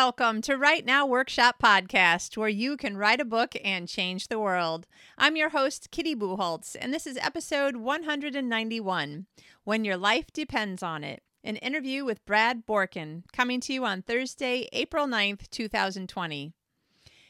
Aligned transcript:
Welcome 0.00 0.42
to 0.42 0.56
Right 0.56 0.86
Now 0.86 1.06
Workshop 1.06 1.56
Podcast, 1.60 2.36
where 2.36 2.48
you 2.48 2.76
can 2.76 2.96
write 2.96 3.20
a 3.20 3.24
book 3.24 3.56
and 3.64 3.88
change 3.88 4.28
the 4.28 4.38
world. 4.38 4.86
I'm 5.18 5.34
your 5.34 5.48
host, 5.48 5.90
Kitty 5.90 6.14
Bucholtz, 6.14 6.76
and 6.80 6.94
this 6.94 7.04
is 7.04 7.16
episode 7.16 7.74
191 7.78 9.26
When 9.64 9.84
Your 9.84 9.96
Life 9.96 10.32
Depends 10.32 10.84
on 10.84 11.02
It, 11.02 11.24
an 11.42 11.56
interview 11.56 12.04
with 12.04 12.24
Brad 12.24 12.64
Borkin, 12.64 13.24
coming 13.32 13.60
to 13.62 13.72
you 13.72 13.84
on 13.84 14.02
Thursday, 14.02 14.68
April 14.72 15.08
9th, 15.08 15.50
2020. 15.50 16.52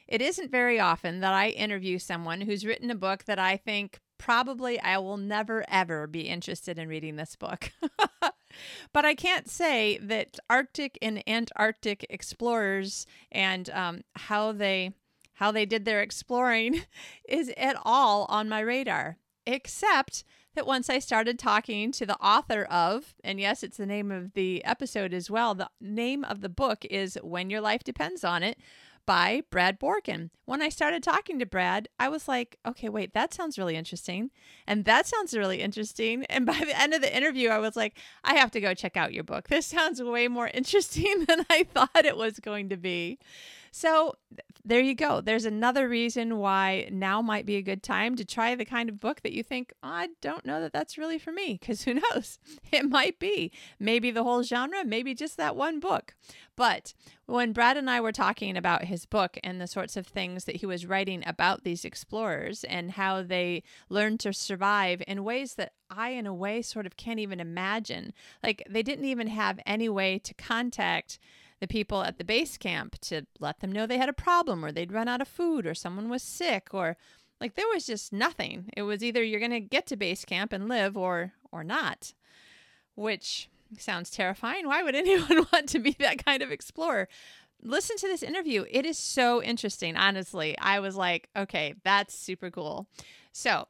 It 0.06 0.20
isn't 0.20 0.50
very 0.50 0.78
often 0.78 1.20
that 1.20 1.32
I 1.32 1.48
interview 1.48 1.98
someone 1.98 2.42
who's 2.42 2.66
written 2.66 2.90
a 2.90 2.94
book 2.94 3.24
that 3.24 3.38
I 3.38 3.56
think 3.56 3.98
probably 4.18 4.78
I 4.78 4.98
will 4.98 5.16
never, 5.16 5.64
ever 5.68 6.06
be 6.06 6.28
interested 6.28 6.78
in 6.78 6.86
reading 6.88 7.16
this 7.16 7.34
book. 7.34 7.72
but 8.92 9.04
I 9.04 9.14
can't 9.14 9.48
say 9.48 9.98
that 9.98 10.38
Arctic 10.48 10.98
and 11.02 11.22
Antarctic 11.28 12.06
explorers 12.10 13.06
and 13.30 13.68
um, 13.70 14.02
how 14.14 14.52
they 14.52 14.92
how 15.34 15.52
they 15.52 15.64
did 15.64 15.84
their 15.84 16.02
exploring 16.02 16.82
is 17.28 17.52
at 17.56 17.76
all 17.84 18.26
on 18.28 18.48
my 18.48 18.58
radar, 18.58 19.18
except 19.46 20.24
that 20.56 20.66
once 20.66 20.90
I 20.90 20.98
started 20.98 21.38
talking 21.38 21.92
to 21.92 22.04
the 22.04 22.16
author 22.16 22.64
of, 22.64 23.14
and 23.22 23.38
yes, 23.38 23.62
it's 23.62 23.76
the 23.76 23.86
name 23.86 24.10
of 24.10 24.32
the 24.32 24.64
episode 24.64 25.14
as 25.14 25.30
well, 25.30 25.54
the 25.54 25.70
name 25.80 26.24
of 26.24 26.40
the 26.40 26.48
book 26.48 26.84
is 26.86 27.16
When 27.22 27.50
Your 27.50 27.60
Life 27.60 27.84
Depends 27.84 28.24
on 28.24 28.42
It 28.42 28.58
by 29.08 29.42
Brad 29.48 29.80
Borkin. 29.80 30.28
When 30.44 30.60
I 30.60 30.68
started 30.68 31.02
talking 31.02 31.38
to 31.38 31.46
Brad, 31.46 31.88
I 31.98 32.10
was 32.10 32.28
like, 32.28 32.58
okay, 32.66 32.90
wait, 32.90 33.14
that 33.14 33.32
sounds 33.32 33.56
really 33.56 33.74
interesting. 33.74 34.30
And 34.66 34.84
that 34.84 35.06
sounds 35.06 35.34
really 35.34 35.62
interesting. 35.62 36.26
And 36.26 36.44
by 36.44 36.58
the 36.58 36.78
end 36.78 36.92
of 36.92 37.00
the 37.00 37.16
interview, 37.16 37.48
I 37.48 37.56
was 37.56 37.74
like, 37.74 37.96
I 38.22 38.34
have 38.34 38.50
to 38.50 38.60
go 38.60 38.74
check 38.74 38.98
out 38.98 39.14
your 39.14 39.24
book. 39.24 39.48
This 39.48 39.64
sounds 39.64 40.02
way 40.02 40.28
more 40.28 40.48
interesting 40.52 41.24
than 41.26 41.46
I 41.48 41.62
thought 41.64 42.04
it 42.04 42.18
was 42.18 42.38
going 42.38 42.68
to 42.68 42.76
be. 42.76 43.18
So 43.70 44.14
there 44.64 44.80
you 44.80 44.94
go. 44.94 45.20
There's 45.22 45.46
another 45.46 45.88
reason 45.88 46.36
why 46.38 46.88
now 46.92 47.22
might 47.22 47.46
be 47.46 47.56
a 47.56 47.62
good 47.62 47.82
time 47.82 48.16
to 48.16 48.24
try 48.24 48.54
the 48.54 48.64
kind 48.64 48.88
of 48.88 49.00
book 49.00 49.22
that 49.22 49.32
you 49.32 49.42
think, 49.42 49.72
oh, 49.82 49.88
I 49.88 50.08
don't 50.20 50.44
know 50.44 50.60
that 50.60 50.74
that's 50.74 50.98
really 50.98 51.18
for 51.18 51.32
me, 51.32 51.56
because 51.58 51.84
who 51.84 51.94
knows? 52.12 52.38
It 52.70 52.84
might 52.84 53.18
be. 53.18 53.50
Maybe 53.78 54.10
the 54.10 54.24
whole 54.24 54.42
genre, 54.42 54.84
maybe 54.84 55.14
just 55.14 55.38
that 55.38 55.56
one 55.56 55.80
book. 55.80 56.14
But 56.54 56.92
when 57.26 57.52
Brad 57.52 57.76
and 57.76 57.88
I 57.88 58.00
were 58.00 58.12
talking 58.12 58.56
about 58.56 58.84
his 58.84 59.06
book 59.06 59.38
and 59.42 59.60
the 59.60 59.66
sorts 59.66 59.96
of 59.96 60.06
things 60.06 60.44
that 60.44 60.56
he 60.56 60.66
was 60.66 60.86
writing 60.86 61.22
about 61.26 61.64
these 61.64 61.84
explorers 61.84 62.64
and 62.64 62.92
how 62.92 63.22
they 63.22 63.62
learned 63.88 64.20
to 64.20 64.32
survive 64.32 65.02
in 65.06 65.24
ways 65.24 65.54
that 65.54 65.72
I, 65.88 66.10
in 66.10 66.26
a 66.26 66.34
way, 66.34 66.60
sort 66.60 66.84
of 66.84 66.96
can't 66.96 67.20
even 67.20 67.40
imagine. 67.40 68.12
Like 68.42 68.62
they 68.68 68.82
didn't 68.82 69.06
even 69.06 69.28
have 69.28 69.60
any 69.64 69.88
way 69.88 70.18
to 70.18 70.34
contact 70.34 71.18
the 71.60 71.68
people 71.68 72.02
at 72.02 72.18
the 72.18 72.24
base 72.24 72.56
camp 72.56 72.98
to 73.00 73.22
let 73.40 73.60
them 73.60 73.72
know 73.72 73.86
they 73.86 73.98
had 73.98 74.08
a 74.08 74.14
problem 74.14 74.64
or 74.64 74.70
they'd 74.70 74.92
run 74.92 75.08
out 75.08 75.20
of 75.20 75.28
food 75.28 75.66
or 75.66 75.74
someone 75.74 76.08
was 76.08 76.22
sick 76.22 76.68
or 76.72 76.96
like 77.40 77.54
there 77.54 77.68
was 77.72 77.86
just 77.86 78.12
nothing. 78.12 78.70
It 78.76 78.82
was 78.82 79.02
either 79.02 79.22
you're 79.22 79.40
going 79.40 79.50
to 79.52 79.60
get 79.60 79.86
to 79.88 79.96
base 79.96 80.24
camp 80.24 80.52
and 80.52 80.68
live 80.68 80.96
or 80.96 81.32
or 81.52 81.64
not. 81.64 82.14
Which 82.94 83.48
sounds 83.78 84.10
terrifying. 84.10 84.66
Why 84.66 84.82
would 84.82 84.94
anyone 84.94 85.46
want 85.52 85.68
to 85.70 85.78
be 85.78 85.96
that 86.00 86.24
kind 86.24 86.42
of 86.42 86.50
explorer? 86.50 87.08
Listen 87.60 87.96
to 87.96 88.06
this 88.06 88.22
interview. 88.22 88.64
It 88.70 88.86
is 88.86 88.98
so 88.98 89.42
interesting, 89.42 89.96
honestly. 89.96 90.56
I 90.58 90.78
was 90.78 90.94
like, 90.94 91.28
okay, 91.36 91.74
that's 91.84 92.14
super 92.14 92.50
cool. 92.50 92.86
So, 93.32 93.66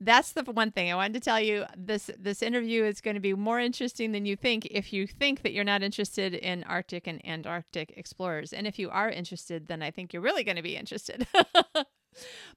that's 0.00 0.32
the 0.32 0.42
one 0.44 0.70
thing 0.70 0.90
I 0.90 0.94
wanted 0.94 1.14
to 1.14 1.20
tell 1.20 1.40
you. 1.40 1.64
This 1.76 2.10
this 2.18 2.42
interview 2.42 2.84
is 2.84 3.00
going 3.00 3.14
to 3.14 3.20
be 3.20 3.34
more 3.34 3.60
interesting 3.60 4.12
than 4.12 4.24
you 4.24 4.36
think 4.36 4.66
if 4.66 4.92
you 4.92 5.06
think 5.06 5.42
that 5.42 5.52
you're 5.52 5.64
not 5.64 5.82
interested 5.82 6.34
in 6.34 6.64
Arctic 6.64 7.06
and 7.06 7.24
Antarctic 7.26 7.94
explorers. 7.96 8.52
And 8.52 8.66
if 8.66 8.78
you 8.78 8.90
are 8.90 9.10
interested, 9.10 9.68
then 9.68 9.82
I 9.82 9.90
think 9.90 10.12
you're 10.12 10.22
really 10.22 10.44
going 10.44 10.56
to 10.56 10.62
be 10.62 10.76
interested. 10.76 11.26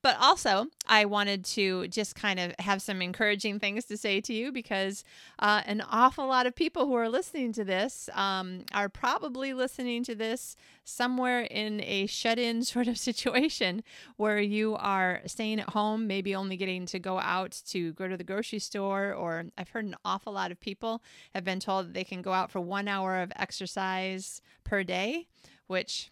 But 0.02 0.18
also, 0.19 0.68
I 0.88 1.06
wanted 1.06 1.46
to 1.46 1.88
just 1.88 2.16
kind 2.16 2.40
of 2.40 2.53
have 2.59 2.81
some 2.81 3.02
encouraging 3.02 3.59
things 3.59 3.86
to 3.86 3.97
say 3.97 4.19
to 4.22 4.34
you 4.34 4.52
because 4.52 5.03
uh, 5.40 5.62
an 5.66 5.81
awful 5.90 6.28
lot 6.28 6.46
of 6.46 6.56
people 6.56 6.86
who 6.88 6.94
are 6.96 7.08
listening 7.09 7.53
to 7.53 7.64
this 7.64 8.09
um, 8.14 8.66
are 8.74 8.90
probably 8.90 9.53
listening 9.53 10.03
to 10.06 10.16
this 10.16 10.56
somewhere 10.84 11.41
in 11.41 11.81
a 11.81 12.06
shut 12.08 12.38
in 12.38 12.64
sort 12.64 12.88
of 12.88 12.97
situation 12.97 13.84
where 14.18 14.40
you 14.40 14.75
are 14.75 15.22
staying 15.25 15.59
at 15.59 15.70
home, 15.70 16.08
maybe 16.08 16.35
only 16.35 16.58
getting 16.58 16.85
to 16.88 17.00
go 17.00 17.20
out 17.20 17.62
to 17.68 17.94
go 17.94 18.08
to 18.08 18.18
the 18.18 18.24
grocery 18.24 18.59
store. 18.59 19.14
Or 19.14 19.46
I've 19.58 19.70
heard 19.70 19.85
an 19.85 19.96
awful 20.03 20.34
lot 20.34 20.52
of 20.52 20.59
people 20.59 21.02
have 21.34 21.44
been 21.44 21.59
told 21.59 21.88
that 21.88 21.94
they 21.94 22.03
can 22.03 22.22
go 22.22 22.34
out 22.34 22.52
for 22.52 22.59
one 22.59 22.88
hour 22.88 23.22
of 23.22 23.31
exercise 23.35 24.41
per 24.64 24.84
day, 24.84 25.28
which 25.68 26.12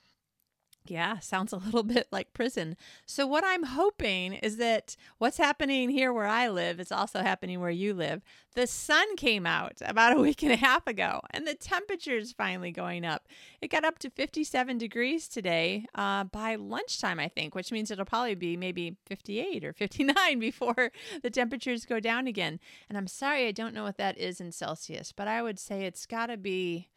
yeah, 0.86 1.19
sounds 1.19 1.53
a 1.53 1.58
little 1.58 1.84
bit 1.96 2.08
like 2.12 2.34
prison. 2.34 2.75
So, 3.06 3.28
what 3.28 3.44
I'm 3.46 3.64
hoping 3.64 4.34
is 4.34 4.58
that 4.58 4.96
what's 5.18 5.38
happening 5.38 5.90
here 5.90 6.12
where 6.12 6.28
I 6.28 6.47
live 6.50 6.80
is 6.80 6.92
also 6.92 7.22
happening 7.22 7.59
where 7.59 7.69
you 7.69 7.94
live. 7.94 8.22
The 8.53 8.68
sun 8.68 9.16
came 9.16 9.46
out 9.46 9.81
about 9.86 10.18
a 10.18 10.20
week 10.22 10.44
and 10.44 10.52
a 10.52 10.58
half 10.58 10.88
ago, 10.88 11.22
and 11.31 11.47
the 11.47 11.53
temperature 11.53 12.18
is 12.18 12.34
finally 12.34 12.72
going 12.72 13.06
up. 13.06 13.28
It 13.62 13.70
got 13.70 13.86
up 13.86 14.00
to 14.00 14.09
57 14.09 14.78
degrees 14.78 15.28
today 15.28 15.86
uh, 15.96 16.25
by 16.25 16.56
lunchtime, 16.56 17.20
I 17.20 17.28
think, 17.28 17.56
which 17.56 17.72
means 17.72 17.91
it'll 17.91 18.06
probably 18.06 18.36
be 18.36 18.58
maybe 18.58 18.97
58 19.06 19.64
or 19.64 19.74
59 19.74 20.40
before 20.40 20.91
the 21.22 21.30
temperatures 21.30 21.86
go 21.86 22.00
down 22.00 22.28
again. 22.28 22.59
And 22.90 22.97
I'm 22.97 23.08
sorry, 23.08 23.47
I 23.47 23.52
don't 23.52 23.74
know 23.74 23.84
what 23.84 23.97
that 23.97 24.18
is 24.18 24.41
in 24.41 24.52
Celsius, 24.52 25.12
but 25.12 25.28
I 25.28 25.41
would 25.41 25.59
say 25.59 25.86
it's 25.86 26.06
got 26.06 26.28
to 26.28 26.38
be 26.38 26.90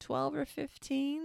12 0.00 0.34
or 0.34 0.44
15. 0.44 1.22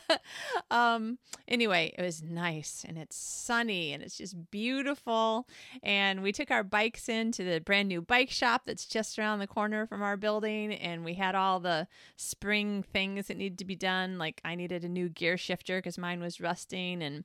um, 0.70 1.18
anyway, 1.48 1.94
it 1.96 2.02
was 2.02 2.22
nice 2.22 2.84
and 2.86 2.98
it's 2.98 3.16
sunny 3.16 3.92
and 3.92 4.02
it's 4.02 4.18
just 4.18 4.50
beautiful. 4.50 5.46
And 5.82 6.22
we 6.22 6.32
took 6.32 6.50
our 6.50 6.64
bikes 6.64 7.08
into 7.08 7.44
the 7.44 7.60
brand 7.60 7.88
new 7.88 8.02
bike 8.02 8.30
shop 8.30 8.62
that's 8.66 8.84
just 8.84 9.18
around 9.18 9.38
the 9.38 9.46
corner 9.46 9.86
from 9.86 10.02
our 10.02 10.16
building. 10.16 10.74
And 10.74 11.04
we 11.04 11.14
had 11.14 11.34
all 11.34 11.60
the 11.60 11.86
spring 12.16 12.82
things 12.82 13.28
that 13.28 13.36
needed 13.36 13.58
to 13.58 13.64
be 13.64 13.76
done. 13.76 14.18
Like 14.18 14.40
I 14.44 14.54
needed 14.54 14.84
a 14.84 14.88
new 14.88 15.08
gear 15.08 15.36
shifter 15.36 15.78
because 15.78 15.96
mine 15.96 16.20
was 16.20 16.40
rusting 16.40 17.02
and 17.02 17.24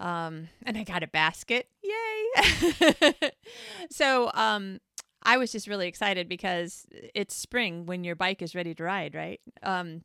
um 0.00 0.48
and 0.64 0.76
I 0.76 0.82
got 0.82 1.02
a 1.04 1.06
basket. 1.06 1.68
Yay. 1.82 3.12
so 3.90 4.30
um 4.34 4.80
I 5.24 5.36
was 5.38 5.52
just 5.52 5.66
really 5.66 5.88
excited 5.88 6.28
because 6.28 6.86
it's 7.14 7.34
spring 7.34 7.86
when 7.86 8.04
your 8.04 8.16
bike 8.16 8.42
is 8.42 8.54
ready 8.54 8.74
to 8.74 8.82
ride, 8.82 9.14
right? 9.14 9.40
Um, 9.62 10.02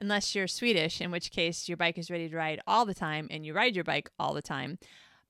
unless 0.00 0.34
you're 0.34 0.48
Swedish, 0.48 1.00
in 1.00 1.10
which 1.10 1.30
case 1.30 1.68
your 1.68 1.76
bike 1.76 1.98
is 1.98 2.10
ready 2.10 2.28
to 2.28 2.36
ride 2.36 2.60
all 2.66 2.84
the 2.84 2.94
time 2.94 3.28
and 3.30 3.44
you 3.44 3.54
ride 3.54 3.74
your 3.74 3.84
bike 3.84 4.10
all 4.18 4.34
the 4.34 4.42
time. 4.42 4.78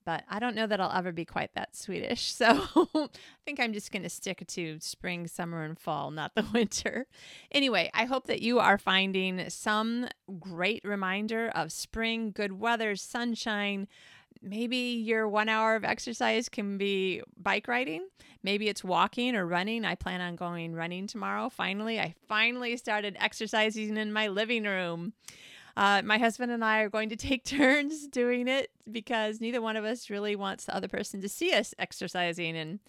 But 0.07 0.25
I 0.31 0.39
don't 0.39 0.57
know 0.57 0.67
that 0.67 0.81
I'll 0.81 0.97
ever 0.97 1.13
be 1.13 1.27
quite 1.27 1.55
that 1.55 1.77
Swedish. 1.77 2.33
So 2.41 2.67
I 2.95 3.09
think 3.45 3.61
I'm 3.61 3.75
just 3.75 3.93
going 3.93 4.03
to 4.03 4.09
stick 4.09 4.43
to 4.47 4.79
spring, 4.81 5.27
summer, 5.27 5.63
and 5.63 5.79
fall, 5.79 6.11
not 6.11 6.35
the 6.35 6.47
winter. 6.55 7.07
Anyway, 7.53 7.91
I 7.93 8.07
hope 8.07 8.27
that 8.27 8.41
you 8.41 8.59
are 8.59 8.79
finding 8.79 9.51
some 9.51 10.09
great 10.39 10.83
reminder 10.85 11.51
of 11.55 11.71
spring, 11.71 12.33
good 12.33 12.59
weather, 12.59 12.97
sunshine 12.97 13.89
maybe 14.43 14.77
your 14.77 15.29
one 15.29 15.49
hour 15.49 15.77
of 15.77 15.85
exercise 15.85 16.49
can 16.49 16.79
be 16.79 17.23
bike 17.37 17.69
riding. 17.69 18.09
Maybe 18.43 18.69
it's 18.69 18.83
walking 18.83 19.37
or 19.37 19.47
running. 19.47 19.85
I 19.85 19.95
plan 19.95 20.21
on 20.21 20.37
going 20.37 20.75
running 20.75 21.07
tomorrow. 21.07 21.49
Finally, 21.49 22.01
I 22.01 22.15
finally 22.29 22.77
started 22.77 23.17
exercising 23.21 23.97
in 23.97 24.13
my 24.13 24.29
living 24.29 24.65
room. 24.65 25.13
Uh, 25.77 26.03
my 26.05 26.19
husband 26.19 26.51
and 26.51 26.65
I 26.65 26.81
are 26.81 26.89
going 26.89 27.11
to 27.11 27.17
take 27.17 27.45
turns 27.45 28.07
doing 28.09 28.49
it 28.49 28.71
because 28.91 29.41
neither 29.41 29.61
one 29.61 29.77
of 29.77 29.85
us 29.85 30.11
really 30.11 30.37
wants 30.37 30.65
the 30.65 30.75
other 30.75 30.89
person 30.89 31.21
to 31.21 31.29
see 31.29 31.53
us 31.53 31.75
exercising. 31.79 32.57
And 32.57 32.81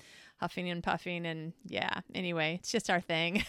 huffing 0.41 0.71
and 0.71 0.81
puffing 0.81 1.27
and 1.27 1.53
yeah 1.67 1.99
anyway 2.15 2.57
it's 2.59 2.71
just 2.71 2.89
our 2.89 2.99
thing 2.99 3.43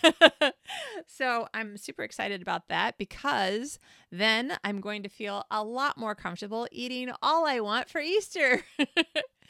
so 1.07 1.49
i'm 1.55 1.79
super 1.79 2.03
excited 2.03 2.43
about 2.43 2.69
that 2.69 2.99
because 2.99 3.79
then 4.11 4.53
i'm 4.63 4.79
going 4.79 5.03
to 5.03 5.09
feel 5.09 5.43
a 5.51 5.65
lot 5.65 5.97
more 5.97 6.15
comfortable 6.15 6.69
eating 6.71 7.11
all 7.23 7.47
i 7.47 7.59
want 7.61 7.89
for 7.89 7.99
easter 7.99 8.63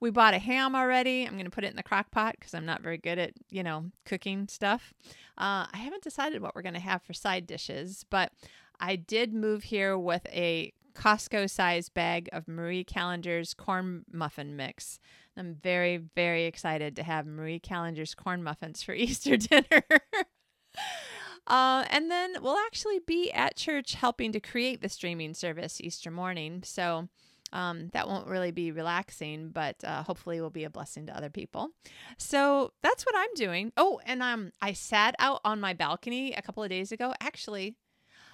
we 0.00 0.10
bought 0.10 0.34
a 0.34 0.38
ham 0.38 0.74
already 0.74 1.26
i'm 1.26 1.32
going 1.32 1.44
to 1.44 1.50
put 1.50 1.64
it 1.64 1.70
in 1.70 1.76
the 1.76 1.82
crock 1.82 2.10
pot 2.10 2.34
because 2.38 2.54
i'm 2.54 2.66
not 2.66 2.82
very 2.82 2.98
good 2.98 3.18
at 3.18 3.32
you 3.50 3.62
know 3.62 3.86
cooking 4.04 4.48
stuff 4.48 4.92
uh, 5.38 5.66
i 5.72 5.76
haven't 5.76 6.02
decided 6.02 6.42
what 6.42 6.54
we're 6.54 6.62
going 6.62 6.74
to 6.74 6.80
have 6.80 7.02
for 7.02 7.12
side 7.12 7.46
dishes 7.46 8.04
but 8.10 8.32
i 8.78 8.96
did 8.96 9.32
move 9.32 9.64
here 9.64 9.96
with 9.98 10.26
a 10.26 10.72
Costco 10.94 11.48
sized 11.48 11.94
bag 11.94 12.28
of 12.32 12.48
Marie 12.48 12.84
Callender's 12.84 13.54
corn 13.54 14.04
muffin 14.12 14.56
mix. 14.56 14.98
I'm 15.36 15.54
very, 15.54 15.96
very 15.96 16.44
excited 16.44 16.96
to 16.96 17.02
have 17.02 17.26
Marie 17.26 17.60
Callender's 17.60 18.14
corn 18.14 18.42
muffins 18.42 18.82
for 18.82 18.92
Easter 18.94 19.36
dinner. 19.36 19.82
uh, 21.46 21.84
and 21.88 22.10
then 22.10 22.36
we'll 22.42 22.58
actually 22.66 22.98
be 22.98 23.32
at 23.32 23.56
church 23.56 23.94
helping 23.94 24.32
to 24.32 24.40
create 24.40 24.82
the 24.82 24.88
streaming 24.88 25.34
service 25.34 25.80
Easter 25.80 26.10
morning. 26.10 26.62
So 26.64 27.08
um, 27.52 27.88
that 27.92 28.08
won't 28.08 28.28
really 28.28 28.50
be 28.50 28.70
relaxing, 28.72 29.50
but 29.50 29.76
uh, 29.84 30.02
hopefully 30.02 30.40
will 30.40 30.50
be 30.50 30.64
a 30.64 30.70
blessing 30.70 31.06
to 31.06 31.16
other 31.16 31.30
people. 31.30 31.70
So 32.16 32.72
that's 32.82 33.04
what 33.04 33.14
I'm 33.16 33.34
doing. 33.34 33.72
Oh, 33.76 34.00
and 34.06 34.22
um, 34.22 34.52
I 34.60 34.72
sat 34.72 35.14
out 35.18 35.40
on 35.44 35.60
my 35.60 35.74
balcony 35.74 36.32
a 36.32 36.42
couple 36.42 36.62
of 36.62 36.70
days 36.70 36.92
ago. 36.92 37.14
Actually, 37.20 37.74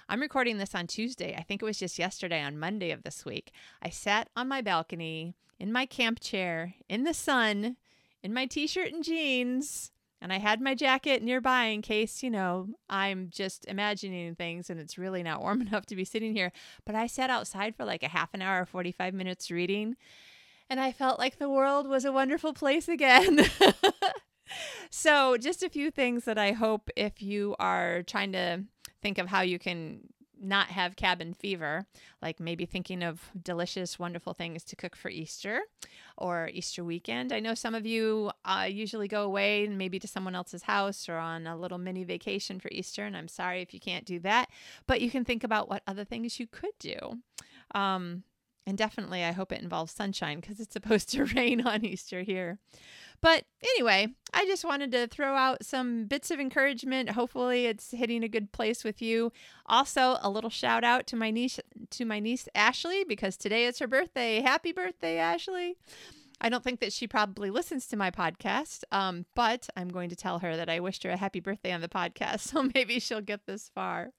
I'm 0.09 0.21
recording 0.21 0.57
this 0.57 0.75
on 0.75 0.87
Tuesday. 0.87 1.35
I 1.37 1.43
think 1.43 1.61
it 1.61 1.65
was 1.65 1.79
just 1.79 1.99
yesterday 1.99 2.41
on 2.41 2.59
Monday 2.59 2.91
of 2.91 3.03
this 3.03 3.25
week. 3.25 3.51
I 3.81 3.89
sat 3.89 4.29
on 4.35 4.47
my 4.47 4.61
balcony 4.61 5.35
in 5.59 5.71
my 5.71 5.85
camp 5.85 6.19
chair 6.19 6.75
in 6.87 7.03
the 7.03 7.13
sun 7.13 7.75
in 8.23 8.33
my 8.33 8.45
t 8.45 8.67
shirt 8.67 8.91
and 8.91 9.03
jeans. 9.03 9.91
And 10.21 10.33
I 10.33 10.39
had 10.39 10.61
my 10.61 10.73
jacket 10.73 11.21
nearby 11.21 11.65
in 11.65 11.81
case, 11.81 12.23
you 12.23 12.29
know, 12.29 12.69
I'm 12.89 13.29
just 13.29 13.65
imagining 13.65 14.33
things 14.35 14.69
and 14.69 14.79
it's 14.79 14.97
really 14.97 15.21
not 15.21 15.41
warm 15.41 15.61
enough 15.67 15.85
to 15.87 15.95
be 15.95 16.05
sitting 16.05 16.33
here. 16.33 16.51
But 16.85 16.95
I 16.95 17.07
sat 17.07 17.29
outside 17.29 17.75
for 17.75 17.85
like 17.85 18.03
a 18.03 18.07
half 18.09 18.33
an 18.33 18.41
hour, 18.41 18.65
45 18.65 19.13
minutes 19.13 19.51
reading, 19.51 19.95
and 20.69 20.79
I 20.79 20.91
felt 20.91 21.19
like 21.19 21.37
the 21.37 21.49
world 21.49 21.87
was 21.87 22.03
a 22.03 22.11
wonderful 22.11 22.53
place 22.53 22.87
again. 22.87 23.39
so, 24.89 25.37
just 25.37 25.63
a 25.63 25.69
few 25.69 25.91
things 25.91 26.25
that 26.25 26.37
I 26.37 26.51
hope 26.51 26.89
if 26.95 27.21
you 27.21 27.55
are 27.59 28.03
trying 28.03 28.33
to 28.33 28.63
think 29.01 29.17
of 29.17 29.27
how 29.27 29.41
you 29.41 29.59
can 29.59 30.01
not 30.41 30.67
have 30.67 30.95
cabin 30.95 31.33
fever, 31.33 31.85
like 32.21 32.39
maybe 32.39 32.65
thinking 32.65 33.03
of 33.03 33.29
delicious, 33.41 33.99
wonderful 33.99 34.33
things 34.33 34.63
to 34.65 34.75
cook 34.75 34.95
for 34.95 35.09
Easter 35.09 35.61
or 36.17 36.49
Easter 36.53 36.83
weekend. 36.83 37.31
I 37.31 37.39
know 37.39 37.53
some 37.53 37.75
of 37.75 37.85
you 37.85 38.31
uh, 38.45 38.67
usually 38.69 39.07
go 39.07 39.23
away 39.23 39.65
and 39.65 39.77
maybe 39.77 39.99
to 39.99 40.07
someone 40.07 40.35
else's 40.35 40.63
house 40.63 41.07
or 41.09 41.17
on 41.17 41.47
a 41.47 41.57
little 41.57 41.77
mini 41.77 42.03
vacation 42.03 42.59
for 42.59 42.69
Easter, 42.71 43.05
and 43.05 43.15
I'm 43.15 43.27
sorry 43.27 43.61
if 43.61 43.73
you 43.73 43.79
can't 43.79 44.05
do 44.05 44.19
that, 44.19 44.49
but 44.85 45.01
you 45.01 45.09
can 45.09 45.25
think 45.25 45.43
about 45.43 45.69
what 45.69 45.83
other 45.87 46.03
things 46.03 46.39
you 46.39 46.47
could 46.47 46.77
do. 46.79 46.97
Um, 47.73 48.23
and 48.67 48.77
definitely, 48.77 49.23
I 49.23 49.31
hope 49.31 49.53
it 49.53 49.61
involves 49.61 49.93
sunshine 49.93 50.41
because 50.41 50.59
it's 50.59 50.73
supposed 50.73 51.09
to 51.11 51.23
rain 51.35 51.65
on 51.65 51.85
Easter 51.85 52.21
here. 52.21 52.59
But 53.21 53.45
anyway, 53.63 54.09
I 54.33 54.45
just 54.45 54.65
wanted 54.65 54.91
to 54.91 55.07
throw 55.07 55.33
out 55.35 55.65
some 55.65 56.05
bits 56.05 56.29
of 56.31 56.39
encouragement. 56.39 57.11
Hopefully, 57.11 57.65
it's 57.65 57.91
hitting 57.91 58.23
a 58.23 58.27
good 58.27 58.51
place 58.51 58.83
with 58.83 59.01
you. 59.01 59.31
Also, 59.65 60.17
a 60.21 60.29
little 60.29 60.49
shout 60.49 60.83
out 60.83 61.07
to 61.07 61.15
my 61.15 61.31
niece 61.31 61.61
to 61.91 62.05
my 62.05 62.19
niece 62.19 62.49
Ashley 62.53 63.05
because 63.05 63.37
today 63.37 63.65
is 63.65 63.79
her 63.79 63.87
birthday. 63.87 64.41
Happy 64.41 64.73
birthday, 64.73 65.17
Ashley! 65.17 65.77
I 66.41 66.49
don't 66.49 66.63
think 66.63 66.81
that 66.81 66.93
she 66.93 67.07
probably 67.07 67.49
listens 67.49 67.87
to 67.87 67.97
my 67.97 68.11
podcast, 68.11 68.83
um, 68.91 69.25
but 69.33 69.69
I'm 69.75 69.89
going 69.89 70.09
to 70.09 70.15
tell 70.15 70.39
her 70.39 70.57
that 70.57 70.69
I 70.69 70.81
wished 70.81 71.03
her 71.03 71.09
a 71.09 71.17
happy 71.17 71.39
birthday 71.39 71.71
on 71.71 71.81
the 71.81 71.87
podcast, 71.87 72.39
so 72.51 72.69
maybe 72.75 72.99
she'll 72.99 73.21
get 73.21 73.47
this 73.47 73.71
far. 73.73 74.11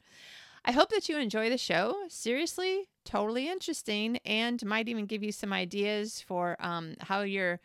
I 0.64 0.72
hope 0.72 0.90
that 0.90 1.08
you 1.08 1.18
enjoy 1.18 1.50
the 1.50 1.58
show. 1.58 1.96
Seriously, 2.08 2.88
totally 3.04 3.48
interesting, 3.48 4.18
and 4.24 4.64
might 4.64 4.88
even 4.88 5.06
give 5.06 5.22
you 5.22 5.32
some 5.32 5.52
ideas 5.52 6.20
for 6.20 6.56
um, 6.60 6.94
how 7.00 7.22
you're 7.22 7.60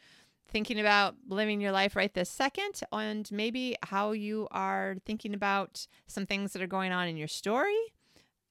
thinking 0.48 0.80
about 0.80 1.16
living 1.28 1.60
your 1.60 1.72
life 1.72 1.95
right 1.95 2.13
this 2.13 2.30
second 2.30 2.81
and 2.92 3.30
maybe 3.31 3.75
how 3.84 4.12
you 4.12 4.48
are 4.51 4.95
thinking 5.06 5.34
about 5.34 5.88
some 6.07 6.25
things 6.25 6.54
that 6.54 6.62
are 6.62 6.68
going 6.68 6.92
on 6.92 7.07
in 7.07 7.18
your 7.18 7.28
story. 7.28 7.75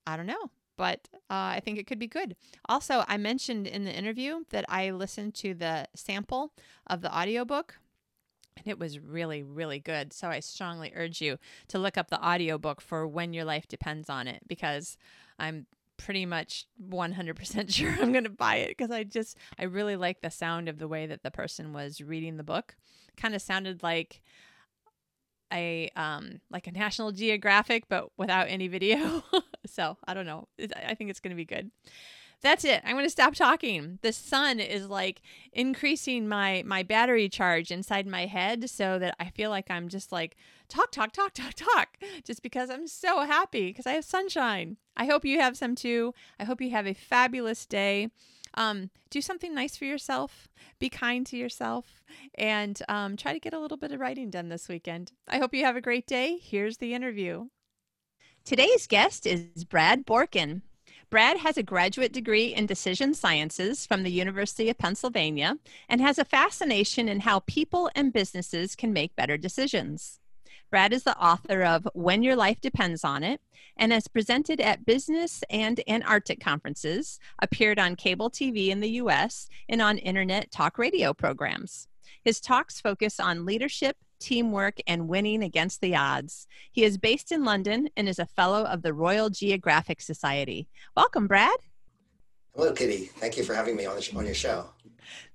I 0.06 0.16
don't 0.16 0.26
know, 0.26 0.50
but 0.76 1.08
uh, 1.30 1.54
I 1.54 1.60
think 1.64 1.78
it 1.78 1.86
could 1.86 2.00
be 2.00 2.08
good. 2.08 2.34
Also, 2.68 3.04
I 3.06 3.16
mentioned 3.18 3.68
in 3.68 3.84
the 3.84 3.92
interview 3.92 4.44
that 4.50 4.64
I 4.68 4.90
listened 4.90 5.34
to 5.36 5.54
the 5.54 5.86
sample 5.94 6.52
of 6.88 7.02
the 7.02 7.16
audiobook 7.16 7.78
and 8.56 8.66
it 8.66 8.78
was 8.78 8.98
really 8.98 9.42
really 9.42 9.78
good 9.78 10.12
so 10.12 10.28
i 10.28 10.40
strongly 10.40 10.92
urge 10.94 11.20
you 11.20 11.38
to 11.68 11.78
look 11.78 11.96
up 11.96 12.10
the 12.10 12.24
audiobook 12.24 12.80
for 12.80 13.06
when 13.06 13.32
your 13.32 13.44
life 13.44 13.66
depends 13.68 14.08
on 14.08 14.26
it 14.26 14.42
because 14.46 14.96
i'm 15.38 15.66
pretty 16.02 16.26
much 16.26 16.66
100% 16.90 17.72
sure 17.74 17.94
I'm 18.00 18.12
going 18.12 18.24
to 18.24 18.30
buy 18.30 18.56
it 18.56 18.68
because 18.76 18.90
I 18.90 19.04
just, 19.04 19.36
I 19.58 19.64
really 19.64 19.96
like 19.96 20.20
the 20.20 20.30
sound 20.30 20.68
of 20.68 20.78
the 20.78 20.88
way 20.88 21.06
that 21.06 21.22
the 21.22 21.30
person 21.30 21.72
was 21.72 22.00
reading 22.00 22.36
the 22.36 22.42
book. 22.42 22.76
Kind 23.16 23.34
of 23.34 23.42
sounded 23.42 23.82
like 23.82 24.20
a, 25.52 25.90
um, 25.94 26.40
like 26.50 26.66
a 26.66 26.72
National 26.72 27.12
Geographic, 27.12 27.84
but 27.88 28.08
without 28.16 28.46
any 28.48 28.68
video. 28.68 29.22
so 29.66 29.96
I 30.04 30.14
don't 30.14 30.26
know. 30.26 30.48
I 30.84 30.94
think 30.94 31.10
it's 31.10 31.20
going 31.20 31.30
to 31.30 31.36
be 31.36 31.44
good 31.44 31.70
that's 32.42 32.64
it. 32.64 32.82
I'm 32.84 32.94
going 32.94 33.06
to 33.06 33.10
stop 33.10 33.34
talking. 33.34 33.98
The 34.02 34.12
sun 34.12 34.58
is 34.58 34.88
like 34.88 35.22
increasing 35.52 36.28
my 36.28 36.62
my 36.66 36.82
battery 36.82 37.28
charge 37.28 37.70
inside 37.70 38.06
my 38.06 38.26
head 38.26 38.68
so 38.68 38.98
that 38.98 39.14
I 39.20 39.30
feel 39.30 39.50
like 39.50 39.70
I'm 39.70 39.88
just 39.88 40.10
like 40.10 40.36
talk 40.68 40.90
talk 40.90 41.12
talk 41.12 41.32
talk 41.34 41.54
talk 41.54 41.98
just 42.24 42.42
because 42.42 42.68
I'm 42.68 42.88
so 42.88 43.20
happy 43.20 43.68
because 43.68 43.86
I 43.86 43.92
have 43.92 44.04
sunshine. 44.04 44.76
I 44.96 45.06
hope 45.06 45.24
you 45.24 45.40
have 45.40 45.56
some 45.56 45.74
too. 45.74 46.14
I 46.38 46.44
hope 46.44 46.60
you 46.60 46.70
have 46.70 46.86
a 46.86 46.94
fabulous 46.94 47.64
day. 47.64 48.08
Um, 48.54 48.90
do 49.08 49.22
something 49.22 49.54
nice 49.54 49.76
for 49.76 49.86
yourself. 49.86 50.48
Be 50.78 50.90
kind 50.90 51.24
to 51.26 51.36
yourself, 51.38 52.02
and 52.34 52.78
um, 52.88 53.16
try 53.16 53.32
to 53.32 53.40
get 53.40 53.54
a 53.54 53.58
little 53.58 53.78
bit 53.78 53.92
of 53.92 54.00
writing 54.00 54.28
done 54.28 54.48
this 54.48 54.68
weekend. 54.68 55.12
I 55.26 55.38
hope 55.38 55.54
you 55.54 55.64
have 55.64 55.76
a 55.76 55.80
great 55.80 56.06
day. 56.06 56.38
Here's 56.42 56.76
the 56.76 56.92
interview. 56.92 57.46
Today's 58.44 58.86
guest 58.86 59.26
is 59.26 59.64
Brad 59.64 60.04
Borkin. 60.04 60.62
Brad 61.12 61.36
has 61.36 61.58
a 61.58 61.62
graduate 61.62 62.14
degree 62.14 62.54
in 62.54 62.64
decision 62.64 63.12
sciences 63.12 63.84
from 63.84 64.02
the 64.02 64.10
University 64.10 64.70
of 64.70 64.78
Pennsylvania 64.78 65.58
and 65.86 66.00
has 66.00 66.18
a 66.18 66.24
fascination 66.24 67.06
in 67.06 67.20
how 67.20 67.40
people 67.40 67.90
and 67.94 68.14
businesses 68.14 68.74
can 68.74 68.94
make 68.94 69.14
better 69.14 69.36
decisions. 69.36 70.20
Brad 70.70 70.94
is 70.94 71.02
the 71.02 71.22
author 71.22 71.64
of 71.64 71.86
When 71.92 72.22
Your 72.22 72.34
Life 72.34 72.62
Depends 72.62 73.04
on 73.04 73.22
It 73.22 73.42
and 73.76 73.92
has 73.92 74.08
presented 74.08 74.58
at 74.58 74.86
business 74.86 75.44
and 75.50 75.82
Antarctic 75.86 76.40
conferences, 76.40 77.20
appeared 77.42 77.78
on 77.78 77.94
cable 77.94 78.30
TV 78.30 78.68
in 78.68 78.80
the 78.80 78.92
US, 78.92 79.50
and 79.68 79.82
on 79.82 79.98
internet 79.98 80.50
talk 80.50 80.78
radio 80.78 81.12
programs. 81.12 81.88
His 82.24 82.40
talks 82.40 82.80
focus 82.80 83.20
on 83.20 83.44
leadership, 83.44 83.98
teamwork, 84.22 84.78
and 84.86 85.08
winning 85.08 85.42
against 85.42 85.80
the 85.80 85.96
odds. 85.96 86.46
He 86.70 86.84
is 86.84 86.96
based 86.96 87.32
in 87.32 87.44
London 87.44 87.88
and 87.96 88.08
is 88.08 88.18
a 88.18 88.26
fellow 88.26 88.64
of 88.64 88.82
the 88.82 88.94
Royal 88.94 89.28
Geographic 89.30 90.00
Society. 90.00 90.68
Welcome, 90.96 91.26
Brad. 91.26 91.58
Hello, 92.54 92.72
Kitty. 92.72 93.10
Thank 93.16 93.36
you 93.36 93.44
for 93.44 93.54
having 93.54 93.76
me 93.76 93.86
on, 93.86 93.96
the, 93.96 94.12
on 94.16 94.26
your 94.26 94.34
show. 94.34 94.66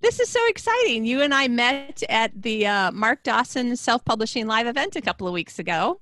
This 0.02 0.20
is 0.20 0.30
so 0.30 0.40
exciting. 0.48 1.04
You 1.06 1.22
and 1.22 1.34
I 1.34 1.48
met 1.48 2.04
at 2.10 2.32
the 2.42 2.68
uh, 2.68 2.92
Mark 2.92 3.24
Dawson 3.24 3.76
Self 3.76 4.06
Publishing 4.06 4.48
Live 4.48 4.68
event 4.68 4.96
a 4.96 5.02
couple 5.02 5.28
of 5.28 5.34
weeks 5.34 5.60
ago. 5.60 6.00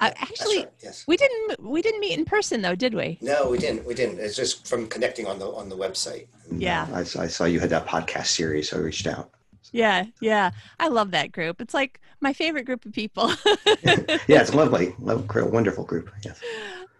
Uh, 0.00 0.10
actually, 0.16 0.58
right. 0.58 0.72
yes. 0.82 1.04
we 1.06 1.16
didn't 1.16 1.62
we 1.62 1.80
didn't 1.80 2.00
meet 2.00 2.18
in 2.18 2.24
person 2.24 2.62
though, 2.62 2.74
did 2.74 2.94
we? 2.94 3.16
No, 3.20 3.48
we 3.48 3.58
didn't. 3.58 3.86
We 3.86 3.94
didn't. 3.94 4.18
It's 4.18 4.34
just 4.34 4.66
from 4.66 4.88
connecting 4.88 5.26
on 5.26 5.38
the 5.38 5.46
on 5.46 5.68
the 5.68 5.76
website. 5.76 6.26
Yeah, 6.50 6.88
I, 6.92 7.00
I 7.00 7.26
saw 7.28 7.44
you 7.44 7.60
had 7.60 7.70
that 7.70 7.86
podcast 7.86 8.26
series, 8.26 8.70
so 8.70 8.78
I 8.78 8.80
reached 8.80 9.06
out. 9.06 9.30
Yeah, 9.72 10.04
yeah. 10.20 10.50
I 10.78 10.88
love 10.88 11.10
that 11.12 11.32
group. 11.32 11.60
It's 11.60 11.74
like 11.74 12.00
my 12.20 12.32
favorite 12.32 12.64
group 12.64 12.84
of 12.84 12.92
people. 12.92 13.32
yeah, 13.84 14.40
it's 14.40 14.54
lovely. 14.54 14.94
Love, 14.98 15.28
wonderful 15.34 15.84
group. 15.84 16.10
Yes. 16.22 16.40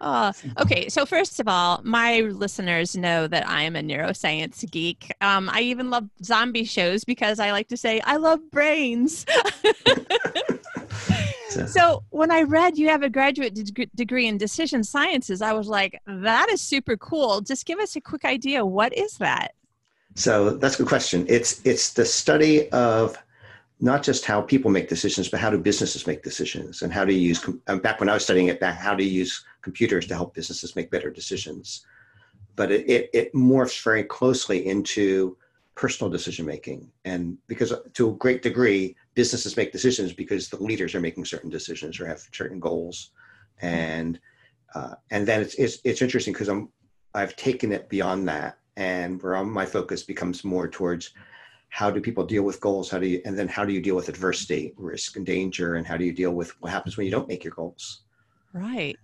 Uh, 0.01 0.33
okay, 0.59 0.89
so 0.89 1.05
first 1.05 1.39
of 1.39 1.47
all, 1.47 1.81
my 1.83 2.19
listeners 2.19 2.95
know 2.95 3.27
that 3.27 3.47
I 3.47 3.63
am 3.63 3.75
a 3.75 3.81
neuroscience 3.81 4.69
geek. 4.69 5.11
Um, 5.21 5.49
I 5.51 5.61
even 5.61 5.89
love 5.89 6.09
zombie 6.23 6.65
shows 6.65 7.03
because 7.03 7.39
I 7.39 7.51
like 7.51 7.69
to 7.69 7.77
say 7.77 8.01
I 8.01 8.17
love 8.17 8.39
brains. 8.51 9.25
so 11.67 12.03
when 12.09 12.29
I 12.29 12.41
read 12.41 12.77
you 12.77 12.89
have 12.89 13.03
a 13.03 13.09
graduate 13.09 13.53
de- 13.55 13.87
degree 13.95 14.27
in 14.27 14.37
decision 14.37 14.83
sciences, 14.83 15.41
I 15.41 15.53
was 15.53 15.67
like, 15.67 16.01
that 16.05 16.49
is 16.49 16.61
super 16.61 16.97
cool. 16.97 17.41
Just 17.41 17.65
give 17.65 17.79
us 17.79 17.95
a 17.95 18.01
quick 18.01 18.25
idea. 18.25 18.65
What 18.65 18.95
is 18.95 19.17
that? 19.17 19.53
So 20.15 20.51
that's 20.51 20.75
a 20.75 20.77
good 20.79 20.87
question. 20.87 21.25
It's 21.27 21.61
it's 21.65 21.93
the 21.93 22.05
study 22.05 22.69
of 22.71 23.17
not 23.81 24.01
just 24.01 24.23
how 24.23 24.41
people 24.41 24.71
make 24.71 24.87
decisions, 24.87 25.27
but 25.27 25.41
how 25.41 25.49
do 25.49 25.57
businesses 25.57 26.07
make 26.07 26.23
decisions, 26.23 26.81
and 26.81 26.91
how 26.91 27.03
do 27.03 27.13
you 27.13 27.19
use. 27.19 27.45
Back 27.81 27.99
when 27.99 28.07
I 28.07 28.13
was 28.13 28.23
studying 28.23 28.47
it, 28.47 28.61
back 28.61 28.77
how 28.77 28.95
do 28.95 29.03
you 29.03 29.11
use 29.11 29.43
computers 29.61 30.07
to 30.07 30.15
help 30.15 30.33
businesses 30.33 30.75
make 30.75 30.89
better 30.89 31.11
decisions? 31.11 31.85
But 32.55 32.71
it 32.71 32.89
it, 32.89 33.09
it 33.13 33.33
morphs 33.33 33.83
very 33.83 34.03
closely 34.03 34.65
into 34.65 35.37
personal 35.75 36.09
decision 36.09 36.45
making, 36.45 36.89
and 37.03 37.37
because 37.47 37.73
to 37.93 38.09
a 38.09 38.13
great 38.13 38.41
degree, 38.41 38.95
businesses 39.15 39.57
make 39.57 39.73
decisions 39.73 40.13
because 40.13 40.47
the 40.47 40.63
leaders 40.63 40.95
are 40.95 41.01
making 41.01 41.25
certain 41.25 41.49
decisions 41.49 41.99
or 41.99 42.07
have 42.07 42.25
certain 42.31 42.61
goals, 42.61 43.11
and 43.61 44.17
uh, 44.75 44.95
and 45.11 45.27
then 45.27 45.41
it's 45.41 45.55
it's, 45.55 45.79
it's 45.83 46.01
interesting 46.01 46.31
because 46.31 46.47
I'm 46.47 46.69
I've 47.13 47.35
taken 47.35 47.73
it 47.73 47.89
beyond 47.89 48.29
that 48.29 48.59
and 48.77 49.21
where 49.21 49.43
my 49.43 49.65
focus 49.65 50.03
becomes 50.03 50.43
more 50.43 50.67
towards 50.67 51.11
how 51.69 51.91
do 51.91 51.99
people 51.99 52.25
deal 52.25 52.43
with 52.43 52.61
goals? 52.61 52.89
How 52.89 52.99
do 52.99 53.07
you 53.07 53.21
and 53.25 53.37
then 53.37 53.47
how 53.47 53.65
do 53.65 53.73
you 53.73 53.81
deal 53.81 53.95
with 53.95 54.09
adversity 54.09 54.73
risk 54.77 55.17
and 55.17 55.25
danger 55.25 55.75
and 55.75 55.85
how 55.85 55.97
do 55.97 56.05
you 56.05 56.13
deal 56.13 56.31
with 56.31 56.49
what 56.61 56.71
happens 56.71 56.95
when 56.95 57.05
you 57.05 57.11
don't 57.11 57.27
make 57.27 57.43
your 57.43 57.53
goals? 57.53 58.01
Right. 58.53 58.97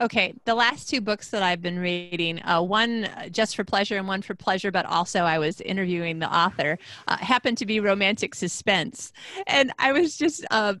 Okay 0.00 0.34
the 0.46 0.54
last 0.54 0.88
two 0.88 1.00
books 1.00 1.28
that 1.30 1.42
i've 1.42 1.62
been 1.62 1.78
reading 1.78 2.42
uh, 2.44 2.60
one 2.60 3.04
uh, 3.04 3.28
just 3.28 3.54
for 3.54 3.62
pleasure 3.62 3.98
and 3.98 4.08
one 4.08 4.22
for 4.22 4.34
pleasure 4.34 4.72
but 4.72 4.84
also 4.86 5.20
i 5.20 5.38
was 5.38 5.60
interviewing 5.60 6.18
the 6.18 6.34
author 6.34 6.78
uh, 7.06 7.16
happened 7.18 7.58
to 7.58 7.66
be 7.66 7.78
romantic 7.78 8.34
suspense. 8.34 9.12
And 9.46 9.72
i 9.78 9.92
was 9.92 10.16
just 10.16 10.44
uh, 10.50 10.74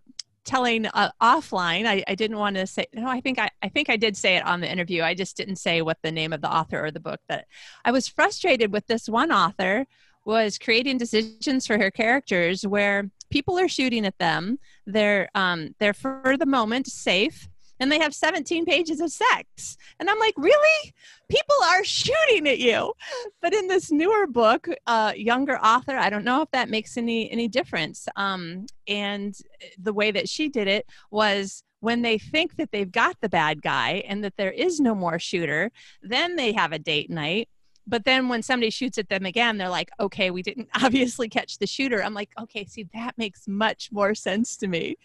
telling 0.50 0.86
uh, 0.86 1.10
offline 1.22 1.86
I, 1.86 2.02
I, 2.08 2.14
didn't 2.16 2.38
want 2.38 2.56
to 2.56 2.66
say 2.66 2.86
no 2.92 3.06
i 3.06 3.20
think 3.20 3.38
I, 3.38 3.50
I 3.62 3.68
think 3.68 3.88
i 3.88 3.96
did 3.96 4.16
say 4.16 4.36
it 4.36 4.44
on 4.44 4.60
the 4.60 4.70
interview. 4.70 5.02
I 5.02 5.14
just 5.14 5.36
didn't 5.36 5.56
say 5.56 5.80
what 5.80 5.98
the 6.02 6.10
name 6.10 6.32
of 6.32 6.40
the 6.40 6.52
author 6.52 6.84
or 6.84 6.90
the 6.90 7.00
book 7.00 7.20
that 7.28 7.46
i 7.84 7.92
was 7.92 8.08
frustrated 8.08 8.72
with 8.72 8.86
this 8.86 9.08
one 9.08 9.30
author 9.30 9.86
was 10.24 10.58
creating 10.58 10.98
decisions 10.98 11.66
for 11.66 11.78
her 11.78 11.90
characters 11.90 12.66
where 12.66 13.10
people 13.30 13.58
are 13.58 13.68
shooting 13.68 14.04
at 14.04 14.18
them. 14.18 14.58
They're 14.86 15.28
um, 15.34 15.74
they're 15.78 15.94
for 15.94 16.36
the 16.38 16.46
moment 16.46 16.86
safe 16.86 17.48
and 17.80 17.90
they 17.90 17.98
have 17.98 18.14
17 18.14 18.66
pages 18.66 19.00
of 19.00 19.10
sex. 19.10 19.76
And 19.98 20.08
I'm 20.08 20.18
like, 20.18 20.34
really? 20.36 20.94
People 21.28 21.56
are 21.64 21.82
shooting 21.84 22.46
at 22.46 22.58
you. 22.58 22.92
But 23.40 23.54
in 23.54 23.66
this 23.66 23.90
newer 23.90 24.26
book, 24.26 24.68
uh, 24.86 25.12
younger 25.16 25.58
author, 25.58 25.96
I 25.96 26.10
don't 26.10 26.24
know 26.24 26.42
if 26.42 26.50
that 26.52 26.68
makes 26.68 26.96
any 26.96 27.30
any 27.30 27.48
difference. 27.48 28.06
Um, 28.16 28.66
and 28.86 29.34
the 29.78 29.92
way 29.92 30.10
that 30.10 30.28
she 30.28 30.48
did 30.48 30.68
it 30.68 30.86
was 31.10 31.62
when 31.80 32.02
they 32.02 32.18
think 32.18 32.56
that 32.56 32.70
they've 32.72 32.92
got 32.92 33.16
the 33.20 33.28
bad 33.28 33.62
guy 33.62 34.04
and 34.06 34.22
that 34.22 34.36
there 34.36 34.52
is 34.52 34.80
no 34.80 34.94
more 34.94 35.18
shooter, 35.18 35.70
then 36.02 36.36
they 36.36 36.52
have 36.52 36.72
a 36.72 36.78
date 36.78 37.10
night 37.10 37.48
but 37.90 38.04
then 38.04 38.28
when 38.28 38.42
somebody 38.42 38.70
shoots 38.70 38.98
at 38.98 39.08
them 39.08 39.26
again 39.26 39.58
they're 39.58 39.68
like 39.68 39.90
okay 40.00 40.30
we 40.30 40.42
didn't 40.42 40.68
obviously 40.82 41.28
catch 41.28 41.58
the 41.58 41.66
shooter. 41.66 42.02
I'm 42.02 42.14
like 42.14 42.30
okay 42.40 42.64
see 42.64 42.88
that 42.94 43.16
makes 43.18 43.46
much 43.48 43.90
more 43.92 44.14
sense 44.14 44.56
to 44.58 44.66
me. 44.68 44.96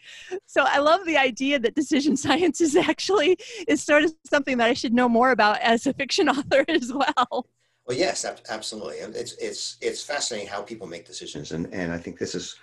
So 0.45 0.63
i 0.65 0.79
love 0.79 1.05
the 1.05 1.17
idea 1.17 1.59
that 1.59 1.75
decision 1.75 2.15
science 2.25 2.61
is 2.61 2.75
actually 2.75 3.37
is 3.67 3.83
sort 3.83 4.03
of 4.03 4.13
something 4.25 4.57
that 4.57 4.69
i 4.69 4.73
should 4.73 4.93
know 4.93 5.09
more 5.09 5.31
about 5.31 5.59
as 5.61 5.85
a 5.87 5.93
fiction 5.93 6.29
author 6.35 6.63
as 6.67 6.93
well. 6.93 7.47
Well 7.87 7.97
yes 7.97 8.25
absolutely 8.49 8.97
it's 8.97 9.33
it's 9.33 9.77
it's 9.81 10.01
fascinating 10.03 10.47
how 10.47 10.61
people 10.61 10.87
make 10.87 11.05
decisions 11.05 11.51
and 11.51 11.71
and 11.73 11.91
i 11.91 11.97
think 11.97 12.17
this 12.17 12.33
is 12.33 12.55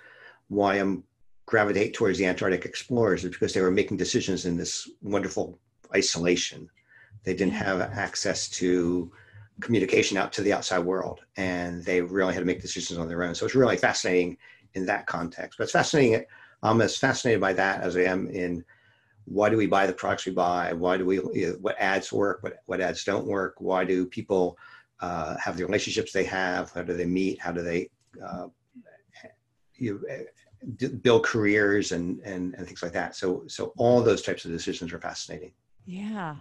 why 0.49 0.77
i'm 0.77 1.05
gravitate 1.47 1.95
towards 1.95 2.19
the 2.19 2.27
antarctic 2.27 2.65
explorers 2.65 3.25
is 3.25 3.31
because 3.31 3.53
they 3.53 3.61
were 3.61 3.71
making 3.71 3.97
decisions 3.97 4.47
in 4.47 4.57
this 4.57 4.89
wonderful 5.03 5.59
isolation. 5.95 6.69
They 7.25 7.35
didn't 7.35 7.55
have 7.55 7.81
access 7.81 8.49
to 8.51 9.13
communication 9.61 10.17
out 10.17 10.33
to 10.33 10.43
the 10.43 10.53
outside 10.53 10.81
world 10.81 11.21
and 11.37 11.85
they 11.85 12.01
really 12.01 12.35
had 12.35 12.41
to 12.41 12.47
make 12.47 12.63
decisions 12.63 12.99
on 12.99 13.09
their 13.09 13.23
own. 13.23 13.35
So 13.35 13.47
it's 13.47 13.55
really 13.55 13.77
fascinating 13.77 14.37
in 14.75 14.87
that 14.87 15.07
context. 15.07 15.59
But 15.59 15.65
it's 15.65 15.73
fascinating 15.73 16.25
i'm 16.65 16.81
as 16.81 16.97
fascinated 16.97 17.41
by 17.41 17.53
that 17.53 17.81
as 17.81 17.97
i 17.97 18.03
am 18.03 18.29
in 18.29 18.65
why 19.25 19.49
do 19.49 19.57
we 19.57 19.67
buy 19.67 19.87
the 19.87 19.93
products 19.93 20.27
we 20.27 20.33
buy? 20.33 20.73
Why 20.73 20.97
do 20.97 21.07
we 21.07 21.17
what 21.17 21.77
ads 21.79 22.13
work? 22.13 22.43
What, 22.43 22.55
what 22.67 22.81
ads 22.81 23.05
don't 23.05 23.27
work? 23.27 23.55
Why 23.59 23.85
do 23.85 24.07
people 24.07 24.59
uh, 25.01 25.37
have 25.39 25.57
the 25.57 25.65
relationships 25.65 26.13
they 26.13 26.25
have? 26.25 26.73
How 26.73 26.83
do 26.83 26.95
they 26.95 27.07
meet? 27.07 27.41
How 27.41 27.53
do 27.53 27.63
they 27.63 27.89
uh, 28.25 28.49
you 29.75 30.05
build 31.03 31.25
careers 31.25 31.93
and, 31.93 32.21
and 32.21 32.55
and 32.55 32.67
things 32.67 32.83
like 32.83 32.93
that? 32.93 33.15
So 33.17 33.45
so 33.47 33.73
all 33.77 34.03
those 34.03 34.23
types 34.23 34.45
of 34.45 34.51
decisions 34.51 34.93
are 34.93 35.01
fascinating. 35.01 35.53
Yeah 35.87 36.37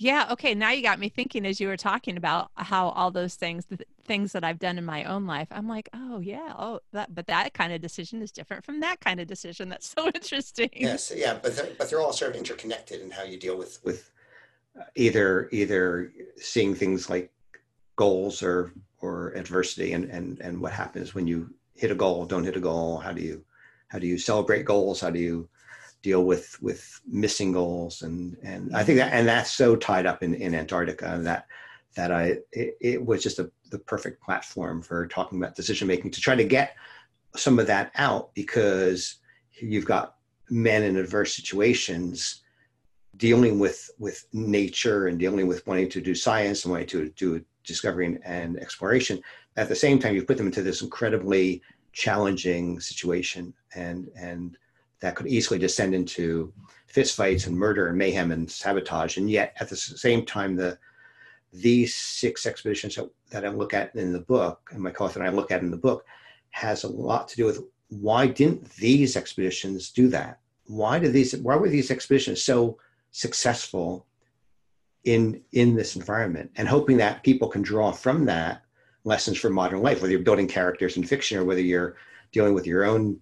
yeah. 0.00 0.28
Okay. 0.30 0.54
Now 0.54 0.70
you 0.70 0.82
got 0.82 0.98
me 0.98 1.10
thinking 1.10 1.44
as 1.44 1.60
you 1.60 1.68
were 1.68 1.76
talking 1.76 2.16
about 2.16 2.50
how 2.56 2.88
all 2.88 3.10
those 3.10 3.34
things, 3.34 3.66
the 3.66 3.84
things 4.06 4.32
that 4.32 4.42
I've 4.42 4.58
done 4.58 4.78
in 4.78 4.84
my 4.86 5.04
own 5.04 5.26
life, 5.26 5.48
I'm 5.50 5.68
like, 5.68 5.90
oh 5.92 6.20
yeah, 6.20 6.54
oh 6.58 6.80
that, 6.92 7.14
but 7.14 7.26
that 7.26 7.52
kind 7.52 7.70
of 7.70 7.82
decision 7.82 8.22
is 8.22 8.32
different 8.32 8.64
from 8.64 8.80
that 8.80 9.00
kind 9.00 9.20
of 9.20 9.26
decision. 9.26 9.68
That's 9.68 9.86
so 9.86 10.06
interesting. 10.14 10.70
Yes. 10.72 11.12
Yeah. 11.14 11.38
But 11.42 11.74
but 11.76 11.90
they're 11.90 12.00
all 12.00 12.14
sort 12.14 12.30
of 12.30 12.38
interconnected 12.38 13.02
in 13.02 13.10
how 13.10 13.24
you 13.24 13.38
deal 13.38 13.58
with 13.58 13.78
with 13.84 14.10
uh, 14.80 14.84
either 14.94 15.50
either 15.52 16.10
seeing 16.38 16.74
things 16.74 17.10
like 17.10 17.30
goals 17.96 18.42
or 18.42 18.72
or 19.02 19.34
adversity 19.34 19.92
and 19.92 20.06
and 20.06 20.40
and 20.40 20.62
what 20.62 20.72
happens 20.72 21.14
when 21.14 21.26
you 21.26 21.52
hit 21.74 21.90
a 21.90 21.94
goal, 21.94 22.24
don't 22.24 22.44
hit 22.44 22.56
a 22.56 22.60
goal. 22.60 22.96
How 22.96 23.12
do 23.12 23.20
you 23.20 23.44
how 23.88 23.98
do 23.98 24.06
you 24.06 24.16
celebrate 24.16 24.64
goals? 24.64 25.02
How 25.02 25.10
do 25.10 25.18
you 25.18 25.46
deal 26.02 26.24
with 26.24 26.60
with 26.62 27.00
missing 27.06 27.52
goals 27.52 28.02
and 28.02 28.36
and 28.42 28.74
I 28.74 28.82
think 28.82 28.98
mm-hmm. 28.98 29.10
that 29.10 29.16
and 29.16 29.28
that's 29.28 29.50
so 29.50 29.76
tied 29.76 30.06
up 30.06 30.22
in 30.22 30.34
in 30.34 30.54
Antarctica 30.54 31.18
that 31.22 31.46
that 31.96 32.12
I 32.12 32.38
it, 32.52 32.76
it 32.80 33.04
was 33.04 33.22
just 33.22 33.38
a, 33.38 33.50
the 33.70 33.78
perfect 33.78 34.22
platform 34.22 34.82
for 34.82 35.06
talking 35.06 35.38
about 35.38 35.56
decision 35.56 35.88
making 35.88 36.10
to 36.12 36.20
try 36.20 36.34
to 36.34 36.44
get 36.44 36.74
some 37.36 37.58
of 37.58 37.66
that 37.66 37.92
out 37.96 38.34
because 38.34 39.16
you've 39.60 39.84
got 39.84 40.16
men 40.48 40.82
in 40.82 40.96
adverse 40.96 41.34
situations 41.34 42.42
dealing 43.16 43.58
with 43.58 43.90
with 43.98 44.26
nature 44.32 45.08
and 45.08 45.18
dealing 45.18 45.46
with 45.46 45.66
wanting 45.66 45.88
to 45.90 46.00
do 46.00 46.14
science 46.14 46.64
and 46.64 46.72
wanting 46.72 46.88
to 46.88 47.10
do 47.10 47.44
discovery 47.64 48.18
and 48.24 48.58
exploration. 48.58 49.20
At 49.56 49.68
the 49.68 49.76
same 49.76 49.98
time 49.98 50.14
you 50.14 50.24
put 50.24 50.36
them 50.36 50.46
into 50.46 50.62
this 50.62 50.82
incredibly 50.82 51.62
challenging 51.92 52.80
situation 52.80 53.52
and 53.74 54.08
and 54.16 54.56
that 55.00 55.16
could 55.16 55.26
easily 55.26 55.58
descend 55.58 55.94
into 55.94 56.52
fistfights 56.92 57.46
and 57.46 57.56
murder 57.56 57.88
and 57.88 57.98
mayhem 57.98 58.32
and 58.32 58.50
sabotage. 58.50 59.16
And 59.16 59.30
yet, 59.30 59.56
at 59.60 59.68
the 59.68 59.76
same 59.76 60.24
time, 60.24 60.56
the 60.56 60.78
these 61.52 61.96
six 61.96 62.46
expeditions 62.46 62.94
that, 62.94 63.10
that 63.30 63.44
I 63.44 63.48
look 63.48 63.74
at 63.74 63.94
in 63.96 64.12
the 64.12 64.20
book, 64.20 64.70
and 64.72 64.80
my 64.80 64.90
co-author 64.90 65.18
and 65.18 65.28
I 65.28 65.32
look 65.32 65.50
at 65.50 65.62
in 65.62 65.70
the 65.70 65.76
book, 65.76 66.04
has 66.50 66.84
a 66.84 66.88
lot 66.88 67.26
to 67.28 67.36
do 67.36 67.44
with 67.44 67.60
why 67.88 68.26
didn't 68.26 68.70
these 68.76 69.16
expeditions 69.16 69.90
do 69.90 70.08
that? 70.08 70.38
Why 70.66 70.98
did 70.98 71.12
these? 71.12 71.36
Why 71.36 71.56
were 71.56 71.68
these 71.68 71.90
expeditions 71.90 72.42
so 72.42 72.78
successful 73.10 74.06
in 75.04 75.42
in 75.52 75.74
this 75.74 75.96
environment? 75.96 76.52
And 76.56 76.68
hoping 76.68 76.96
that 76.98 77.24
people 77.24 77.48
can 77.48 77.62
draw 77.62 77.90
from 77.90 78.26
that 78.26 78.62
lessons 79.04 79.38
for 79.38 79.50
modern 79.50 79.82
life, 79.82 80.00
whether 80.00 80.12
you're 80.12 80.20
building 80.20 80.46
characters 80.46 80.96
in 80.96 81.04
fiction 81.04 81.38
or 81.38 81.44
whether 81.44 81.60
you're 81.60 81.96
dealing 82.32 82.54
with 82.54 82.66
your 82.66 82.84
own 82.84 83.18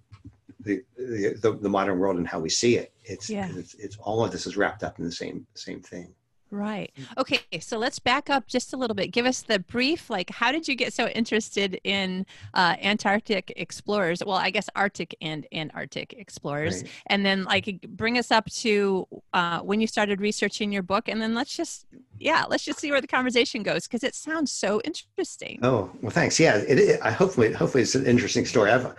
the, 0.60 0.82
the, 0.96 1.58
the 1.60 1.68
modern 1.68 1.98
world 1.98 2.16
and 2.16 2.26
how 2.26 2.40
we 2.40 2.48
see 2.48 2.76
it. 2.76 2.92
It's, 3.04 3.30
yeah. 3.30 3.48
it's, 3.54 3.74
it's 3.74 3.96
all 3.98 4.24
of 4.24 4.32
this 4.32 4.46
is 4.46 4.56
wrapped 4.56 4.82
up 4.82 4.98
in 4.98 5.04
the 5.04 5.12
same 5.12 5.46
same 5.54 5.80
thing. 5.80 6.14
Right. 6.50 6.92
Okay. 7.18 7.40
So 7.60 7.78
let's 7.78 7.98
back 7.98 8.30
up 8.30 8.46
just 8.46 8.72
a 8.72 8.76
little 8.76 8.94
bit. 8.94 9.08
Give 9.08 9.26
us 9.26 9.42
the 9.42 9.58
brief. 9.58 10.08
Like, 10.08 10.30
how 10.30 10.50
did 10.50 10.66
you 10.66 10.74
get 10.76 10.92
so 10.94 11.08
interested 11.08 11.78
in 11.84 12.24
uh, 12.54 12.76
Antarctic 12.80 13.52
explorers? 13.56 14.22
Well, 14.24 14.36
I 14.36 14.50
guess 14.50 14.68
Arctic 14.74 15.14
and 15.20 15.46
Antarctic 15.52 16.14
explorers, 16.14 16.82
right. 16.82 16.92
and 17.08 17.24
then 17.24 17.44
like 17.44 17.80
bring 17.88 18.16
us 18.16 18.30
up 18.30 18.46
to 18.46 19.06
uh, 19.34 19.60
when 19.60 19.80
you 19.80 19.86
started 19.86 20.20
researching 20.20 20.72
your 20.72 20.82
book, 20.82 21.08
and 21.08 21.20
then 21.20 21.34
let's 21.34 21.54
just 21.54 21.86
yeah, 22.18 22.44
let's 22.48 22.64
just 22.64 22.80
see 22.80 22.90
where 22.90 23.00
the 23.00 23.06
conversation 23.06 23.62
goes 23.62 23.86
because 23.86 24.02
it 24.02 24.14
sounds 24.14 24.50
so 24.50 24.80
interesting. 24.84 25.60
Oh 25.62 25.90
well, 26.00 26.10
thanks. 26.10 26.40
Yeah, 26.40 26.56
it, 26.56 26.78
it, 26.78 27.00
I 27.02 27.10
hopefully 27.10 27.52
hopefully 27.52 27.82
it's 27.82 27.94
an 27.94 28.06
interesting 28.06 28.46
story. 28.46 28.70
I've, 28.70 28.94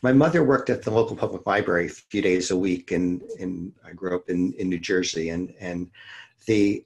my 0.00 0.12
mother 0.12 0.42
worked 0.42 0.70
at 0.70 0.82
the 0.82 0.90
local 0.90 1.16
public 1.16 1.46
library 1.46 1.86
a 1.86 1.90
few 1.90 2.22
days 2.22 2.50
a 2.50 2.56
week, 2.56 2.92
and 2.92 3.22
and 3.38 3.72
I 3.84 3.92
grew 3.92 4.16
up 4.16 4.30
in 4.30 4.54
in 4.54 4.70
New 4.70 4.80
Jersey, 4.80 5.28
and 5.28 5.52
and 5.60 5.90
the 6.46 6.84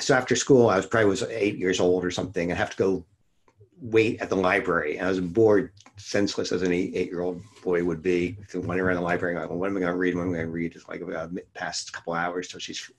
so 0.00 0.14
after 0.14 0.36
school, 0.36 0.68
I 0.68 0.76
was 0.76 0.86
probably 0.86 1.10
was 1.10 1.22
eight 1.24 1.56
years 1.56 1.80
old 1.80 2.04
or 2.04 2.10
something, 2.10 2.50
and 2.50 2.58
have 2.58 2.70
to 2.70 2.76
go 2.76 3.04
wait 3.80 4.20
at 4.20 4.28
the 4.28 4.36
library. 4.36 4.96
And 4.96 5.06
I 5.06 5.10
was 5.10 5.20
bored, 5.20 5.72
senseless 5.96 6.52
as 6.52 6.62
any 6.62 6.94
eight-year-old 6.96 7.42
boy 7.62 7.84
would 7.84 8.02
be, 8.02 8.36
wandering 8.54 8.80
around 8.80 8.96
the 8.96 9.02
library. 9.02 9.34
Going, 9.34 9.48
well, 9.48 9.58
what 9.58 9.70
am 9.70 9.76
I 9.76 9.80
going 9.80 9.92
to 9.92 9.98
read? 9.98 10.14
What 10.14 10.22
am 10.22 10.30
I 10.30 10.34
going 10.34 10.46
to 10.46 10.52
read? 10.52 10.74
It's 10.74 10.88
like 10.88 11.02
uh, 11.02 11.06
about 11.06 11.30
past 11.54 11.90
a 11.90 11.92
couple 11.92 12.14
hours 12.14 12.48
till 12.48 12.60
she's 12.60 12.90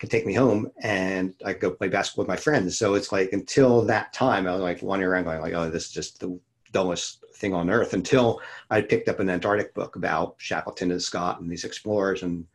can 0.00 0.08
take 0.08 0.24
me 0.24 0.32
home, 0.32 0.70
and 0.82 1.34
I 1.44 1.52
go 1.52 1.70
play 1.70 1.88
basketball 1.88 2.22
with 2.22 2.28
my 2.28 2.36
friends. 2.36 2.78
So 2.78 2.94
it's 2.94 3.12
like 3.12 3.34
until 3.34 3.82
that 3.82 4.14
time, 4.14 4.46
I 4.46 4.52
was 4.52 4.62
like 4.62 4.82
wandering 4.82 5.10
around, 5.10 5.24
going 5.24 5.42
like, 5.42 5.52
oh, 5.52 5.70
this 5.70 5.86
is 5.86 5.92
just 5.92 6.20
the 6.20 6.40
dullest 6.72 7.22
thing 7.34 7.52
on 7.52 7.68
earth. 7.68 7.92
Until 7.92 8.40
I 8.70 8.80
picked 8.80 9.10
up 9.10 9.20
an 9.20 9.28
Antarctic 9.28 9.74
book 9.74 9.96
about 9.96 10.36
Shackleton 10.38 10.90
and 10.90 11.02
Scott 11.02 11.40
and 11.40 11.50
these 11.50 11.64
explorers 11.64 12.22
and 12.22 12.46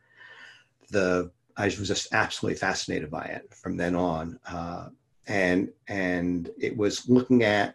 the 0.90 1.30
I 1.56 1.64
was 1.64 1.88
just 1.88 2.12
absolutely 2.12 2.58
fascinated 2.58 3.10
by 3.10 3.24
it 3.24 3.52
from 3.54 3.76
then 3.76 3.94
on. 3.94 4.38
Uh, 4.46 4.88
and 5.26 5.70
and 5.88 6.50
it 6.58 6.76
was 6.76 7.08
looking 7.08 7.42
at 7.42 7.74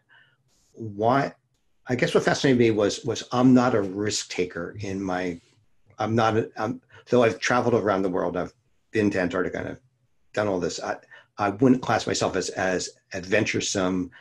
why 0.73 1.33
I 1.87 1.95
guess 1.95 2.13
what 2.13 2.23
fascinated 2.23 2.59
me 2.59 2.71
was 2.71 3.03
was 3.03 3.23
I'm 3.31 3.53
not 3.53 3.75
a 3.75 3.81
risk 3.81 4.29
taker 4.29 4.75
in 4.79 5.01
my 5.01 5.39
I'm 5.99 6.15
not 6.15 6.37
a, 6.37 6.49
I'm, 6.57 6.81
though 7.09 7.23
I've 7.23 7.39
traveled 7.39 7.73
around 7.73 8.03
the 8.03 8.09
world 8.09 8.37
I've 8.37 8.53
been 8.91 9.09
to 9.11 9.19
Antarctica 9.19 9.59
and 9.59 9.67
I've 9.69 9.81
done 10.33 10.47
all 10.47 10.59
this 10.59 10.79
I 10.79 10.97
I 11.37 11.49
wouldn't 11.49 11.81
class 11.81 12.07
myself 12.07 12.35
as 12.35 12.49
as 12.49 12.89
adventuresome 13.13 14.11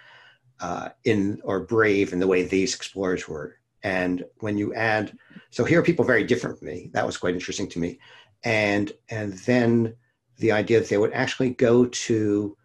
uh, 0.61 0.91
in 1.05 1.41
or 1.45 1.61
brave 1.61 2.13
in 2.13 2.19
the 2.19 2.27
way 2.27 2.43
these 2.43 2.75
explorers 2.75 3.29
were. 3.29 3.57
And 3.83 4.25
when 4.41 4.59
you 4.59 4.75
add 4.75 5.17
so 5.51 5.65
here 5.65 5.79
are 5.81 5.85
people 5.85 6.05
very 6.05 6.25
different 6.25 6.59
from 6.59 6.69
me. 6.69 6.91
That 6.93 7.07
was 7.07 7.17
quite 7.17 7.35
interesting 7.35 7.69
to 7.71 7.79
me 7.79 7.99
and 8.45 8.93
and 9.09 9.35
then 9.35 9.95
the 10.39 10.53
idea 10.53 10.81
that 10.81 10.89
they 10.89 10.99
would 10.99 11.13
actually 11.13 11.51
go 11.51 11.87
to 11.87 12.57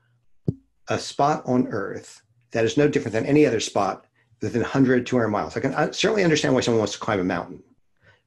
a 0.88 0.98
spot 0.98 1.44
on 1.46 1.68
Earth 1.68 2.22
that 2.52 2.64
is 2.64 2.78
no 2.78 2.88
different 2.88 3.14
than 3.14 3.26
any 3.26 3.46
other 3.46 3.60
spot 3.60 4.06
within 4.42 4.62
100, 4.62 5.06
200 5.06 5.28
miles. 5.28 5.58
I 5.58 5.60
can 5.60 5.94
certainly 5.94 6.24
understand 6.24 6.54
why 6.54 6.62
someone 6.62 6.80
wants 6.80 6.94
to 6.94 7.00
climb 7.00 7.20
a 7.20 7.24
mountain. 7.24 7.62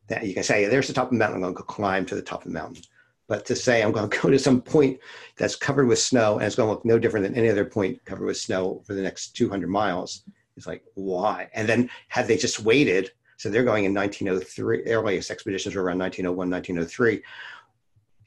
That 0.09 0.27
you 0.27 0.35
can 0.35 0.43
say, 0.43 0.67
there's 0.67 0.89
the 0.89 0.93
top 0.93 1.07
of 1.07 1.13
the 1.13 1.19
mountain, 1.19 1.37
I'm 1.37 1.43
going 1.43 1.55
to 1.55 1.59
go 1.59 1.65
climb 1.65 2.05
to 2.07 2.15
the 2.15 2.23
top 2.23 2.41
of 2.41 2.49
the 2.49 2.59
mountain. 2.59 2.83
But 3.27 3.47
to 3.47 3.57
say 3.57 3.83
I'm 3.83 3.93
going 3.93 4.09
to 4.11 4.19
go 4.21 4.31
to 4.31 4.39
some 4.39 4.61
point 4.61 4.99
that's 5.37 5.57
covered 5.57 5.87
with 5.87 5.99
snow 5.99 6.35
and 6.35 6.47
it's 6.47 6.57
going 6.57 6.67
to 6.67 6.73
look 6.73 6.85
no 6.85 6.99
different 6.99 7.25
than 7.25 7.37
any 7.37 7.49
other 7.49 7.65
point 7.65 8.05
covered 8.05 8.27
with 8.27 8.37
snow 8.37 8.83
for 8.87 8.95
the 8.95 9.03
next 9.03 9.37
200 9.37 9.69
miles 9.69 10.25
is 10.57 10.67
like, 10.67 10.83
why? 10.95 11.49
And 11.55 11.69
then 11.69 11.89
had 12.09 12.27
they 12.27 12.37
just 12.37 12.61
waited 12.61 13.13
so 13.39 13.49
they're 13.49 13.65
going 13.65 13.85
in 13.85 13.95
1903. 13.95 14.85
Earliest 14.93 15.31
expeditions 15.31 15.75
were 15.75 15.83
around 15.83 15.99
1901, 15.99 16.51
1903. 16.51 17.23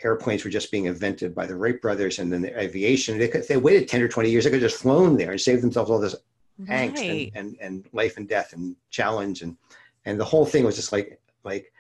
Airplanes 0.03 0.43
were 0.43 0.49
just 0.49 0.71
being 0.71 0.85
invented 0.85 1.35
by 1.35 1.45
the 1.45 1.55
Wright 1.55 1.79
brothers, 1.79 2.17
and 2.17 2.33
then 2.33 2.41
the 2.41 2.59
aviation. 2.59 3.19
They 3.19 3.27
could, 3.27 3.47
they 3.47 3.57
waited 3.57 3.87
10 3.87 4.01
or 4.01 4.07
20 4.07 4.31
years. 4.31 4.45
They 4.45 4.49
could 4.49 4.61
have 4.61 4.71
just 4.71 4.81
flown 4.81 5.15
there 5.15 5.31
and 5.31 5.39
saved 5.39 5.61
themselves 5.61 5.91
all 5.91 5.99
this 5.99 6.15
right. 6.57 6.91
angst 6.91 7.31
and, 7.35 7.37
and, 7.37 7.57
and 7.61 7.89
life 7.93 8.17
and 8.17 8.27
death 8.27 8.53
and 8.53 8.75
challenge 8.89 9.43
and 9.43 9.55
and 10.05 10.19
the 10.19 10.25
whole 10.25 10.45
thing 10.45 10.63
was 10.63 10.75
just 10.75 10.91
like 10.91 11.19
like 11.43 11.71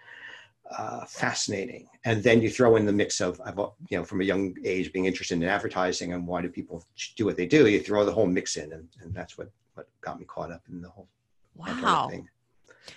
uh, 0.77 1.05
fascinating. 1.05 1.87
And 2.05 2.23
then 2.23 2.41
you 2.41 2.49
throw 2.49 2.75
in 2.75 2.85
the 2.85 2.93
mix 2.93 3.19
of, 3.19 3.41
you 3.89 3.97
know, 3.97 4.05
from 4.05 4.21
a 4.21 4.23
young 4.23 4.55
age 4.63 4.93
being 4.93 5.05
interested 5.05 5.35
in 5.35 5.43
advertising 5.43 6.13
and 6.13 6.25
why 6.25 6.41
do 6.41 6.49
people 6.49 6.83
do 7.17 7.25
what 7.25 7.35
they 7.35 7.45
do? 7.45 7.67
You 7.67 7.81
throw 7.81 8.05
the 8.05 8.11
whole 8.13 8.25
mix 8.25 8.55
in, 8.55 8.71
and, 8.71 8.87
and 9.01 9.13
that's 9.13 9.37
what 9.37 9.49
what 9.73 9.87
got 10.01 10.19
me 10.19 10.25
caught 10.25 10.51
up 10.51 10.63
in 10.69 10.81
the 10.81 10.89
whole 10.89 11.07
wow 11.55 12.07
thing. 12.09 12.27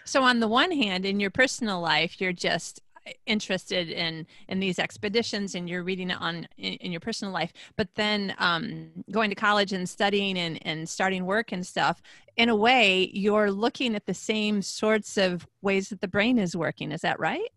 So 0.05 0.23
on 0.23 0.41
the 0.41 0.49
one 0.49 0.71
hand, 0.71 1.05
in 1.05 1.21
your 1.21 1.31
personal 1.31 1.81
life, 1.81 2.21
you're 2.21 2.33
just 2.33 2.81
interested 3.27 3.91
in 3.91 4.27
in 4.49 4.61
these 4.61 4.79
expeditions 4.79 5.55
and 5.55 5.69
you're 5.69 5.83
reading 5.83 6.11
it 6.11 6.21
on 6.21 6.49
in, 6.57 6.75
in 6.75 6.93
your 6.93 7.01
personal 7.01 7.33
life. 7.33 7.53
But 7.77 7.89
then 7.95 8.35
um, 8.39 8.91
going 9.11 9.31
to 9.31 9.37
college 9.37 9.73
and 9.73 9.89
studying 9.89 10.39
and, 10.39 10.59
and 10.67 10.89
starting 10.89 11.27
work 11.27 11.53
and 11.53 11.67
stuff 11.67 12.03
in 12.37 12.49
a 12.49 12.57
way 12.57 13.11
you're 13.13 13.51
looking 13.51 13.95
at 13.95 14.07
the 14.07 14.15
same 14.15 14.63
sorts 14.63 15.17
of 15.17 15.47
ways 15.63 15.89
that 15.91 16.01
the 16.01 16.09
brain 16.09 16.39
is 16.39 16.57
working. 16.57 16.93
Is 16.93 17.03
that 17.03 17.21
right? 17.21 17.49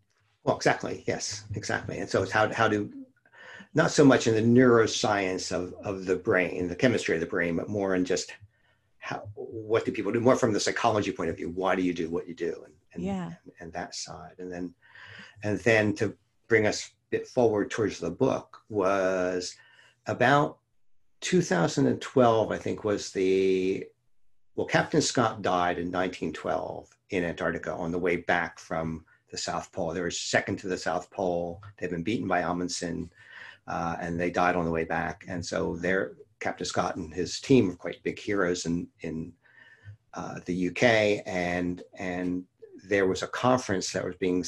Well 0.44 0.56
exactly. 0.56 1.04
Yes 1.06 1.44
exactly. 1.54 1.98
And 1.98 2.08
so 2.08 2.22
it's 2.22 2.32
how, 2.32 2.52
how 2.52 2.68
to 2.68 2.92
not 3.74 3.90
so 3.90 4.04
much 4.04 4.26
in 4.26 4.34
the 4.34 4.60
neuroscience 4.60 5.52
of, 5.52 5.74
of 5.84 6.06
the 6.06 6.16
brain 6.16 6.68
the 6.68 6.76
chemistry 6.76 7.14
of 7.14 7.20
the 7.20 7.26
brain 7.26 7.56
but 7.56 7.68
more 7.68 7.94
in 7.94 8.04
just 8.04 8.32
how 8.98 9.28
what 9.34 9.84
do 9.84 9.92
people 9.92 10.12
do? 10.12 10.20
More 10.20 10.36
from 10.36 10.52
the 10.52 10.60
psychology 10.60 11.12
point 11.12 11.30
of 11.30 11.36
view 11.36 11.50
why 11.50 11.74
do 11.74 11.82
you 11.82 11.94
do 11.94 12.10
what 12.10 12.28
you 12.28 12.34
do? 12.34 12.62
And, 12.64 12.74
and 12.94 13.02
yeah. 13.02 13.26
and, 13.26 13.52
and 13.60 13.72
that 13.72 13.94
side. 13.94 14.34
And 14.38 14.52
then 14.52 14.74
and 15.42 15.58
then 15.60 15.94
to 15.94 16.16
bring 16.48 16.66
us 16.66 16.86
a 16.86 16.90
bit 17.10 17.28
forward 17.28 17.70
towards 17.70 17.98
the 17.98 18.10
book 18.10 18.62
was 18.68 19.56
about 20.06 20.58
2012 21.20 22.52
i 22.52 22.56
think 22.56 22.84
was 22.84 23.10
the 23.10 23.84
well 24.54 24.66
captain 24.66 25.02
scott 25.02 25.42
died 25.42 25.78
in 25.78 25.90
1912 25.90 26.88
in 27.10 27.24
antarctica 27.24 27.72
on 27.72 27.90
the 27.90 27.98
way 27.98 28.16
back 28.16 28.58
from 28.58 29.04
the 29.30 29.38
south 29.38 29.70
pole. 29.72 29.92
They 29.92 30.00
were 30.00 30.10
second 30.10 30.58
to 30.60 30.68
the 30.68 30.78
south 30.78 31.10
pole. 31.10 31.62
They'd 31.76 31.90
been 31.90 32.02
beaten 32.02 32.28
by 32.28 32.42
amundsen 32.42 33.10
uh, 33.66 33.96
and 34.00 34.18
they 34.18 34.30
died 34.30 34.56
on 34.56 34.64
the 34.64 34.70
way 34.70 34.84
back. 34.84 35.24
And 35.28 35.44
so 35.44 35.76
their 35.76 36.12
captain 36.40 36.66
scott 36.66 36.96
and 36.96 37.12
his 37.12 37.40
team 37.40 37.70
are 37.70 37.76
quite 37.76 38.02
big 38.02 38.18
heroes 38.18 38.66
in 38.66 38.86
in 39.00 39.32
uh, 40.14 40.36
the 40.46 40.68
uk 40.68 40.82
and 40.82 41.82
and 41.98 42.44
there 42.84 43.06
was 43.06 43.22
a 43.22 43.28
conference 43.28 43.92
that 43.92 44.04
was 44.04 44.16
being 44.16 44.44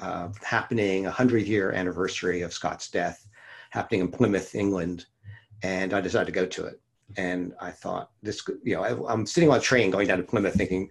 uh, 0.00 0.28
happening, 0.42 1.06
a 1.06 1.10
hundred 1.10 1.46
year 1.46 1.72
anniversary 1.72 2.42
of 2.42 2.52
Scott's 2.52 2.90
death, 2.90 3.26
happening 3.70 4.00
in 4.00 4.10
Plymouth, 4.10 4.54
England, 4.54 5.06
and 5.62 5.92
I 5.92 6.00
decided 6.00 6.26
to 6.26 6.32
go 6.32 6.46
to 6.46 6.66
it. 6.66 6.80
And 7.16 7.52
I 7.60 7.70
thought 7.70 8.10
this, 8.22 8.42
you 8.62 8.76
know, 8.76 8.84
I, 8.84 9.12
am 9.12 9.26
sitting 9.26 9.50
on 9.50 9.58
a 9.58 9.60
train 9.60 9.90
going 9.90 10.06
down 10.06 10.18
to 10.18 10.24
Plymouth, 10.24 10.54
thinking, 10.54 10.88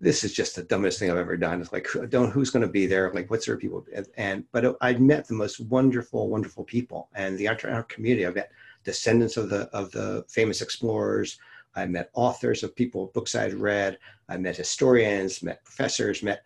this 0.00 0.24
is 0.24 0.34
just 0.34 0.56
the 0.56 0.64
dumbest 0.64 0.98
thing 0.98 1.10
I've 1.10 1.16
ever 1.16 1.36
done. 1.36 1.60
It's 1.60 1.72
like, 1.72 1.88
don't 2.10 2.30
who's 2.30 2.50
going 2.50 2.66
to 2.66 2.72
be 2.72 2.86
there? 2.86 3.10
Like, 3.14 3.30
what's 3.30 3.46
there 3.46 3.56
people? 3.56 3.86
And, 4.16 4.44
but 4.52 4.76
I 4.82 4.92
met 4.94 5.26
the 5.26 5.34
most 5.34 5.60
wonderful, 5.60 6.28
wonderful 6.28 6.64
people, 6.64 7.08
and 7.14 7.38
the 7.38 7.48
our 7.48 7.84
community. 7.84 8.26
I 8.26 8.30
met 8.30 8.50
descendants 8.84 9.36
of 9.36 9.48
the 9.50 9.68
of 9.72 9.90
the 9.90 10.24
famous 10.28 10.62
explorers. 10.62 11.38
I 11.74 11.86
met 11.86 12.10
authors 12.14 12.62
of 12.62 12.76
people 12.76 13.10
books 13.14 13.34
I'd 13.34 13.54
read. 13.54 13.98
I 14.28 14.36
met 14.36 14.56
historians, 14.56 15.42
met 15.42 15.64
professors, 15.64 16.22
met 16.22 16.42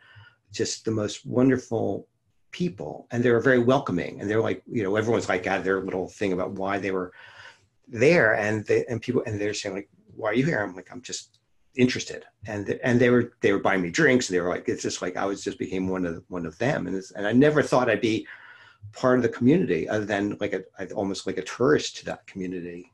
just 0.52 0.85
the 0.85 0.90
most 0.90 1.26
wonderful 1.26 2.09
people. 2.50 3.07
And 3.11 3.23
they 3.23 3.30
were 3.30 3.40
very 3.40 3.59
welcoming. 3.59 4.21
And 4.21 4.30
they're 4.30 4.40
like 4.40 4.62
you 4.66 4.83
know 4.83 4.97
everyone's 4.97 5.28
like 5.28 5.42
got 5.42 5.64
their 5.64 5.83
little 5.83 6.09
thing 6.09 6.33
about 6.33 6.52
why 6.52 6.78
they 6.78 6.90
were 6.90 7.12
there. 7.87 8.35
And 8.35 8.64
they 8.66 8.87
and 8.87 9.02
people 9.02 9.23
and 9.26 9.40
they're 9.40 9.54
saying 9.54 9.75
like 9.75 9.88
why 10.14 10.30
are 10.30 10.35
you 10.35 10.45
here? 10.45 10.61
I'm 10.61 10.75
like 10.75 10.90
i'm 10.90 11.02
just 11.02 11.40
interested. 11.75 12.25
And 12.47 12.78
and 12.83 12.99
they 12.99 13.11
were 13.11 13.33
they 13.40 13.52
were 13.52 13.59
buying 13.59 13.83
me 13.83 13.90
drinks. 13.90 14.28
And 14.28 14.37
they 14.37 14.40
were 14.40 14.49
like 14.49 14.68
it's 14.68 14.83
just 14.83 15.02
like 15.02 15.16
i 15.16 15.26
was 15.26 15.45
just 15.45 15.59
became 15.59 15.88
one 15.88 16.07
of 16.07 16.25
one 16.28 16.47
of 16.47 16.57
them. 16.59 16.87
And 16.87 17.02
and 17.16 17.26
i 17.26 17.33
never 17.33 17.62
thought 17.62 17.90
i'd 17.90 18.00
be 18.00 18.26
part 18.92 19.18
of 19.18 19.23
the 19.23 19.28
community 19.28 19.89
other 19.89 20.04
than 20.04 20.36
like 20.41 20.52
a 20.52 20.93
almost 20.93 21.26
like 21.26 21.39
a 21.39 21.43
tourist 21.43 21.97
to 21.99 22.04
that 22.04 22.26
community 22.26 22.93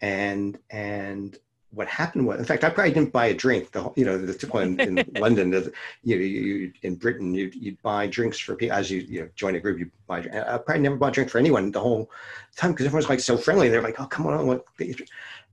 and 0.00 0.58
and 0.70 1.38
what 1.74 1.88
happened 1.88 2.26
was, 2.26 2.38
in 2.38 2.44
fact, 2.44 2.64
I 2.64 2.70
probably 2.70 2.92
didn't 2.92 3.12
buy 3.12 3.26
a 3.26 3.34
drink. 3.34 3.72
The 3.72 3.92
you 3.96 4.04
know, 4.04 4.16
the 4.16 4.32
typical 4.32 4.60
in, 4.60 4.78
in 4.80 5.04
London, 5.14 5.50
the, 5.50 5.72
you, 6.02 6.16
know 6.16 6.22
you 6.22 6.72
in 6.82 6.94
Britain, 6.94 7.34
you'd, 7.34 7.54
you'd 7.54 7.82
buy 7.82 8.06
drinks 8.06 8.38
for 8.38 8.54
people 8.54 8.76
as 8.76 8.90
you 8.90 9.00
you 9.00 9.20
know, 9.22 9.28
join 9.34 9.56
a 9.56 9.60
group. 9.60 9.78
You 9.78 9.90
buy. 10.06 10.18
I 10.18 10.58
probably 10.58 10.82
never 10.82 10.96
bought 10.96 11.10
a 11.10 11.12
drink 11.12 11.30
for 11.30 11.38
anyone 11.38 11.70
the 11.70 11.80
whole 11.80 12.10
time 12.56 12.72
because 12.72 12.86
everyone's 12.86 13.08
like 13.08 13.20
so 13.20 13.36
friendly. 13.36 13.68
They're 13.68 13.82
like, 13.82 14.00
oh 14.00 14.06
come 14.06 14.26
on, 14.26 14.46
what? 14.46 14.64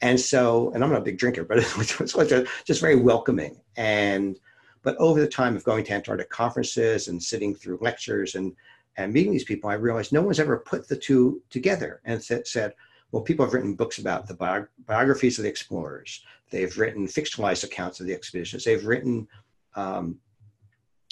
And 0.01 0.19
so, 0.19 0.71
and 0.73 0.83
I'm 0.83 0.91
not 0.91 1.01
a 1.01 1.05
big 1.05 1.17
drinker, 1.17 1.43
but 1.43 1.57
it 1.59 1.77
was, 1.77 2.45
just 2.65 2.81
very 2.81 2.95
welcoming. 2.95 3.59
And 3.77 4.37
but 4.83 4.97
over 4.97 5.19
the 5.19 5.27
time 5.27 5.55
of 5.55 5.63
going 5.63 5.83
to 5.85 5.93
Antarctic 5.93 6.29
conferences 6.29 7.07
and 7.07 7.21
sitting 7.21 7.53
through 7.53 7.79
lectures 7.81 8.35
and 8.35 8.55
and 8.97 9.13
meeting 9.13 9.31
these 9.31 9.43
people, 9.43 9.69
I 9.69 9.75
realized 9.75 10.11
no 10.11 10.21
one's 10.21 10.39
ever 10.39 10.57
put 10.59 10.87
the 10.87 10.95
two 10.95 11.41
together 11.49 12.01
and 12.05 12.21
said 12.23 12.73
well, 13.11 13.21
people 13.21 13.45
have 13.45 13.53
written 13.53 13.75
books 13.75 13.99
about 13.99 14.27
the 14.27 14.33
bi- 14.33 14.63
biographies 14.85 15.37
of 15.37 15.43
the 15.43 15.49
explorers. 15.49 16.23
They've 16.49 16.77
written 16.77 17.07
fictionalized 17.07 17.63
accounts 17.63 17.99
of 17.99 18.07
the 18.07 18.13
expeditions. 18.13 18.63
They've 18.63 18.85
written 18.85 19.27
um, 19.75 20.17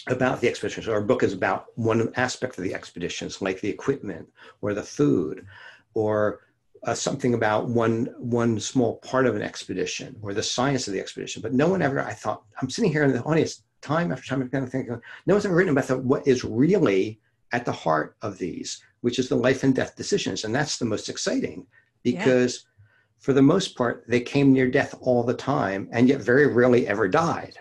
about 0.07 0.39
the 0.39 0.47
expeditions. 0.47 0.87
Our 0.87 1.01
book 1.01 1.23
is 1.23 1.33
about 1.33 1.65
one 1.75 2.11
aspect 2.15 2.57
of 2.57 2.63
the 2.63 2.73
expeditions, 2.73 3.41
like 3.41 3.59
the 3.59 3.69
equipment 3.69 4.29
or 4.61 4.73
the 4.73 4.83
food, 4.83 5.45
or 5.93 6.41
uh, 6.83 6.93
something 6.93 7.33
about 7.33 7.67
one 7.67 8.13
one 8.17 8.59
small 8.59 8.97
part 8.97 9.25
of 9.25 9.35
an 9.35 9.41
expedition 9.41 10.17
or 10.21 10.33
the 10.33 10.43
science 10.43 10.87
of 10.87 10.93
the 10.93 10.99
expedition. 10.99 11.41
But 11.41 11.53
no 11.53 11.67
one 11.67 11.81
ever. 11.81 11.99
I 11.99 12.13
thought 12.13 12.43
I'm 12.61 12.69
sitting 12.69 12.91
here 12.91 13.03
in 13.03 13.11
the 13.11 13.23
audience 13.23 13.63
time 13.81 14.11
after 14.11 14.27
time, 14.27 14.41
of 14.41 14.51
thinking, 14.69 15.01
no 15.25 15.33
one's 15.33 15.45
ever 15.45 15.55
written 15.55 15.71
about 15.71 15.87
the, 15.87 15.97
what 15.97 16.27
is 16.27 16.43
really 16.43 17.19
at 17.51 17.65
the 17.65 17.71
heart 17.71 18.15
of 18.21 18.37
these, 18.37 18.81
which 19.01 19.19
is 19.19 19.29
the 19.29 19.35
life 19.35 19.63
and 19.63 19.75
death 19.75 19.95
decisions, 19.95 20.43
and 20.43 20.53
that's 20.53 20.77
the 20.77 20.85
most 20.85 21.09
exciting 21.09 21.65
because 22.03 22.65
yeah. 22.65 22.83
for 23.19 23.33
the 23.33 23.41
most 23.41 23.75
part 23.75 24.05
they 24.07 24.21
came 24.21 24.53
near 24.53 24.69
death 24.69 24.95
all 25.01 25.23
the 25.23 25.33
time 25.33 25.89
and 25.91 26.07
yet 26.07 26.21
very 26.21 26.47
rarely 26.47 26.87
ever 26.87 27.07
died. 27.07 27.55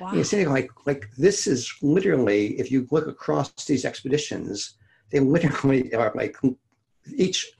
Wow. 0.00 0.14
you 0.14 0.24
see 0.24 0.46
like 0.46 0.70
like 0.86 1.10
this 1.18 1.46
is 1.46 1.70
literally 1.82 2.58
if 2.58 2.70
you 2.72 2.88
look 2.90 3.06
across 3.06 3.52
these 3.66 3.84
expeditions 3.84 4.78
they 5.10 5.20
literally 5.20 5.92
are 5.94 6.12
like 6.14 6.36
each 7.14 7.52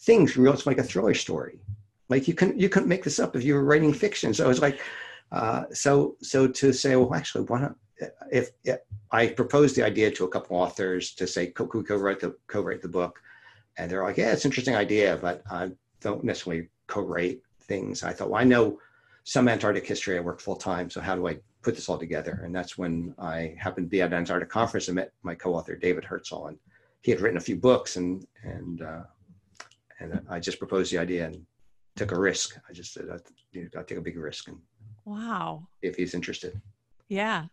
thing's 0.00 0.36
real. 0.36 0.52
It's 0.52 0.66
like 0.66 0.78
a 0.78 0.82
thriller 0.82 1.14
story. 1.14 1.60
Like 2.08 2.28
you 2.28 2.34
can 2.34 2.58
you 2.58 2.68
couldn't 2.68 2.88
make 2.88 3.04
this 3.04 3.18
up 3.18 3.36
if 3.36 3.44
you 3.44 3.54
were 3.54 3.64
writing 3.64 3.92
fiction. 3.92 4.32
So 4.32 4.48
it's 4.50 4.62
like 4.62 4.80
uh, 5.32 5.64
so 5.72 6.16
so 6.22 6.46
to 6.46 6.72
say 6.72 6.96
well 6.96 7.14
actually 7.14 7.44
why 7.44 7.60
not 7.60 7.74
if, 8.30 8.50
if, 8.64 8.78
I 9.10 9.28
proposed 9.28 9.76
the 9.76 9.82
idea 9.82 10.10
to 10.10 10.24
a 10.24 10.28
couple 10.28 10.56
authors 10.56 11.14
to 11.14 11.26
say 11.26 11.48
could 11.48 11.72
we 11.72 11.82
co-write 11.82 12.20
the 12.20 12.36
co-write 12.46 12.82
the 12.82 12.88
book, 12.88 13.20
and 13.76 13.90
they're 13.90 14.04
like, 14.04 14.16
yeah, 14.16 14.32
it's 14.32 14.44
an 14.44 14.50
interesting 14.50 14.76
idea, 14.76 15.18
but 15.20 15.42
I 15.50 15.70
don't 16.00 16.24
necessarily 16.24 16.68
co-write 16.86 17.40
things. 17.62 18.02
I 18.02 18.12
thought, 18.12 18.30
well, 18.30 18.40
I 18.40 18.44
know 18.44 18.78
some 19.24 19.48
Antarctic 19.48 19.86
history. 19.86 20.16
I 20.16 20.20
work 20.20 20.40
full 20.40 20.56
time, 20.56 20.90
so 20.90 21.00
how 21.00 21.14
do 21.14 21.26
I 21.28 21.38
put 21.62 21.74
this 21.74 21.88
all 21.88 21.98
together? 21.98 22.40
And 22.44 22.54
that's 22.54 22.78
when 22.78 23.14
I 23.18 23.56
happened 23.58 23.86
to 23.86 23.90
be 23.90 24.02
at 24.02 24.12
an 24.12 24.18
Antarctic 24.18 24.48
conference 24.48 24.88
and 24.88 24.96
met 24.96 25.12
my 25.22 25.34
co-author 25.34 25.76
David 25.76 26.04
Hirzel, 26.04 26.48
and 26.48 26.58
he 27.02 27.10
had 27.10 27.20
written 27.20 27.38
a 27.38 27.40
few 27.48 27.56
books, 27.56 27.96
and 27.96 28.26
and 28.42 28.82
uh, 28.82 29.02
and 30.00 30.20
I 30.28 30.40
just 30.40 30.58
proposed 30.58 30.92
the 30.92 30.98
idea 30.98 31.26
and 31.26 31.44
took 31.96 32.12
a 32.12 32.18
risk. 32.18 32.58
I 32.68 32.72
just 32.72 32.92
said, 32.92 33.06
I'll, 33.10 33.20
you 33.52 33.62
know, 33.62 33.68
I'll 33.76 33.84
take 33.84 33.98
a 33.98 34.02
big 34.02 34.16
risk 34.16 34.48
and 34.48 34.58
wow, 35.04 35.66
if 35.82 35.96
he's 35.96 36.14
interested. 36.14 36.60
Yeah. 37.08 37.46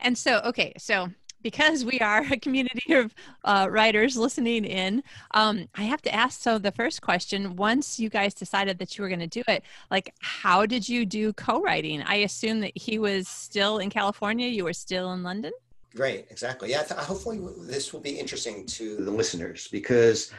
And 0.00 0.16
so, 0.16 0.40
okay, 0.44 0.72
so 0.78 1.10
because 1.42 1.84
we 1.84 1.98
are 2.00 2.24
a 2.30 2.36
community 2.36 2.92
of 2.94 3.14
uh, 3.44 3.68
writers 3.70 4.16
listening 4.16 4.64
in, 4.64 5.02
um, 5.32 5.68
I 5.74 5.84
have 5.84 6.02
to 6.02 6.14
ask. 6.14 6.40
So, 6.40 6.58
the 6.58 6.72
first 6.72 7.02
question 7.02 7.56
once 7.56 7.98
you 7.98 8.08
guys 8.08 8.34
decided 8.34 8.78
that 8.78 8.96
you 8.96 9.02
were 9.02 9.08
going 9.08 9.20
to 9.20 9.26
do 9.26 9.42
it, 9.48 9.62
like, 9.90 10.14
how 10.20 10.66
did 10.66 10.88
you 10.88 11.06
do 11.06 11.32
co 11.32 11.60
writing? 11.60 12.02
I 12.02 12.16
assume 12.16 12.60
that 12.60 12.76
he 12.76 12.98
was 12.98 13.28
still 13.28 13.78
in 13.78 13.90
California, 13.90 14.48
you 14.48 14.64
were 14.64 14.72
still 14.72 15.12
in 15.12 15.22
London? 15.22 15.52
Great, 15.94 16.26
exactly. 16.30 16.70
Yeah, 16.70 16.82
th- 16.82 17.00
hopefully 17.00 17.40
this 17.62 17.92
will 17.92 18.00
be 18.00 18.18
interesting 18.18 18.64
to 18.66 18.96
the 18.96 19.10
listeners 19.10 19.66
because 19.68 20.32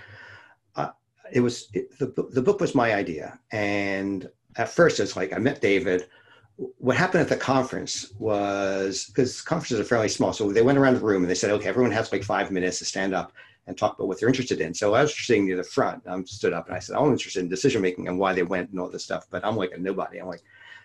uh, 0.78 0.92
it 1.32 1.42
was 1.42 1.68
it, 1.74 1.98
the, 2.00 2.08
the 2.32 2.42
book 2.42 2.62
was 2.62 2.74
my 2.74 2.94
idea. 2.94 3.38
And 3.52 4.30
at 4.56 4.70
first, 4.70 5.00
it's 5.00 5.16
like 5.16 5.34
I 5.34 5.40
met 5.40 5.62
David 5.62 6.08
what 6.78 6.96
happened 6.96 7.22
at 7.22 7.30
the 7.30 7.38
conference 7.38 8.14
was 8.20 9.06
because 9.08 9.42
conferences 9.42 9.80
are 9.80 9.84
fairly 9.84 10.10
small. 10.10 10.32
So 10.34 10.52
they 10.52 10.62
went 10.62 10.78
around 10.78 10.96
the 10.96 11.00
room 11.00 11.24
and 11.24 11.30
they 11.30 11.36
said, 11.36 11.52
okay, 11.52 11.68
everyone 11.68 11.92
has 11.92 12.12
like 12.12 12.24
five 12.24 12.52
minutes 12.52 12.80
to 12.80 12.86
stand 12.86 13.16
up 13.16 13.34
and 13.68 13.78
talk 13.78 13.96
about 13.96 14.08
what 14.08 14.20
they're 14.20 14.30
interested 14.30 14.62
in. 14.62 14.74
So 14.74 14.94
I 14.94 15.02
was 15.02 15.16
sitting 15.18 15.46
near 15.46 15.58
the 15.58 15.64
front. 15.64 16.04
I 16.08 16.22
stood 16.24 16.54
up 16.54 16.68
and 16.68 16.76
I 16.76 16.80
said, 16.80 16.96
I'm 16.96 17.12
interested 17.12 17.42
in 17.42 17.50
decision 17.50 17.82
making 17.82 18.08
and 18.08 18.20
why 18.20 18.34
they 18.34 18.44
went 18.44 18.70
and 18.70 18.80
all 18.80 18.90
this 18.90 19.04
stuff. 19.04 19.26
But 19.30 19.46
I'm 19.46 19.56
like 19.56 19.72
a 19.72 19.78
nobody. 19.78 20.20
I'm 20.20 20.28
like, 20.28 20.44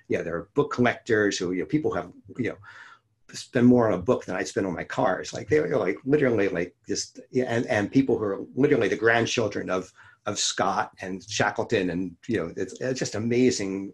yeah, 0.09 0.23
there 0.23 0.37
are 0.37 0.49
book 0.55 0.73
collectors 0.73 1.37
who, 1.37 1.53
you 1.53 1.61
know, 1.61 1.67
people 1.67 1.93
have, 1.93 2.11
you 2.39 2.51
know, 2.51 2.57
spend 3.33 3.67
more 3.67 3.89
on 3.89 3.99
a 3.99 4.03
book 4.03 4.25
than 4.25 4.37
I 4.37 4.45
spend 4.45 4.67
on 4.67 4.75
my 4.75 4.85
cars. 4.85 5.35
Like 5.35 5.49
they're 5.49 5.77
like 5.77 5.99
literally 6.05 6.49
like 6.49 6.75
just, 6.89 7.21
and, 7.35 7.67
and 7.67 7.91
people 7.91 8.17
who 8.17 8.25
are 8.25 8.41
literally 8.55 8.89
the 8.89 8.97
grandchildren 8.97 9.69
of, 9.69 9.93
of 10.27 10.39
Scott 10.39 10.93
and 11.01 11.23
Shackleton. 11.23 11.91
And, 11.91 12.17
you 12.29 12.39
know, 12.39 12.53
it's, 12.57 12.81
it's 12.81 12.99
just 12.99 13.15
amazing 13.15 13.93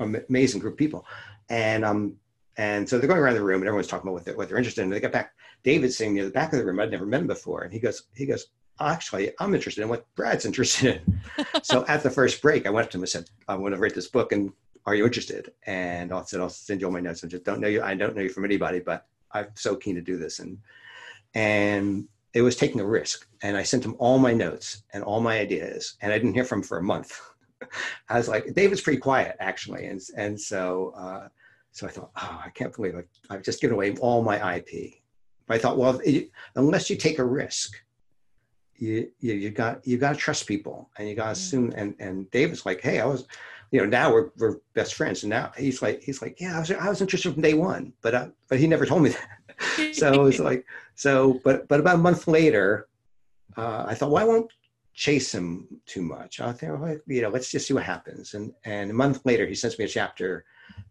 amazing 0.00 0.60
group 0.60 0.74
of 0.74 0.78
people. 0.78 1.06
And 1.48 1.84
um, 1.84 2.16
And 2.56 2.88
so 2.88 2.98
they're 2.98 3.08
going 3.08 3.20
around 3.20 3.34
the 3.34 3.42
room 3.42 3.60
and 3.60 3.68
everyone's 3.68 3.88
talking 3.88 4.06
about 4.06 4.14
what 4.14 4.24
they're, 4.24 4.36
what 4.36 4.48
they're 4.48 4.58
interested 4.58 4.82
in. 4.82 4.86
And 4.86 4.92
they 4.92 5.00
get 5.00 5.12
back, 5.12 5.32
David's 5.62 5.96
sitting 5.96 6.14
near 6.14 6.24
the 6.24 6.30
back 6.30 6.52
of 6.52 6.58
the 6.58 6.64
room. 6.64 6.80
I'd 6.80 6.90
never 6.90 7.06
met 7.06 7.20
him 7.20 7.26
before. 7.26 7.62
And 7.62 7.72
he 7.72 7.80
goes, 7.80 8.04
he 8.14 8.26
goes, 8.26 8.46
actually, 8.80 9.32
I'm 9.40 9.54
interested 9.54 9.82
in 9.82 9.88
what 9.88 10.06
Brad's 10.14 10.46
interested 10.46 11.02
in. 11.06 11.20
so 11.62 11.84
at 11.88 12.02
the 12.02 12.10
first 12.10 12.40
break, 12.42 12.66
I 12.66 12.70
went 12.70 12.84
up 12.86 12.90
to 12.92 12.98
him 12.98 13.02
and 13.02 13.08
said, 13.08 13.30
I 13.48 13.56
want 13.56 13.74
to 13.74 13.80
write 13.80 13.94
this 13.94 14.08
book 14.08 14.32
and 14.32 14.52
are 14.86 14.94
you 14.94 15.04
interested? 15.04 15.52
And 15.66 16.12
I 16.12 16.22
said, 16.22 16.40
I'll 16.40 16.48
send 16.48 16.80
you 16.80 16.86
all 16.86 16.92
my 16.92 17.00
notes. 17.00 17.24
I 17.24 17.28
just 17.28 17.44
don't 17.44 17.60
know 17.60 17.68
you. 17.68 17.82
I 17.82 17.94
don't 17.94 18.14
know 18.14 18.22
you 18.22 18.28
from 18.28 18.44
anybody, 18.44 18.80
but 18.80 19.06
I'm 19.32 19.48
so 19.54 19.74
keen 19.76 19.94
to 19.94 20.02
do 20.02 20.16
this. 20.18 20.38
And, 20.40 20.58
and 21.34 22.06
it 22.34 22.42
was 22.42 22.56
taking 22.56 22.80
a 22.80 22.86
risk. 22.86 23.26
And 23.42 23.56
I 23.56 23.62
sent 23.62 23.84
him 23.84 23.96
all 23.98 24.18
my 24.18 24.34
notes 24.34 24.82
and 24.92 25.02
all 25.02 25.20
my 25.20 25.38
ideas. 25.38 25.96
And 26.02 26.12
I 26.12 26.18
didn't 26.18 26.34
hear 26.34 26.44
from 26.44 26.58
him 26.58 26.64
for 26.64 26.78
a 26.78 26.82
month. 26.82 27.20
I 28.08 28.18
was 28.18 28.28
like, 28.28 28.54
David's 28.54 28.80
pretty 28.80 28.98
quiet 28.98 29.36
actually. 29.40 29.86
And, 29.86 30.00
and 30.16 30.40
so, 30.40 30.92
uh, 30.96 31.28
so 31.72 31.88
I 31.88 31.90
thought, 31.90 32.10
oh, 32.16 32.42
I 32.44 32.50
can't 32.50 32.74
believe 32.74 32.94
it. 32.94 33.08
I've 33.30 33.42
just 33.42 33.60
given 33.60 33.74
away 33.74 33.96
all 33.96 34.22
my 34.22 34.56
IP. 34.56 34.94
But 35.46 35.54
I 35.54 35.58
thought, 35.58 35.76
well, 35.76 36.00
it, 36.04 36.30
unless 36.54 36.88
you 36.88 36.96
take 36.96 37.18
a 37.18 37.24
risk, 37.24 37.74
you 38.76 39.10
you, 39.20 39.34
you 39.34 39.50
got 39.50 39.86
you 39.86 39.98
got 39.98 40.12
to 40.12 40.18
trust 40.18 40.46
people, 40.46 40.90
and 40.98 41.08
you 41.08 41.14
got 41.14 41.26
to 41.26 41.30
assume. 41.32 41.72
And 41.76 41.94
and 41.98 42.30
David's 42.30 42.66
like, 42.66 42.80
hey, 42.80 43.00
I 43.00 43.06
was, 43.06 43.26
you 43.70 43.80
know, 43.80 43.86
now 43.86 44.12
we're 44.12 44.30
we're 44.38 44.58
best 44.74 44.94
friends, 44.94 45.22
and 45.22 45.30
now 45.30 45.52
he's 45.56 45.82
like 45.82 46.02
he's 46.02 46.22
like, 46.22 46.40
yeah, 46.40 46.56
I 46.56 46.60
was 46.60 46.70
I 46.70 46.88
was 46.88 47.00
interested 47.00 47.32
from 47.32 47.42
day 47.42 47.54
one, 47.54 47.92
but 48.02 48.14
uh, 48.14 48.28
but 48.48 48.58
he 48.58 48.66
never 48.66 48.86
told 48.86 49.02
me 49.02 49.10
that. 49.10 49.94
so 49.94 50.12
it 50.12 50.20
was 50.20 50.40
like 50.50 50.64
so, 50.94 51.40
but 51.44 51.68
but 51.68 51.80
about 51.80 51.96
a 51.96 51.98
month 51.98 52.26
later, 52.26 52.88
uh, 53.56 53.84
I 53.86 53.94
thought, 53.94 54.10
why 54.10 54.24
won't 54.24 54.50
chase 54.94 55.34
him 55.34 55.66
too 55.86 56.02
much. 56.02 56.40
I 56.40 56.52
think, 56.52 56.80
well, 56.80 56.96
you 57.06 57.22
know, 57.22 57.28
let's 57.28 57.50
just 57.50 57.66
see 57.66 57.74
what 57.74 57.82
happens. 57.82 58.34
And 58.34 58.52
and 58.64 58.90
a 58.90 58.94
month 58.94 59.20
later, 59.24 59.46
he 59.46 59.54
sends 59.54 59.78
me 59.78 59.84
a 59.84 59.88
chapter 59.88 60.44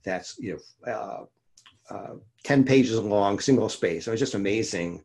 that's 0.04 0.38
you 0.40 0.60
know 0.86 0.92
uh, 0.92 1.94
uh, 1.94 2.16
10 2.44 2.64
pages 2.64 3.00
long 3.00 3.40
single 3.40 3.70
space 3.70 4.08
it 4.08 4.12
was 4.12 4.20
just 4.20 4.36
amazing 4.36 5.04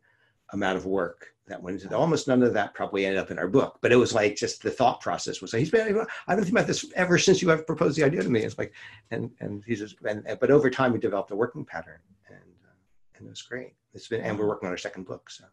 amount 0.53 0.77
of 0.77 0.85
work 0.85 1.27
that 1.47 1.61
went 1.61 1.81
into 1.81 1.95
almost 1.95 2.27
none 2.27 2.43
of 2.43 2.53
that 2.53 2.73
probably 2.73 3.05
ended 3.05 3.19
up 3.19 3.31
in 3.31 3.39
our 3.39 3.47
book 3.47 3.77
but 3.81 3.91
it 3.91 3.95
was 3.95 4.13
like 4.13 4.35
just 4.35 4.61
the 4.61 4.71
thought 4.71 5.01
process 5.01 5.41
was 5.41 5.51
like 5.51 5.59
he's 5.59 5.71
been 5.71 5.81
i've 5.81 6.37
been 6.37 6.37
thinking 6.37 6.55
about 6.55 6.67
this 6.67 6.85
ever 6.95 7.17
since 7.17 7.41
you 7.41 7.51
ever 7.51 7.63
proposed 7.63 7.97
the 7.97 8.03
idea 8.03 8.21
to 8.21 8.29
me. 8.29 8.41
It's 8.41 8.57
like 8.57 8.73
and 9.11 9.31
and 9.39 9.63
he's 9.65 9.79
just 9.79 9.95
and, 10.07 10.25
but 10.39 10.51
over 10.51 10.69
time 10.69 10.93
we 10.93 10.99
developed 10.99 11.31
a 11.31 11.35
working 11.35 11.65
pattern 11.65 11.99
and 12.27 12.37
uh, 12.37 13.17
and 13.17 13.27
it 13.27 13.29
was 13.29 13.41
great. 13.41 13.73
It's 13.93 14.07
been 14.07 14.21
and 14.21 14.37
we're 14.37 14.47
working 14.47 14.67
on 14.67 14.71
our 14.71 14.77
second 14.77 15.05
book 15.05 15.29
so 15.29 15.45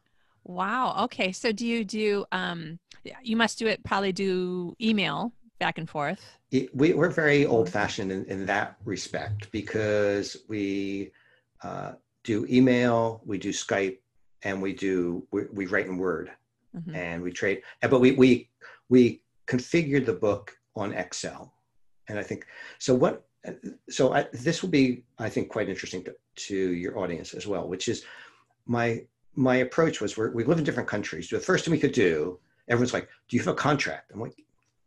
wow 0.47 1.05
okay 1.05 1.33
so 1.33 1.53
do 1.53 1.67
you 1.67 1.85
do 1.85 2.25
um 2.33 2.79
you 3.23 3.37
must 3.37 3.59
do 3.59 3.67
it 3.67 3.83
probably 3.85 4.13
do 4.13 4.75
email 4.81 5.33
back 5.59 5.79
and 5.79 5.89
forth? 5.89 6.39
It, 6.51 6.75
we, 6.75 6.93
are 6.93 7.09
very 7.09 7.47
old 7.47 7.69
fashioned 7.69 8.13
in, 8.13 8.25
in, 8.27 8.47
that 8.47 8.77
respect 8.85 9.51
because 9.51 10.37
we 10.49 11.13
uh, 11.63 11.93
do 12.25 12.47
email, 12.49 13.23
we 13.25 13.39
do 13.39 13.51
Skype, 13.51 13.99
and 14.43 14.61
we 14.61 14.73
do 14.73 15.27
we, 15.33 15.45
we 15.53 15.67
write 15.67 15.87
in 15.87 15.97
Word, 15.97 16.31
mm-hmm. 16.77 16.95
and 16.95 17.23
we 17.23 17.33
trade. 17.33 17.63
But 17.81 18.01
we 18.01 18.13
we 18.13 18.49
we 18.89 19.23
configured 19.47 20.07
the 20.07 20.13
book 20.13 20.57
on 20.77 20.93
Excel, 20.93 21.53
and 22.09 22.19
I 22.19 22.23
think 22.23 22.47
so. 22.79 22.95
What 22.95 23.25
so 23.89 24.13
I, 24.13 24.27
this 24.33 24.63
will 24.63 24.69
be 24.69 25.05
I 25.19 25.29
think 25.29 25.49
quite 25.49 25.69
interesting 25.69 26.05
to, 26.05 26.15
to 26.49 26.57
your 26.57 26.99
audience 26.99 27.35
as 27.35 27.47
well, 27.47 27.67
which 27.67 27.89
is 27.89 28.05
my 28.67 29.03
my 29.37 29.57
approach 29.57 30.01
was 30.01 30.17
we 30.17 30.45
live 30.45 30.59
in 30.59 30.65
different 30.65 30.89
countries. 30.89 31.29
The 31.29 31.39
first 31.39 31.65
thing 31.65 31.73
we 31.73 31.79
could 31.79 31.93
do, 31.93 32.39
everyone's 32.69 32.95
like, 32.95 33.09
"Do 33.29 33.37
you 33.37 33.43
have 33.43 33.53
a 33.53 33.55
contract?" 33.55 34.11
I'm 34.13 34.21
like, 34.21 34.35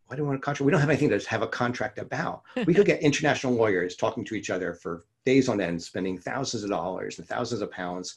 why 0.10 0.16
do 0.16 0.24
we 0.24 0.30
want 0.30 0.40
a 0.40 0.42
contract? 0.42 0.66
We 0.66 0.72
don't 0.72 0.82
have 0.82 0.90
anything 0.90 1.10
to 1.10 1.30
have 1.30 1.44
a 1.44 1.48
contract 1.48 2.00
about. 2.00 2.42
We 2.66 2.74
could 2.74 2.88
get 2.88 3.02
international 3.02 3.54
lawyers 3.54 3.96
talking 3.96 4.26
to 4.26 4.34
each 4.34 4.50
other 4.50 4.74
for 4.74 5.06
days 5.24 5.48
on 5.48 5.62
end, 5.62 5.82
spending 5.84 6.18
thousands 6.18 6.64
of 6.64 6.72
dollars 6.72 7.20
and 7.20 7.28
thousands 7.28 7.62
of 7.62 7.70
pounds, 7.70 8.16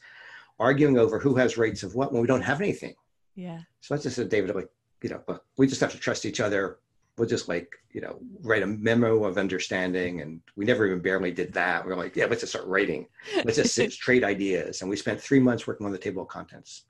arguing 0.59 0.97
over 0.97 1.19
who 1.19 1.35
has 1.35 1.59
rights 1.59 1.83
of 1.83 1.95
what 1.95 2.11
when 2.11 2.23
we 2.23 2.27
don't 2.27 2.41
have 2.41 2.63
anything. 2.63 2.95
Yeah. 3.35 3.61
So 3.81 3.95
I 3.95 3.99
just 3.99 4.17
said, 4.17 4.31
David, 4.31 4.55
like, 4.57 4.71
you 5.03 5.11
know, 5.11 5.21
but 5.27 5.45
we 5.59 5.67
just 5.67 5.83
have 5.83 5.93
to 5.93 5.99
trust 5.99 6.25
each 6.25 6.41
other. 6.41 6.79
We'll 7.19 7.29
just 7.29 7.49
like, 7.49 7.71
you 7.91 8.01
know, 8.01 8.19
write 8.41 8.63
a 8.63 8.67
memo 8.67 9.25
of 9.25 9.37
understanding. 9.37 10.23
And 10.23 10.41
we 10.57 10.65
never 10.65 10.87
even 10.87 11.01
barely 11.01 11.31
did 11.31 11.53
that. 11.53 11.85
We 11.85 11.93
are 11.93 11.97
like, 11.97 12.17
yeah, 12.17 12.27
let's 12.27 12.41
just 12.41 12.53
start 12.53 12.67
writing. 12.67 13.07
Let's 13.45 13.57
just 13.57 13.99
trade 14.01 14.25
ideas. 14.25 14.81
And 14.81 14.91
we 14.91 14.97
spent 14.97 15.21
three 15.21 15.41
months 15.41 15.67
working 15.67 15.87
on 15.87 15.93
the 15.93 15.99
table 15.99 16.23
of 16.23 16.29
contents. 16.29 16.85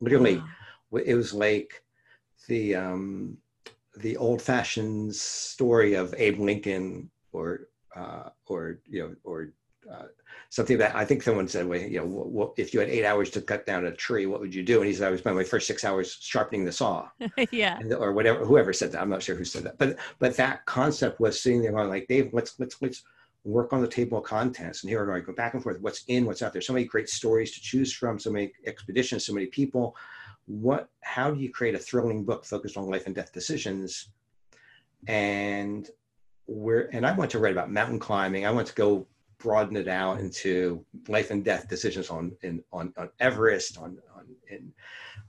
Literally, 0.00 0.38
wow. 0.90 1.00
it 1.04 1.14
was 1.14 1.32
like 1.32 1.82
the, 2.48 2.74
um, 2.74 3.38
the 3.98 4.16
old-fashioned 4.16 5.14
story 5.14 5.94
of 5.94 6.14
Abe 6.16 6.38
Lincoln 6.38 7.10
or 7.32 7.68
uh, 7.96 8.30
or 8.46 8.80
you 8.86 9.02
know 9.02 9.14
or 9.24 9.52
uh, 9.90 10.06
something 10.50 10.78
that 10.78 10.96
I 10.96 11.04
think 11.04 11.22
someone 11.22 11.46
said, 11.46 11.66
well, 11.66 11.78
you 11.78 11.98
know, 11.98 12.06
what, 12.06 12.52
if 12.56 12.72
you 12.72 12.80
had 12.80 12.88
eight 12.88 13.04
hours 13.04 13.30
to 13.30 13.40
cut 13.40 13.66
down 13.66 13.84
a 13.84 13.92
tree, 13.92 14.26
what 14.26 14.40
would 14.40 14.54
you 14.54 14.62
do? 14.62 14.78
And 14.78 14.86
he 14.86 14.94
said, 14.94 15.08
I 15.08 15.10
would 15.10 15.18
spend 15.18 15.36
my 15.36 15.44
first 15.44 15.66
six 15.66 15.84
hours 15.84 16.16
sharpening 16.20 16.64
the 16.64 16.72
saw. 16.72 17.08
yeah. 17.50 17.78
And, 17.78 17.92
or 17.92 18.12
whatever, 18.12 18.44
whoever 18.44 18.72
said 18.72 18.92
that. 18.92 19.02
I'm 19.02 19.10
not 19.10 19.22
sure 19.22 19.36
who 19.36 19.44
said 19.44 19.64
that, 19.64 19.78
but, 19.78 19.98
but 20.18 20.36
that 20.36 20.64
concept 20.64 21.20
was 21.20 21.40
sitting 21.40 21.60
there 21.60 21.72
going 21.72 21.88
like, 21.88 22.08
Dave, 22.08 22.30
let's, 22.32 22.58
let's, 22.58 22.80
let's 22.80 23.02
work 23.44 23.72
on 23.72 23.82
the 23.82 23.88
table 23.88 24.18
of 24.18 24.24
contents. 24.24 24.82
And 24.82 24.90
here 24.90 25.12
we 25.12 25.20
go 25.20 25.32
back 25.34 25.54
and 25.54 25.62
forth. 25.62 25.80
What's 25.80 26.04
in, 26.08 26.24
what's 26.24 26.42
out 26.42 26.52
there. 26.52 26.62
So 26.62 26.72
many 26.72 26.86
great 26.86 27.08
stories 27.08 27.52
to 27.52 27.60
choose 27.60 27.92
from, 27.92 28.18
so 28.18 28.30
many 28.30 28.52
expeditions, 28.66 29.26
so 29.26 29.34
many 29.34 29.46
people 29.46 29.94
what 30.48 30.88
how 31.02 31.30
do 31.30 31.38
you 31.38 31.50
create 31.50 31.74
a 31.74 31.78
thrilling 31.78 32.24
book 32.24 32.44
focused 32.44 32.78
on 32.78 32.88
life 32.88 33.04
and 33.04 33.14
death 33.14 33.32
decisions 33.32 34.08
and 35.06 35.90
where 36.46 36.88
and 36.94 37.06
i 37.06 37.12
want 37.12 37.30
to 37.30 37.38
write 37.38 37.52
about 37.52 37.70
mountain 37.70 37.98
climbing 37.98 38.46
i 38.46 38.50
want 38.50 38.66
to 38.66 38.74
go 38.74 39.06
broaden 39.38 39.76
it 39.76 39.88
out 39.88 40.20
into 40.20 40.84
life 41.08 41.30
and 41.30 41.44
death 41.44 41.68
decisions 41.68 42.10
on 42.10 42.32
in 42.42 42.62
on, 42.72 42.92
on 42.96 43.08
everest 43.20 43.78
on 43.78 43.98
on 44.16 44.26
in 44.50 44.72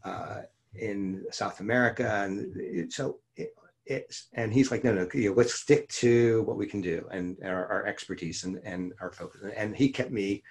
uh, 0.04 0.42
in 0.76 1.26
south 1.32 1.60
america. 1.60 2.24
And 2.24 2.56
it, 2.58 2.94
so 2.94 3.20
it, 3.36 3.54
it's 3.86 4.28
and 4.34 4.54
he's 4.54 4.72
like 4.72 4.84
no 4.84 4.94
no 4.94 5.08
you 5.14 5.30
know, 5.30 5.36
let's 5.36 5.54
stick 5.54 5.88
to 5.90 6.44
what 6.44 6.58
we 6.58 6.66
can 6.66 6.82
do 6.82 7.08
and 7.12 7.38
our, 7.44 7.66
our 7.68 7.86
expertise 7.86 8.44
and 8.44 8.60
and 8.64 8.94
our 9.02 9.12
focus. 9.12 9.42
And 9.56 9.76
he 9.76 9.90
kept 9.90 10.12
me 10.12 10.44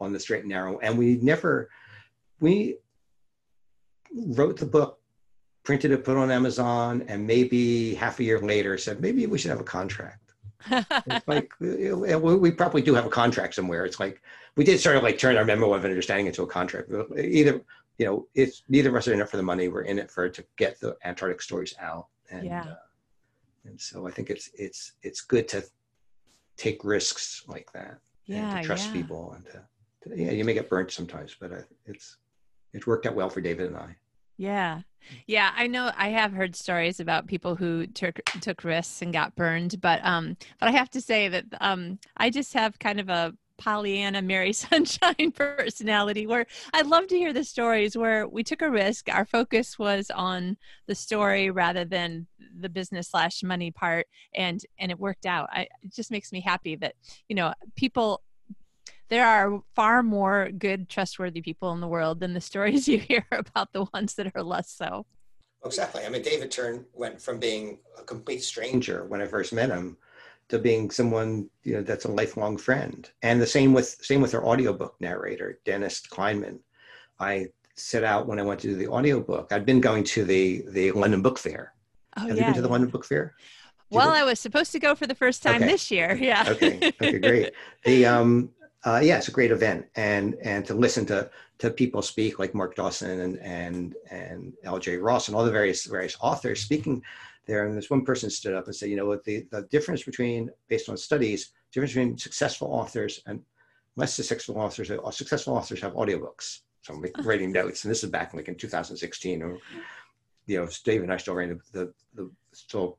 on 0.00 0.12
the 0.12 0.20
straight 0.20 0.40
and 0.40 0.48
narrow. 0.48 0.78
And 0.78 0.96
we 0.96 1.16
never 1.16 1.70
we 2.40 2.78
wrote 4.12 4.56
the 4.56 4.66
book, 4.66 5.00
printed 5.62 5.92
it, 5.92 6.04
put 6.04 6.16
on 6.16 6.30
Amazon, 6.30 7.04
and 7.06 7.26
maybe 7.26 7.94
half 7.94 8.18
a 8.18 8.24
year 8.24 8.40
later 8.40 8.78
said, 8.78 9.00
maybe 9.00 9.26
we 9.26 9.38
should 9.38 9.50
have 9.50 9.60
a 9.60 9.64
contract. 9.64 10.29
It's 10.70 11.28
like 11.28 11.52
we 11.60 12.50
probably 12.50 12.82
do 12.82 12.94
have 12.94 13.06
a 13.06 13.10
contract 13.10 13.54
somewhere. 13.54 13.84
It's 13.84 14.00
like 14.00 14.22
we 14.56 14.64
did 14.64 14.80
sort 14.80 14.96
of 14.96 15.02
like 15.02 15.18
turn 15.18 15.36
our 15.36 15.44
memo 15.44 15.72
of 15.74 15.84
understanding 15.84 16.26
into 16.26 16.42
a 16.42 16.46
contract. 16.46 16.90
Either 17.18 17.60
you 17.98 18.06
know, 18.06 18.26
it's 18.34 18.62
neither 18.68 18.88
of 18.88 18.94
us 18.96 19.08
are 19.08 19.12
in 19.12 19.20
it 19.20 19.28
for 19.28 19.36
the 19.36 19.42
money. 19.42 19.68
We're 19.68 19.82
in 19.82 19.98
it 19.98 20.10
for 20.10 20.28
to 20.30 20.44
get 20.56 20.80
the 20.80 20.96
Antarctic 21.04 21.42
stories 21.42 21.74
out. 21.78 22.06
And, 22.30 22.46
yeah. 22.46 22.62
Uh, 22.62 22.74
and 23.66 23.78
so 23.78 24.08
I 24.08 24.10
think 24.10 24.30
it's 24.30 24.48
it's 24.54 24.92
it's 25.02 25.20
good 25.20 25.46
to 25.48 25.62
take 26.56 26.82
risks 26.82 27.44
like 27.46 27.70
that. 27.74 27.98
Yeah. 28.24 28.54
And 28.54 28.62
to 28.62 28.66
trust 28.66 28.86
yeah. 28.86 28.92
people 28.92 29.32
and 29.32 29.44
to, 29.46 30.08
to, 30.08 30.16
yeah, 30.18 30.30
you 30.30 30.44
may 30.46 30.54
get 30.54 30.70
burnt 30.70 30.90
sometimes, 30.90 31.36
but 31.38 31.52
uh, 31.52 31.62
it's 31.84 32.16
it 32.72 32.86
worked 32.86 33.04
out 33.04 33.14
well 33.14 33.28
for 33.28 33.42
David 33.42 33.66
and 33.66 33.76
I. 33.76 33.94
Yeah. 34.38 34.80
Yeah, 35.26 35.52
I 35.56 35.66
know 35.66 35.90
I 35.96 36.08
have 36.08 36.32
heard 36.32 36.54
stories 36.56 37.00
about 37.00 37.26
people 37.26 37.56
who 37.56 37.86
took 37.86 38.20
took 38.40 38.64
risks 38.64 39.02
and 39.02 39.12
got 39.12 39.34
burned, 39.34 39.80
but 39.80 40.00
um 40.04 40.36
but 40.58 40.68
I 40.68 40.72
have 40.72 40.90
to 40.90 41.00
say 41.00 41.28
that 41.28 41.44
um 41.60 41.98
I 42.16 42.30
just 42.30 42.54
have 42.54 42.78
kind 42.78 43.00
of 43.00 43.08
a 43.08 43.32
Pollyanna 43.60 44.22
Mary 44.22 44.52
Sunshine 44.54 45.32
personality 45.32 46.26
where 46.26 46.46
I 46.72 46.82
love 46.82 47.06
to 47.08 47.16
hear 47.16 47.32
the 47.32 47.44
stories 47.44 47.96
where 47.96 48.26
we 48.26 48.42
took 48.42 48.62
a 48.62 48.70
risk. 48.70 49.08
Our 49.08 49.26
focus 49.26 49.78
was 49.78 50.10
on 50.10 50.56
the 50.86 50.94
story 50.94 51.50
rather 51.50 51.84
than 51.84 52.26
the 52.58 52.68
business 52.68 53.08
slash 53.08 53.42
money 53.42 53.70
part 53.70 54.06
and 54.34 54.64
and 54.78 54.90
it 54.90 54.98
worked 54.98 55.26
out. 55.26 55.48
I, 55.52 55.68
it 55.82 55.94
just 55.94 56.10
makes 56.10 56.32
me 56.32 56.40
happy 56.40 56.74
that, 56.76 56.94
you 57.28 57.36
know, 57.36 57.52
people 57.76 58.22
there 59.10 59.26
are 59.26 59.62
far 59.74 60.02
more 60.02 60.50
good, 60.50 60.88
trustworthy 60.88 61.42
people 61.42 61.72
in 61.72 61.80
the 61.80 61.88
world 61.88 62.20
than 62.20 62.32
the 62.32 62.40
stories 62.50 62.88
you 62.88 62.98
hear 62.98 63.26
about 63.30 63.72
the 63.72 63.84
ones 63.92 64.14
that 64.14 64.32
are 64.34 64.42
less 64.42 64.70
so. 64.70 65.04
Exactly. 65.64 66.04
I 66.06 66.08
mean, 66.08 66.22
David 66.22 66.50
Turn 66.50 66.86
went 66.94 67.20
from 67.20 67.38
being 67.38 67.78
a 67.98 68.02
complete 68.02 68.42
stranger 68.42 69.04
when 69.04 69.20
I 69.20 69.26
first 69.26 69.52
met 69.52 69.68
him 69.68 69.98
to 70.48 70.58
being 70.58 70.90
someone 70.90 71.48
you 71.62 71.74
know 71.74 71.82
that's 71.82 72.06
a 72.06 72.10
lifelong 72.10 72.56
friend. 72.56 73.10
And 73.22 73.40
the 73.40 73.46
same 73.46 73.74
with 73.74 73.98
same 74.00 74.20
with 74.20 74.34
our 74.34 74.46
audiobook 74.46 74.94
narrator, 75.00 75.60
Dennis 75.64 76.00
Kleinman. 76.00 76.60
I 77.18 77.48
set 77.76 78.04
out 78.04 78.26
when 78.26 78.38
I 78.38 78.42
went 78.42 78.60
to 78.60 78.68
do 78.68 78.76
the 78.76 78.88
audiobook. 78.88 79.52
I'd 79.52 79.66
been 79.66 79.80
going 79.80 80.04
to 80.04 80.24
the 80.24 80.64
the 80.70 80.92
London 80.92 81.20
Book 81.20 81.38
Fair. 81.38 81.74
Oh, 82.16 82.22
Have 82.22 82.30
yeah, 82.30 82.34
you 82.34 82.44
been 82.46 82.54
to 82.54 82.62
the 82.62 82.68
yeah. 82.68 82.72
London 82.72 82.90
Book 82.90 83.04
Fair? 83.04 83.34
well, 83.90 84.10
I 84.10 84.22
was 84.22 84.40
supposed 84.40 84.72
to 84.72 84.78
go 84.78 84.94
for 84.94 85.06
the 85.06 85.14
first 85.14 85.42
time 85.42 85.56
okay. 85.56 85.66
this 85.66 85.90
year. 85.90 86.16
Yeah. 86.20 86.44
okay. 86.48 86.92
Okay. 87.00 87.18
Great. 87.18 87.52
The 87.84 88.06
um, 88.06 88.50
uh, 88.84 89.00
yeah, 89.02 89.18
it's 89.18 89.28
a 89.28 89.32
great 89.32 89.50
event, 89.50 89.86
and 89.96 90.36
and 90.42 90.64
to 90.64 90.74
listen 90.74 91.04
to 91.06 91.30
to 91.58 91.70
people 91.70 92.00
speak 92.00 92.38
like 92.38 92.54
Mark 92.54 92.74
Dawson 92.74 93.20
and 93.20 93.38
and 93.38 93.94
and 94.10 94.54
L.J. 94.64 94.96
Ross 94.96 95.28
and 95.28 95.36
all 95.36 95.44
the 95.44 95.50
various 95.50 95.84
various 95.84 96.16
authors 96.20 96.62
speaking 96.62 97.02
there. 97.46 97.66
And 97.66 97.76
this 97.76 97.90
one 97.90 98.04
person 98.04 98.30
stood 98.30 98.54
up 98.54 98.66
and 98.66 98.74
said, 98.74 98.88
you 98.88 98.96
know 98.96 99.06
what, 99.06 99.24
the 99.24 99.46
the 99.50 99.62
difference 99.70 100.02
between 100.02 100.50
based 100.68 100.88
on 100.88 100.96
studies, 100.96 101.52
difference 101.72 101.92
between 101.92 102.16
successful 102.16 102.68
authors 102.68 103.20
and 103.26 103.42
less 103.96 104.14
successful 104.14 104.56
authors, 104.58 104.90
uh, 104.90 105.10
successful 105.10 105.54
authors 105.54 105.82
have 105.82 105.92
audiobooks. 105.92 106.60
So 106.82 106.94
I'm 106.94 107.04
writing 107.26 107.52
notes, 107.52 107.84
and 107.84 107.90
this 107.90 108.02
is 108.02 108.10
back 108.10 108.32
like 108.32 108.48
in 108.48 108.54
2016. 108.54 109.42
Or, 109.42 109.58
you 110.46 110.58
know, 110.58 110.68
Dave 110.84 111.02
and 111.02 111.12
I 111.12 111.18
still 111.18 111.34
writing 111.34 111.60
the, 111.72 111.78
the, 111.80 111.92
the 112.14 112.30
still 112.52 112.98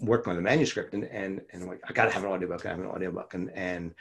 work 0.00 0.26
on 0.28 0.36
the 0.36 0.42
manuscript, 0.42 0.94
and 0.94 1.04
and 1.04 1.42
and 1.52 1.62
I'm 1.62 1.68
like, 1.68 1.82
I 1.86 1.92
got 1.92 2.06
to 2.06 2.10
have 2.10 2.24
an 2.24 2.30
audiobook. 2.30 2.64
I 2.64 2.70
have 2.70 2.80
an 2.80 2.86
audiobook, 2.86 3.34
and 3.34 3.50
and 3.50 3.94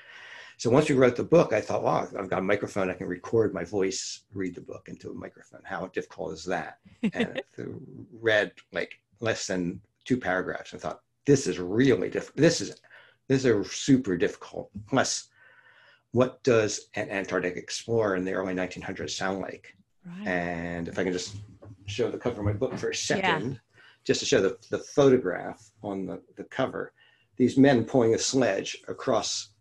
so 0.59 0.69
once 0.69 0.89
we 0.89 0.95
wrote 0.95 1.15
the 1.15 1.23
book, 1.23 1.53
I 1.53 1.61
thought, 1.61 1.83
wow, 1.83 2.05
I've 2.19 2.29
got 2.29 2.39
a 2.39 2.41
microphone. 2.41 2.89
I 2.89 2.93
can 2.93 3.07
record 3.07 3.53
my 3.53 3.63
voice, 3.63 4.23
read 4.33 4.55
the 4.55 4.61
book 4.61 4.89
into 4.89 5.09
a 5.09 5.13
microphone. 5.13 5.61
How 5.63 5.87
difficult 5.87 6.33
is 6.33 6.43
that? 6.43 6.79
And 7.13 7.41
read 8.21 8.51
like 8.73 8.99
less 9.21 9.47
than 9.47 9.79
two 10.03 10.17
paragraphs. 10.17 10.73
I 10.73 10.77
thought, 10.77 10.99
this 11.25 11.47
is 11.47 11.59
really 11.59 12.09
difficult. 12.09 12.35
This 12.35 12.59
is 12.59 12.75
this 13.29 13.45
is 13.45 13.71
super 13.71 14.17
difficult. 14.17 14.69
Plus, 14.89 15.29
what 16.11 16.43
does 16.43 16.89
an 16.95 17.09
Antarctic 17.09 17.55
explorer 17.55 18.17
in 18.17 18.25
the 18.25 18.33
early 18.33 18.53
1900s 18.53 19.11
sound 19.11 19.39
like? 19.39 19.77
Right. 20.05 20.27
And 20.27 20.89
if 20.89 20.99
I 20.99 21.05
can 21.05 21.13
just 21.13 21.37
show 21.85 22.11
the 22.11 22.17
cover 22.17 22.41
of 22.41 22.45
my 22.45 22.51
book 22.51 22.77
for 22.77 22.89
a 22.89 22.95
second, 22.95 23.51
yeah. 23.51 23.57
just 24.03 24.19
to 24.19 24.25
show 24.25 24.41
the, 24.41 24.57
the 24.71 24.79
photograph 24.79 25.71
on 25.83 26.05
the, 26.05 26.21
the 26.35 26.43
cover, 26.43 26.91
these 27.37 27.57
men 27.57 27.85
pulling 27.85 28.13
a 28.13 28.19
sledge 28.19 28.83
across 28.89 29.51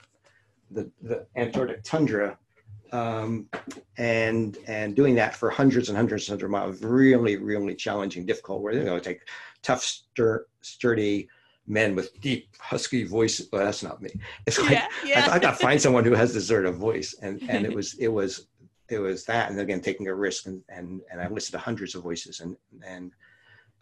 the, 0.71 0.91
the 1.03 1.27
Antarctic 1.37 1.83
tundra 1.83 2.39
um, 2.93 3.49
and 3.97 4.59
and 4.67 4.95
doing 4.97 5.15
that 5.17 5.35
for 5.35 5.51
hundreds 5.51 5.89
and 5.89 5.97
hundreds 5.97 6.29
and 6.29 6.33
hundreds 6.33 6.45
of 6.45 6.51
miles, 6.51 6.83
really, 6.83 7.37
really 7.37 7.75
challenging, 7.75 8.27
difficult. 8.27 8.63
Where 8.63 8.73
you 8.73 8.85
know, 8.85 8.99
take 8.99 9.23
tough, 9.63 9.83
stur- 9.83 10.45
sturdy 10.63 11.29
men 11.67 11.95
with 11.95 12.19
deep, 12.21 12.49
husky 12.59 13.05
voices. 13.05 13.49
Well, 13.53 13.65
that's 13.65 13.83
not 13.83 14.01
me. 14.01 14.11
It's 14.47 14.59
like 14.59 14.71
yeah, 14.71 14.89
yeah. 15.05 15.27
I, 15.29 15.35
I 15.35 15.39
got 15.39 15.59
to 15.59 15.65
find 15.65 15.81
someone 15.81 16.05
who 16.05 16.15
has 16.15 16.33
this 16.33 16.49
sort 16.49 16.67
of 16.67 16.77
voice, 16.77 17.15
and 17.21 17.43
and 17.49 17.67
it 17.67 17.75
was 17.75 17.95
it 17.95 18.09
was 18.09 18.47
it 18.89 18.99
was 18.99 19.25
that, 19.25 19.51
and 19.51 19.61
again 19.61 19.81
taking 19.81 20.09
a 20.09 20.15
risk, 20.15 20.47
and 20.47 20.63
and 20.69 21.01
and 21.11 21.21
I 21.21 21.29
listened 21.29 21.53
to 21.53 21.65
hundreds 21.65 21.95
of 21.95 22.03
voices, 22.03 22.41
and 22.41 22.57
and 22.87 23.13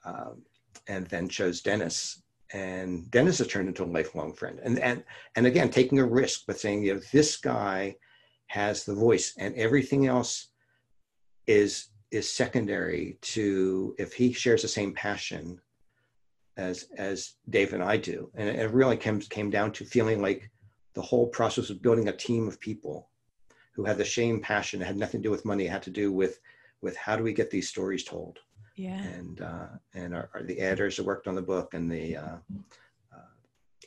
um, 0.04 0.42
and 0.88 1.06
then 1.06 1.28
chose 1.28 1.60
Dennis 1.60 2.22
and 2.52 3.10
Dennis 3.10 3.38
has 3.38 3.48
turned 3.48 3.68
into 3.68 3.84
a 3.84 3.86
lifelong 3.86 4.32
friend. 4.32 4.60
And 4.62 4.78
and 4.78 5.04
and 5.34 5.46
again, 5.46 5.70
taking 5.70 5.98
a 5.98 6.06
risk, 6.06 6.42
but 6.46 6.58
saying, 6.58 6.82
you 6.82 6.94
know, 6.94 7.00
this 7.12 7.36
guy 7.36 7.96
has 8.48 8.84
the 8.84 8.94
voice, 8.94 9.34
and 9.38 9.54
everything 9.56 10.06
else 10.06 10.48
is 11.46 11.88
is 12.10 12.30
secondary 12.30 13.18
to 13.20 13.94
if 13.98 14.12
he 14.12 14.32
shares 14.32 14.62
the 14.62 14.68
same 14.68 14.92
passion 14.94 15.60
as 16.56 16.88
as 16.96 17.34
Dave 17.50 17.72
and 17.72 17.82
I 17.82 17.96
do. 17.96 18.30
And 18.34 18.48
it 18.48 18.70
really 18.70 18.96
came 18.96 19.20
came 19.20 19.50
down 19.50 19.72
to 19.72 19.84
feeling 19.84 20.22
like 20.22 20.50
the 20.94 21.02
whole 21.02 21.26
process 21.28 21.70
of 21.70 21.82
building 21.82 22.08
a 22.08 22.16
team 22.16 22.48
of 22.48 22.60
people 22.60 23.10
who 23.74 23.84
had 23.84 23.98
the 23.98 24.04
same 24.04 24.40
passion. 24.40 24.80
It 24.80 24.86
had 24.86 24.96
nothing 24.96 25.20
to 25.20 25.28
do 25.28 25.30
with 25.30 25.44
money. 25.44 25.66
It 25.66 25.70
had 25.70 25.82
to 25.82 25.90
do 25.90 26.12
with 26.12 26.38
with 26.80 26.96
how 26.96 27.16
do 27.16 27.24
we 27.24 27.32
get 27.32 27.50
these 27.50 27.68
stories 27.68 28.04
told 28.04 28.38
yeah. 28.76 29.02
And 29.02 29.40
uh, 29.40 29.66
and 29.94 30.14
our, 30.14 30.30
our, 30.34 30.42
the 30.42 30.58
editors 30.60 30.96
that 30.96 31.04
worked 31.04 31.26
on 31.26 31.34
the 31.34 31.42
book 31.42 31.74
and 31.74 31.90
the 31.90 32.16
uh, 32.16 32.36
uh, 33.12 33.18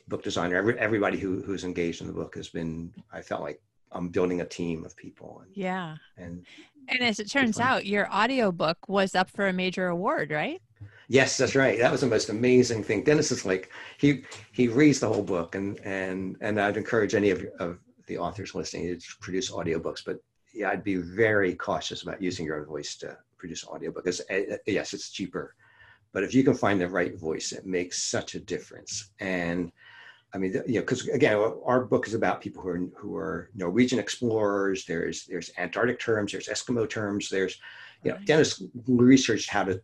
book 0.08 0.22
designer, 0.22 0.56
every, 0.56 0.78
everybody 0.78 1.18
who 1.18 1.42
who's 1.42 1.64
engaged 1.64 2.00
in 2.00 2.06
the 2.06 2.12
book 2.12 2.34
has 2.34 2.48
been. 2.48 2.92
I 3.12 3.22
felt 3.22 3.42
like 3.42 3.62
I'm 3.92 4.08
building 4.08 4.40
a 4.40 4.46
team 4.46 4.84
of 4.84 4.96
people. 4.96 5.42
And, 5.44 5.56
yeah. 5.56 5.96
And 6.16 6.44
and 6.88 7.02
as 7.02 7.20
it 7.20 7.30
turns 7.30 7.60
out, 7.60 7.86
your 7.86 8.12
audiobook 8.12 8.88
was 8.88 9.14
up 9.14 9.30
for 9.30 9.48
a 9.48 9.52
major 9.52 9.88
award, 9.88 10.30
right? 10.30 10.60
Yes, 11.08 11.36
that's 11.36 11.56
right. 11.56 11.78
That 11.78 11.90
was 11.90 12.00
the 12.00 12.06
most 12.06 12.28
amazing 12.28 12.84
thing. 12.84 13.02
Dennis 13.04 13.32
is 13.32 13.44
like 13.44 13.70
he 13.98 14.24
he 14.52 14.68
reads 14.68 15.00
the 15.00 15.08
whole 15.08 15.22
book, 15.22 15.54
and 15.54 15.78
and 15.80 16.36
and 16.40 16.60
I'd 16.60 16.76
encourage 16.76 17.14
any 17.14 17.30
of, 17.30 17.44
of 17.58 17.78
the 18.06 18.18
authors 18.18 18.54
listening 18.54 18.98
to 18.98 19.16
produce 19.20 19.50
audiobooks, 19.50 20.04
but 20.04 20.18
yeah, 20.52 20.70
I'd 20.70 20.82
be 20.82 20.96
very 20.96 21.54
cautious 21.54 22.02
about 22.02 22.20
using 22.20 22.44
your 22.44 22.58
own 22.58 22.66
voice 22.66 22.96
to 22.96 23.16
produce 23.40 23.66
audio 23.66 23.90
because 23.90 24.20
uh, 24.30 24.56
yes, 24.66 24.94
it's 24.94 25.10
cheaper, 25.10 25.54
but 26.12 26.22
if 26.22 26.34
you 26.34 26.44
can 26.44 26.54
find 26.54 26.80
the 26.80 26.88
right 26.88 27.18
voice, 27.18 27.52
it 27.52 27.66
makes 27.66 28.02
such 28.02 28.34
a 28.34 28.40
difference. 28.40 29.10
And 29.20 29.72
I 30.32 30.38
mean, 30.38 30.52
you 30.66 30.74
know, 30.74 30.80
because 30.80 31.08
again, 31.08 31.36
our 31.64 31.84
book 31.84 32.06
is 32.06 32.14
about 32.14 32.40
people 32.40 32.62
who 32.62 32.68
are 32.68 32.82
who 32.96 33.16
are 33.16 33.50
Norwegian 33.54 33.98
explorers. 33.98 34.84
There's 34.84 35.24
there's 35.24 35.50
Antarctic 35.58 35.98
terms, 35.98 36.32
there's 36.32 36.48
Eskimo 36.48 36.88
terms, 36.88 37.28
there's 37.28 37.58
you 38.04 38.12
know, 38.12 38.18
Dennis 38.24 38.62
researched 38.86 39.50
how 39.50 39.64
to 39.64 39.82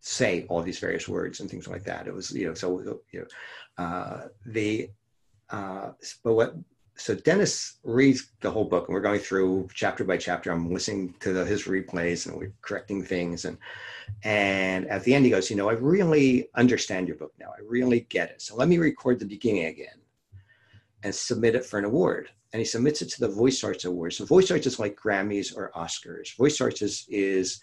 say 0.00 0.46
all 0.48 0.62
these 0.62 0.78
various 0.78 1.08
words 1.08 1.40
and 1.40 1.50
things 1.50 1.68
like 1.68 1.84
that. 1.84 2.06
It 2.06 2.14
was 2.14 2.32
you 2.32 2.48
know, 2.48 2.54
so 2.54 2.80
you 3.12 3.20
know, 3.20 3.84
uh, 3.84 4.28
the 4.46 4.90
uh, 5.50 5.92
but 6.24 6.34
what 6.34 6.54
so 6.98 7.14
Dennis 7.14 7.78
reads 7.84 8.32
the 8.40 8.50
whole 8.50 8.64
book, 8.64 8.88
and 8.88 8.94
we're 8.94 9.00
going 9.00 9.20
through 9.20 9.68
chapter 9.72 10.02
by 10.02 10.16
chapter. 10.16 10.50
I'm 10.50 10.72
listening 10.72 11.14
to 11.20 11.32
the, 11.32 11.44
his 11.44 11.64
replays, 11.64 12.26
and 12.26 12.36
we're 12.36 12.52
correcting 12.60 13.04
things. 13.04 13.44
And 13.44 13.56
and 14.24 14.86
at 14.88 15.04
the 15.04 15.14
end, 15.14 15.24
he 15.24 15.30
goes, 15.30 15.48
"You 15.48 15.56
know, 15.56 15.70
I 15.70 15.74
really 15.74 16.48
understand 16.56 17.06
your 17.06 17.16
book 17.16 17.32
now. 17.38 17.50
I 17.56 17.60
really 17.64 18.00
get 18.00 18.30
it. 18.30 18.42
So 18.42 18.56
let 18.56 18.68
me 18.68 18.78
record 18.78 19.20
the 19.20 19.26
beginning 19.26 19.66
again, 19.66 20.00
and 21.04 21.14
submit 21.14 21.54
it 21.54 21.64
for 21.64 21.78
an 21.78 21.84
award." 21.84 22.30
And 22.52 22.60
he 22.60 22.66
submits 22.66 23.00
it 23.02 23.10
to 23.10 23.20
the 23.20 23.28
Voice 23.28 23.62
Arts 23.62 23.84
Awards. 23.84 24.16
So 24.16 24.24
Voice 24.24 24.50
Arts 24.50 24.66
is 24.66 24.80
like 24.80 24.96
Grammys 24.96 25.56
or 25.56 25.70
Oscars. 25.76 26.36
Voice 26.36 26.60
Arts 26.60 26.82
is 26.82 27.06
is 27.08 27.60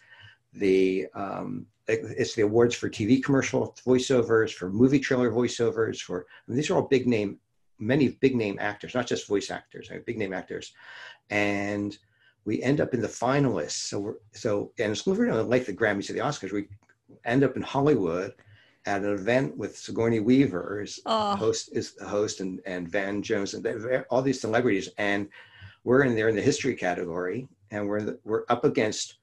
the 0.54 1.08
um, 1.13 1.65
it's 1.88 2.36
the 2.36 2.43
awards 2.43 2.74
for 2.74 2.89
TV 2.89 3.21
commercial 3.21 3.76
voiceovers, 3.86 4.52
for 4.52 4.69
movie 4.69 5.00
trailer 5.00 5.32
voiceovers, 5.32 6.00
for 6.00 6.21
I 6.21 6.41
mean, 6.48 6.56
these 6.56 6.69
are 6.69 6.76
all 6.76 6.88
big 6.88 7.06
name 7.06 7.39
many 7.79 8.09
big 8.09 8.35
name 8.35 8.57
actors, 8.59 8.93
not 8.93 9.07
just 9.07 9.27
voice 9.27 9.51
actors, 9.51 9.89
big 10.05 10.17
name 10.17 10.33
actors, 10.33 10.73
and 11.29 11.97
we 12.45 12.61
end 12.61 12.79
up 12.79 12.93
in 12.93 13.01
the 13.01 13.07
finalists. 13.07 13.71
So 13.71 13.99
we're 13.99 14.15
so 14.33 14.71
and 14.79 14.91
it's 14.91 15.07
like 15.07 15.65
the 15.65 15.73
Grammys 15.73 16.09
or 16.09 16.13
the 16.13 16.19
Oscars. 16.19 16.51
We 16.51 16.67
end 17.25 17.43
up 17.43 17.55
in 17.55 17.61
Hollywood 17.61 18.33
at 18.85 19.01
an 19.01 19.13
event 19.13 19.57
with 19.57 19.77
Sigourney 19.77 20.19
Weaver 20.19 20.81
is 20.81 20.99
oh. 21.05 21.35
host 21.35 21.69
is 21.73 21.93
the 21.93 22.07
host 22.07 22.39
and 22.39 22.61
and 22.65 22.88
Van 22.88 23.21
Jones 23.21 23.53
and 23.53 24.05
all 24.09 24.21
these 24.21 24.41
celebrities 24.41 24.89
and 24.97 25.27
we're 25.83 26.03
in 26.03 26.15
there 26.15 26.29
in 26.29 26.35
the 26.35 26.41
history 26.41 26.75
category 26.75 27.47
and 27.71 27.88
we're 27.88 28.01
the, 28.01 28.19
we're 28.23 28.45
up 28.49 28.63
against 28.63 29.17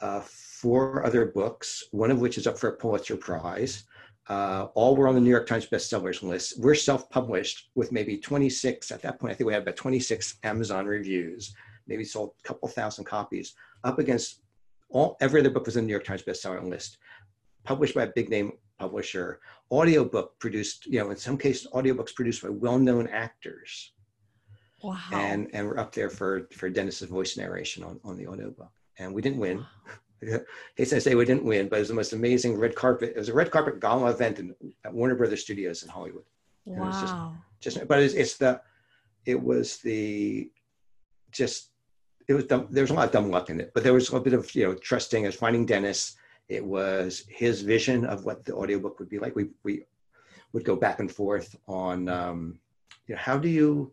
uh, 0.00 0.20
four 0.20 1.04
other 1.04 1.26
books, 1.26 1.84
one 1.90 2.10
of 2.10 2.20
which 2.20 2.38
is 2.38 2.46
up 2.46 2.58
for 2.58 2.68
a 2.68 2.76
Pulitzer 2.76 3.16
Prize. 3.16 3.84
Uh, 4.28 4.68
all 4.74 4.96
were 4.96 5.06
on 5.06 5.14
the 5.14 5.20
New 5.20 5.30
York 5.30 5.46
Times 5.46 5.66
bestsellers 5.66 6.22
list. 6.22 6.58
We're 6.58 6.74
self-published 6.74 7.70
with 7.74 7.92
maybe 7.92 8.16
26, 8.16 8.90
at 8.90 9.02
that 9.02 9.20
point, 9.20 9.32
I 9.32 9.34
think 9.34 9.46
we 9.46 9.52
had 9.52 9.62
about 9.62 9.76
26 9.76 10.38
Amazon 10.44 10.86
reviews, 10.86 11.54
maybe 11.86 12.04
sold 12.04 12.32
a 12.42 12.48
couple 12.48 12.68
thousand 12.68 13.04
copies, 13.04 13.54
up 13.84 13.98
against 13.98 14.40
all, 14.88 15.16
every 15.20 15.40
other 15.40 15.50
book 15.50 15.66
was 15.66 15.76
in 15.76 15.84
the 15.84 15.88
New 15.88 15.92
York 15.92 16.04
Times 16.04 16.22
bestseller 16.22 16.62
list, 16.66 16.98
published 17.64 17.94
by 17.94 18.04
a 18.04 18.12
big 18.14 18.30
name 18.30 18.52
publisher, 18.78 19.40
audiobook 19.70 20.38
produced, 20.38 20.86
you 20.86 21.00
know, 21.00 21.10
in 21.10 21.16
some 21.16 21.36
cases, 21.36 21.66
audiobooks 21.74 22.14
produced 22.14 22.42
by 22.42 22.48
well-known 22.48 23.06
actors. 23.08 23.92
Wow. 24.82 24.98
And, 25.12 25.48
and 25.52 25.66
we're 25.66 25.78
up 25.78 25.94
there 25.94 26.10
for, 26.10 26.48
for 26.52 26.68
Dennis's 26.68 27.08
voice 27.08 27.36
narration 27.36 27.82
on, 27.82 28.00
on 28.04 28.16
the 28.16 28.26
audiobook. 28.26 28.70
And 28.98 29.14
we 29.14 29.22
didn't 29.22 29.38
win. 29.38 29.58
Wow. 29.58 29.66
Hey, 30.74 30.84
say 30.84 31.14
we 31.14 31.24
didn't 31.24 31.44
win, 31.44 31.68
but 31.68 31.76
it 31.76 31.80
was 31.80 31.88
the 31.88 31.94
most 31.94 32.12
amazing 32.12 32.58
red 32.58 32.74
carpet. 32.74 33.10
It 33.10 33.18
was 33.18 33.28
a 33.28 33.34
red 33.34 33.50
carpet 33.50 33.80
gala 33.80 34.10
event 34.10 34.38
in, 34.38 34.54
at 34.84 34.92
Warner 34.92 35.14
Brothers 35.14 35.42
Studios 35.42 35.82
in 35.82 35.88
Hollywood. 35.88 36.24
Wow. 36.64 37.36
Just, 37.60 37.76
just, 37.76 37.88
but 37.88 38.00
it's, 38.00 38.14
it's 38.14 38.36
the, 38.36 38.60
it 39.26 39.40
was 39.40 39.78
the, 39.78 40.50
just, 41.30 41.70
it 42.28 42.34
was 42.34 42.44
dumb, 42.44 42.68
there 42.70 42.82
was 42.82 42.90
a 42.90 42.94
lot 42.94 43.06
of 43.06 43.12
dumb 43.12 43.30
luck 43.30 43.50
in 43.50 43.60
it, 43.60 43.72
but 43.74 43.82
there 43.82 43.92
was 43.92 44.12
a 44.12 44.20
bit 44.20 44.32
of, 44.32 44.54
you 44.54 44.64
know, 44.64 44.74
trusting 44.74 45.26
as 45.26 45.34
finding 45.34 45.66
Dennis. 45.66 46.16
It 46.48 46.64
was 46.64 47.24
his 47.28 47.62
vision 47.62 48.04
of 48.04 48.24
what 48.24 48.44
the 48.44 48.54
audiobook 48.54 48.98
would 48.98 49.08
be 49.08 49.18
like. 49.18 49.34
We, 49.34 49.48
we 49.62 49.84
would 50.52 50.64
go 50.64 50.76
back 50.76 51.00
and 51.00 51.10
forth 51.10 51.56
on, 51.66 52.08
um, 52.08 52.58
you 53.06 53.14
know, 53.14 53.20
how 53.20 53.36
do 53.38 53.48
you 53.48 53.92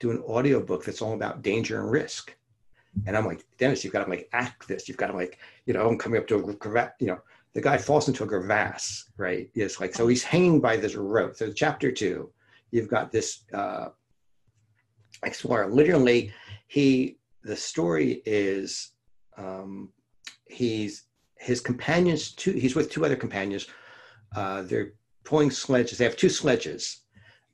do 0.00 0.10
an 0.10 0.18
audiobook 0.18 0.84
that's 0.84 1.02
all 1.02 1.14
about 1.14 1.42
danger 1.42 1.80
and 1.80 1.90
risk? 1.90 2.34
And 3.06 3.16
I'm 3.16 3.26
like, 3.26 3.44
Dennis, 3.58 3.82
you've 3.82 3.92
got 3.92 4.04
to 4.04 4.10
like 4.10 4.28
act 4.32 4.68
this. 4.68 4.88
You've 4.88 4.98
got 4.98 5.08
to 5.08 5.16
like, 5.16 5.38
you 5.66 5.74
know, 5.74 5.88
I'm 5.88 5.98
coming 5.98 6.20
up 6.20 6.26
to 6.28 6.36
a 6.36 6.54
crevasse, 6.54 6.92
you 7.00 7.08
know, 7.08 7.20
the 7.54 7.60
guy 7.60 7.76
falls 7.76 8.08
into 8.08 8.24
a 8.24 8.26
crevasse, 8.26 9.10
right? 9.16 9.50
It's 9.54 9.80
like, 9.80 9.94
so 9.94 10.06
he's 10.06 10.24
hanging 10.24 10.60
by 10.60 10.76
this 10.76 10.94
rope. 10.94 11.36
So 11.36 11.52
chapter 11.52 11.92
two, 11.92 12.30
you've 12.70 12.88
got 12.88 13.12
this 13.12 13.44
uh, 13.52 13.88
explorer. 15.22 15.70
Literally, 15.70 16.32
he, 16.68 17.18
the 17.42 17.56
story 17.56 18.22
is 18.24 18.92
um, 19.36 19.90
he's, 20.46 21.04
his 21.36 21.60
companions, 21.60 22.32
two, 22.32 22.52
he's 22.52 22.74
with 22.74 22.90
two 22.90 23.04
other 23.04 23.16
companions. 23.16 23.66
Uh, 24.34 24.62
they're 24.62 24.92
pulling 25.24 25.50
sledges. 25.50 25.98
They 25.98 26.04
have 26.04 26.16
two 26.16 26.30
sledges, 26.30 27.02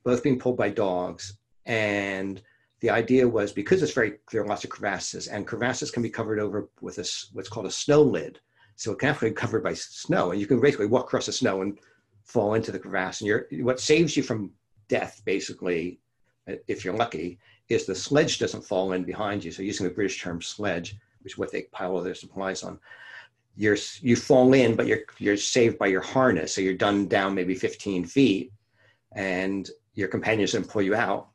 both 0.03 0.23
being 0.23 0.39
pulled 0.39 0.57
by 0.57 0.69
dogs. 0.69 1.37
And 1.65 2.41
the 2.81 2.89
idea 2.89 3.27
was 3.27 3.51
because 3.51 3.81
it's 3.83 3.93
very 3.93 4.13
there 4.31 4.41
are 4.41 4.47
lots 4.47 4.63
of 4.63 4.69
crevasses 4.69 5.27
and 5.27 5.47
crevasses 5.47 5.91
can 5.91 6.03
be 6.03 6.09
covered 6.09 6.39
over 6.39 6.69
with 6.81 6.97
a, 6.97 7.07
what's 7.33 7.49
called 7.49 7.65
a 7.65 7.71
snow 7.71 8.01
lid 8.01 8.39
so 8.75 8.91
it 8.91 8.99
can 8.99 9.09
actually 9.09 9.29
be 9.29 9.35
covered 9.35 9.63
by 9.63 9.73
snow 9.73 10.31
and 10.31 10.39
you 10.39 10.47
can 10.47 10.59
basically 10.59 10.85
walk 10.85 11.05
across 11.05 11.25
the 11.25 11.31
snow 11.31 11.61
and 11.61 11.79
fall 12.23 12.53
into 12.53 12.71
the 12.71 12.79
crevasse 12.79 13.21
and 13.21 13.27
you're 13.27 13.47
what 13.61 13.79
saves 13.79 14.15
you 14.15 14.23
from 14.23 14.51
death 14.87 15.21
basically 15.25 15.99
uh, 16.49 16.55
if 16.67 16.85
you're 16.85 16.95
lucky 16.95 17.39
is 17.69 17.85
the 17.85 17.95
sledge 17.95 18.39
doesn't 18.39 18.65
fall 18.65 18.93
in 18.93 19.03
behind 19.03 19.43
you. 19.43 19.51
So 19.51 19.61
using 19.61 19.87
the 19.87 19.93
British 19.93 20.21
term 20.21 20.41
sledge, 20.41 20.97
which 21.21 21.33
is 21.33 21.37
what 21.37 21.51
they 21.51 21.63
pile 21.71 21.91
all 21.91 22.01
their 22.01 22.15
supplies 22.15 22.63
on, 22.63 22.79
you're 23.55 23.77
you 24.01 24.15
fall 24.15 24.53
in, 24.53 24.75
but 24.75 24.87
you're 24.87 25.01
you're 25.17 25.37
saved 25.37 25.77
by 25.77 25.87
your 25.87 26.01
harness. 26.01 26.53
So 26.53 26.61
you're 26.61 26.73
done 26.73 27.07
down 27.07 27.35
maybe 27.35 27.55
15 27.55 28.05
feet, 28.05 28.51
and 29.13 29.69
your 29.93 30.07
companions 30.07 30.53
then 30.53 30.63
pull 30.63 30.81
you 30.81 30.95
out. 30.95 31.29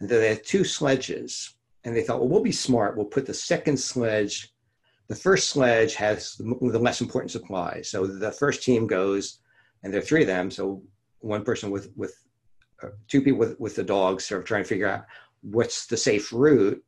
They 0.00 0.28
had 0.28 0.44
two 0.44 0.64
sledges, 0.64 1.54
and 1.84 1.94
they 1.94 2.02
thought, 2.02 2.20
well, 2.20 2.28
we'll 2.28 2.42
be 2.42 2.52
smart. 2.52 2.96
We'll 2.96 3.06
put 3.06 3.26
the 3.26 3.34
second 3.34 3.78
sledge. 3.78 4.52
The 5.08 5.16
first 5.16 5.50
sledge 5.50 5.94
has 5.94 6.36
the, 6.36 6.44
the 6.60 6.78
less 6.78 7.00
important 7.00 7.30
supplies. 7.30 7.88
So 7.88 8.06
the 8.06 8.32
first 8.32 8.62
team 8.62 8.86
goes, 8.86 9.40
and 9.82 9.92
there 9.92 10.00
are 10.00 10.04
three 10.04 10.22
of 10.22 10.26
them. 10.26 10.50
So 10.50 10.82
one 11.20 11.44
person 11.44 11.70
with 11.70 11.90
with 11.96 12.14
uh, 12.82 12.88
two 13.08 13.22
people 13.22 13.38
with, 13.38 13.58
with 13.58 13.74
the 13.74 13.82
dogs 13.82 14.24
sort 14.24 14.40
of 14.40 14.46
trying 14.46 14.62
to 14.62 14.68
figure 14.68 14.88
out 14.88 15.04
what's 15.42 15.86
the 15.86 15.96
safe 15.96 16.32
route 16.32 16.82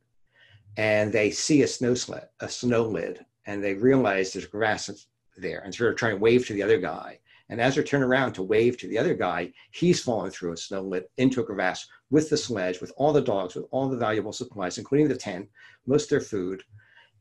and 0.77 1.11
they 1.11 1.31
see 1.31 1.63
a 1.63 1.67
snow 1.67 1.93
sled 1.93 2.27
a 2.39 2.47
snow 2.47 2.83
lid 2.83 3.25
and 3.45 3.63
they 3.63 3.73
realize 3.73 4.31
there's 4.31 4.45
grass 4.45 5.07
there 5.37 5.59
and 5.59 5.73
sort 5.73 5.91
of 5.91 5.97
trying 5.97 6.15
to 6.15 6.21
wave 6.21 6.45
to 6.45 6.53
the 6.53 6.63
other 6.63 6.77
guy 6.77 7.19
and 7.51 7.61
as 7.61 7.75
they 7.75 7.83
turn 7.83 8.01
around 8.01 8.33
to 8.33 8.41
wave 8.41 8.77
to 8.77 8.87
the 8.87 8.97
other 8.97 9.13
guy 9.13 9.51
he's 9.71 10.01
fallen 10.01 10.31
through 10.31 10.53
a 10.53 10.57
snow 10.57 10.81
lid 10.81 11.03
into 11.17 11.41
a 11.41 11.43
crevasse 11.43 11.85
with 12.09 12.29
the 12.29 12.37
sledge 12.37 12.81
with 12.81 12.91
all 12.97 13.13
the 13.13 13.21
dogs 13.21 13.53
with 13.53 13.65
all 13.71 13.87
the 13.87 13.97
valuable 13.97 14.33
supplies 14.33 14.79
including 14.79 15.07
the 15.07 15.15
tent 15.15 15.47
most 15.85 16.05
of 16.05 16.09
their 16.09 16.21
food. 16.21 16.63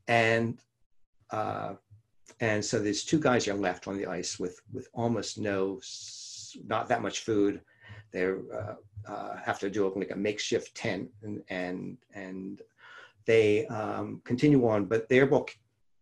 And 0.09 0.59
uh, 1.31 1.75
and 2.41 2.65
so 2.65 2.79
these 2.79 3.05
two 3.05 3.21
guys 3.21 3.47
are 3.49 3.55
left 3.55 3.87
on 3.87 3.97
the 3.97 4.07
ice 4.07 4.39
with 4.39 4.61
with 4.73 4.89
almost 4.93 5.39
no 5.39 5.81
not 6.67 6.89
that 6.89 7.03
much 7.03 7.21
food. 7.21 7.61
They 8.13 8.27
uh, 8.27 8.75
uh, 9.07 9.37
have 9.37 9.59
to 9.61 9.71
do 9.71 9.93
like 9.95 10.11
a 10.11 10.17
makeshift 10.17 10.75
tent 10.75 11.09
and 11.23 11.43
and 11.49 11.99
and 12.15 12.63
they 13.27 13.67
um, 13.67 14.23
continue 14.25 14.67
on, 14.67 14.87
but 14.87 15.09
they're 15.09 15.27
both 15.27 15.55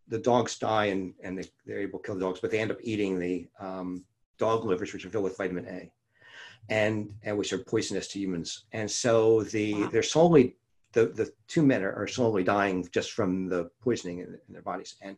the 0.07 0.17
dogs 0.17 0.57
die 0.57 0.85
and 0.85 1.13
and 1.23 1.37
they, 1.37 1.47
they're 1.65 1.79
able 1.79 1.99
to 1.99 2.05
kill 2.05 2.15
the 2.15 2.21
dogs, 2.21 2.39
but 2.39 2.49
they 2.49 2.59
end 2.59 2.71
up 2.71 2.79
eating 2.81 3.19
the 3.19 3.47
um, 3.59 4.03
dog 4.39 4.65
livers, 4.65 4.93
which 4.93 5.05
are 5.05 5.09
filled 5.09 5.25
with 5.25 5.37
vitamin 5.37 5.67
A, 5.67 5.91
and 6.69 7.13
and 7.23 7.37
which 7.37 7.53
are 7.53 7.59
poisonous 7.59 8.07
to 8.09 8.19
humans. 8.19 8.65
And 8.71 8.89
so 8.89 9.43
the 9.43 9.73
wow. 9.75 9.89
they're 9.91 10.03
slowly 10.03 10.55
the 10.93 11.07
the 11.07 11.31
two 11.47 11.63
men 11.63 11.83
are, 11.83 11.93
are 11.93 12.07
slowly 12.07 12.43
dying 12.43 12.87
just 12.91 13.11
from 13.11 13.47
the 13.47 13.69
poisoning 13.81 14.19
in, 14.19 14.27
in 14.47 14.53
their 14.53 14.63
bodies, 14.63 14.95
and 15.01 15.15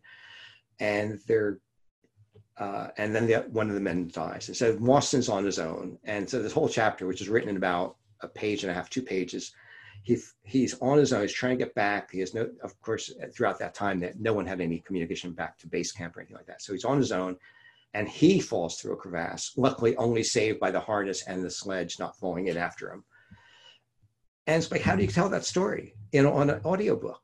and 0.79 1.19
they're 1.27 1.59
uh, 2.57 2.89
and 2.97 3.15
then 3.15 3.25
the, 3.25 3.39
one 3.51 3.69
of 3.69 3.75
the 3.75 3.81
men 3.81 4.09
dies. 4.13 4.47
And 4.47 4.55
so 4.55 4.77
Mawson's 4.79 5.29
on 5.29 5.45
his 5.45 5.57
own. 5.57 5.97
And 6.03 6.29
so 6.29 6.41
this 6.41 6.53
whole 6.53 6.69
chapter, 6.69 7.07
which 7.07 7.21
is 7.21 7.29
written 7.29 7.49
in 7.49 7.57
about 7.57 7.95
a 8.21 8.27
page 8.27 8.63
and 8.63 8.69
a 8.69 8.73
half, 8.73 8.89
two 8.89 9.01
pages, 9.01 9.53
he, 10.03 10.17
he's 10.43 10.79
on 10.79 10.99
his 10.99 11.11
own. 11.11 11.21
He's 11.21 11.33
trying 11.33 11.57
to 11.57 11.65
get 11.65 11.73
back. 11.73 12.11
He 12.11 12.19
has 12.19 12.35
no, 12.35 12.49
of 12.63 12.79
course, 12.81 13.11
throughout 13.33 13.57
that 13.59 13.73
time 13.73 13.99
that 14.01 14.19
no 14.19 14.33
one 14.33 14.45
had 14.45 14.61
any 14.61 14.79
communication 14.79 15.31
back 15.31 15.57
to 15.59 15.67
base 15.67 15.91
camp 15.91 16.15
or 16.15 16.19
anything 16.19 16.37
like 16.37 16.45
that. 16.45 16.61
So 16.61 16.73
he's 16.73 16.85
on 16.85 16.97
his 16.97 17.11
own 17.11 17.35
and 17.93 18.07
he 18.07 18.39
falls 18.39 18.79
through 18.79 18.93
a 18.93 18.97
crevasse, 18.97 19.51
luckily 19.57 19.95
only 19.97 20.23
saved 20.23 20.59
by 20.59 20.71
the 20.71 20.79
harness 20.79 21.27
and 21.27 21.43
the 21.43 21.49
sledge 21.49 21.99
not 21.99 22.17
falling 22.17 22.47
in 22.47 22.57
after 22.57 22.91
him. 22.91 23.03
And 24.47 24.61
it's 24.61 24.71
like, 24.71 24.81
how 24.81 24.95
do 24.95 25.03
you 25.03 25.09
tell 25.09 25.29
that 25.29 25.45
story 25.45 25.93
in 26.13 26.25
on 26.25 26.49
an 26.49 26.61
audiobook? 26.65 27.21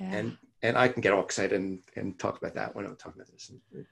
Yeah. 0.00 0.10
And 0.12 0.36
and 0.62 0.76
I 0.76 0.88
can 0.88 1.02
get 1.02 1.12
all 1.12 1.22
excited 1.22 1.58
and, 1.58 1.78
and 1.94 2.18
talk 2.18 2.36
about 2.38 2.54
that 2.54 2.74
when 2.74 2.84
I'm 2.84 2.96
talking 2.96 3.20
about 3.20 3.32
this 3.32 3.48
you 3.48 3.60
know 3.72 3.84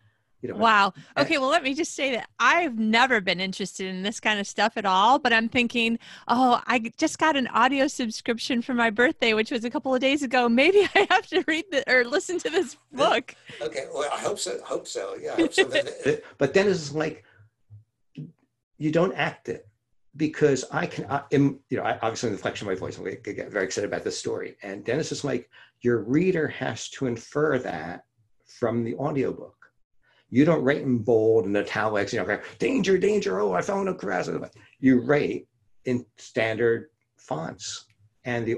wow. 0.43 0.93
Eh. 1.17 1.23
Okay 1.23 1.39
well 1.39 1.49
let 1.49 1.63
me 1.63 1.75
just 1.75 1.95
say 1.95 2.13
that 2.13 2.29
i've 2.39 2.79
never 2.79 3.21
been 3.21 3.41
interested 3.41 3.87
in 3.87 4.03
this 4.03 4.21
kind 4.21 4.39
of 4.39 4.47
stuff 4.47 4.77
at 4.77 4.85
all 4.85 5.19
but 5.19 5.33
i'm 5.33 5.49
thinking 5.49 5.99
oh 6.29 6.61
i 6.67 6.79
just 6.97 7.19
got 7.19 7.37
an 7.37 7.47
audio 7.49 7.87
subscription 7.89 8.63
for 8.63 8.75
my 8.75 8.91
birthday 8.91 9.35
which 9.35 9.51
was 9.51 9.65
a 9.65 9.71
couple 9.71 9.95
of 9.95 10.01
days 10.01 10.23
ago. 10.23 10.49
Maybe 10.49 10.89
i 10.95 11.07
have 11.11 11.27
to 11.29 11.45
read 11.47 11.65
the 11.71 11.83
or 11.93 12.05
listen 12.05 12.39
to 12.39 12.51
this 12.51 12.75
eh, 12.75 12.79
eh, 12.79 12.97
book. 12.97 13.35
okay. 13.61 13.87
Well 13.93 14.09
i 14.13 14.19
hope 14.19 14.39
so 14.39 14.59
hope 14.65 14.87
so. 14.87 15.17
Yeah 15.21 15.37
hope 15.37 15.53
so. 15.53 15.65
but 16.39 16.55
then 16.55 16.69
it's 16.69 16.93
like 16.93 17.25
you 18.79 18.93
don't 18.93 19.15
act 19.15 19.49
it 19.49 19.67
because 20.17 20.65
I 20.73 20.87
can, 20.87 21.07
I 21.07 21.23
am, 21.33 21.61
you 21.69 21.77
know, 21.77 21.85
I, 21.85 21.99
obviously 22.01 22.29
in 22.29 22.37
the 22.37 22.41
flexion 22.41 22.67
of 22.67 22.73
my 22.73 22.79
voice, 22.79 22.99
I 22.99 23.15
get 23.33 23.51
very 23.51 23.65
excited 23.65 23.87
about 23.87 24.05
this 24.05 24.19
story. 24.19 24.57
And 24.63 24.85
Dennis 24.85 25.13
is 25.13 25.25
like, 25.25 25.51
your 25.83 26.03
reader 26.03 26.49
has 26.49 26.89
to 26.91 27.07
infer 27.07 27.59
that 27.59 28.05
from 28.47 28.83
the 28.83 28.95
audiobook. 28.97 29.55
You 30.31 30.45
don't 30.45 30.63
write 30.63 30.83
in 30.83 30.99
bold 30.99 31.47
and 31.47 31.57
italics, 31.57 32.13
you 32.13 32.25
know, 32.25 32.41
danger, 32.59 32.99
danger, 32.99 33.41
oh, 33.41 33.53
I 33.53 33.63
found 33.63 33.89
a 33.89 33.95
crevasse. 33.95 34.29
You 34.81 35.01
write 35.01 35.47
in 35.85 36.05
standard 36.17 36.91
fonts. 37.17 37.87
And 38.25 38.45
the, 38.45 38.55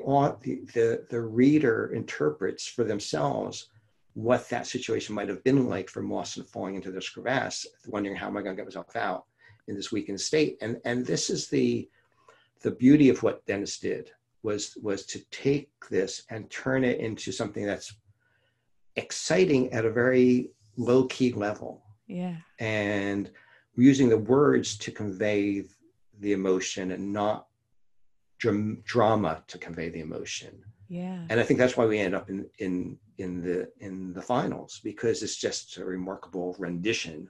the, 0.72 1.04
the 1.10 1.20
reader 1.20 1.92
interprets 1.94 2.66
for 2.66 2.84
themselves 2.84 3.68
what 4.14 4.48
that 4.48 4.66
situation 4.66 5.14
might 5.14 5.28
have 5.28 5.44
been 5.44 5.68
like 5.68 5.88
for 5.88 6.02
Mawson 6.02 6.42
falling 6.42 6.74
into 6.74 6.90
this 6.90 7.08
crevasse, 7.08 7.66
wondering 7.86 8.16
how 8.16 8.26
am 8.26 8.36
I 8.36 8.42
going 8.42 8.56
to 8.56 8.60
get 8.60 8.66
myself 8.66 8.96
out 8.96 9.26
in 9.68 9.76
this 9.76 9.92
weakened 9.92 10.20
state. 10.20 10.56
And, 10.60 10.80
and 10.84 11.06
this 11.06 11.30
is 11.30 11.48
the, 11.48 11.88
the 12.62 12.70
beauty 12.72 13.10
of 13.10 13.22
what 13.22 13.44
Dennis 13.46 13.78
did 13.78 14.10
was, 14.42 14.76
was 14.82 15.04
to 15.06 15.20
take 15.30 15.70
this 15.90 16.24
and 16.30 16.50
turn 16.50 16.82
it 16.82 16.98
into 16.98 17.30
something 17.30 17.64
that's 17.64 17.94
exciting 18.96 19.72
at 19.72 19.84
a 19.84 19.90
very 19.90 20.50
low 20.78 21.04
key 21.04 21.32
level. 21.32 21.82
Yeah. 22.06 22.36
And 22.58 23.30
using 23.76 24.08
the 24.08 24.16
words 24.16 24.78
to 24.78 24.90
convey 24.90 25.64
the 26.20 26.32
emotion 26.32 26.92
and 26.92 27.12
not 27.12 27.46
dram- 28.38 28.82
drama 28.84 29.44
to 29.48 29.58
convey 29.58 29.90
the 29.90 30.00
emotion. 30.00 30.62
Yeah. 30.88 31.20
And 31.28 31.38
I 31.38 31.42
think 31.42 31.58
that's 31.58 31.76
why 31.76 31.84
we 31.84 31.98
end 31.98 32.14
up 32.14 32.30
in 32.30 32.48
in 32.58 32.98
in 33.18 33.42
the 33.42 33.70
in 33.80 34.14
the 34.14 34.22
finals 34.22 34.80
because 34.82 35.22
it's 35.22 35.36
just 35.36 35.76
a 35.76 35.84
remarkable 35.84 36.56
rendition 36.58 37.28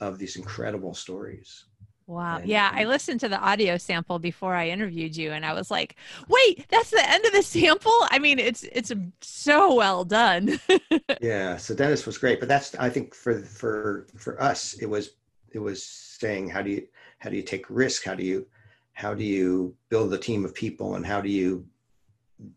of 0.00 0.18
these 0.18 0.36
incredible 0.36 0.94
stories. 0.94 1.64
Wow. 2.12 2.36
And, 2.38 2.46
yeah, 2.46 2.70
I 2.72 2.84
listened 2.84 3.20
to 3.20 3.28
the 3.28 3.38
audio 3.38 3.78
sample 3.78 4.18
before 4.18 4.54
I 4.54 4.68
interviewed 4.68 5.16
you 5.16 5.32
and 5.32 5.46
I 5.46 5.54
was 5.54 5.70
like, 5.70 5.96
"Wait, 6.28 6.66
that's 6.68 6.90
the 6.90 7.10
end 7.10 7.24
of 7.24 7.32
the 7.32 7.42
sample?" 7.42 7.92
I 8.10 8.18
mean, 8.18 8.38
it's 8.38 8.64
it's 8.64 8.92
so 9.22 9.74
well 9.74 10.04
done. 10.04 10.60
yeah, 11.22 11.56
so 11.56 11.74
Dennis 11.74 12.04
was 12.04 12.18
great, 12.18 12.38
but 12.38 12.48
that's 12.48 12.74
I 12.74 12.90
think 12.90 13.14
for 13.14 13.40
for 13.40 14.06
for 14.16 14.40
us 14.42 14.74
it 14.74 14.86
was 14.86 15.12
it 15.52 15.58
was 15.58 15.82
saying 15.84 16.50
how 16.50 16.60
do 16.60 16.70
you 16.70 16.86
how 17.18 17.30
do 17.30 17.36
you 17.36 17.42
take 17.42 17.64
risk? 17.70 18.04
How 18.04 18.14
do 18.14 18.24
you 18.24 18.46
how 18.92 19.14
do 19.14 19.24
you 19.24 19.74
build 19.88 20.12
a 20.12 20.18
team 20.18 20.44
of 20.44 20.54
people 20.54 20.96
and 20.96 21.06
how 21.06 21.20
do 21.20 21.30
you 21.30 21.66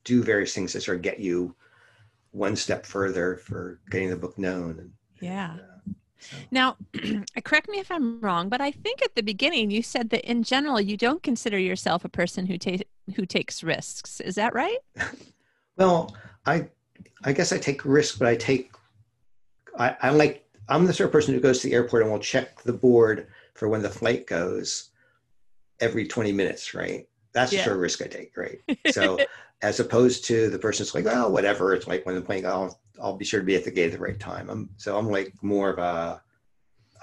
do 0.03 0.21
various 0.21 0.53
things 0.53 0.73
that 0.73 0.81
sort 0.81 0.97
of 0.97 1.01
get 1.03 1.19
you 1.19 1.55
one 2.31 2.55
step 2.55 2.85
further 2.85 3.37
for 3.37 3.79
getting 3.89 4.09
the 4.09 4.17
book 4.17 4.37
known 4.37 4.79
and 4.79 4.91
yeah. 5.21 5.51
And, 5.53 5.61
uh, 5.61 5.74
now, 6.51 6.77
correct 7.43 7.69
me 7.69 7.79
if 7.79 7.91
I'm 7.91 8.19
wrong, 8.21 8.49
but 8.49 8.61
I 8.61 8.71
think 8.71 9.01
at 9.01 9.15
the 9.15 9.23
beginning 9.23 9.71
you 9.71 9.81
said 9.81 10.09
that 10.09 10.29
in 10.29 10.43
general 10.43 10.79
you 10.81 10.97
don't 10.97 11.21
consider 11.21 11.57
yourself 11.57 12.05
a 12.05 12.09
person 12.09 12.45
who 12.45 12.57
takes 12.57 12.83
who 13.15 13.25
takes 13.25 13.63
risks. 13.63 14.19
Is 14.19 14.35
that 14.35 14.53
right? 14.53 14.77
well, 15.77 16.15
I 16.45 16.67
I 17.23 17.33
guess 17.33 17.51
I 17.51 17.57
take 17.57 17.85
risks, 17.85 18.17
but 18.17 18.27
I 18.27 18.35
take 18.35 18.71
I, 19.77 19.95
I 20.01 20.09
like 20.09 20.47
I'm 20.67 20.85
the 20.85 20.93
sort 20.93 21.07
of 21.07 21.11
person 21.11 21.33
who 21.33 21.39
goes 21.39 21.61
to 21.61 21.67
the 21.67 21.73
airport 21.73 22.03
and 22.03 22.11
will 22.11 22.19
check 22.19 22.61
the 22.63 22.73
board 22.73 23.27
for 23.53 23.67
when 23.67 23.81
the 23.81 23.89
flight 23.89 24.25
goes 24.25 24.89
every 25.79 26.07
20 26.07 26.31
minutes, 26.31 26.73
right? 26.73 27.07
That's 27.33 27.51
yeah. 27.51 27.59
the 27.59 27.63
sort 27.65 27.75
of 27.77 27.81
risk 27.81 28.01
I 28.01 28.07
take, 28.07 28.35
right? 28.37 28.59
So 28.91 29.19
as 29.61 29.79
opposed 29.79 30.25
to 30.25 30.49
the 30.49 30.59
person 30.59 30.83
that's 30.83 30.95
like, 30.95 31.05
oh, 31.07 31.29
whatever. 31.29 31.73
It's 31.73 31.87
like 31.87 32.05
when 32.05 32.15
the 32.15 32.21
plane, 32.21 32.45
I'll, 32.45 32.79
I'll 33.01 33.17
be 33.17 33.25
sure 33.25 33.39
to 33.39 33.45
be 33.45 33.55
at 33.55 33.63
the 33.63 33.71
gate 33.71 33.87
at 33.87 33.91
the 33.93 34.03
right 34.03 34.19
time. 34.19 34.49
I'm, 34.49 34.69
so 34.77 34.97
I'm 34.97 35.09
like 35.09 35.33
more 35.41 35.69
of 35.69 35.79
a, 35.79 36.21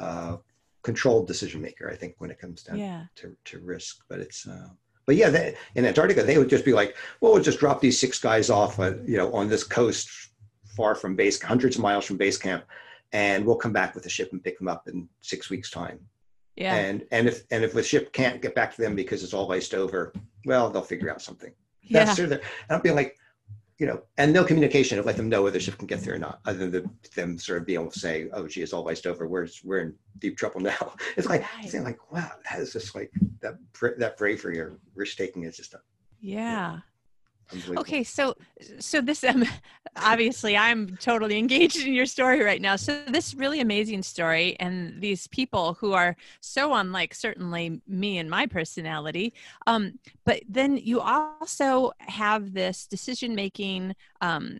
a 0.02 0.38
controlled 0.82 1.26
decision 1.26 1.60
maker, 1.60 1.90
I 1.90 1.96
think, 1.96 2.14
when 2.18 2.30
it 2.30 2.38
comes 2.38 2.62
down 2.62 2.78
yeah. 2.78 3.04
to, 3.16 3.36
to 3.46 3.58
risk. 3.60 4.04
But 4.08 4.20
it's, 4.20 4.46
uh, 4.46 4.68
but 5.06 5.16
yeah, 5.16 5.30
they, 5.30 5.54
in 5.74 5.84
Antarctica, 5.84 6.22
they 6.22 6.38
would 6.38 6.50
just 6.50 6.64
be 6.64 6.72
like, 6.72 6.96
well, 7.20 7.32
we'll 7.32 7.42
just 7.42 7.58
drop 7.58 7.80
these 7.80 7.98
six 7.98 8.18
guys 8.18 8.50
off, 8.50 8.78
uh, 8.78 8.94
you 9.04 9.16
know, 9.16 9.32
on 9.32 9.48
this 9.48 9.64
coast 9.64 10.08
far 10.76 10.94
from 10.94 11.16
base, 11.16 11.40
hundreds 11.42 11.76
of 11.76 11.82
miles 11.82 12.04
from 12.04 12.16
base 12.16 12.38
camp, 12.38 12.64
and 13.12 13.44
we'll 13.44 13.56
come 13.56 13.72
back 13.72 13.94
with 13.94 14.04
the 14.04 14.10
ship 14.10 14.30
and 14.32 14.42
pick 14.42 14.58
them 14.58 14.68
up 14.68 14.88
in 14.88 15.08
six 15.20 15.50
weeks' 15.50 15.70
time. 15.70 16.00
Yeah. 16.56 16.74
And 16.74 17.04
and 17.10 17.28
if 17.28 17.44
and 17.50 17.64
if 17.64 17.72
the 17.72 17.82
ship 17.82 18.12
can't 18.12 18.42
get 18.42 18.54
back 18.54 18.74
to 18.74 18.82
them 18.82 18.94
because 18.94 19.22
it's 19.22 19.34
all 19.34 19.50
iced 19.52 19.74
over, 19.74 20.12
well, 20.44 20.70
they'll 20.70 20.82
figure 20.82 21.10
out 21.10 21.22
something. 21.22 21.52
That's 21.90 22.10
yeah. 22.10 22.14
sort 22.14 22.32
of, 22.32 22.38
and 22.38 22.42
I'll 22.70 22.80
be 22.80 22.90
like, 22.90 23.16
you 23.82 23.88
know, 23.88 24.00
and 24.16 24.32
no 24.32 24.44
communication 24.44 24.96
to 24.96 25.02
let 25.02 25.16
them 25.16 25.28
know 25.28 25.42
whether 25.42 25.54
the 25.54 25.60
ship 25.60 25.76
can 25.76 25.88
get 25.88 26.02
there 26.02 26.14
or 26.14 26.18
not, 26.18 26.38
other 26.44 26.70
than 26.70 26.88
them 27.16 27.36
sort 27.36 27.58
of 27.58 27.66
being 27.66 27.80
able 27.80 27.90
to 27.90 27.98
say, 27.98 28.28
"Oh, 28.32 28.46
gee, 28.46 28.62
it's 28.62 28.72
all 28.72 28.88
iced 28.88 29.08
over. 29.08 29.26
We're 29.26 29.48
we're 29.64 29.80
in 29.80 29.94
deep 30.20 30.36
trouble 30.36 30.60
now." 30.60 30.94
It's 31.16 31.28
like 31.28 31.42
right. 31.60 31.82
like, 31.82 32.12
wow, 32.12 32.30
that 32.48 32.60
is 32.60 32.72
just 32.72 32.94
like 32.94 33.10
that 33.40 33.54
that 33.98 34.16
bravery 34.16 34.60
or 34.60 34.78
risk 34.94 35.16
taking 35.16 35.42
is 35.42 35.56
just 35.56 35.74
a 35.74 35.80
yeah. 36.20 36.78
Okay, 37.76 38.04
so 38.04 38.34
so 38.78 39.00
this 39.00 39.24
um 39.30 39.44
obviously 39.96 40.56
I'm 40.56 40.96
totally 40.96 41.38
engaged 41.38 41.86
in 41.86 41.92
your 41.92 42.06
story 42.06 42.42
right 42.42 42.60
now. 42.60 42.76
So 42.76 43.02
this 43.08 43.34
really 43.34 43.60
amazing 43.60 44.02
story 44.02 44.56
and 44.58 45.00
these 45.00 45.26
people 45.28 45.74
who 45.74 45.92
are 45.92 46.16
so 46.40 46.74
unlike 46.74 47.14
certainly 47.14 47.80
me 47.86 48.18
and 48.18 48.30
my 48.30 48.46
personality. 48.46 49.34
Um, 49.66 49.98
but 50.24 50.42
then 50.48 50.76
you 50.76 51.00
also 51.00 51.92
have 51.98 52.52
this 52.54 52.86
decision 52.86 53.34
making 53.34 53.94
um, 54.20 54.58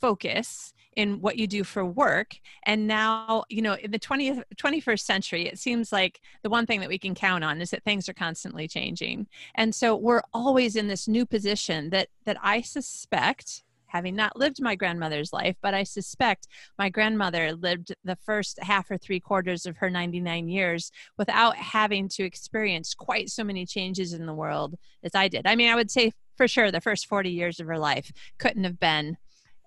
focus 0.00 0.72
in 0.96 1.20
what 1.20 1.36
you 1.36 1.46
do 1.46 1.64
for 1.64 1.84
work 1.84 2.36
and 2.64 2.86
now 2.86 3.44
you 3.48 3.62
know 3.62 3.74
in 3.74 3.90
the 3.90 3.98
20th 3.98 4.42
21st 4.56 5.00
century 5.00 5.46
it 5.46 5.58
seems 5.58 5.92
like 5.92 6.20
the 6.42 6.50
one 6.50 6.66
thing 6.66 6.80
that 6.80 6.88
we 6.88 6.98
can 6.98 7.14
count 7.14 7.42
on 7.44 7.60
is 7.60 7.70
that 7.70 7.82
things 7.84 8.08
are 8.08 8.14
constantly 8.14 8.68
changing 8.68 9.26
and 9.54 9.74
so 9.74 9.96
we're 9.96 10.22
always 10.32 10.76
in 10.76 10.88
this 10.88 11.08
new 11.08 11.24
position 11.24 11.90
that 11.90 12.08
that 12.24 12.36
i 12.42 12.60
suspect 12.60 13.62
having 13.92 14.16
not 14.16 14.38
lived 14.38 14.60
my 14.60 14.74
grandmother's 14.74 15.34
life, 15.34 15.54
but 15.60 15.74
I 15.74 15.82
suspect 15.82 16.48
my 16.78 16.88
grandmother 16.88 17.52
lived 17.52 17.94
the 18.04 18.16
first 18.16 18.58
half 18.62 18.90
or 18.90 18.96
three 18.96 19.20
quarters 19.20 19.66
of 19.66 19.76
her 19.76 19.90
99 19.90 20.48
years 20.48 20.90
without 21.18 21.56
having 21.56 22.08
to 22.08 22.24
experience 22.24 22.94
quite 22.94 23.28
so 23.28 23.44
many 23.44 23.66
changes 23.66 24.14
in 24.14 24.24
the 24.24 24.32
world 24.32 24.76
as 25.04 25.14
I 25.14 25.28
did. 25.28 25.46
I 25.46 25.56
mean, 25.56 25.70
I 25.70 25.74
would 25.74 25.90
say 25.90 26.12
for 26.38 26.48
sure 26.48 26.70
the 26.70 26.80
first 26.80 27.06
40 27.06 27.30
years 27.30 27.60
of 27.60 27.66
her 27.66 27.78
life 27.78 28.10
couldn't 28.38 28.64
have 28.64 28.80
been 28.80 29.18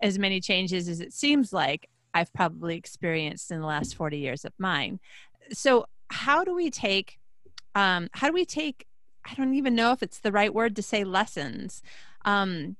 as 0.02 0.20
many 0.20 0.40
changes 0.40 0.88
as 0.88 1.00
it 1.00 1.14
seems 1.14 1.54
like 1.54 1.90
I've 2.14 2.32
probably 2.34 2.78
experienced 2.78 3.52
in 3.52 3.60
the 3.60 3.66
last 3.66 3.96
40 3.96 4.18
years 4.18 4.46
of 4.46 4.54
mine. 4.58 5.00
So, 5.52 5.86
how 6.10 6.44
do 6.44 6.56
we 6.56 6.70
take, 6.70 7.20
um, 7.74 8.10
how 8.14 8.28
do 8.28 8.34
we 8.34 8.46
take, 8.46 8.86
I 9.26 9.34
don't 9.34 9.56
even 9.56 9.76
know 9.76 9.92
if 9.92 10.04
it's 10.04 10.20
the 10.20 10.32
right 10.32 10.54
word 10.54 10.76
to 10.76 10.84
say 10.84 11.04
lessons, 11.04 11.82
um, 12.24 12.78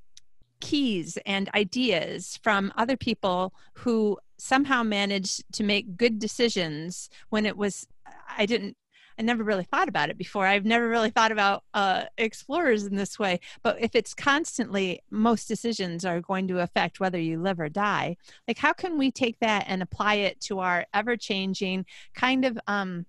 keys 0.60 1.18
and 1.26 1.50
ideas 1.54 2.38
from 2.42 2.72
other 2.76 2.96
people 2.96 3.52
who 3.74 4.18
somehow 4.38 4.82
managed 4.82 5.44
to 5.52 5.64
make 5.64 5.96
good 5.96 6.18
decisions 6.18 7.10
when 7.30 7.46
it 7.46 7.56
was, 7.56 7.86
I 8.38 8.46
didn't 8.46 8.76
I 9.18 9.22
never 9.22 9.42
really 9.42 9.64
thought 9.64 9.88
about 9.88 10.10
it 10.10 10.18
before. 10.18 10.46
I've 10.46 10.64
never 10.64 10.88
really 10.88 11.10
thought 11.10 11.32
about 11.32 11.64
uh, 11.74 12.04
explorers 12.18 12.84
in 12.84 12.96
this 12.96 13.18
way. 13.18 13.40
But 13.62 13.80
if 13.80 13.94
it's 13.94 14.14
constantly, 14.14 15.00
most 15.10 15.48
decisions 15.48 16.04
are 16.04 16.20
going 16.20 16.48
to 16.48 16.60
affect 16.60 17.00
whether 17.00 17.18
you 17.18 17.40
live 17.40 17.58
or 17.60 17.68
die. 17.68 18.16
Like, 18.46 18.58
how 18.58 18.72
can 18.72 18.98
we 18.98 19.10
take 19.10 19.38
that 19.40 19.64
and 19.68 19.82
apply 19.82 20.14
it 20.16 20.40
to 20.42 20.60
our 20.60 20.86
ever 20.92 21.16
changing 21.16 21.86
kind 22.14 22.44
of 22.44 22.58
um, 22.66 23.06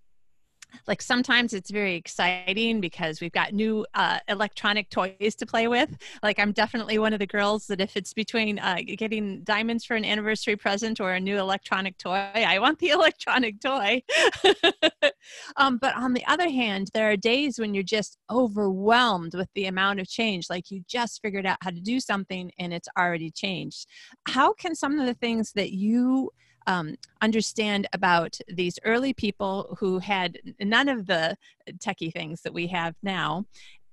like 0.87 1.01
sometimes 1.01 1.53
it's 1.53 1.71
very 1.71 1.95
exciting 1.95 2.81
because 2.81 3.21
we've 3.21 3.31
got 3.31 3.53
new 3.53 3.85
uh, 3.93 4.19
electronic 4.27 4.89
toys 4.89 5.35
to 5.35 5.45
play 5.45 5.67
with. 5.67 5.97
Like 6.23 6.39
i'm 6.39 6.51
definitely 6.51 6.97
one 6.99 7.13
of 7.13 7.19
the 7.19 7.27
girls 7.27 7.67
that 7.67 7.81
if 7.81 7.95
it's 7.95 8.13
between 8.13 8.59
uh, 8.59 8.77
getting 8.85 9.43
diamonds 9.43 9.85
for 9.85 9.95
an 9.95 10.05
anniversary 10.05 10.55
present 10.55 10.99
or 10.99 11.13
a 11.13 11.19
new 11.19 11.37
electronic 11.37 11.97
toy 11.97 12.29
i 12.35 12.59
want 12.59 12.79
the 12.79 12.89
electronic 12.97 13.59
toy. 13.61 14.01
Um, 15.57 15.77
but 15.77 15.93
on 15.95 16.13
the 16.13 16.25
other 16.25 16.49
hand 16.49 16.89
there 16.93 17.11
are 17.11 17.17
days 17.17 17.59
when 17.59 17.73
you're 17.73 17.83
just 17.83 18.17
overwhelmed 18.29 19.33
with 19.33 19.49
the 19.55 19.65
amount 19.65 19.99
of 19.99 20.07
change 20.07 20.49
like 20.49 20.71
you 20.71 20.83
just 20.87 21.21
figured 21.21 21.45
out 21.45 21.57
how 21.61 21.69
to 21.69 21.81
do 21.81 21.99
something 21.99 22.51
and 22.59 22.73
it's 22.73 22.87
already 22.97 23.31
changed. 23.31 23.87
How 24.27 24.53
can 24.53 24.75
some 24.75 24.99
of 24.99 25.05
the 25.05 25.13
things 25.13 25.51
that 25.53 25.71
you 25.71 26.31
um, 26.67 26.95
understand 27.21 27.87
about 27.93 28.37
these 28.47 28.77
early 28.85 29.13
people 29.13 29.75
who 29.79 29.99
had 29.99 30.37
none 30.59 30.89
of 30.89 31.07
the 31.07 31.35
techie 31.79 32.13
things 32.13 32.41
that 32.41 32.53
we 32.53 32.67
have 32.67 32.93
now 33.01 33.45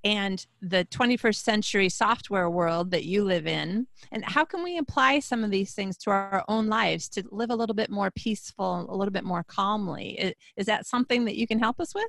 and 0.05 0.47
the 0.61 0.85
21st 0.91 1.37
century 1.37 1.89
software 1.89 2.51
world 2.51 2.91
that 2.91 3.05
you 3.05 3.25
live 3.25 3.47
in 3.47 3.87
and 4.12 4.22
how 4.25 4.45
can 4.45 4.62
we 4.62 4.77
apply 4.77 5.18
some 5.18 5.43
of 5.43 5.51
these 5.51 5.72
things 5.72 5.97
to 5.97 6.11
our 6.11 6.45
own 6.49 6.66
lives 6.66 7.09
to 7.09 7.25
live 7.31 7.51
a 7.51 7.57
little 7.57 7.75
bit 7.75 7.91
more 7.91 8.11
peaceful 8.11 8.87
a 8.91 8.95
little 8.95 9.12
bit 9.12 9.25
more 9.25 9.45
calmly? 9.45 10.35
Is, 10.57 10.66
that 10.66 10.87
something 10.87 11.25
that 11.25 11.37
you 11.37 11.47
can 11.47 11.59
help 11.59 11.81
us 11.81 11.95
with? 11.95 12.09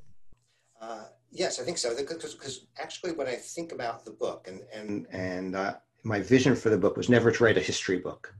Uh, 0.81 1.05
yes 1.31 1.59
i 1.59 1.63
think 1.63 1.77
so. 1.77 1.95
Because 1.95 2.67
actually 2.79 3.13
when 3.13 3.27
i 3.27 3.35
think 3.35 3.71
about 3.71 4.03
the 4.03 4.11
book 4.11 4.47
and 4.47 4.61
and 4.73 5.07
and 5.11 5.55
uh, 5.55 5.75
my 6.03 6.19
vision 6.19 6.55
for 6.55 6.69
the 6.69 6.77
book 6.77 6.97
was 6.97 7.09
never 7.09 7.31
to 7.31 7.43
write 7.43 7.57
a 7.57 7.61
history 7.61 7.97
book 7.97 8.33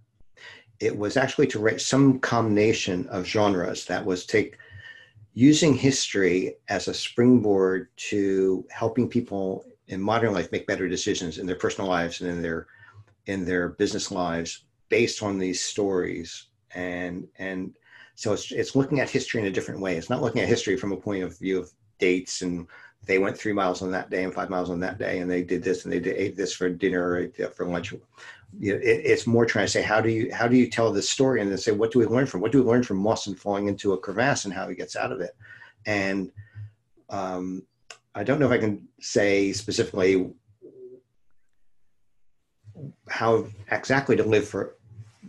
it 0.80 0.98
was 0.98 1.18
actually 1.18 1.48
to 1.48 1.60
write 1.60 1.82
some 1.82 2.20
combination 2.20 3.08
of 3.08 3.26
genres 3.26 3.86
that 3.86 4.06
was 4.06 4.26
take 4.26 4.58
using 5.34 5.74
history 5.74 6.56
as 6.70 6.88
a 6.88 6.94
springboard 6.94 7.90
to 7.98 8.66
helping 8.70 9.08
people 9.08 9.66
in 9.88 10.02
modern 10.02 10.34
life 10.34 10.52
make 10.52 10.68
better 10.68 10.88
decisions 10.88 11.38
in 11.38 11.46
their 11.46 11.58
personal 11.58 11.90
lives 11.90 12.22
and 12.22 12.30
in 12.30 12.42
their 12.42 12.68
in 13.28 13.46
their 13.46 13.70
business 13.70 14.12
lives 14.12 14.66
based 14.90 15.24
on 15.24 15.38
these 15.38 15.64
stories. 15.64 16.48
And 16.74 17.28
and 17.38 17.78
so 18.16 18.34
it's 18.34 18.52
it's 18.52 18.76
looking 18.76 19.00
at 19.00 19.10
history 19.10 19.42
in 19.42 19.48
a 19.48 19.52
different 19.52 19.82
way. 19.82 19.96
It's 19.96 20.10
not 20.10 20.22
looking 20.22 20.42
at 20.42 20.48
history 20.48 20.78
from 20.78 20.92
a 20.92 20.98
point 20.98 21.24
of 21.24 21.38
view 21.38 21.60
of 21.60 21.72
dates 22.00 22.42
and 22.42 22.68
they 23.06 23.20
went 23.20 23.38
three 23.38 23.54
miles 23.54 23.82
on 23.82 23.92
that 23.92 24.10
day 24.10 24.24
and 24.24 24.34
five 24.34 24.50
miles 24.50 24.70
on 24.70 24.80
that 24.80 24.98
day 24.98 25.20
and 25.20 25.30
they 25.30 25.44
did 25.44 25.64
this 25.64 25.84
and 25.84 25.94
they 25.94 26.00
did, 26.00 26.18
ate 26.18 26.36
this 26.36 26.54
for 26.54 26.70
dinner 26.70 27.30
or 27.40 27.50
for 27.50 27.66
lunch. 27.66 27.94
You 28.60 28.74
know, 28.74 28.80
it, 28.80 29.02
it's 29.04 29.28
more 29.28 29.46
trying 29.46 29.66
to 29.66 29.72
say 29.72 29.82
how 29.82 30.02
do 30.02 30.10
you 30.10 30.34
how 30.34 30.48
do 30.48 30.56
you 30.56 30.70
tell 30.70 30.92
this 30.92 31.10
story? 31.10 31.42
And 31.42 31.52
then 31.52 31.58
say 31.58 31.72
what 31.72 31.92
do 31.92 32.00
we 32.00 32.06
learn 32.06 32.26
from? 32.26 32.42
What 32.42 32.52
do 32.52 32.62
we 32.64 32.70
learn 32.70 32.84
from 32.84 32.98
Mawson 32.98 33.36
falling 33.36 33.68
into 33.68 33.94
a 33.94 33.98
crevasse 33.98 34.46
and 34.46 34.54
how 34.54 34.68
he 34.68 34.76
gets 34.76 34.96
out 34.96 35.12
of 35.12 35.22
it? 35.22 35.36
And 35.86 36.32
um, 37.10 37.64
I 38.16 38.24
don't 38.24 38.40
know 38.40 38.48
if 38.48 38.52
I 38.52 38.58
can 38.58 38.88
say 39.00 39.54
specifically 39.54 40.32
how 43.08 43.48
exactly 43.72 44.16
to 44.16 44.24
live 44.24 44.48
for 44.48 44.76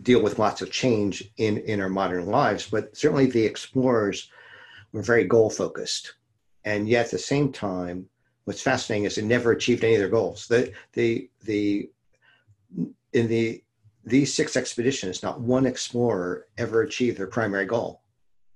deal 0.01 0.21
with 0.21 0.39
lots 0.39 0.61
of 0.61 0.71
change 0.71 1.31
in 1.37 1.57
in 1.59 1.81
our 1.81 1.89
modern 1.89 2.25
lives 2.27 2.67
but 2.69 2.95
certainly 2.95 3.25
the 3.25 3.43
explorers 3.43 4.29
were 4.91 5.01
very 5.01 5.23
goal 5.23 5.49
focused 5.49 6.13
and 6.67 6.87
yet 6.87 7.05
at 7.05 7.11
the 7.11 7.17
same 7.33 7.51
time 7.51 7.97
what's 8.45 8.61
fascinating 8.61 9.05
is 9.05 9.15
they 9.15 9.21
never 9.21 9.51
achieved 9.51 9.83
any 9.83 9.95
of 9.95 9.99
their 9.99 10.09
goals 10.19 10.47
the 10.47 10.71
the 10.93 11.29
the 11.45 11.89
in 13.13 13.27
the 13.27 13.63
these 14.07 14.33
six 14.33 14.55
expeditions, 14.55 15.21
not 15.21 15.41
one 15.41 15.65
explorer 15.65 16.47
ever 16.57 16.81
achieved 16.81 17.17
their 17.17 17.27
primary 17.27 17.65
goal. 17.65 18.01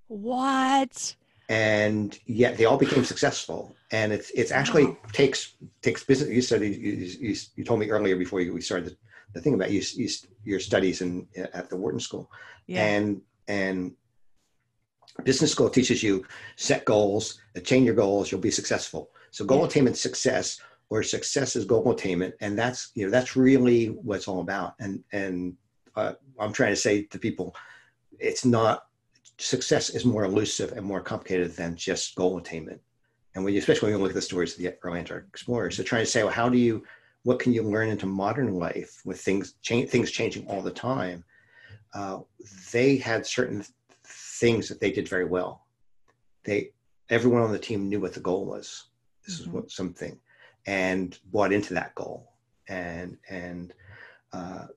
What? 0.07 1.15
And 1.49 2.17
yet 2.25 2.57
they 2.57 2.65
all 2.65 2.77
became 2.77 3.03
successful. 3.03 3.75
And 3.91 4.13
it's 4.13 4.29
it's 4.31 4.51
actually 4.51 4.85
wow. 4.85 4.97
takes 5.11 5.55
takes 5.81 6.03
business. 6.03 6.29
You 6.29 6.41
said 6.41 6.61
you, 6.61 6.69
you, 6.69 7.35
you, 7.55 7.63
told 7.65 7.81
me 7.81 7.89
earlier 7.89 8.15
before 8.15 8.39
we 8.39 8.61
started 8.61 8.91
the, 8.91 8.97
the 9.33 9.41
thing 9.41 9.53
about 9.53 9.71
you, 9.71 9.81
you, 9.95 10.07
your 10.45 10.61
studies 10.61 11.01
in 11.01 11.27
at 11.53 11.69
the 11.69 11.75
Wharton 11.75 11.99
School, 11.99 12.31
yeah. 12.67 12.85
and 12.85 13.21
and 13.49 13.93
business 15.23 15.51
school 15.51 15.69
teaches 15.69 16.01
you 16.01 16.25
set 16.55 16.85
goals, 16.85 17.41
attain 17.55 17.83
your 17.83 17.95
goals, 17.95 18.31
you'll 18.31 18.41
be 18.41 18.51
successful. 18.51 19.11
So 19.31 19.45
goal 19.45 19.59
yeah. 19.59 19.65
attainment 19.65 19.97
success 19.97 20.59
or 20.91 21.01
success 21.01 21.55
is 21.55 21.65
goal 21.65 21.89
attainment 21.91 22.35
and 22.41 22.59
that's 22.59 22.91
you 22.93 23.05
know 23.05 23.11
that's 23.11 23.35
really 23.35 23.87
what 23.87 24.17
it's 24.17 24.27
all 24.27 24.41
about 24.41 24.75
and 24.79 25.03
and 25.13 25.55
uh, 25.95 26.13
i'm 26.39 26.53
trying 26.53 26.71
to 26.71 26.75
say 26.75 27.03
to 27.03 27.17
people 27.17 27.55
it's 28.19 28.45
not 28.45 28.83
success 29.39 29.89
is 29.89 30.05
more 30.05 30.25
elusive 30.25 30.73
and 30.73 30.85
more 30.85 31.01
complicated 31.01 31.55
than 31.55 31.75
just 31.75 32.13
goal 32.15 32.37
attainment 32.37 32.79
and 33.33 33.43
when 33.43 33.53
you 33.53 33.59
especially 33.59 33.87
when 33.87 33.97
you 33.97 34.03
look 34.03 34.11
at 34.11 34.15
the 34.15 34.21
stories 34.21 34.51
of 34.51 34.59
the 34.59 34.73
early 34.83 34.99
antarctic 34.99 35.29
explorers 35.29 35.77
so 35.77 35.81
trying 35.81 36.03
to 36.03 36.11
say 36.11 36.23
well 36.23 36.31
how 36.31 36.47
do 36.47 36.57
you 36.57 36.83
what 37.23 37.39
can 37.39 37.53
you 37.53 37.63
learn 37.63 37.89
into 37.89 38.05
modern 38.05 38.53
life 38.53 39.01
with 39.05 39.19
things 39.19 39.55
change 39.61 39.89
things 39.89 40.11
changing 40.11 40.45
all 40.47 40.61
the 40.61 40.69
time 40.69 41.23
uh, 41.93 42.19
they 42.71 42.95
had 42.95 43.25
certain 43.25 43.63
things 44.41 44.67
that 44.67 44.79
they 44.81 44.91
did 44.91 45.07
very 45.07 45.25
well 45.25 45.53
they 46.43 46.71
everyone 47.09 47.41
on 47.41 47.51
the 47.51 47.65
team 47.67 47.87
knew 47.87 48.01
what 48.01 48.13
the 48.13 48.27
goal 48.29 48.43
was 48.45 48.67
this 49.25 49.35
mm-hmm. 49.35 49.43
is 49.43 49.53
what 49.53 49.71
something 49.71 50.19
and 50.65 51.19
bought 51.31 51.53
into 51.53 51.73
that 51.73 51.95
goal. 51.95 52.31
And 52.67 53.17
and 53.29 53.73
uh, 54.33 54.67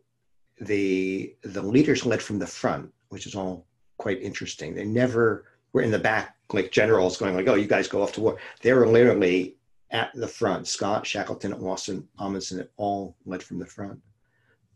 the 0.60 1.34
the 1.42 1.62
leaders 1.62 2.06
led 2.06 2.22
from 2.22 2.38
the 2.38 2.46
front, 2.46 2.92
which 3.08 3.26
is 3.26 3.34
all 3.34 3.66
quite 3.98 4.20
interesting. 4.22 4.74
They 4.74 4.84
never 4.84 5.46
were 5.72 5.82
in 5.82 5.90
the 5.90 5.98
back 5.98 6.36
like 6.52 6.72
generals 6.72 7.16
going 7.16 7.34
like, 7.34 7.48
"Oh, 7.48 7.54
you 7.54 7.66
guys 7.66 7.88
go 7.88 8.02
off 8.02 8.12
to 8.12 8.20
war." 8.20 8.38
They 8.62 8.72
were 8.72 8.86
literally 8.86 9.56
at 9.90 10.10
the 10.14 10.26
front. 10.26 10.66
Scott, 10.66 11.06
Shackleton, 11.06 11.52
and 11.52 11.62
Mawson, 11.62 12.08
Amundsen, 12.18 12.66
all 12.76 13.16
led 13.26 13.42
from 13.42 13.58
the 13.58 13.66
front, 13.66 14.00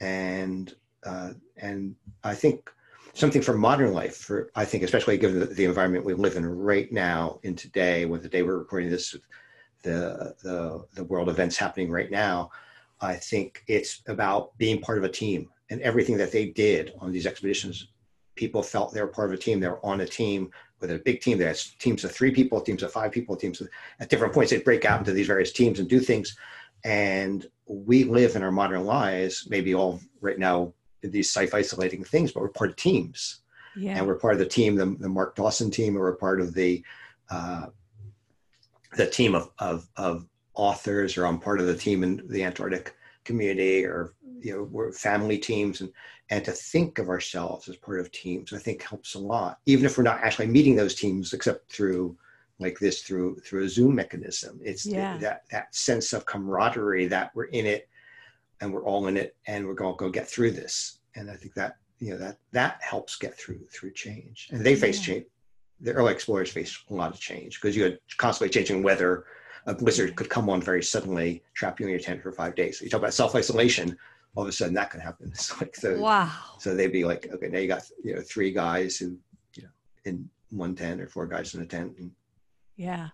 and 0.01 0.75
uh, 1.05 1.33
and 1.57 1.97
I 2.23 2.35
think 2.35 2.71
something 3.19 3.43
for 3.43 3.57
modern 3.57 3.93
life 3.93 4.17
for 4.17 4.51
I 4.55 4.65
think 4.65 4.85
especially 4.85 5.19
given 5.19 5.41
the, 5.41 5.47
the, 5.47 5.65
environment 5.65 6.05
we 6.05 6.15
live 6.15 6.37
in 6.37 6.47
right 6.47 6.91
now 6.93 7.41
in 7.43 7.57
today, 7.57 8.05
with 8.05 8.23
the 8.23 8.29
day 8.29 8.43
we're 8.43 8.59
recording 8.59 8.91
this 8.91 9.15
the, 9.83 10.35
the, 10.43 10.85
the 10.95 11.05
world 11.05 11.29
events 11.29 11.57
happening 11.57 11.91
right 11.91 12.11
now, 12.11 12.51
I 13.01 13.15
think 13.15 13.65
it's 13.67 14.03
about 14.07 14.57
being 14.59 14.81
part 14.81 14.99
of 14.99 15.05
a 15.05 15.09
team 15.09 15.51
and 15.71 15.81
everything 15.83 16.17
that 16.19 16.33
they 16.33 16.47
did 16.47 16.93
on 17.01 17.13
these 17.13 17.27
expeditions. 17.27 17.89
People 18.35 18.63
felt 18.63 18.93
they 18.93 19.01
were 19.01 19.09
part 19.09 19.31
of 19.31 19.39
a 19.39 19.43
team. 19.43 19.61
They 19.61 19.69
were 19.69 19.85
on 19.85 20.01
a 20.01 20.07
team 20.07 20.51
with 20.81 20.91
a 20.91 20.99
big 20.99 21.21
team. 21.21 21.39
There's 21.39 21.75
teams 21.79 22.05
of 22.05 22.13
three 22.13 22.31
people, 22.31 22.61
teams 22.61 22.83
of 22.83 22.93
five 22.93 23.13
people, 23.13 23.37
teams 23.37 23.61
of, 23.61 23.69
at 24.01 24.09
different 24.09 24.33
points. 24.33 24.51
They'd 24.51 24.65
break 24.65 24.85
out 24.85 25.01
into 25.01 25.13
these 25.13 25.27
various 25.27 25.53
teams 25.53 25.81
and 25.81 25.89
do 25.89 26.01
things. 26.01 26.37
And 26.85 27.47
we 27.67 28.05
live 28.05 28.37
in 28.37 28.43
our 28.43 28.53
modern 28.53 28.85
lives, 28.85 29.47
maybe 29.51 29.75
all 29.75 30.01
right 30.21 30.39
now 30.39 30.73
these 31.03 31.31
self-isolating 31.31 32.05
things, 32.05 32.33
but 32.33 32.43
we're 32.43 32.49
part 32.49 32.71
of 32.71 32.77
teams. 32.77 33.41
Yeah. 33.77 33.97
And 33.97 34.07
we're 34.07 34.19
part 34.19 34.33
of 34.33 34.41
the 34.41 34.47
team, 34.47 34.75
the, 34.75 34.97
the 34.99 35.09
Mark 35.09 35.37
Dawson 35.37 35.71
team, 35.71 35.97
or 35.97 36.01
we're 36.01 36.17
part 36.17 36.41
of 36.41 36.55
the 36.55 36.83
uh, 37.31 37.67
the 38.97 39.07
team 39.07 39.35
of, 39.35 39.51
of, 39.59 39.87
of 39.97 40.27
authors, 40.55 41.17
or 41.17 41.27
I'm 41.27 41.39
part 41.39 41.61
of 41.61 41.67
the 41.67 41.77
team 41.77 42.03
in 42.03 42.27
the 42.29 42.43
Antarctic 42.43 42.97
community, 43.25 43.85
or 43.85 44.15
you 44.41 44.57
know, 44.57 44.63
we're 44.65 44.93
family 44.93 45.39
teams, 45.39 45.81
and 45.81 45.93
and 46.31 46.45
to 46.45 46.53
think 46.53 46.99
of 46.99 47.09
ourselves 47.09 47.69
as 47.69 47.77
part 47.77 48.01
of 48.01 48.11
teams, 48.11 48.53
I 48.53 48.59
think 48.59 48.83
helps 48.83 49.15
a 49.15 49.19
lot, 49.19 49.59
even 49.67 49.87
if 49.87 49.97
we're 49.97 50.05
not 50.05 50.21
actually 50.21 50.49
meeting 50.49 50.77
those 50.77 50.95
teams, 50.95 51.33
except 51.33 51.71
through 51.71 52.17
like 52.59 52.79
this 52.79 53.03
through 53.03 53.37
through 53.41 53.65
a 53.65 53.69
Zoom 53.69 53.95
mechanism. 53.95 54.59
It's 54.63 54.85
yeah. 54.85 55.17
that 55.19 55.43
that 55.51 55.75
sense 55.75 56.13
of 56.13 56.27
camaraderie 56.27 57.07
that 57.09 57.31
we're 57.35 57.45
in 57.45 57.67
it 57.67 57.89
and 58.61 58.73
we're 58.73 58.85
all 58.85 59.07
in 59.07 59.17
it 59.17 59.37
and 59.47 59.67
we're 59.67 59.75
going 59.75 59.95
to 59.95 59.99
go 59.99 60.11
get 60.11 60.29
through 60.29 60.53
this. 60.53 60.99
And 61.15 61.31
I 61.31 61.35
think 61.35 61.55
that 61.55 61.77
you 61.99 62.11
know 62.11 62.19
that 62.19 62.39
that 62.53 62.81
helps 62.81 63.17
get 63.17 63.37
through 63.37 63.61
through 63.73 63.93
change. 63.93 64.49
And 64.53 64.65
they 64.65 64.77
face 64.77 64.99
yeah. 65.01 65.15
change. 65.15 65.27
The 65.81 65.93
early 65.93 66.13
explorers 66.13 66.51
faced 66.51 66.91
a 66.91 66.95
lot 66.95 67.13
of 67.13 67.21
change 67.21 67.61
because 67.61 67.77
you 67.77 67.85
had 67.85 67.99
constantly 68.17 68.53
changing 68.53 68.83
weather. 68.83 69.25
A 69.67 69.75
blizzard 69.75 70.17
could 70.17 70.31
come 70.31 70.49
on 70.49 70.63
very 70.63 70.83
suddenly, 70.83 71.43
trap 71.55 71.79
you 71.79 71.87
in 71.87 71.91
your 71.91 72.01
tent 72.01 72.23
for 72.23 72.33
five 72.33 72.55
days. 72.55 72.79
So 72.79 72.85
you 72.85 72.91
talk 72.91 73.01
about 73.01 73.15
self 73.15 73.35
isolation. 73.35 73.97
All 74.35 74.45
of 74.45 74.49
a 74.49 74.53
sudden, 74.53 74.75
that 74.75 74.91
could 74.91 75.01
happen. 75.01 75.29
It's 75.33 75.61
like 75.61 75.75
so. 75.75 75.99
Wow. 75.99 76.31
So 76.59 76.75
they'd 76.75 76.93
be 76.93 77.05
like, 77.05 77.29
okay, 77.33 77.49
now 77.49 77.59
you 77.59 77.69
got 77.69 77.83
you 78.03 78.15
know 78.15 78.23
three 78.23 78.53
guys 78.53 78.97
who, 78.97 79.17
you 79.55 79.65
know, 79.65 79.69
in 80.05 80.29
one 80.51 80.75
tent 80.75 81.01
or 81.01 81.09
four 81.09 81.27
guys 81.27 81.55
in 81.55 81.63
a 81.63 81.67
tent, 81.67 81.95
and 81.99 82.13
yeah. 82.77 83.09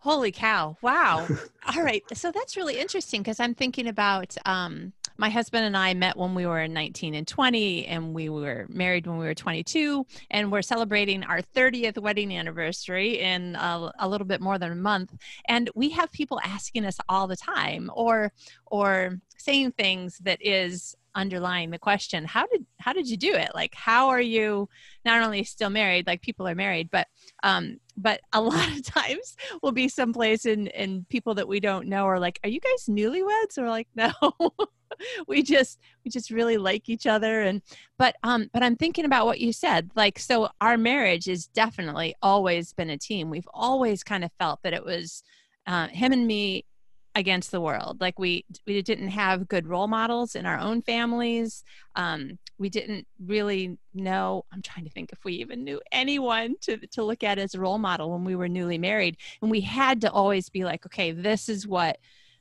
Holy 0.00 0.30
cow. 0.30 0.76
Wow. 0.80 1.26
All 1.76 1.82
right. 1.82 2.02
So 2.14 2.30
that's 2.30 2.56
really 2.56 2.78
interesting 2.78 3.20
because 3.20 3.40
I'm 3.40 3.54
thinking 3.54 3.88
about 3.88 4.36
um, 4.46 4.92
my 5.16 5.28
husband 5.28 5.66
and 5.66 5.76
I 5.76 5.92
met 5.94 6.16
when 6.16 6.34
we 6.34 6.46
were 6.46 6.68
19 6.68 7.14
and 7.14 7.26
20, 7.26 7.86
and 7.86 8.14
we 8.14 8.28
were 8.28 8.66
married 8.68 9.08
when 9.08 9.18
we 9.18 9.26
were 9.26 9.34
22, 9.34 10.06
and 10.30 10.52
we're 10.52 10.62
celebrating 10.62 11.24
our 11.24 11.40
30th 11.42 11.98
wedding 11.98 12.32
anniversary 12.32 13.18
in 13.18 13.56
a, 13.56 13.90
a 13.98 14.08
little 14.08 14.26
bit 14.26 14.40
more 14.40 14.58
than 14.58 14.70
a 14.70 14.76
month. 14.76 15.12
And 15.46 15.68
we 15.74 15.90
have 15.90 16.12
people 16.12 16.40
asking 16.44 16.84
us 16.84 16.98
all 17.08 17.26
the 17.26 17.36
time, 17.36 17.90
or 17.92 18.32
or 18.66 19.18
saying 19.36 19.72
things 19.72 20.18
that 20.18 20.38
is 20.40 20.94
underlying 21.18 21.70
the 21.70 21.78
question 21.78 22.24
how 22.24 22.46
did 22.46 22.64
how 22.78 22.92
did 22.92 23.08
you 23.08 23.16
do 23.16 23.34
it? 23.34 23.50
Like 23.54 23.74
how 23.74 24.08
are 24.08 24.20
you 24.20 24.68
not 25.04 25.22
only 25.22 25.42
still 25.42 25.68
married 25.68 26.06
like 26.06 26.22
people 26.22 26.46
are 26.46 26.54
married 26.54 26.90
but 26.90 27.08
um 27.42 27.78
but 27.96 28.20
a 28.32 28.40
lot 28.50 28.68
of 28.68 28.84
times 28.84 29.36
we'll 29.60 29.72
be 29.72 29.88
someplace 29.88 30.46
and 30.46 30.68
and 30.68 31.08
people 31.08 31.34
that 31.34 31.48
we 31.48 31.58
don't 31.60 31.88
know 31.88 32.04
are 32.04 32.20
like 32.20 32.38
are 32.44 32.48
you 32.48 32.60
guys 32.60 32.86
newlyweds? 32.88 33.58
Or 33.58 33.68
like 33.68 33.88
no 33.96 34.12
we 35.26 35.42
just 35.42 35.80
we 36.04 36.10
just 36.10 36.30
really 36.30 36.56
like 36.56 36.88
each 36.88 37.06
other. 37.06 37.42
And 37.42 37.60
but 37.98 38.14
um 38.22 38.48
but 38.52 38.62
i'm 38.62 38.76
thinking 38.76 39.04
about 39.04 39.26
what 39.26 39.40
you 39.40 39.52
said 39.52 39.90
like 39.96 40.18
so 40.18 40.48
our 40.60 40.78
marriage 40.78 41.26
has 41.26 41.46
definitely 41.48 42.14
always 42.22 42.72
been 42.72 42.90
a 42.90 42.98
team. 42.98 43.28
We've 43.28 43.48
always 43.52 44.04
kind 44.04 44.24
of 44.24 44.30
felt 44.38 44.60
that 44.62 44.72
it 44.72 44.84
was 44.84 45.22
uh, 45.66 45.88
him 45.88 46.12
and 46.12 46.26
me 46.26 46.64
against 47.18 47.50
the 47.50 47.60
world. 47.60 48.00
Like 48.00 48.18
we 48.18 48.44
we 48.66 48.80
didn't 48.80 49.08
have 49.08 49.48
good 49.48 49.66
role 49.66 49.88
models 49.88 50.36
in 50.36 50.46
our 50.46 50.58
own 50.58 50.82
families. 50.82 51.64
Um, 51.96 52.38
we 52.58 52.68
didn't 52.68 53.06
really 53.24 53.78
know 53.94 54.44
i'm 54.52 54.62
trying 54.62 54.84
to 54.84 54.90
think 54.90 55.12
if 55.12 55.24
we 55.24 55.34
even 55.34 55.64
knew 55.64 55.80
anyone 55.92 56.54
to, 56.60 56.76
to 56.88 57.04
look 57.04 57.22
at 57.22 57.38
as 57.38 57.54
a 57.54 57.60
role 57.60 57.78
model 57.78 58.10
when 58.10 58.24
we 58.24 58.36
were 58.36 58.48
newly 58.48 58.78
married. 58.78 59.16
And 59.40 59.50
we 59.50 59.60
had 59.60 60.00
to 60.02 60.10
always 60.10 60.48
be 60.48 60.64
like 60.64 60.84
okay 60.86 61.12
this 61.12 61.48
is 61.48 61.66
what 61.66 61.98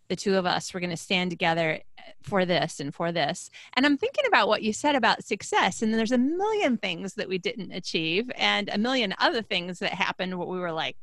the 0.10 0.16
two 0.16 0.36
of 0.36 0.46
us 0.46 0.74
were 0.74 0.80
going 0.80 0.90
to 0.92 0.98
stand 0.98 1.30
together 1.30 1.82
eh, 1.98 2.02
for 2.24 2.46
this 2.46 2.80
and 2.80 2.94
for 2.94 3.12
this. 3.12 3.50
And 3.76 3.86
i'm 3.86 3.98
thinking 3.98 4.26
about 4.28 4.48
what 4.48 4.64
you 4.64 4.74
said 4.74 4.96
about 4.96 5.24
success 5.24 5.82
and 5.82 5.94
there's 5.94 6.12
a 6.12 6.18
million 6.18 6.78
things 6.78 7.14
that 7.16 7.30
we 7.30 7.38
didn't 7.38 7.72
achieve 7.72 8.30
and 8.36 8.70
a 8.70 8.78
million 8.78 9.14
other 9.20 9.42
things 9.42 9.80
that 9.80 9.94
happened 9.94 10.38
where 10.38 10.48
we 10.48 10.60
were 10.60 10.72
like 10.72 10.98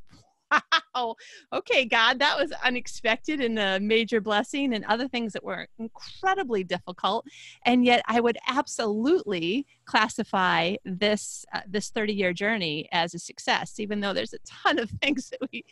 wow, 0.94 1.14
okay, 1.52 1.84
God, 1.84 2.18
that 2.18 2.38
was 2.38 2.52
unexpected 2.62 3.40
and 3.40 3.58
a 3.58 3.80
major 3.80 4.20
blessing, 4.20 4.74
and 4.74 4.84
other 4.84 5.08
things 5.08 5.32
that 5.32 5.44
were 5.44 5.66
incredibly 5.78 6.64
difficult. 6.64 7.26
And 7.64 7.84
yet, 7.84 8.02
I 8.06 8.20
would 8.20 8.38
absolutely 8.48 9.66
classify 9.84 10.76
this 10.84 11.44
uh, 11.52 11.60
this 11.66 11.90
30 11.90 12.12
year 12.12 12.32
journey 12.32 12.88
as 12.92 13.14
a 13.14 13.18
success, 13.18 13.78
even 13.78 14.00
though 14.00 14.12
there's 14.12 14.34
a 14.34 14.38
ton 14.46 14.78
of 14.78 14.90
things 15.02 15.30
that 15.30 15.40
we 15.52 15.64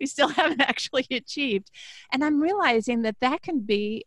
we 0.00 0.06
still 0.06 0.28
haven't 0.28 0.60
actually 0.60 1.06
achieved. 1.10 1.70
And 2.12 2.24
I'm 2.24 2.40
realizing 2.40 3.02
that 3.02 3.16
that 3.20 3.42
can 3.42 3.60
be 3.60 4.04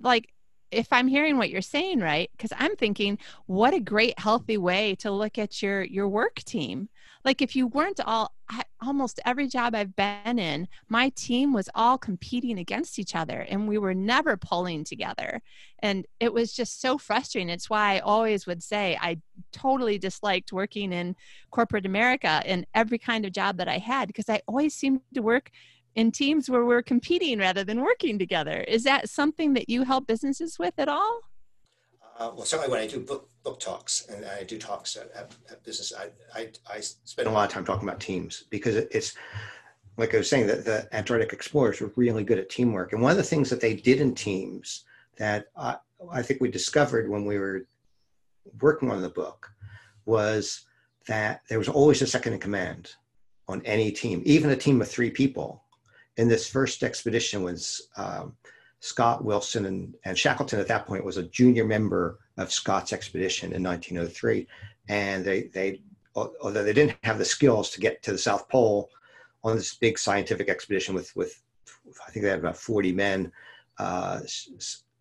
like 0.00 0.32
if 0.72 0.88
I'm 0.92 1.08
hearing 1.08 1.36
what 1.36 1.50
you're 1.50 1.62
saying 1.62 2.00
right, 2.00 2.30
because 2.36 2.52
I'm 2.58 2.76
thinking, 2.76 3.18
what 3.46 3.74
a 3.74 3.80
great 3.80 4.18
healthy 4.18 4.58
way 4.58 4.94
to 4.96 5.10
look 5.10 5.38
at 5.38 5.62
your 5.62 5.82
your 5.82 6.08
work 6.08 6.36
team 6.36 6.88
like 7.24 7.40
if 7.40 7.54
you 7.54 7.66
weren't 7.68 8.00
all 8.00 8.34
I, 8.48 8.62
almost 8.84 9.20
every 9.24 9.46
job 9.46 9.74
I've 9.74 9.94
been 9.96 10.38
in, 10.38 10.68
my 10.88 11.10
team 11.10 11.52
was 11.52 11.68
all 11.74 11.96
competing 11.96 12.58
against 12.58 12.98
each 12.98 13.14
other 13.14 13.40
and 13.48 13.68
we 13.68 13.78
were 13.78 13.94
never 13.94 14.36
pulling 14.36 14.84
together. 14.84 15.40
And 15.78 16.06
it 16.20 16.32
was 16.32 16.52
just 16.52 16.80
so 16.80 16.98
frustrating. 16.98 17.48
It's 17.48 17.70
why 17.70 17.96
I 17.96 18.00
always 18.00 18.46
would 18.46 18.62
say 18.62 18.98
I 19.00 19.18
totally 19.52 19.98
disliked 19.98 20.52
working 20.52 20.92
in 20.92 21.16
corporate 21.50 21.86
America 21.86 22.42
in 22.44 22.66
every 22.74 22.98
kind 22.98 23.24
of 23.24 23.32
job 23.32 23.56
that 23.58 23.68
I 23.68 23.78
had 23.78 24.08
because 24.08 24.28
I 24.28 24.42
always 24.48 24.74
seemed 24.74 25.00
to 25.14 25.22
work 25.22 25.50
in 25.94 26.10
teams 26.10 26.48
where 26.48 26.64
we're 26.64 26.82
competing 26.82 27.38
rather 27.38 27.64
than 27.64 27.80
working 27.80 28.18
together. 28.18 28.60
Is 28.68 28.84
that 28.84 29.08
something 29.08 29.52
that 29.54 29.68
you 29.68 29.84
help 29.84 30.06
businesses 30.06 30.58
with 30.58 30.74
at 30.78 30.88
all? 30.88 31.20
Uh, 32.18 32.30
well, 32.34 32.44
certainly 32.44 32.70
when 32.70 32.80
I 32.80 32.86
do 32.86 33.00
book 33.00 33.28
book 33.42 33.58
talks 33.58 34.06
and 34.06 34.24
I 34.24 34.44
do 34.44 34.58
talks 34.58 34.96
at, 34.96 35.10
at, 35.16 35.34
at 35.50 35.64
business, 35.64 35.92
I, 35.96 36.10
I, 36.38 36.50
I 36.70 36.80
spend 36.80 37.26
a 37.26 37.30
lot 37.30 37.46
of 37.46 37.52
time 37.52 37.64
talking 37.64 37.88
about 37.88 38.00
teams 38.00 38.44
because 38.50 38.76
it's 38.76 39.14
like 39.96 40.14
I 40.14 40.18
was 40.18 40.28
saying 40.28 40.46
that 40.46 40.64
the 40.64 40.88
Antarctic 40.94 41.32
explorers 41.32 41.80
were 41.80 41.92
really 41.96 42.22
good 42.22 42.38
at 42.38 42.48
teamwork. 42.48 42.92
And 42.92 43.02
one 43.02 43.10
of 43.10 43.16
the 43.16 43.22
things 43.22 43.50
that 43.50 43.60
they 43.60 43.74
did 43.74 44.00
in 44.00 44.14
teams 44.14 44.84
that 45.18 45.46
I, 45.56 45.76
I 46.10 46.22
think 46.22 46.40
we 46.40 46.50
discovered 46.50 47.10
when 47.10 47.24
we 47.24 47.38
were 47.38 47.66
working 48.60 48.90
on 48.90 49.02
the 49.02 49.08
book 49.08 49.50
was 50.04 50.62
that 51.08 51.42
there 51.48 51.58
was 51.58 51.68
always 51.68 52.02
a 52.02 52.06
second 52.06 52.34
in 52.34 52.38
command 52.38 52.94
on 53.48 53.62
any 53.64 53.90
team, 53.90 54.22
even 54.24 54.50
a 54.50 54.56
team 54.56 54.80
of 54.80 54.88
three 54.88 55.10
people. 55.10 55.61
In 56.16 56.28
this 56.28 56.48
first 56.48 56.82
expedition 56.82 57.42
was 57.42 57.88
um, 57.96 58.36
Scott 58.80 59.24
Wilson 59.24 59.66
and, 59.66 59.94
and 60.04 60.18
Shackleton 60.18 60.58
at 60.58 60.68
that 60.68 60.86
point 60.86 61.04
was 61.04 61.16
a 61.16 61.22
junior 61.22 61.64
member 61.64 62.18
of 62.36 62.52
Scott's 62.52 62.92
expedition 62.92 63.52
in 63.52 63.62
1903. 63.62 64.46
And 64.88 65.24
they, 65.24 65.44
they, 65.44 65.80
although 66.16 66.64
they 66.64 66.72
didn't 66.72 66.98
have 67.04 67.18
the 67.18 67.24
skills 67.24 67.70
to 67.70 67.80
get 67.80 68.02
to 68.02 68.12
the 68.12 68.18
South 68.18 68.48
Pole 68.48 68.90
on 69.44 69.56
this 69.56 69.74
big 69.76 69.98
scientific 69.98 70.48
expedition 70.48 70.94
with, 70.94 71.14
with 71.14 71.40
I 72.06 72.10
think 72.10 72.24
they 72.24 72.30
had 72.30 72.40
about 72.40 72.56
40 72.56 72.92
men, 72.92 73.32
uh, 73.78 74.20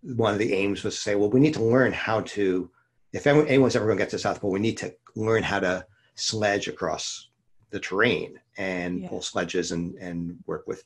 one 0.04 0.34
of 0.34 0.40
the 0.40 0.54
aims 0.54 0.84
was 0.84 0.96
to 0.96 1.02
say, 1.02 1.16
well, 1.16 1.30
we 1.30 1.40
need 1.40 1.54
to 1.56 1.64
learn 1.64 1.92
how 1.92 2.22
to, 2.22 2.70
if 3.14 3.28
anyone's 3.28 3.76
ever 3.76 3.86
going 3.86 3.98
to 3.98 4.04
get 4.04 4.10
to 4.12 4.16
the 4.16 4.22
South 4.22 4.42
Pole, 4.42 4.52
we 4.52 4.60
need 4.60 4.78
to 4.78 4.94
learn 5.16 5.44
how 5.44 5.60
to 5.60 5.86
sledge 6.16 6.68
across 6.68 7.30
the 7.72 7.80
terrain 7.80 8.40
and 8.58 9.02
yeah. 9.02 9.10
pull 9.10 9.22
sledges 9.22 9.72
and, 9.72 9.96
and 9.96 10.38
work 10.46 10.68
with 10.68 10.84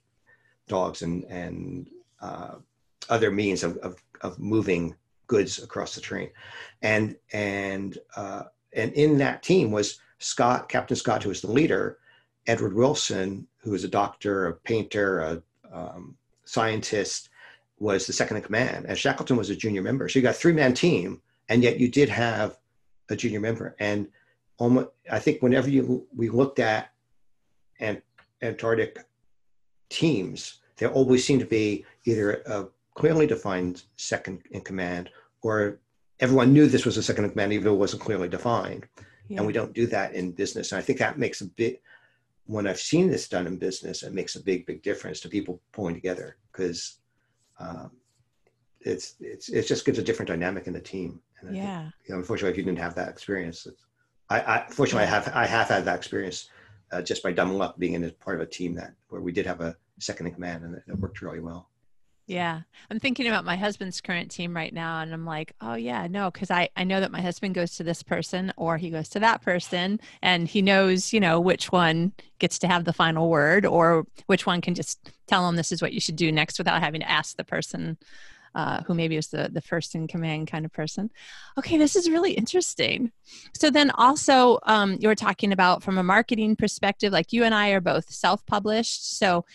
dogs 0.67 1.01
and, 1.01 1.23
and 1.25 1.89
uh, 2.21 2.55
other 3.09 3.31
means 3.31 3.63
of, 3.63 3.77
of, 3.77 4.01
of 4.21 4.39
moving 4.39 4.95
goods 5.27 5.61
across 5.61 5.95
the 5.95 6.01
terrain, 6.01 6.29
And, 6.81 7.15
and, 7.33 7.97
uh, 8.15 8.43
and 8.73 8.93
in 8.93 9.17
that 9.19 9.43
team 9.43 9.71
was 9.71 9.99
Scott, 10.19 10.69
Captain 10.69 10.97
Scott, 10.97 11.23
who 11.23 11.29
was 11.29 11.41
the 11.41 11.51
leader, 11.51 11.97
Edward 12.47 12.73
Wilson, 12.73 13.47
who 13.57 13.71
was 13.71 13.83
a 13.83 13.87
doctor, 13.87 14.47
a 14.47 14.53
painter, 14.53 15.19
a 15.19 15.41
um, 15.73 16.15
scientist, 16.45 17.29
was 17.79 18.07
the 18.07 18.13
second 18.13 18.37
in 18.37 18.43
command. 18.43 18.85
And 18.87 18.97
Shackleton 18.97 19.37
was 19.37 19.49
a 19.49 19.55
junior 19.55 19.81
member. 19.81 20.07
So 20.07 20.19
you 20.19 20.23
got 20.23 20.35
three 20.35 20.53
man 20.53 20.73
team, 20.73 21.21
and 21.49 21.63
yet 21.63 21.79
you 21.79 21.89
did 21.89 22.09
have 22.09 22.57
a 23.09 23.15
junior 23.15 23.39
member. 23.39 23.75
And 23.79 24.07
almost, 24.57 24.89
I 25.11 25.19
think 25.19 25.41
whenever 25.41 25.69
you 25.69 26.07
we 26.15 26.29
looked 26.29 26.59
at 26.59 26.91
Antarctic 28.41 28.99
teams, 29.89 30.59
there 30.77 30.91
always 30.91 31.25
seemed 31.25 31.41
to 31.41 31.45
be 31.45 31.85
either 32.05 32.41
a 32.45 32.67
clearly 32.95 33.27
defined 33.27 33.83
second 33.97 34.41
in 34.51 34.61
command, 34.61 35.09
or 35.41 35.79
everyone 36.19 36.53
knew 36.53 36.67
this 36.67 36.85
was 36.85 36.97
a 36.97 37.03
second 37.03 37.25
in 37.25 37.31
command, 37.31 37.53
even 37.53 37.65
though 37.65 37.73
it 37.73 37.79
wasn't 37.79 38.01
clearly 38.01 38.29
defined. 38.29 38.87
Yeah. 39.27 39.37
And 39.37 39.47
we 39.47 39.53
don't 39.53 39.73
do 39.73 39.87
that 39.87 40.13
in 40.13 40.31
business. 40.31 40.71
And 40.71 40.79
I 40.79 40.81
think 40.81 40.99
that 40.99 41.17
makes 41.17 41.41
a 41.41 41.45
bit, 41.45 41.81
when 42.45 42.67
I've 42.67 42.79
seen 42.79 43.09
this 43.09 43.27
done 43.27 43.47
in 43.47 43.57
business, 43.57 44.03
it 44.03 44.13
makes 44.13 44.35
a 44.35 44.43
big, 44.43 44.65
big 44.65 44.83
difference 44.83 45.19
to 45.21 45.29
people 45.29 45.61
pulling 45.71 45.95
together 45.95 46.37
because 46.51 46.99
um, 47.59 47.91
it's, 48.81 49.15
it's, 49.19 49.49
it 49.49 49.65
just 49.67 49.83
gives 49.83 49.97
a 49.97 50.03
different 50.03 50.29
dynamic 50.29 50.67
in 50.67 50.73
the 50.73 50.79
team. 50.79 51.19
And 51.41 51.55
yeah. 51.55 51.81
Think, 51.81 51.93
you 52.05 52.13
know, 52.13 52.19
unfortunately, 52.19 52.51
if 52.51 52.57
you 52.57 52.63
didn't 52.63 52.79
have 52.79 52.95
that 52.95 53.09
experience, 53.09 53.65
I, 54.29 54.39
I, 54.39 54.65
fortunately. 54.69 55.07
I 55.07 55.09
have, 55.09 55.31
I 55.33 55.45
have 55.45 55.69
had 55.69 55.85
that 55.85 55.97
experience 55.97 56.49
uh, 56.95 57.01
just 57.01 57.21
by 57.21 57.31
dumb 57.31 57.53
luck 57.53 57.77
being 57.77 57.93
in 57.93 58.05
a 58.05 58.09
part 58.09 58.37
of 58.37 58.41
a 58.41 58.49
team 58.49 58.73
that 58.75 58.93
where 59.09 59.21
we 59.21 59.31
did 59.31 59.45
have 59.45 59.59
a 59.59 59.75
second 59.99 60.27
in 60.27 60.33
command 60.33 60.63
and 60.63 60.75
it, 60.75 60.99
worked 60.99 61.21
really 61.21 61.41
well. 61.41 61.69
Yeah. 62.27 62.61
I'm 62.89 62.99
thinking 62.99 63.27
about 63.27 63.45
my 63.45 63.55
husband's 63.55 64.01
current 64.01 64.31
team 64.31 64.55
right 64.55 64.73
now 64.73 65.01
and 65.01 65.13
I'm 65.13 65.25
like, 65.25 65.53
"Oh 65.61 65.75
yeah, 65.75 66.07
no, 66.07 66.31
cuz 66.31 66.49
I 66.49 66.69
I 66.75 66.83
know 66.83 66.99
that 66.99 67.11
my 67.11 67.21
husband 67.21 67.53
goes 67.53 67.75
to 67.75 67.83
this 67.83 68.01
person 68.01 68.51
or 68.57 68.77
he 68.77 68.89
goes 68.89 69.09
to 69.09 69.19
that 69.19 69.41
person 69.41 69.99
and 70.23 70.47
he 70.47 70.61
knows, 70.61 71.13
you 71.13 71.19
know, 71.19 71.39
which 71.39 71.71
one 71.71 72.13
gets 72.39 72.57
to 72.59 72.67
have 72.67 72.85
the 72.85 72.93
final 72.93 73.29
word 73.29 73.65
or 73.65 74.07
which 74.25 74.45
one 74.45 74.61
can 74.61 74.73
just 74.73 75.11
tell 75.27 75.47
him 75.47 75.55
this 75.55 75.71
is 75.71 75.81
what 75.81 75.93
you 75.93 75.99
should 75.99 76.15
do 76.15 76.31
next 76.31 76.57
without 76.57 76.81
having 76.81 77.01
to 77.01 77.11
ask 77.11 77.37
the 77.37 77.43
person 77.43 77.97
uh, 78.55 78.81
who 78.83 78.95
maybe 78.95 79.15
was 79.15 79.27
the, 79.27 79.49
the 79.51 79.61
first 79.61 79.93
in 79.93 80.07
command 80.07 80.49
kind 80.49 80.65
of 80.65 80.71
person. 80.71 81.11
Okay, 81.57 81.77
this 81.77 81.95
is 81.95 82.09
really 82.09 82.31
interesting. 82.31 83.11
So 83.53 83.69
then 83.69 83.91
also 83.91 84.59
um, 84.63 84.97
you 84.99 85.07
were 85.07 85.15
talking 85.15 85.51
about 85.51 85.83
from 85.83 85.97
a 85.97 86.03
marketing 86.03 86.55
perspective, 86.55 87.11
like 87.11 87.33
you 87.33 87.43
and 87.43 87.53
I 87.53 87.69
are 87.69 87.81
both 87.81 88.09
self-published. 88.09 89.19
So 89.19 89.45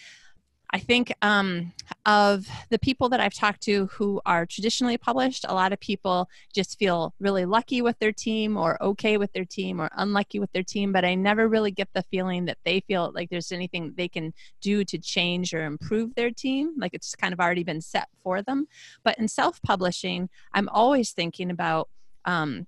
I 0.73 0.79
think 0.79 1.13
um, 1.23 1.73
of 2.07 2.47
the 2.69 2.79
people 2.79 3.09
that 3.09 3.21
I've 3.21 3.35
talked 3.35 3.61
to 3.63 3.87
who 3.87 4.21
are 4.25 4.47
traditionally 4.47 4.97
published, 4.97 5.45
a 5.49 5.55
lot 5.55 5.73
of 5.73 5.81
people 5.81 6.29
just 6.55 6.79
feel 6.79 7.13
really 7.19 7.45
lucky 7.45 7.83
with 7.83 7.99
their 7.99 8.13
team 8.13 8.57
or 8.57 8.81
okay 8.83 9.17
with 9.17 9.33
their 9.33 9.45
team 9.45 9.81
or 9.81 9.89
unlucky 9.97 10.39
with 10.39 10.53
their 10.53 10.63
team, 10.63 10.93
but 10.93 11.05
I 11.05 11.15
never 11.15 11.49
really 11.49 11.73
get 11.73 11.89
the 11.93 12.05
feeling 12.11 12.45
that 12.45 12.59
they 12.65 12.81
feel 12.81 13.11
like 13.15 13.31
there's 13.31 13.51
anything 13.53 13.95
they 13.97 14.09
can 14.09 14.33
do 14.61 14.85
to 14.85 14.99
change 14.99 15.53
or 15.55 15.65
improve 15.65 16.15
their 16.15 16.31
team. 16.31 16.75
Like 16.79 16.95
it's 16.95 17.17
kind 17.17 17.33
of 17.33 17.41
already 17.41 17.65
been 17.65 17.81
set 17.81 18.09
for 18.23 18.41
them. 18.43 18.67
But 19.03 19.19
in 19.19 19.27
self 19.27 19.61
publishing, 19.63 20.29
I'm 20.53 20.69
always 20.69 21.11
thinking 21.13 21.51
about 21.51 21.89
um, 22.25 22.67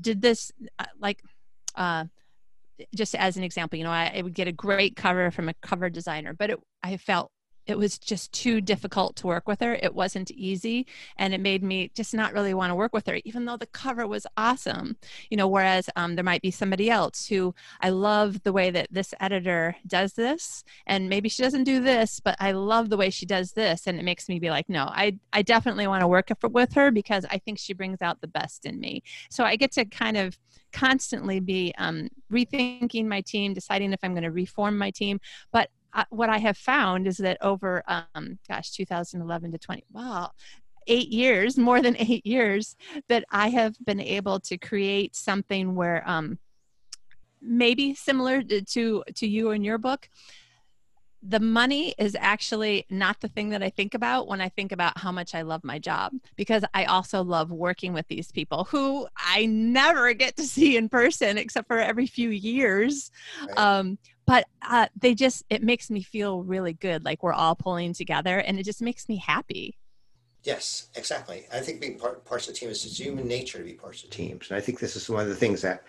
did 0.00 0.22
this, 0.22 0.52
uh, 0.78 0.84
like, 0.98 1.22
uh, 1.74 2.04
just 2.94 3.14
as 3.14 3.36
an 3.36 3.44
example, 3.44 3.78
you 3.78 3.84
know, 3.84 3.90
I, 3.90 4.12
I, 4.16 4.22
would 4.22 4.34
get 4.34 4.48
a 4.48 4.52
great 4.52 4.96
cover 4.96 5.30
from 5.30 5.48
a 5.48 5.54
cover 5.54 5.90
designer, 5.90 6.32
but 6.32 6.50
it, 6.50 6.58
I 6.82 6.96
felt 6.96 7.31
it 7.66 7.78
was 7.78 7.98
just 7.98 8.32
too 8.32 8.60
difficult 8.60 9.16
to 9.16 9.26
work 9.26 9.46
with 9.46 9.60
her. 9.60 9.74
It 9.74 9.94
wasn't 9.94 10.30
easy. 10.32 10.86
And 11.16 11.32
it 11.32 11.40
made 11.40 11.62
me 11.62 11.90
just 11.94 12.14
not 12.14 12.32
really 12.32 12.54
want 12.54 12.70
to 12.70 12.74
work 12.74 12.92
with 12.92 13.06
her, 13.06 13.20
even 13.24 13.44
though 13.44 13.56
the 13.56 13.66
cover 13.66 14.06
was 14.06 14.26
awesome. 14.36 14.96
You 15.30 15.36
know, 15.36 15.48
whereas 15.48 15.88
um, 15.96 16.14
there 16.16 16.24
might 16.24 16.42
be 16.42 16.50
somebody 16.50 16.90
else 16.90 17.26
who 17.26 17.54
I 17.80 17.90
love 17.90 18.42
the 18.42 18.52
way 18.52 18.70
that 18.70 18.88
this 18.90 19.14
editor 19.20 19.76
does 19.86 20.14
this. 20.14 20.64
And 20.86 21.08
maybe 21.08 21.28
she 21.28 21.42
doesn't 21.42 21.64
do 21.64 21.80
this, 21.80 22.20
but 22.20 22.36
I 22.40 22.52
love 22.52 22.90
the 22.90 22.96
way 22.96 23.10
she 23.10 23.26
does 23.26 23.52
this. 23.52 23.86
And 23.86 23.98
it 23.98 24.04
makes 24.04 24.28
me 24.28 24.38
be 24.38 24.50
like, 24.50 24.68
no, 24.68 24.84
I, 24.84 25.18
I 25.32 25.42
definitely 25.42 25.86
want 25.86 26.00
to 26.00 26.08
work 26.08 26.30
with 26.42 26.72
her 26.74 26.90
because 26.90 27.24
I 27.30 27.38
think 27.38 27.58
she 27.58 27.74
brings 27.74 28.02
out 28.02 28.20
the 28.20 28.28
best 28.28 28.66
in 28.66 28.80
me. 28.80 29.02
So 29.30 29.44
I 29.44 29.56
get 29.56 29.72
to 29.72 29.84
kind 29.84 30.16
of 30.16 30.38
constantly 30.72 31.38
be 31.38 31.72
um, 31.78 32.08
rethinking 32.32 33.06
my 33.06 33.20
team, 33.20 33.54
deciding 33.54 33.92
if 33.92 34.00
I'm 34.02 34.12
going 34.12 34.24
to 34.24 34.30
reform 34.30 34.76
my 34.78 34.90
team. 34.90 35.20
But 35.52 35.70
what 36.10 36.30
I 36.30 36.38
have 36.38 36.56
found 36.56 37.06
is 37.06 37.18
that 37.18 37.38
over, 37.40 37.82
um, 37.86 38.38
gosh, 38.48 38.70
2011 38.72 39.52
to 39.52 39.58
20, 39.58 39.84
wow, 39.92 40.30
eight 40.86 41.08
years, 41.08 41.58
more 41.58 41.80
than 41.80 41.96
eight 41.98 42.26
years, 42.26 42.76
that 43.08 43.24
I 43.30 43.48
have 43.48 43.76
been 43.84 44.00
able 44.00 44.40
to 44.40 44.58
create 44.58 45.14
something 45.14 45.74
where 45.74 46.02
um, 46.08 46.38
maybe 47.40 47.94
similar 47.94 48.42
to 48.42 49.02
to 49.14 49.26
you 49.26 49.50
and 49.50 49.64
your 49.64 49.78
book, 49.78 50.08
the 51.22 51.40
money 51.40 51.94
is 51.98 52.16
actually 52.18 52.84
not 52.90 53.20
the 53.20 53.28
thing 53.28 53.50
that 53.50 53.62
I 53.62 53.70
think 53.70 53.94
about 53.94 54.26
when 54.26 54.40
I 54.40 54.48
think 54.48 54.72
about 54.72 54.98
how 54.98 55.12
much 55.12 55.34
I 55.34 55.42
love 55.42 55.62
my 55.62 55.78
job 55.78 56.12
because 56.36 56.64
I 56.74 56.84
also 56.86 57.22
love 57.22 57.52
working 57.52 57.92
with 57.92 58.08
these 58.08 58.32
people 58.32 58.64
who 58.64 59.06
I 59.16 59.46
never 59.46 60.12
get 60.14 60.36
to 60.36 60.42
see 60.42 60.76
in 60.76 60.88
person 60.88 61.38
except 61.38 61.68
for 61.68 61.78
every 61.78 62.06
few 62.06 62.30
years. 62.30 63.12
Right. 63.46 63.58
Um, 63.58 63.98
but 64.26 64.46
uh, 64.62 64.86
they 64.98 65.14
just 65.14 65.44
it 65.50 65.62
makes 65.62 65.90
me 65.90 66.02
feel 66.02 66.42
really 66.42 66.72
good 66.72 67.04
like 67.04 67.22
we're 67.22 67.32
all 67.32 67.54
pulling 67.54 67.92
together 67.92 68.38
and 68.38 68.58
it 68.58 68.64
just 68.64 68.82
makes 68.82 69.08
me 69.08 69.16
happy 69.16 69.76
yes 70.44 70.88
exactly 70.94 71.46
i 71.52 71.60
think 71.60 71.80
being 71.80 71.98
part, 71.98 72.24
parts 72.24 72.48
of 72.48 72.54
the 72.54 72.60
team 72.60 72.68
is 72.68 72.84
it's 72.84 72.98
human 72.98 73.26
nature 73.26 73.58
to 73.58 73.64
be 73.64 73.74
parts 73.74 74.04
of 74.04 74.10
teams 74.10 74.48
and 74.50 74.56
i 74.56 74.60
think 74.60 74.78
this 74.78 74.96
is 74.96 75.08
one 75.08 75.22
of 75.22 75.28
the 75.28 75.34
things 75.34 75.62
that 75.62 75.84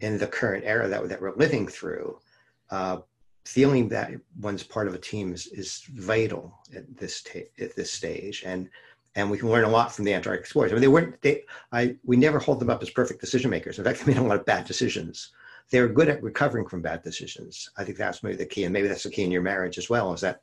in 0.00 0.18
the 0.18 0.26
current 0.26 0.64
era 0.66 0.88
that, 0.88 1.08
that 1.08 1.20
we're 1.20 1.34
living 1.36 1.66
through 1.66 2.18
uh, 2.70 2.98
feeling 3.44 3.88
that 3.88 4.10
one's 4.40 4.64
part 4.64 4.88
of 4.88 4.94
a 4.94 4.98
team 4.98 5.32
is, 5.32 5.46
is 5.46 5.84
vital 5.94 6.52
at 6.74 6.96
this 6.96 7.22
ta- 7.22 7.48
at 7.60 7.74
this 7.76 7.90
stage 7.90 8.42
and 8.44 8.68
and 9.14 9.30
we 9.30 9.38
can 9.38 9.48
learn 9.48 9.64
a 9.64 9.68
lot 9.68 9.90
from 9.90 10.04
the 10.04 10.12
Antarctic 10.12 10.42
explorers. 10.42 10.70
I 10.70 10.74
mean, 10.74 10.82
they 10.82 10.88
weren't. 10.88 11.20
They, 11.22 11.44
I, 11.72 11.96
we 12.04 12.18
never 12.18 12.38
hold 12.38 12.60
them 12.60 12.68
up 12.68 12.82
as 12.82 12.90
perfect 12.90 13.18
decision 13.18 13.50
makers. 13.50 13.78
In 13.78 13.84
fact, 13.84 14.00
they 14.04 14.12
made 14.12 14.20
a 14.20 14.22
lot 14.22 14.38
of 14.38 14.44
bad 14.44 14.66
decisions 14.66 15.30
they're 15.70 15.88
good 15.88 16.08
at 16.08 16.22
recovering 16.22 16.66
from 16.66 16.82
bad 16.82 17.02
decisions. 17.02 17.70
I 17.76 17.84
think 17.84 17.98
that's 17.98 18.22
maybe 18.22 18.36
the 18.36 18.46
key, 18.46 18.64
and 18.64 18.72
maybe 18.72 18.88
that's 18.88 19.02
the 19.02 19.10
key 19.10 19.24
in 19.24 19.30
your 19.30 19.42
marriage 19.42 19.78
as 19.78 19.90
well. 19.90 20.12
Is 20.12 20.20
that 20.20 20.40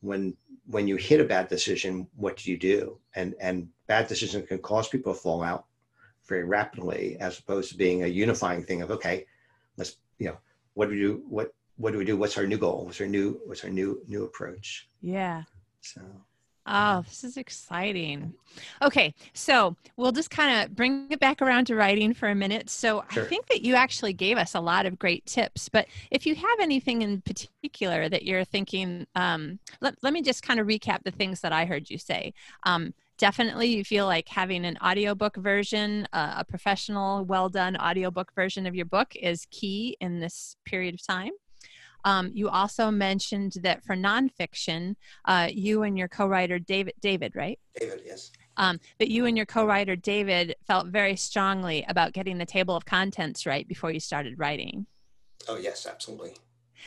when 0.00 0.36
when 0.66 0.88
you 0.88 0.96
hit 0.96 1.20
a 1.20 1.24
bad 1.24 1.48
decision, 1.48 2.08
what 2.16 2.36
do 2.36 2.50
you 2.50 2.58
do? 2.58 2.98
And 3.14 3.34
and 3.40 3.68
bad 3.86 4.08
decisions 4.08 4.48
can 4.48 4.58
cause 4.58 4.88
people 4.88 5.14
to 5.14 5.20
fall 5.20 5.42
out 5.42 5.66
very 6.26 6.44
rapidly, 6.44 7.16
as 7.20 7.38
opposed 7.38 7.70
to 7.70 7.76
being 7.76 8.02
a 8.02 8.08
unifying 8.08 8.64
thing 8.64 8.82
of 8.82 8.90
okay, 8.90 9.26
let's 9.76 9.96
you 10.18 10.28
know 10.28 10.38
what 10.74 10.86
do 10.86 10.92
we 10.92 11.00
do? 11.00 11.22
What 11.28 11.54
what 11.76 11.92
do 11.92 11.98
we 11.98 12.04
do? 12.04 12.16
What's 12.16 12.36
our 12.38 12.46
new 12.46 12.58
goal? 12.58 12.86
What's 12.86 13.00
our 13.00 13.06
new 13.06 13.40
what's 13.46 13.64
our 13.64 13.70
new 13.70 14.02
new 14.08 14.24
approach? 14.24 14.88
Yeah. 15.00 15.42
So 15.80 16.00
Oh, 16.66 17.02
this 17.02 17.22
is 17.22 17.36
exciting. 17.36 18.34
Okay, 18.82 19.14
so 19.34 19.76
we'll 19.96 20.12
just 20.12 20.30
kind 20.30 20.64
of 20.64 20.74
bring 20.74 21.06
it 21.10 21.20
back 21.20 21.40
around 21.40 21.66
to 21.66 21.76
writing 21.76 22.12
for 22.12 22.28
a 22.28 22.34
minute. 22.34 22.68
So 22.70 23.04
sure. 23.10 23.24
I 23.24 23.26
think 23.26 23.46
that 23.48 23.62
you 23.62 23.74
actually 23.74 24.12
gave 24.12 24.36
us 24.36 24.54
a 24.54 24.60
lot 24.60 24.84
of 24.84 24.98
great 24.98 25.24
tips, 25.26 25.68
but 25.68 25.86
if 26.10 26.26
you 26.26 26.34
have 26.34 26.60
anything 26.60 27.02
in 27.02 27.20
particular 27.20 28.08
that 28.08 28.24
you're 28.24 28.44
thinking, 28.44 29.06
um, 29.14 29.60
let, 29.80 29.94
let 30.02 30.12
me 30.12 30.22
just 30.22 30.42
kind 30.42 30.58
of 30.58 30.66
recap 30.66 31.04
the 31.04 31.12
things 31.12 31.40
that 31.42 31.52
I 31.52 31.66
heard 31.66 31.88
you 31.88 31.98
say. 31.98 32.34
Um, 32.64 32.94
definitely 33.18 33.68
you 33.68 33.84
feel 33.84 34.06
like 34.06 34.28
having 34.28 34.64
an 34.64 34.76
audiobook 34.84 35.36
version 35.36 36.06
uh, 36.12 36.34
a 36.38 36.44
professional 36.44 37.24
well 37.24 37.48
done 37.48 37.76
audiobook 37.76 38.34
version 38.34 38.66
of 38.66 38.74
your 38.74 38.84
book 38.84 39.14
is 39.16 39.46
key 39.50 39.96
in 40.00 40.20
this 40.20 40.56
period 40.66 40.94
of 40.94 41.06
time 41.06 41.32
um, 42.04 42.30
you 42.34 42.48
also 42.48 42.90
mentioned 42.90 43.54
that 43.62 43.84
for 43.84 43.96
nonfiction, 43.96 44.94
uh, 45.24 45.48
you 45.50 45.82
and 45.82 45.98
your 45.98 46.08
co-writer 46.08 46.58
David, 46.58 46.94
David, 47.00 47.34
right? 47.34 47.58
David, 47.78 48.02
yes. 48.04 48.30
Um, 48.56 48.80
that 48.98 49.10
you 49.10 49.26
and 49.26 49.36
your 49.36 49.46
co-writer 49.46 49.96
David 49.96 50.56
felt 50.66 50.86
very 50.86 51.16
strongly 51.16 51.84
about 51.88 52.12
getting 52.14 52.38
the 52.38 52.46
table 52.46 52.74
of 52.74 52.86
contents 52.86 53.44
right 53.44 53.68
before 53.68 53.90
you 53.90 54.00
started 54.00 54.38
writing. 54.38 54.86
Oh 55.48 55.56
yes, 55.56 55.86
absolutely. 55.86 56.34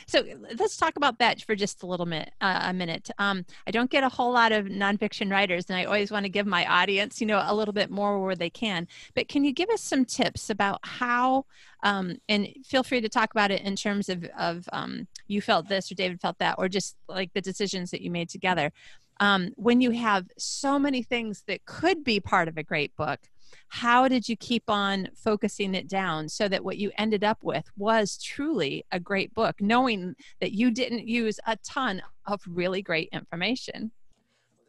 So 0.06 0.24
let's 0.58 0.76
talk 0.76 0.96
about 0.96 1.18
that 1.18 1.42
for 1.42 1.54
just 1.54 1.82
a 1.82 1.86
little 1.86 2.06
minute. 2.06 2.32
Uh, 2.40 2.60
a 2.64 2.72
minute. 2.72 3.10
Um, 3.18 3.44
I 3.66 3.70
don't 3.70 3.90
get 3.90 4.04
a 4.04 4.08
whole 4.08 4.32
lot 4.32 4.52
of 4.52 4.66
nonfiction 4.66 5.30
writers, 5.30 5.66
and 5.68 5.78
I 5.78 5.84
always 5.84 6.10
want 6.10 6.24
to 6.24 6.30
give 6.30 6.46
my 6.46 6.66
audience, 6.66 7.20
you 7.20 7.26
know, 7.26 7.42
a 7.44 7.54
little 7.54 7.74
bit 7.74 7.90
more 7.90 8.22
where 8.22 8.36
they 8.36 8.50
can. 8.50 8.86
But 9.14 9.28
can 9.28 9.44
you 9.44 9.52
give 9.52 9.70
us 9.70 9.80
some 9.80 10.04
tips 10.04 10.50
about 10.50 10.80
how? 10.82 11.46
Um, 11.82 12.18
and 12.28 12.48
feel 12.64 12.82
free 12.82 13.00
to 13.00 13.08
talk 13.08 13.30
about 13.32 13.50
it 13.50 13.62
in 13.62 13.76
terms 13.76 14.08
of 14.08 14.24
of 14.38 14.68
um, 14.72 15.06
you 15.28 15.40
felt 15.40 15.68
this 15.68 15.90
or 15.90 15.94
David 15.94 16.20
felt 16.20 16.38
that, 16.38 16.56
or 16.58 16.68
just 16.68 16.96
like 17.08 17.32
the 17.32 17.40
decisions 17.40 17.90
that 17.90 18.02
you 18.02 18.10
made 18.10 18.28
together. 18.28 18.72
Um, 19.20 19.52
when 19.56 19.82
you 19.82 19.90
have 19.90 20.28
so 20.38 20.78
many 20.78 21.02
things 21.02 21.44
that 21.46 21.66
could 21.66 22.04
be 22.04 22.20
part 22.20 22.48
of 22.48 22.56
a 22.56 22.62
great 22.62 22.96
book 22.96 23.20
how 23.68 24.08
did 24.08 24.28
you 24.28 24.36
keep 24.36 24.64
on 24.68 25.08
focusing 25.14 25.74
it 25.74 25.88
down 25.88 26.28
so 26.28 26.48
that 26.48 26.64
what 26.64 26.78
you 26.78 26.90
ended 26.98 27.24
up 27.24 27.38
with 27.42 27.70
was 27.76 28.18
truly 28.18 28.84
a 28.92 29.00
great 29.00 29.32
book, 29.34 29.56
knowing 29.60 30.14
that 30.40 30.52
you 30.52 30.70
didn't 30.70 31.06
use 31.06 31.38
a 31.46 31.56
ton 31.58 32.02
of 32.26 32.40
really 32.46 32.82
great 32.82 33.08
information? 33.12 33.90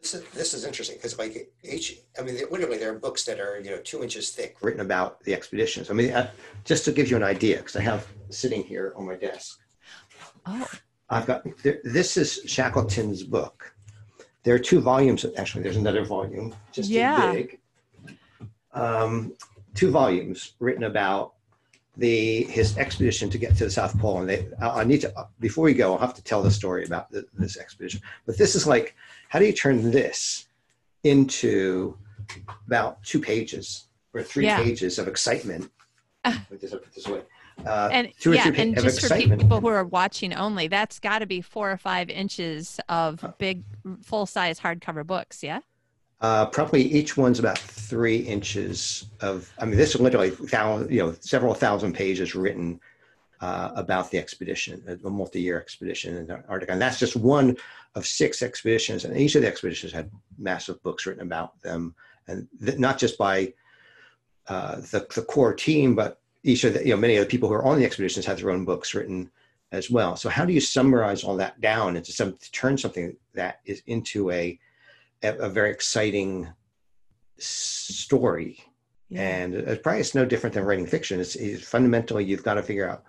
This 0.01 0.15
is, 0.15 0.23
this 0.29 0.53
is 0.55 0.65
interesting 0.65 0.97
because 0.97 1.17
like 1.19 1.51
each, 1.63 1.99
I 2.19 2.23
mean, 2.23 2.36
literally 2.49 2.77
there 2.77 2.91
are 2.91 2.97
books 2.97 3.23
that 3.25 3.39
are, 3.39 3.59
you 3.59 3.69
know, 3.69 3.77
two 3.77 4.01
inches 4.01 4.32
thick 4.32 4.57
written 4.61 4.82
about 4.82 5.23
the 5.23 5.34
expeditions. 5.34 5.91
I 5.91 5.93
mean, 5.93 6.13
I, 6.13 6.29
just 6.65 6.86
to 6.86 6.91
give 6.91 7.09
you 7.09 7.17
an 7.17 7.23
idea, 7.23 7.57
because 7.57 7.75
I 7.75 7.82
have 7.82 8.07
sitting 8.29 8.63
here 8.63 8.93
on 8.95 9.05
my 9.05 9.15
desk. 9.15 9.59
Oh. 10.45 10.67
I've 11.09 11.27
got, 11.27 11.45
this 11.84 12.17
is 12.17 12.41
Shackleton's 12.47 13.21
book. 13.21 13.75
There 14.43 14.55
are 14.55 14.59
two 14.59 14.79
volumes, 14.79 15.23
actually, 15.38 15.61
there's 15.61 15.77
another 15.77 16.03
volume, 16.03 16.55
just 16.71 16.89
yeah. 16.89 17.32
big 17.32 17.59
um, 18.74 19.34
two 19.74 19.91
volumes 19.91 20.53
written 20.59 20.84
about 20.84 21.34
the 21.97 22.43
his 22.43 22.78
expedition 22.78 23.30
to 23.30 23.38
get 23.38 23.55
to 23.57 23.65
the 23.65 23.72
South 23.72 23.97
Pole. 23.99 24.19
And 24.19 24.30
they, 24.30 24.47
I, 24.61 24.82
I 24.82 24.84
need 24.84 25.01
to 25.01 25.28
before 25.39 25.65
we 25.65 25.74
go, 25.74 25.93
I'll 25.93 25.99
have 25.99 26.13
to 26.15 26.24
tell 26.24 26.41
the 26.41 26.51
story 26.51 26.86
about 26.86 27.11
the, 27.11 27.26
this 27.34 27.57
expedition. 27.57 28.01
But 28.26 28.38
this 28.38 28.55
is 28.55 28.65
like, 28.65 28.95
how 29.30 29.39
do 29.39 29.45
you 29.45 29.53
turn 29.53 29.91
this 29.91 30.47
into 31.03 31.97
about 32.67 33.03
two 33.03 33.19
pages 33.19 33.88
or 34.13 34.24
three 34.24 34.45
yeah. 34.45 34.63
pages 34.63 34.99
of 34.99 35.07
excitement? 35.07 35.69
Uh, 36.24 36.38
put 36.49 36.61
this, 36.61 36.72
put 36.72 36.93
this 36.93 37.07
way. 37.07 37.22
Uh, 37.65 37.89
and 37.91 38.11
yeah, 38.26 38.51
and 38.55 38.76
just 38.80 39.01
for 39.05 39.15
people 39.15 39.59
who 39.59 39.67
are 39.67 39.84
watching 39.84 40.34
only, 40.34 40.67
that's 40.67 40.99
got 40.99 41.19
to 41.19 41.26
be 41.26 41.41
four 41.41 41.72
or 41.72 41.78
five 41.78 42.09
inches 42.09 42.80
of 42.89 43.24
big, 43.38 43.63
full 44.01 44.26
size 44.26 44.59
hardcover 44.59 45.05
books. 45.05 45.43
Yeah. 45.43 45.59
Uh, 46.22 46.45
probably 46.45 46.84
each 46.84 47.17
one's 47.17 47.39
about 47.39 47.57
three 47.57 48.17
inches 48.17 49.07
of. 49.22 49.51
I 49.57 49.65
mean, 49.65 49.76
this 49.76 49.95
is 49.95 50.01
literally 50.01 50.32
you 50.89 50.99
know, 50.99 51.15
several 51.19 51.53
thousand 51.53 51.93
pages 51.93 52.36
written 52.36 52.80
uh, 53.41 53.72
about 53.76 54.11
the 54.11 54.19
expedition, 54.19 54.84
a 55.03 55.09
multi-year 55.09 55.59
expedition 55.59 56.15
in 56.15 56.30
Antarctica. 56.30 56.72
And 56.72 56.82
that's 56.82 56.99
just 56.99 57.15
one 57.15 57.57
of 57.95 58.05
six 58.05 58.43
expeditions. 58.43 59.03
And 59.03 59.17
each 59.17 59.36
of 59.36 59.41
the 59.41 59.47
expeditions 59.47 59.91
had 59.91 60.11
massive 60.38 60.82
books 60.84 61.05
written 61.05 61.24
about 61.24 61.59
them. 61.61 61.95
And 62.28 62.47
th- 62.63 62.78
not 62.78 62.99
just 62.99 63.17
by 63.17 63.53
uh, 64.47 64.76
the, 64.76 65.07
the 65.15 65.24
core 65.24 65.55
team, 65.55 65.95
but 65.95 66.19
each 66.43 66.63
of 66.63 66.76
the, 66.76 66.86
you 66.86 66.93
know, 66.93 66.97
many 66.97 67.15
of 67.15 67.24
the 67.24 67.30
people 67.30 67.49
who 67.49 67.55
are 67.55 67.65
on 67.65 67.80
the 67.80 67.86
expeditions 67.86 68.26
had 68.28 68.38
their 68.38 68.51
own 68.51 68.63
books 68.63 68.93
written 68.93 69.32
as 69.72 69.89
well. 69.89 70.15
So 70.15 70.30
how 70.30 70.45
do 70.45 70.53
you 70.53 70.61
summarize 70.61 71.24
all 71.24 71.38
that 71.38 71.59
down 71.61 71.95
into 71.95 72.11
some, 72.11 72.38
turn 72.51 72.78
something 72.78 73.15
that 73.34 73.61
is 73.65 73.82
into 73.88 74.30
a, 74.30 74.59
a, 75.24 75.49
very 75.49 75.72
exciting 75.72 76.49
story? 77.38 78.63
Yeah. 79.09 79.22
And 79.22 79.55
it's 79.55 79.82
probably 79.82 80.01
it's 80.01 80.15
no 80.15 80.26
different 80.26 80.53
than 80.53 80.63
writing 80.63 80.88
fiction. 80.88 81.19
It's, 81.19 81.36
it's 81.36 81.67
fundamentally, 81.67 82.24
you've 82.24 82.43
got 82.43 82.55
to 82.55 82.63
figure 82.63 82.89
out 82.89 83.03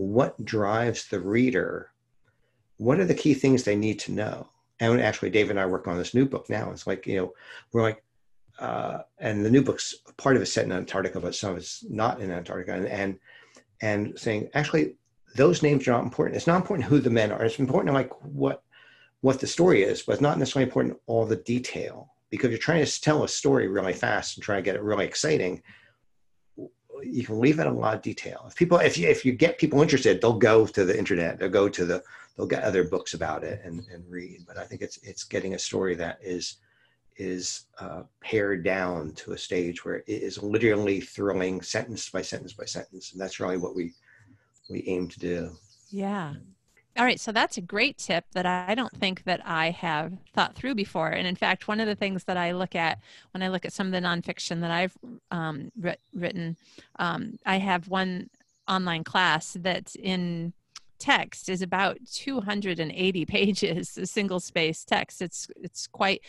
what 0.00 0.42
drives 0.44 1.08
the 1.08 1.20
reader 1.20 1.90
what 2.78 2.98
are 2.98 3.04
the 3.04 3.14
key 3.14 3.34
things 3.34 3.62
they 3.62 3.76
need 3.76 3.98
to 3.98 4.12
know 4.12 4.48
and 4.80 4.98
actually 4.98 5.28
david 5.28 5.50
and 5.50 5.60
i 5.60 5.66
work 5.66 5.86
on 5.86 5.98
this 5.98 6.14
new 6.14 6.24
book 6.24 6.48
now 6.48 6.70
it's 6.70 6.86
like 6.86 7.06
you 7.06 7.16
know 7.16 7.32
we're 7.72 7.82
like 7.82 8.02
uh, 8.60 9.02
and 9.18 9.44
the 9.44 9.50
new 9.50 9.62
book's 9.62 9.94
part 10.16 10.36
of 10.36 10.42
it's 10.42 10.52
set 10.52 10.64
in 10.64 10.72
antarctica 10.72 11.20
but 11.20 11.34
some 11.34 11.52
of 11.52 11.58
it's 11.58 11.84
not 11.90 12.20
in 12.22 12.30
antarctica 12.30 12.72
and 12.72 12.86
and, 12.86 13.18
and 13.82 14.18
saying 14.18 14.48
actually 14.54 14.94
those 15.36 15.62
names 15.62 15.86
are 15.86 15.92
not 15.92 16.02
important 16.04 16.34
it's 16.34 16.46
not 16.46 16.56
important 16.56 16.88
who 16.88 16.98
the 16.98 17.10
men 17.10 17.30
are 17.30 17.44
it's 17.44 17.58
important 17.58 17.94
like 17.94 18.10
what 18.24 18.62
what 19.20 19.40
the 19.40 19.46
story 19.46 19.82
is 19.82 20.02
but 20.02 20.12
it's 20.12 20.22
not 20.22 20.38
necessarily 20.38 20.68
important 20.68 20.98
all 21.06 21.26
the 21.26 21.36
detail 21.36 22.12
because 22.30 22.50
you're 22.50 22.58
trying 22.58 22.84
to 22.84 23.00
tell 23.00 23.24
a 23.24 23.28
story 23.28 23.68
really 23.68 23.92
fast 23.92 24.36
and 24.36 24.44
try 24.44 24.56
to 24.56 24.62
get 24.62 24.76
it 24.76 24.82
really 24.82 25.04
exciting 25.04 25.62
you 27.02 27.24
can 27.24 27.40
leave 27.40 27.58
out 27.58 27.66
a 27.66 27.72
lot 27.72 27.94
of 27.94 28.02
detail. 28.02 28.44
If 28.46 28.56
people, 28.56 28.78
if 28.78 28.98
you, 28.98 29.08
if 29.08 29.24
you 29.24 29.32
get 29.32 29.58
people 29.58 29.82
interested, 29.82 30.20
they'll 30.20 30.32
go 30.32 30.66
to 30.66 30.84
the 30.84 30.96
internet, 30.96 31.38
they'll 31.38 31.48
go 31.48 31.68
to 31.68 31.84
the, 31.84 32.02
they'll 32.36 32.46
get 32.46 32.62
other 32.62 32.84
books 32.84 33.14
about 33.14 33.44
it 33.44 33.60
and, 33.64 33.84
and 33.92 34.04
read. 34.08 34.44
But 34.46 34.58
I 34.58 34.64
think 34.64 34.82
it's, 34.82 34.98
it's 35.02 35.24
getting 35.24 35.54
a 35.54 35.58
story 35.58 35.94
that 35.96 36.18
is, 36.22 36.56
is 37.16 37.64
uh, 37.78 38.02
pared 38.20 38.64
down 38.64 39.12
to 39.12 39.32
a 39.32 39.38
stage 39.38 39.84
where 39.84 39.96
it 39.96 40.04
is 40.06 40.42
literally 40.42 41.00
thrilling 41.00 41.60
sentence 41.60 42.08
by 42.08 42.22
sentence 42.22 42.52
by 42.52 42.64
sentence. 42.64 43.12
And 43.12 43.20
that's 43.20 43.40
really 43.40 43.58
what 43.58 43.74
we, 43.74 43.92
we 44.68 44.84
aim 44.86 45.08
to 45.08 45.18
do. 45.18 45.50
Yeah. 45.90 46.34
All 46.98 47.04
right, 47.04 47.20
so 47.20 47.30
that's 47.30 47.56
a 47.56 47.62
great 47.62 47.98
tip 47.98 48.24
that 48.32 48.46
I 48.46 48.74
don't 48.74 48.94
think 48.96 49.24
that 49.24 49.40
I 49.46 49.70
have 49.70 50.12
thought 50.34 50.56
through 50.56 50.74
before. 50.74 51.08
And 51.08 51.26
in 51.26 51.36
fact, 51.36 51.68
one 51.68 51.80
of 51.80 51.86
the 51.86 51.94
things 51.94 52.24
that 52.24 52.36
I 52.36 52.52
look 52.52 52.74
at 52.74 52.98
when 53.32 53.42
I 53.42 53.48
look 53.48 53.64
at 53.64 53.72
some 53.72 53.86
of 53.86 53.92
the 53.92 54.00
nonfiction 54.00 54.60
that 54.60 54.70
I've 54.70 54.96
um, 55.30 55.70
written, 56.12 56.56
um, 56.98 57.38
I 57.46 57.58
have 57.58 57.88
one 57.88 58.28
online 58.68 59.04
class 59.04 59.56
that's 59.60 59.94
in 59.94 60.52
text 60.98 61.48
is 61.48 61.62
about 61.62 61.98
280 62.12 63.24
pages, 63.26 63.98
single 64.04 64.40
space 64.40 64.84
text. 64.84 65.22
It's 65.22 65.48
it's 65.62 65.86
quite 65.86 66.22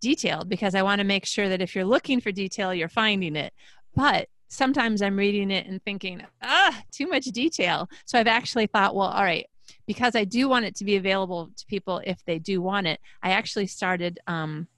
detailed 0.00 0.48
because 0.48 0.74
I 0.74 0.82
want 0.82 0.98
to 1.00 1.04
make 1.04 1.26
sure 1.26 1.48
that 1.48 1.62
if 1.62 1.74
you're 1.74 1.84
looking 1.84 2.20
for 2.20 2.32
detail, 2.32 2.74
you're 2.74 2.88
finding 2.88 3.36
it. 3.36 3.52
But 3.94 4.28
sometimes 4.48 5.02
I'm 5.02 5.16
reading 5.16 5.50
it 5.50 5.66
and 5.66 5.82
thinking, 5.82 6.22
ah, 6.42 6.82
too 6.92 7.06
much 7.06 7.24
detail. 7.26 7.88
So 8.04 8.18
I've 8.18 8.26
actually 8.26 8.66
thought, 8.66 8.94
well, 8.94 9.08
all 9.08 9.24
right, 9.24 9.46
because 9.88 10.14
I 10.14 10.24
do 10.24 10.50
want 10.50 10.66
it 10.66 10.76
to 10.76 10.84
be 10.84 10.96
available 10.96 11.50
to 11.56 11.66
people 11.66 12.02
if 12.04 12.22
they 12.26 12.38
do 12.38 12.60
want 12.60 12.86
it, 12.86 13.00
I 13.22 13.30
actually 13.30 13.66
started 13.66 14.20
um, 14.26 14.68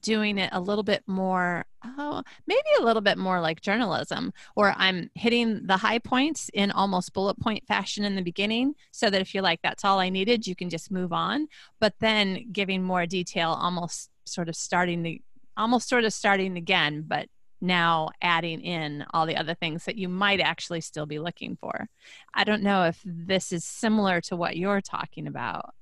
doing 0.00 0.38
it 0.38 0.50
a 0.52 0.60
little 0.60 0.84
bit 0.84 1.02
more, 1.08 1.66
oh, 1.84 2.22
maybe 2.46 2.60
a 2.78 2.84
little 2.84 3.02
bit 3.02 3.18
more 3.18 3.40
like 3.40 3.60
journalism, 3.60 4.32
where 4.54 4.76
I'm 4.78 5.10
hitting 5.16 5.66
the 5.66 5.76
high 5.76 5.98
points 5.98 6.50
in 6.54 6.70
almost 6.70 7.12
bullet 7.14 7.40
point 7.40 7.66
fashion 7.66 8.04
in 8.04 8.14
the 8.14 8.22
beginning, 8.22 8.74
so 8.92 9.10
that 9.10 9.20
if 9.20 9.34
you're 9.34 9.42
like, 9.42 9.58
that's 9.60 9.84
all 9.84 9.98
I 9.98 10.08
needed, 10.08 10.46
you 10.46 10.54
can 10.54 10.70
just 10.70 10.92
move 10.92 11.12
on. 11.12 11.48
But 11.80 11.94
then 11.98 12.52
giving 12.52 12.84
more 12.84 13.06
detail, 13.06 13.50
almost 13.50 14.08
sort 14.24 14.48
of 14.48 14.54
starting 14.54 15.02
the, 15.02 15.20
almost 15.56 15.88
sort 15.88 16.04
of 16.04 16.12
starting 16.12 16.56
again, 16.56 17.04
but 17.08 17.28
now 17.60 18.08
adding 18.22 18.60
in 18.60 19.04
all 19.12 19.26
the 19.26 19.36
other 19.36 19.54
things 19.54 19.84
that 19.84 19.96
you 19.96 20.08
might 20.08 20.40
actually 20.40 20.80
still 20.80 21.06
be 21.06 21.18
looking 21.18 21.56
for. 21.56 21.88
I 22.34 22.44
don't 22.44 22.62
know 22.62 22.84
if 22.84 23.00
this 23.04 23.52
is 23.52 23.64
similar 23.64 24.20
to 24.22 24.36
what 24.36 24.56
you're 24.56 24.80
talking 24.80 25.26
about. 25.26 25.74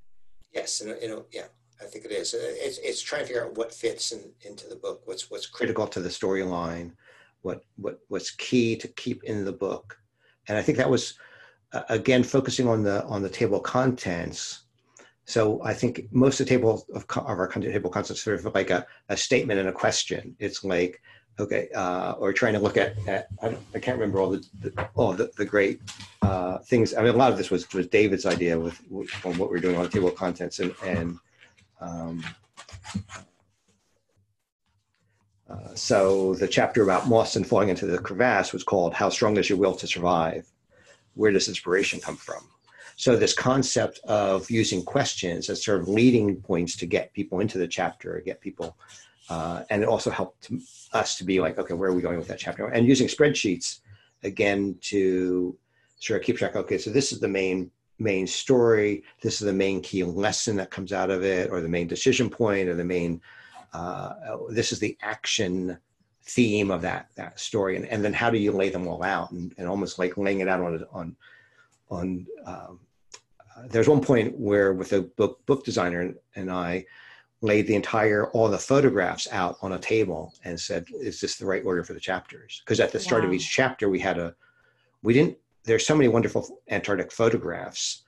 Yes, 0.53 0.81
and 0.81 0.97
you 1.03 1.09
know, 1.09 1.27
yeah, 1.33 1.47
I 1.81 1.85
think 1.85 2.05
it 2.05 2.13
is. 2.13 2.35
It's, 2.35 2.79
it's 2.79 3.03
trying 3.03 3.23
to 3.23 3.27
figure 3.27 3.45
out 3.45 3.57
what 3.57 3.75
fits 3.75 4.13
in, 4.13 4.21
into 4.43 4.69
the 4.69 4.77
book, 4.77 5.03
what's 5.05 5.31
what's 5.31 5.47
critical 5.47 5.87
to 5.89 6.01
the 6.01 6.09
storyline, 6.09 6.93
what 7.43 7.63
what 7.77 8.01
what's 8.09 8.31
key 8.31 8.77
to 8.77 8.89
keep 8.89 9.25
in 9.25 9.45
the 9.45 9.53
book, 9.53 9.99
and 10.49 10.57
I 10.57 10.63
think 10.63 10.79
that 10.79 10.89
was 10.89 11.15
uh, 11.73 11.83
again 11.89 12.23
focusing 12.23 12.69
on 12.69 12.83
the 12.83 13.05
on 13.05 13.23
the 13.23 13.29
table 13.29 13.61
contents. 13.61 14.63
So 15.27 15.61
I 15.65 15.75
think 15.75 16.07
most 16.13 16.39
of 16.39 16.47
the 16.47 16.51
table 16.51 16.87
of, 16.95 17.05
of 17.05 17.05
our 17.27 17.49
table 17.49 17.91
contents 17.91 18.23
sort 18.23 18.39
of 18.39 18.55
like 18.55 18.71
a, 18.71 18.87
a 19.09 19.17
statement 19.17 19.59
and 19.59 19.69
a 19.69 19.73
question. 19.73 20.37
It's 20.39 20.63
like 20.63 21.03
okay, 21.39 21.69
uh, 21.75 22.13
or 22.13 22.33
trying 22.33 22.55
to 22.55 22.59
look 22.59 22.77
at, 22.77 22.97
at 23.07 23.29
I, 23.43 23.57
I, 23.75 23.79
can't 23.79 23.99
remember 23.99 24.21
all 24.21 24.31
the, 24.31 24.47
the 24.61 24.89
all 24.95 25.13
the, 25.13 25.31
the 25.37 25.45
great 25.45 25.81
uh, 26.23 26.59
things. 26.59 26.95
I 26.95 27.03
mean, 27.03 27.15
a 27.15 27.17
lot 27.17 27.33
of 27.33 27.39
this 27.39 27.51
was 27.51 27.73
was 27.73 27.87
David's 27.87 28.27
idea 28.27 28.59
with, 28.59 28.81
with 28.91 29.11
on 29.25 29.37
what 29.39 29.51
we 29.51 29.59
are 29.59 29.61
doing 29.61 29.77
on 29.77 29.85
the 29.85 29.89
table 29.89 30.09
of 30.09 30.15
contents, 30.15 30.61
and 30.61 30.75
and 30.85 31.19
um, 31.81 32.25
uh, 35.51 35.75
so 35.75 36.35
the 36.35 36.49
chapter 36.49 36.83
about 36.83 37.07
Mawson 37.07 37.45
falling 37.45 37.69
into 37.69 37.87
the 37.87 37.99
crevasse 37.99 38.53
was 38.53 38.65
called 38.65 38.95
"How 38.95 39.09
Strong 39.09 39.37
Is 39.37 39.49
Your 39.49 39.59
Will 39.59 39.75
to 39.75 39.87
Survive." 39.87 40.47
Where 41.15 41.33
does 41.33 41.49
inspiration 41.49 42.01
come 42.01 42.17
from? 42.17 42.47
So 42.97 43.15
this 43.15 43.35
concept 43.35 44.01
of 44.05 44.51
using 44.51 44.83
questions 44.83 45.51
as 45.51 45.63
sort 45.63 45.81
of 45.81 45.89
leading 45.89 46.37
points 46.37 46.77
to 46.77 46.87
get 46.87 47.13
people 47.13 47.41
into 47.41 47.59
the 47.59 47.69
chapter, 47.69 48.17
or 48.17 48.21
get 48.21 48.41
people 48.41 48.77
uh, 49.29 49.65
and 49.71 49.83
it 49.83 49.89
also 49.89 50.11
helped 50.11 50.51
us 50.93 51.17
to 51.17 51.25
be 51.25 51.41
like, 51.41 51.59
okay, 51.59 51.75
where 51.75 51.91
are 51.91 51.95
we 51.95 52.03
going 52.03 52.19
with 52.19 52.29
that 52.29 52.39
chapter? 52.39 52.67
And 52.69 52.87
using 52.87 53.09
spreadsheets 53.09 53.81
again 54.23 54.77
to 54.83 55.57
sort 55.99 56.21
of 56.21 56.27
keep 56.27 56.37
track. 56.37 56.57
Okay, 56.57 56.79
so 56.79 56.91
this 56.91 57.13
is 57.13 57.21
the 57.21 57.29
main 57.29 57.71
main 57.99 58.27
story. 58.27 59.03
This 59.23 59.41
is 59.41 59.47
the 59.47 59.53
main 59.53 59.81
key 59.81 60.05
lesson 60.05 60.57
that 60.57 60.71
comes 60.71 60.93
out 60.93 61.11
of 61.11 61.25
it, 61.25 61.51
or 61.51 61.61
the 61.61 61.69
main 61.69 61.87
decision 61.87 62.31
point, 62.31 62.69
or 62.69 62.75
the 62.75 62.85
main. 62.85 63.21
Uh, 63.73 64.15
this 64.51 64.73
is 64.73 64.79
the 64.79 64.97
action 65.03 65.77
theme 66.23 66.71
of 66.71 66.83
that 66.83 67.09
that 67.17 67.41
story, 67.41 67.77
and, 67.77 67.87
and 67.87 68.05
then 68.05 68.13
how 68.13 68.31
do 68.31 68.39
you 68.39 68.53
lay 68.53 68.69
them 68.69 68.87
all 68.87 69.03
out, 69.03 69.31
and, 69.33 69.55
and 69.59 69.69
almost 69.69 69.99
like 69.99 70.17
laying 70.17 70.41
it 70.41 70.49
out 70.49 70.61
on 70.61 70.85
on 70.93 71.17
on. 71.91 72.27
Um, 72.45 72.81
uh, 73.57 73.63
there's 73.69 73.89
one 73.89 74.03
point 74.03 74.39
where 74.39 74.75
with 74.75 74.93
a 74.93 75.01
book 75.01 75.45
book 75.47 75.65
designer 75.65 76.15
and 76.35 76.51
I 76.51 76.85
laid 77.43 77.67
the 77.67 77.75
entire 77.75 78.29
all 78.29 78.49
the 78.49 78.59
photographs 78.59 79.29
out 79.31 79.59
on 79.61 79.73
a 79.73 79.79
table 79.79 80.33
and 80.45 80.59
said 80.59 80.87
is 81.01 81.21
this 81.21 81.37
the 81.37 81.45
right 81.45 81.65
order 81.65 81.85
for 81.85 81.93
the 81.93 82.01
chapters 82.01 82.63
because 82.65 82.81
at 82.81 82.93
the 82.93 83.01
start 83.01 83.23
wow. 83.23 83.29
of 83.29 83.35
each 83.35 83.49
chapter 83.49 83.89
we 83.89 83.99
had 83.99 84.19
a 84.19 84.35
we 85.03 85.13
didn't 85.13 85.37
there's 85.65 85.87
so 85.87 85.95
many 85.95 86.09
wonderful 86.09 86.61
antarctic 86.71 87.13
photographs 87.13 88.03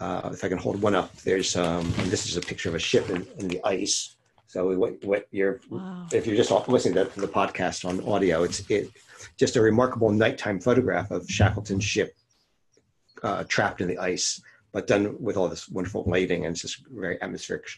uh, 0.00 0.30
if 0.32 0.42
i 0.44 0.48
can 0.48 0.58
hold 0.58 0.82
one 0.82 0.96
up 0.96 1.14
there's 1.18 1.56
um 1.56 1.92
this 2.06 2.26
is 2.26 2.36
a 2.36 2.40
picture 2.40 2.68
of 2.68 2.74
a 2.74 2.78
ship 2.78 3.08
in, 3.08 3.26
in 3.38 3.46
the 3.46 3.60
ice 3.64 4.16
so 4.48 4.76
what, 4.76 5.02
what 5.04 5.28
you're 5.30 5.60
wow. 5.70 6.06
if 6.12 6.26
you're 6.26 6.36
just 6.36 6.50
listening 6.68 6.94
to 6.94 7.20
the 7.20 7.28
podcast 7.28 7.84
on 7.84 8.04
audio 8.12 8.42
it's 8.42 8.68
it 8.68 8.90
just 9.38 9.54
a 9.54 9.60
remarkable 9.60 10.10
nighttime 10.10 10.58
photograph 10.58 11.10
of 11.12 11.28
shackleton's 11.30 11.84
ship 11.84 12.16
uh, 13.22 13.44
trapped 13.44 13.80
in 13.80 13.86
the 13.86 13.98
ice 13.98 14.42
but 14.72 14.88
done 14.88 15.16
with 15.22 15.36
all 15.36 15.48
this 15.48 15.68
wonderful 15.68 16.02
lighting 16.08 16.46
and 16.46 16.54
it's 16.54 16.62
just 16.62 16.84
very 16.88 17.22
atmospheric 17.22 17.68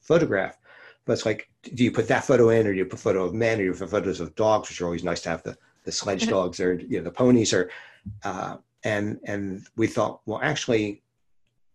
photograph. 0.00 0.58
But 1.04 1.14
it's 1.14 1.26
like, 1.26 1.48
do 1.74 1.84
you 1.84 1.90
put 1.90 2.08
that 2.08 2.24
photo 2.24 2.50
in, 2.50 2.66
or 2.66 2.72
do 2.72 2.78
you 2.78 2.84
put 2.84 2.98
a 2.98 3.02
photo 3.02 3.24
of 3.24 3.34
men, 3.34 3.58
or 3.58 3.62
do 3.62 3.64
you 3.64 3.72
put 3.72 3.90
photos 3.90 4.20
of 4.20 4.34
dogs, 4.34 4.68
which 4.68 4.80
are 4.80 4.86
always 4.86 5.04
nice 5.04 5.22
to 5.22 5.30
have 5.30 5.42
the 5.42 5.56
the 5.84 5.92
sledge 5.92 6.22
mm-hmm. 6.22 6.30
dogs 6.30 6.60
or 6.60 6.74
you 6.74 6.98
know 6.98 7.04
the 7.04 7.10
ponies, 7.10 7.52
or 7.52 7.70
uh, 8.24 8.56
and 8.84 9.18
and 9.24 9.66
we 9.76 9.86
thought, 9.86 10.20
well, 10.26 10.40
actually, 10.42 11.02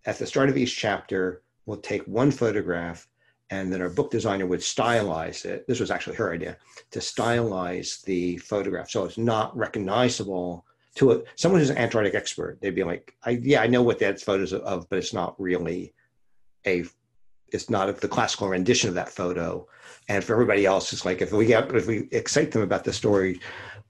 at 0.05 0.17
the 0.17 0.27
start 0.27 0.49
of 0.49 0.57
each 0.57 0.75
chapter, 0.75 1.41
we'll 1.65 1.77
take 1.77 2.03
one 2.03 2.31
photograph, 2.31 3.07
and 3.49 3.71
then 3.71 3.81
our 3.81 3.89
book 3.89 4.11
designer 4.11 4.45
would 4.45 4.59
stylize 4.59 5.45
it. 5.45 5.67
This 5.67 5.79
was 5.79 5.91
actually 5.91 6.15
her 6.17 6.33
idea 6.33 6.57
to 6.91 6.99
stylize 6.99 8.03
the 8.03 8.37
photograph 8.37 8.89
so 8.89 9.05
it's 9.05 9.17
not 9.17 9.55
recognizable 9.55 10.65
to 10.95 11.11
a, 11.11 11.21
someone 11.35 11.59
who's 11.59 11.69
an 11.69 11.77
Antarctic 11.77 12.15
expert. 12.15 12.59
They'd 12.61 12.75
be 12.75 12.83
like, 12.83 13.13
I, 13.23 13.31
yeah, 13.31 13.61
I 13.61 13.67
know 13.67 13.83
what 13.83 13.99
that's 13.99 14.23
photos 14.23 14.53
of, 14.53 14.89
but 14.89 14.99
it's 14.99 15.13
not 15.13 15.39
really 15.39 15.93
a 16.65 16.85
it's 17.49 17.69
not 17.69 17.95
the 17.97 18.07
classical 18.07 18.49
rendition 18.49 18.89
of 18.89 18.95
that 18.95 19.09
photo. 19.09 19.67
And 20.07 20.23
for 20.23 20.33
everybody 20.33 20.65
else, 20.65 20.93
it's 20.93 21.05
like 21.05 21.21
if 21.21 21.31
we 21.31 21.45
get 21.45 21.73
if 21.75 21.87
we 21.87 22.07
excite 22.11 22.51
them 22.51 22.61
about 22.61 22.83
the 22.83 22.93
story, 22.93 23.39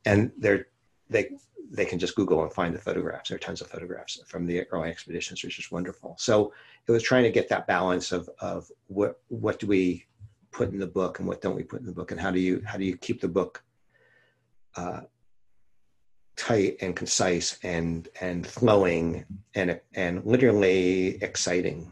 and 0.05 0.31
they're 0.37 0.67
they 1.09 1.31
they 1.71 1.85
can 1.85 1.99
just 1.99 2.15
Google 2.15 2.43
and 2.43 2.53
find 2.53 2.73
the 2.73 2.79
photographs. 2.79 3.29
There 3.29 3.35
are 3.35 3.39
tons 3.39 3.61
of 3.61 3.67
photographs 3.67 4.19
from 4.27 4.45
the 4.45 4.63
early 4.67 4.89
expeditions, 4.89 5.43
which 5.43 5.59
is 5.59 5.71
wonderful. 5.71 6.15
So 6.17 6.53
it 6.87 6.91
was 6.91 7.03
trying 7.03 7.23
to 7.23 7.31
get 7.31 7.49
that 7.49 7.67
balance 7.67 8.11
of 8.11 8.29
of 8.39 8.71
what 8.87 9.19
what 9.27 9.59
do 9.59 9.67
we 9.67 10.05
put 10.51 10.69
in 10.69 10.79
the 10.79 10.87
book 10.87 11.19
and 11.19 11.27
what 11.27 11.41
don't 11.41 11.55
we 11.55 11.63
put 11.63 11.81
in 11.81 11.85
the 11.85 11.91
book, 11.91 12.11
and 12.11 12.19
how 12.19 12.31
do 12.31 12.39
you 12.39 12.61
how 12.65 12.77
do 12.77 12.85
you 12.85 12.97
keep 12.97 13.19
the 13.19 13.27
book 13.27 13.63
uh, 14.77 15.01
tight 16.35 16.77
and 16.81 16.95
concise 16.95 17.57
and 17.63 18.09
and 18.21 18.45
flowing 18.45 19.25
and 19.53 19.79
and 19.93 20.25
literally 20.25 21.21
exciting. 21.21 21.91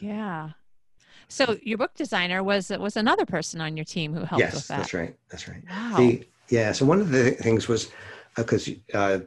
Yeah. 0.00 0.50
So 1.28 1.58
your 1.62 1.78
book 1.78 1.94
designer 1.94 2.42
was 2.42 2.70
was 2.70 2.96
another 2.96 3.26
person 3.26 3.60
on 3.60 3.76
your 3.76 3.84
team 3.84 4.14
who 4.14 4.24
helped 4.24 4.40
yes, 4.40 4.54
with 4.54 4.68
that. 4.68 4.78
that's 4.78 4.94
right. 4.94 5.16
That's 5.30 5.48
right. 5.48 5.62
Wow. 5.68 5.96
The, 5.96 6.26
yeah. 6.48 6.72
So 6.72 6.84
one 6.84 7.00
of 7.00 7.10
the 7.10 7.32
things 7.32 7.68
was 7.68 7.90
because 8.36 8.68
uh, 8.94 8.98
uh, 8.98 9.20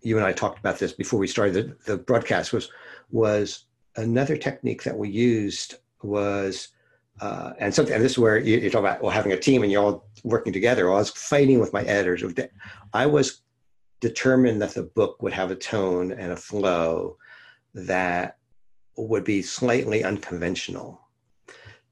you 0.00 0.16
and 0.16 0.26
I 0.26 0.32
talked 0.32 0.58
about 0.58 0.78
this 0.78 0.92
before 0.92 1.18
we 1.18 1.26
started 1.26 1.54
the, 1.54 1.92
the 1.92 1.98
broadcast 1.98 2.52
was 2.52 2.70
was 3.10 3.64
another 3.96 4.36
technique 4.36 4.82
that 4.84 4.96
we 4.96 5.08
used 5.08 5.76
was 6.02 6.68
uh, 7.20 7.52
and 7.58 7.74
something 7.74 7.94
and 7.94 8.04
this 8.04 8.12
is 8.12 8.18
where 8.18 8.38
you, 8.38 8.58
you 8.58 8.70
talk 8.70 8.80
about 8.80 9.02
well 9.02 9.10
having 9.10 9.32
a 9.32 9.38
team 9.38 9.62
and 9.62 9.72
you're 9.72 9.82
all 9.82 10.08
working 10.24 10.52
together. 10.52 10.86
Well, 10.86 10.96
I 10.96 10.98
was 10.98 11.10
fighting 11.10 11.60
with 11.60 11.72
my 11.72 11.82
editors. 11.82 12.22
I 12.92 13.06
was 13.06 13.42
determined 14.00 14.60
that 14.60 14.74
the 14.74 14.82
book 14.82 15.22
would 15.22 15.32
have 15.32 15.50
a 15.50 15.56
tone 15.56 16.12
and 16.12 16.32
a 16.32 16.36
flow 16.36 17.16
that 17.74 18.38
would 18.96 19.24
be 19.24 19.42
slightly 19.42 20.04
unconventional. 20.04 21.00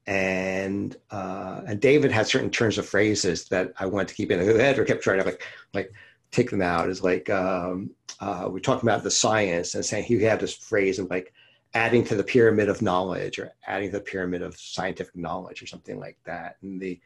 And 0.07 0.95
uh, 1.09 1.61
and 1.67 1.81
David 1.81 2.11
had 2.11 2.27
certain 2.27 2.51
turns 2.51 2.77
of 2.77 2.87
phrases 2.87 3.45
that 3.45 3.73
I 3.79 3.87
wanted 3.87 4.09
to 4.09 4.13
keep 4.13 4.31
in. 4.31 4.39
The 4.39 4.63
editor 4.63 4.85
kept 4.85 5.03
trying 5.03 5.19
to 5.19 5.25
like 5.25 5.43
like 5.73 5.91
take 6.31 6.51
them 6.51 6.61
out. 6.61 6.89
Is 6.89 7.01
like 7.01 7.29
um, 7.29 7.89
uh, 8.19 8.47
we're 8.49 8.59
talking 8.59 8.87
about 8.87 9.03
the 9.03 9.11
science 9.11 9.73
and 9.73 9.83
saying 9.83 10.03
he 10.03 10.21
had 10.21 10.39
this 10.39 10.53
phrase 10.53 10.99
of 10.99 11.09
like 11.09 11.33
adding 11.73 12.03
to 12.05 12.15
the 12.15 12.23
pyramid 12.23 12.69
of 12.69 12.81
knowledge 12.81 13.39
or 13.39 13.51
adding 13.67 13.89
to 13.89 13.97
the 13.97 14.03
pyramid 14.03 14.41
of 14.41 14.55
scientific 14.57 15.15
knowledge 15.15 15.61
or 15.61 15.67
something 15.67 15.99
like 15.99 16.17
that. 16.25 16.57
And 16.61 16.79
the 16.79 16.99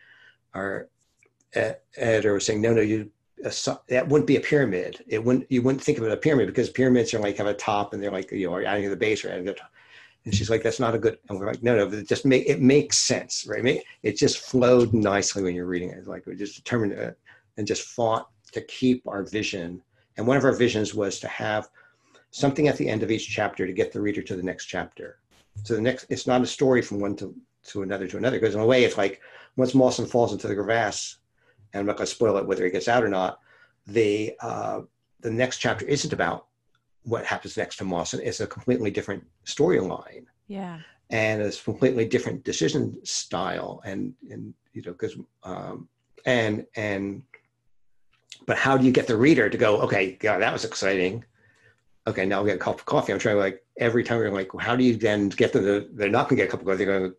our 0.53 0.89
editor 1.53 2.33
was 2.33 2.45
saying, 2.45 2.61
no, 2.61 2.73
no, 2.73 2.81
you 2.81 3.11
that 3.87 4.07
wouldn't 4.07 4.27
be 4.27 4.35
a 4.35 4.41
pyramid. 4.41 5.03
It 5.07 5.23
wouldn't 5.23 5.49
you 5.49 5.61
wouldn't 5.61 5.83
think 5.83 5.97
of 5.97 6.03
it 6.03 6.11
a 6.11 6.17
pyramid 6.17 6.47
because 6.47 6.69
pyramids 6.69 7.13
are 7.13 7.19
like 7.19 7.37
have 7.37 7.47
a 7.47 7.53
top 7.53 7.93
and 7.93 8.03
they're 8.03 8.11
like 8.11 8.31
you 8.31 8.49
know 8.49 8.59
adding 8.59 8.83
to 8.83 8.89
the 8.89 8.97
base 8.97 9.23
or 9.23 9.29
adding 9.29 9.45
to 9.45 9.51
the 9.53 9.57
top. 9.57 9.71
And 10.25 10.35
she's 10.35 10.49
like, 10.49 10.63
that's 10.63 10.79
not 10.79 10.95
a 10.95 10.99
good. 10.99 11.17
And 11.29 11.39
we're 11.39 11.47
like, 11.47 11.63
no, 11.63 11.75
no, 11.75 11.97
it 11.97 12.07
just 12.07 12.25
make 12.25 12.47
it 12.47 12.61
makes 12.61 12.97
sense, 12.97 13.45
right? 13.47 13.81
It 14.03 14.17
just 14.17 14.39
flowed 14.39 14.93
nicely 14.93 15.43
when 15.43 15.55
you're 15.55 15.65
reading 15.65 15.89
it. 15.89 16.07
Like 16.07 16.25
we 16.25 16.35
just 16.35 16.55
determined 16.55 16.93
it 16.93 17.17
and 17.57 17.65
just 17.65 17.83
fought 17.83 18.29
to 18.51 18.61
keep 18.61 19.07
our 19.07 19.23
vision. 19.23 19.81
And 20.17 20.27
one 20.27 20.37
of 20.37 20.43
our 20.43 20.51
visions 20.51 20.93
was 20.93 21.19
to 21.21 21.27
have 21.27 21.69
something 22.31 22.67
at 22.67 22.77
the 22.77 22.87
end 22.87 23.01
of 23.01 23.11
each 23.11 23.27
chapter 23.29 23.65
to 23.65 23.73
get 23.73 23.91
the 23.91 24.01
reader 24.01 24.21
to 24.21 24.35
the 24.35 24.43
next 24.43 24.65
chapter. 24.65 25.19
So 25.63 25.75
the 25.75 25.81
next, 25.81 26.05
it's 26.09 26.27
not 26.27 26.41
a 26.41 26.47
story 26.47 26.81
from 26.81 26.99
one 26.99 27.15
to 27.17 27.33
to 27.67 27.81
another 27.81 28.07
to 28.07 28.17
another. 28.17 28.39
Because 28.39 28.55
in 28.55 28.61
a 28.61 28.65
way, 28.65 28.83
it's 28.83 28.97
like 28.97 29.21
once 29.55 29.73
Mawson 29.73 30.05
falls 30.05 30.31
into 30.31 30.47
the 30.47 30.55
crevasse, 30.55 31.17
and 31.73 31.79
I'm 31.81 31.85
not 31.85 31.97
going 31.97 32.07
to 32.07 32.13
spoil 32.13 32.37
it 32.37 32.45
whether 32.47 32.65
he 32.65 32.71
gets 32.71 32.87
out 32.87 33.03
or 33.03 33.09
not. 33.09 33.39
The 33.87 34.35
uh, 34.41 34.81
the 35.21 35.31
next 35.31 35.57
chapter 35.57 35.85
isn't 35.85 36.13
about 36.13 36.47
what 37.03 37.25
happens 37.25 37.57
next 37.57 37.77
to 37.77 37.83
Mawson. 37.83 38.19
is 38.19 38.41
a 38.41 38.47
completely 38.47 38.91
different 38.91 39.25
storyline. 39.45 40.25
Yeah. 40.47 40.79
And 41.09 41.41
it's 41.41 41.61
completely 41.61 42.07
different 42.07 42.43
decision 42.43 43.03
style, 43.03 43.81
and 43.83 44.13
and 44.29 44.53
you 44.73 44.83
know 44.83 44.91
because 44.91 45.17
um, 45.43 45.89
and 46.25 46.67
and 46.75 47.23
but 48.45 48.57
how 48.57 48.77
do 48.77 48.85
you 48.85 48.91
get 48.91 49.07
the 49.07 49.17
reader 49.17 49.49
to 49.49 49.57
go? 49.57 49.81
Okay, 49.81 50.19
yeah, 50.21 50.37
that 50.37 50.53
was 50.53 50.65
exciting. 50.65 51.25
Okay, 52.05 52.27
now 52.27 52.43
we 52.43 52.49
get 52.49 52.57
a 52.57 52.59
cup 52.59 52.75
of 52.75 52.85
coffee. 52.85 53.11
I'm 53.11 53.17
trying 53.17 53.37
to 53.37 53.41
like 53.41 53.63
every 53.79 54.03
time 54.03 54.19
we're 54.19 54.29
like, 54.29 54.51
how 54.59 54.75
do 54.75 54.83
you 54.83 54.95
then 54.97 55.29
get 55.29 55.51
them 55.51 55.63
to? 55.63 55.89
They're 55.93 56.09
not 56.09 56.29
going 56.29 56.37
to 56.37 56.43
get 56.43 56.49
a 56.49 56.51
cup 56.51 56.61
of 56.61 56.67
coffee. 56.67 56.85
They're 56.85 56.99
going 56.99 57.11
to 57.11 57.17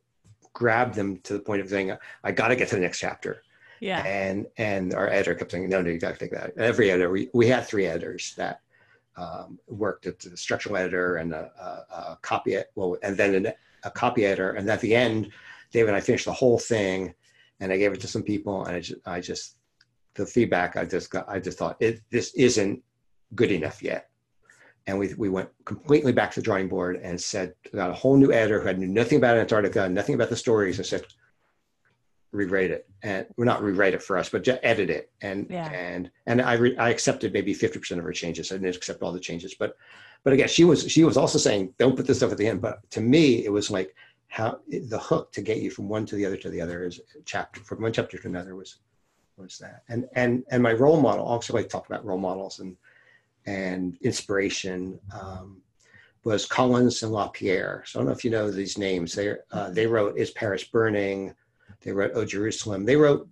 grab 0.53 0.95
them 0.95 1.19
to 1.19 1.35
the 1.35 1.41
point 1.41 1.61
of 1.61 1.69
saying, 1.69 1.97
I 2.23 2.33
got 2.33 2.49
to 2.49 2.57
get 2.57 2.69
to 2.69 2.77
the 2.77 2.81
next 2.81 3.01
chapter. 3.01 3.43
Yeah. 3.81 4.05
And 4.05 4.47
and 4.57 4.95
our 4.95 5.09
editor 5.09 5.35
kept 5.35 5.53
saying, 5.53 5.69
no, 5.69 5.81
no, 5.81 5.91
you 5.91 5.99
got 5.99 6.13
to 6.13 6.19
take 6.19 6.33
that. 6.33 6.57
Every 6.59 6.91
editor, 6.91 7.11
we, 7.11 7.29
we 7.33 7.49
had 7.49 7.67
three 7.67 7.87
editors 7.87 8.35
that 8.37 8.61
um, 9.21 9.59
worked 9.69 10.07
at 10.07 10.19
the 10.19 10.37
structural 10.37 10.77
editor 10.77 11.17
and 11.17 11.33
a, 11.33 11.51
a, 11.61 11.95
a 12.13 12.19
copy, 12.23 12.57
well, 12.75 12.97
and 13.03 13.17
then 13.17 13.35
an, 13.35 13.53
a 13.85 13.91
copy 13.91 14.25
editor. 14.25 14.53
And 14.53 14.69
at 14.69 14.81
the 14.81 14.95
end, 14.95 15.31
David 15.73 15.89
and 15.89 15.97
I 15.97 16.01
finished 16.01 16.25
the 16.25 16.33
whole 16.33 16.59
thing, 16.59 17.15
and 17.61 17.73
I 17.73 17.77
gave 17.77 17.93
it 17.93 18.01
to 18.01 18.09
some 18.09 18.23
people, 18.23 18.65
and 18.65 18.77
I 18.77 18.81
just, 18.81 19.01
I 19.07 19.21
just 19.21 19.57
the 20.15 20.27
feedback 20.27 20.77
I 20.77 20.85
just 20.85 21.11
got, 21.11 21.29
I 21.29 21.39
just 21.39 21.59
thought 21.59 21.77
it 21.81 22.01
this 22.11 22.35
isn't 22.35 22.83
good 23.35 23.53
enough 23.53 23.81
yet 23.83 24.11
and 24.87 24.99
we, 24.99 25.15
we 25.15 25.29
went 25.29 25.49
completely 25.65 26.13
back 26.13 26.33
to 26.33 26.41
the 26.41 26.45
drawing 26.45 26.69
board 26.69 26.97
and 26.97 27.21
said 27.21 27.55
got 27.73 27.91
a 27.91 27.95
whole 27.95 28.17
new 28.17 28.33
editor 28.33 28.61
who 28.61 28.67
had 28.67 28.79
knew 28.79 28.89
nothing 28.89 29.19
about 29.19 29.37
Antarctica, 29.37 29.89
nothing 29.89 30.15
about 30.15 30.31
the 30.31 30.37
stories, 30.37 30.79
and 30.79 30.87
said 30.87 31.05
rewrite 32.33 32.71
it 32.71 32.89
and 33.03 33.27
well 33.37 33.47
not 33.47 33.63
rewrite 33.63 33.95
it 33.95 34.03
for 34.03 34.17
us, 34.17 34.29
but 34.29 34.43
just 34.43 34.61
edit 34.63 34.91
it. 34.91 35.11
And 35.23 35.47
yeah. 35.51 35.71
and 35.71 36.11
and 36.27 36.41
I 36.41 36.55
re, 36.55 36.77
I 36.77 36.91
accepted 36.91 37.33
maybe 37.33 37.55
fifty 37.55 37.79
percent 37.79 37.99
of 37.99 38.05
her 38.05 38.13
changes. 38.13 38.51
I 38.51 38.57
didn't 38.57 38.77
accept 38.77 39.03
all 39.03 39.13
the 39.13 39.21
changes, 39.21 39.55
but 39.55 39.77
but 40.23 40.33
again, 40.33 40.49
she 40.49 40.65
was 40.65 40.91
she 40.91 41.05
was 41.05 41.17
also 41.17 41.39
saying 41.39 41.75
don't 41.79 41.97
put 41.97 42.07
this 42.07 42.19
stuff 42.19 42.33
at 42.33 42.39
the 42.39 42.47
end. 42.47 42.61
But 42.61 42.89
to 42.91 43.01
me, 43.01 43.45
it 43.45 43.53
was 43.53 43.71
like 43.71 43.95
how 44.29 44.61
the 44.69 44.99
hook 44.99 45.33
to 45.33 45.43
get 45.43 45.59
you 45.59 45.71
from 45.71 45.89
one 45.89 46.07
to 46.07 46.15
the 46.15 46.25
other 46.25 46.37
to 46.37 46.51
the 46.51 46.61
other 46.61 46.85
is 46.85 47.01
chapter 47.25 47.61
from 47.63 47.83
one 47.83 47.93
chapter 47.93 48.17
to 48.17 48.29
another 48.29 48.55
was 48.55 48.79
was 49.37 49.59
that. 49.59 49.83
And 49.89 50.07
and 50.15 50.45
and 50.51 50.63
my 50.63 50.73
role 50.73 51.01
model 51.01 51.25
also 51.25 51.55
like 51.55 51.69
talk 51.69 51.87
about 51.87 52.05
role 52.05 52.19
models 52.19 52.61
and 52.61 52.77
and 53.47 53.97
inspiration 54.03 55.01
um, 55.19 55.63
was 56.25 56.47
Collins 56.47 57.03
and 57.03 57.13
LaPierre. 57.13 57.83
So 57.87 57.99
I 57.99 58.01
don't 58.01 58.09
know 58.09 58.15
if 58.15 58.25
you 58.25 58.31
know 58.31 58.51
these 58.51 58.79
names. 58.79 59.15
They 59.15 59.35
uh, 59.53 59.71
they 59.71 59.87
wrote 59.87 60.19
"Is 60.19 60.31
Paris 60.31 60.65
Burning?" 60.65 61.35
They 61.81 61.93
wrote 61.93 62.13
"Oh 62.15 62.25
Jerusalem." 62.25 62.85
They 62.85 62.97
wrote 62.97 63.29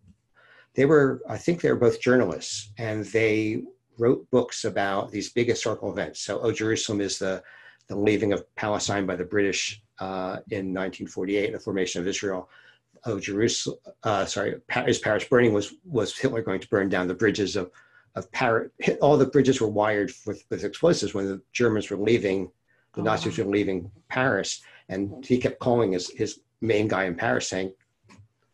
they 0.74 0.86
were 0.86 1.20
I 1.28 1.38
think 1.38 1.60
they 1.60 1.70
were 1.70 1.78
both 1.78 2.00
journalists, 2.00 2.72
and 2.78 3.04
they 3.06 3.62
wrote 3.98 4.30
books 4.30 4.64
about 4.64 5.10
these 5.10 5.32
big 5.32 5.48
historical 5.48 5.90
events. 5.90 6.20
So 6.20 6.40
"Oh 6.40 6.52
Jerusalem" 6.52 7.00
is 7.00 7.18
the 7.18 7.42
the 7.88 7.96
leaving 7.96 8.32
of 8.32 8.44
Palestine 8.54 9.06
by 9.06 9.16
the 9.16 9.24
British 9.24 9.82
uh, 9.98 10.38
in 10.50 10.74
1948, 10.74 11.52
the 11.52 11.58
formation 11.58 12.00
of 12.00 12.06
Israel. 12.06 12.50
Oh 13.06 13.18
Jerusalem, 13.18 13.78
uh, 14.02 14.24
sorry, 14.24 14.60
"Is 14.86 14.98
Paris 14.98 15.24
Burning?" 15.24 15.52
was 15.52 15.74
was 15.84 16.16
Hitler 16.16 16.42
going 16.42 16.60
to 16.60 16.68
burn 16.68 16.88
down 16.88 17.08
the 17.08 17.14
bridges 17.14 17.56
of 17.56 17.70
of 18.18 18.30
Paris, 18.32 18.70
all 19.00 19.16
the 19.16 19.26
bridges 19.26 19.60
were 19.60 19.68
wired 19.68 20.12
with, 20.26 20.44
with 20.50 20.64
explosives 20.64 21.14
when 21.14 21.26
the 21.26 21.40
Germans 21.52 21.90
were 21.90 21.96
leaving, 21.96 22.50
the 22.94 23.00
oh, 23.00 23.04
Nazis 23.04 23.38
wow. 23.38 23.44
were 23.44 23.50
leaving 23.50 23.90
Paris. 24.08 24.60
And 24.88 25.24
he 25.24 25.38
kept 25.38 25.58
calling 25.58 25.92
his, 25.92 26.10
his 26.10 26.40
main 26.60 26.88
guy 26.88 27.04
in 27.04 27.14
Paris 27.14 27.48
saying, 27.48 27.72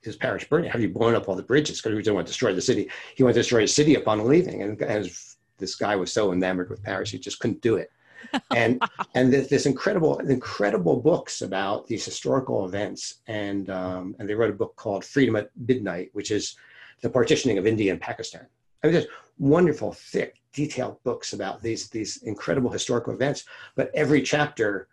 is 0.07 0.17
Paris 0.17 0.45
burning? 0.45 0.71
Have 0.71 0.81
you 0.81 0.89
blown 0.89 1.15
up 1.15 1.29
all 1.29 1.35
the 1.35 1.43
bridges? 1.43 1.81
Because 1.81 1.97
he 1.97 2.03
didn't 2.03 2.15
want 2.15 2.27
to 2.27 2.31
destroy 2.31 2.55
the 2.55 2.61
city. 2.61 2.91
He 3.15 3.23
wanted 3.23 3.35
to 3.35 3.41
destroy 3.41 3.63
the 3.63 3.69
city 3.69 3.95
upon 3.95 4.27
leaving. 4.27 4.63
And 4.63 4.81
as 4.83 5.37
this 5.59 5.75
guy 5.75 5.97
was 5.97 6.13
so 6.13 6.33
enamored 6.33 6.71
with 6.71 6.83
Paris, 6.83 7.11
he 7.11 7.19
just 7.19 7.39
couldn't 7.39 7.61
do 7.61 7.77
it. 7.77 7.91
And 8.55 8.81
wow. 8.81 8.89
and 9.15 9.33
this, 9.33 9.49
this, 9.49 9.67
incredible 9.67 10.19
incredible 10.19 10.97
books 10.99 11.43
about 11.43 11.87
these 11.87 12.05
historical 12.05 12.65
events. 12.65 13.17
And 13.27 13.69
um, 13.69 14.17
and 14.19 14.27
they 14.27 14.35
wrote 14.35 14.51
a 14.51 14.55
book 14.55 14.75
called 14.77 15.05
Freedom 15.05 15.37
at 15.37 15.51
Midnight, 15.69 16.09
which 16.15 16.31
is 16.31 16.57
the 17.03 17.11
partitioning 17.11 17.59
of 17.59 17.67
India 17.67 17.93
and 17.93 18.01
Pakistan. 18.01 18.47
I 18.83 18.87
mean, 18.87 18.95
there's 18.95 19.07
wonderful, 19.39 19.93
thick, 19.93 20.41
detailed 20.55 21.03
books 21.05 21.35
about 21.35 21.61
these 21.61 21.91
these 21.91 22.23
incredible 22.23 22.71
historical 22.71 23.13
events. 23.13 23.45
But 23.77 23.91
every 23.95 24.23
chapter, 24.23 24.89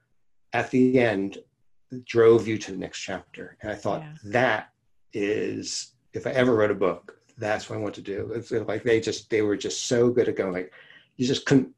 at 0.52 0.70
the 0.70 1.00
end, 1.00 1.38
drove 2.06 2.48
you 2.48 2.58
to 2.58 2.72
the 2.72 2.78
next 2.78 3.00
chapter. 3.00 3.58
And 3.62 3.72
I 3.72 3.76
thought 3.76 4.02
yeah. 4.02 4.14
that 4.26 4.71
is, 5.14 5.94
if 6.14 6.28
I 6.28 6.32
ever 6.32 6.56
wrote 6.56 6.72
a 6.72 6.76
book, 6.76 7.18
that's 7.38 7.70
what 7.70 7.78
I 7.78 7.82
want 7.82 7.96
to 7.96 8.02
do. 8.02 8.32
It's 8.34 8.52
like 8.52 8.84
they 8.84 9.00
just 9.00 9.30
they 9.30 9.42
were 9.42 9.58
just 9.58 9.88
so 9.88 10.10
good 10.10 10.30
at 10.30 10.36
going. 10.36 10.54
Like 10.54 10.74
you 11.18 11.26
just 11.26 11.46
couldn't. 11.46 11.70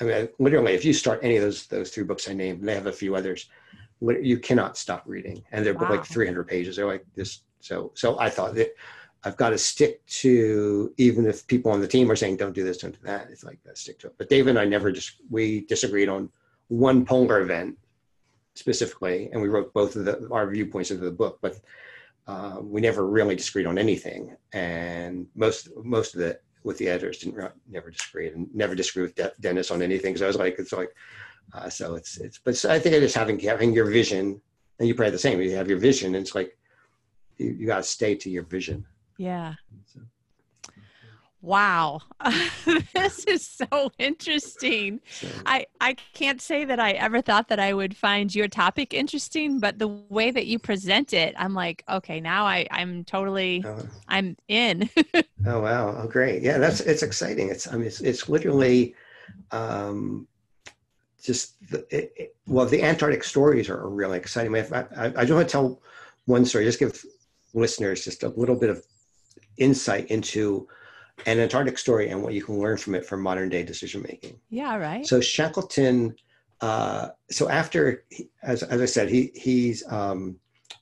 I 0.00 0.04
mean, 0.04 0.28
literally, 0.38 0.72
if 0.72 0.84
you 0.84 0.92
start 0.92 1.20
any 1.22 1.36
of 1.36 1.42
those 1.42 1.66
those 1.66 1.90
three 1.90 2.04
books 2.04 2.28
I 2.28 2.32
named, 2.32 2.66
they 2.66 2.74
have 2.74 2.86
a 2.86 2.92
few 2.92 3.14
others. 3.14 3.48
You 4.00 4.38
cannot 4.38 4.76
stop 4.76 5.04
reading, 5.06 5.44
and 5.52 5.64
they're 5.64 5.74
wow. 5.74 5.90
like 5.90 6.04
300 6.04 6.44
pages. 6.48 6.76
They're 6.76 6.86
like 6.86 7.06
this. 7.14 7.42
So 7.60 7.92
so 7.94 8.18
I 8.18 8.28
thought 8.28 8.54
that 8.56 8.74
I've 9.24 9.36
got 9.36 9.50
to 9.50 9.58
stick 9.58 10.04
to 10.06 10.92
even 10.96 11.26
if 11.26 11.46
people 11.46 11.70
on 11.70 11.80
the 11.80 11.86
team 11.86 12.10
are 12.10 12.16
saying 12.16 12.36
don't 12.36 12.54
do 12.54 12.64
this, 12.64 12.78
don't 12.78 12.92
do 13.00 13.06
that. 13.06 13.28
It's 13.30 13.44
like 13.44 13.58
stick 13.74 14.00
to 14.00 14.08
it. 14.08 14.14
But 14.18 14.28
David 14.28 14.50
and 14.50 14.58
I 14.58 14.64
never 14.64 14.90
just 14.90 15.16
we 15.30 15.60
disagreed 15.62 16.08
on 16.08 16.28
one 16.68 17.04
polar 17.04 17.40
event 17.40 17.78
specifically, 18.54 19.30
and 19.32 19.40
we 19.40 19.48
wrote 19.48 19.72
both 19.72 19.94
of 19.94 20.04
the, 20.04 20.28
our 20.32 20.50
viewpoints 20.50 20.90
into 20.90 21.04
the 21.04 21.10
book. 21.10 21.38
But 21.40 21.60
uh, 22.26 22.58
we 22.60 22.80
never 22.80 23.06
really 23.06 23.34
disagreed 23.34 23.66
on 23.66 23.78
anything, 23.78 24.36
and 24.52 25.26
most 25.34 25.68
most 25.82 26.14
of 26.14 26.20
the 26.20 26.38
with 26.64 26.78
the 26.78 26.88
editors 26.88 27.18
didn't 27.18 27.52
never 27.68 27.90
disagree 27.90 28.28
and 28.28 28.48
never 28.54 28.74
disagree 28.74 29.02
with 29.02 29.14
De- 29.14 29.32
Dennis 29.40 29.70
on 29.70 29.82
anything. 29.82 30.16
So 30.16 30.24
I 30.24 30.28
was 30.28 30.36
like, 30.36 30.56
it's 30.58 30.72
like, 30.72 30.94
uh, 31.52 31.68
so 31.68 31.94
it's 31.96 32.18
it's. 32.18 32.38
But 32.38 32.64
I 32.64 32.78
think 32.78 32.94
I 32.94 33.00
just 33.00 33.16
having 33.16 33.38
having 33.38 33.72
your 33.72 33.86
vision, 33.90 34.40
and 34.78 34.88
you 34.88 34.94
probably 34.94 35.10
the 35.10 35.18
same. 35.18 35.40
You 35.40 35.56
have 35.56 35.68
your 35.68 35.78
vision, 35.78 36.14
and 36.14 36.22
it's 36.22 36.34
like 36.34 36.56
you, 37.38 37.50
you 37.50 37.66
got 37.66 37.78
to 37.78 37.82
stay 37.82 38.14
to 38.14 38.30
your 38.30 38.44
vision. 38.44 38.86
Yeah. 39.18 39.54
Wow. 41.42 42.02
this 42.94 43.24
is 43.24 43.44
so 43.44 43.90
interesting. 43.98 45.00
So, 45.10 45.26
I, 45.44 45.66
I 45.80 45.94
can't 46.14 46.40
say 46.40 46.64
that 46.64 46.78
I 46.78 46.92
ever 46.92 47.20
thought 47.20 47.48
that 47.48 47.58
I 47.58 47.74
would 47.74 47.96
find 47.96 48.32
your 48.32 48.46
topic 48.46 48.94
interesting, 48.94 49.58
but 49.58 49.80
the 49.80 49.88
way 49.88 50.30
that 50.30 50.46
you 50.46 50.60
present 50.60 51.12
it, 51.12 51.34
I'm 51.36 51.52
like, 51.52 51.82
okay, 51.88 52.20
now 52.20 52.46
I, 52.46 52.68
I'm 52.70 53.02
totally, 53.04 53.64
uh, 53.66 53.82
I'm 54.06 54.36
in. 54.46 54.88
oh, 55.46 55.60
wow. 55.60 55.96
Oh, 55.98 56.06
great. 56.06 56.42
Yeah, 56.42 56.58
that's, 56.58 56.80
it's 56.80 57.02
exciting. 57.02 57.48
It's, 57.48 57.66
I 57.66 57.72
mean, 57.72 57.88
it's, 57.88 58.00
it's 58.00 58.28
literally, 58.28 58.94
um, 59.50 60.28
just 61.24 61.54
the, 61.70 61.78
it, 61.90 62.12
it, 62.16 62.36
well, 62.46 62.66
the 62.66 62.84
Antarctic 62.84 63.24
stories 63.24 63.68
are 63.68 63.88
really 63.88 64.18
exciting. 64.18 64.54
I, 64.54 64.86
I, 64.96 65.06
I 65.06 65.24
just 65.24 65.32
want 65.32 65.48
to 65.48 65.52
tell 65.52 65.82
one 66.26 66.44
story, 66.44 66.64
just 66.64 66.78
give 66.78 67.04
listeners 67.52 68.04
just 68.04 68.22
a 68.22 68.28
little 68.28 68.56
bit 68.56 68.70
of 68.70 68.84
insight 69.56 70.06
into 70.06 70.68
an 71.26 71.38
Antarctic 71.38 71.78
story 71.78 72.08
and 72.08 72.22
what 72.22 72.34
you 72.34 72.42
can 72.42 72.58
learn 72.58 72.76
from 72.76 72.94
it 72.94 73.06
for 73.06 73.16
modern 73.16 73.48
day 73.48 73.62
decision 73.62 74.02
making. 74.02 74.38
Yeah, 74.50 74.76
right. 74.76 75.06
So 75.06 75.20
Shackleton, 75.20 76.16
uh, 76.60 77.08
so 77.30 77.48
after, 77.48 78.04
as, 78.42 78.62
as 78.62 78.80
I 78.80 78.86
said, 78.86 79.08
he 79.08 79.30
he's 79.34 79.84
um, 79.90 80.36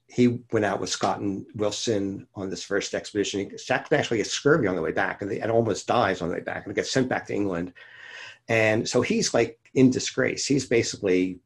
he 0.09 0.41
went 0.51 0.65
out 0.65 0.81
with 0.81 0.91
Scott 0.91 1.21
and 1.21 1.47
Wilson 1.55 2.27
on 2.35 2.51
this 2.51 2.65
first 2.65 2.95
expedition. 2.95 3.57
Shackleton 3.57 3.99
actually 3.99 4.19
gets 4.19 4.31
scurvy 4.31 4.67
on 4.67 4.75
the 4.75 4.83
way 4.83 4.93
back 4.93 5.23
and, 5.23 5.31
and 5.31 5.51
almost 5.51 5.87
dies 5.87 6.21
on 6.21 6.29
the 6.29 6.35
way 6.35 6.41
back 6.41 6.67
and 6.67 6.75
gets 6.75 6.91
sent 6.91 7.09
back 7.09 7.27
to 7.27 7.35
England. 7.35 7.73
And 8.49 8.89
so 8.89 9.03
he's 9.03 9.33
like 9.33 9.61
in 9.75 9.91
disgrace. 9.91 10.47
He's 10.47 10.67
basically 10.67 11.39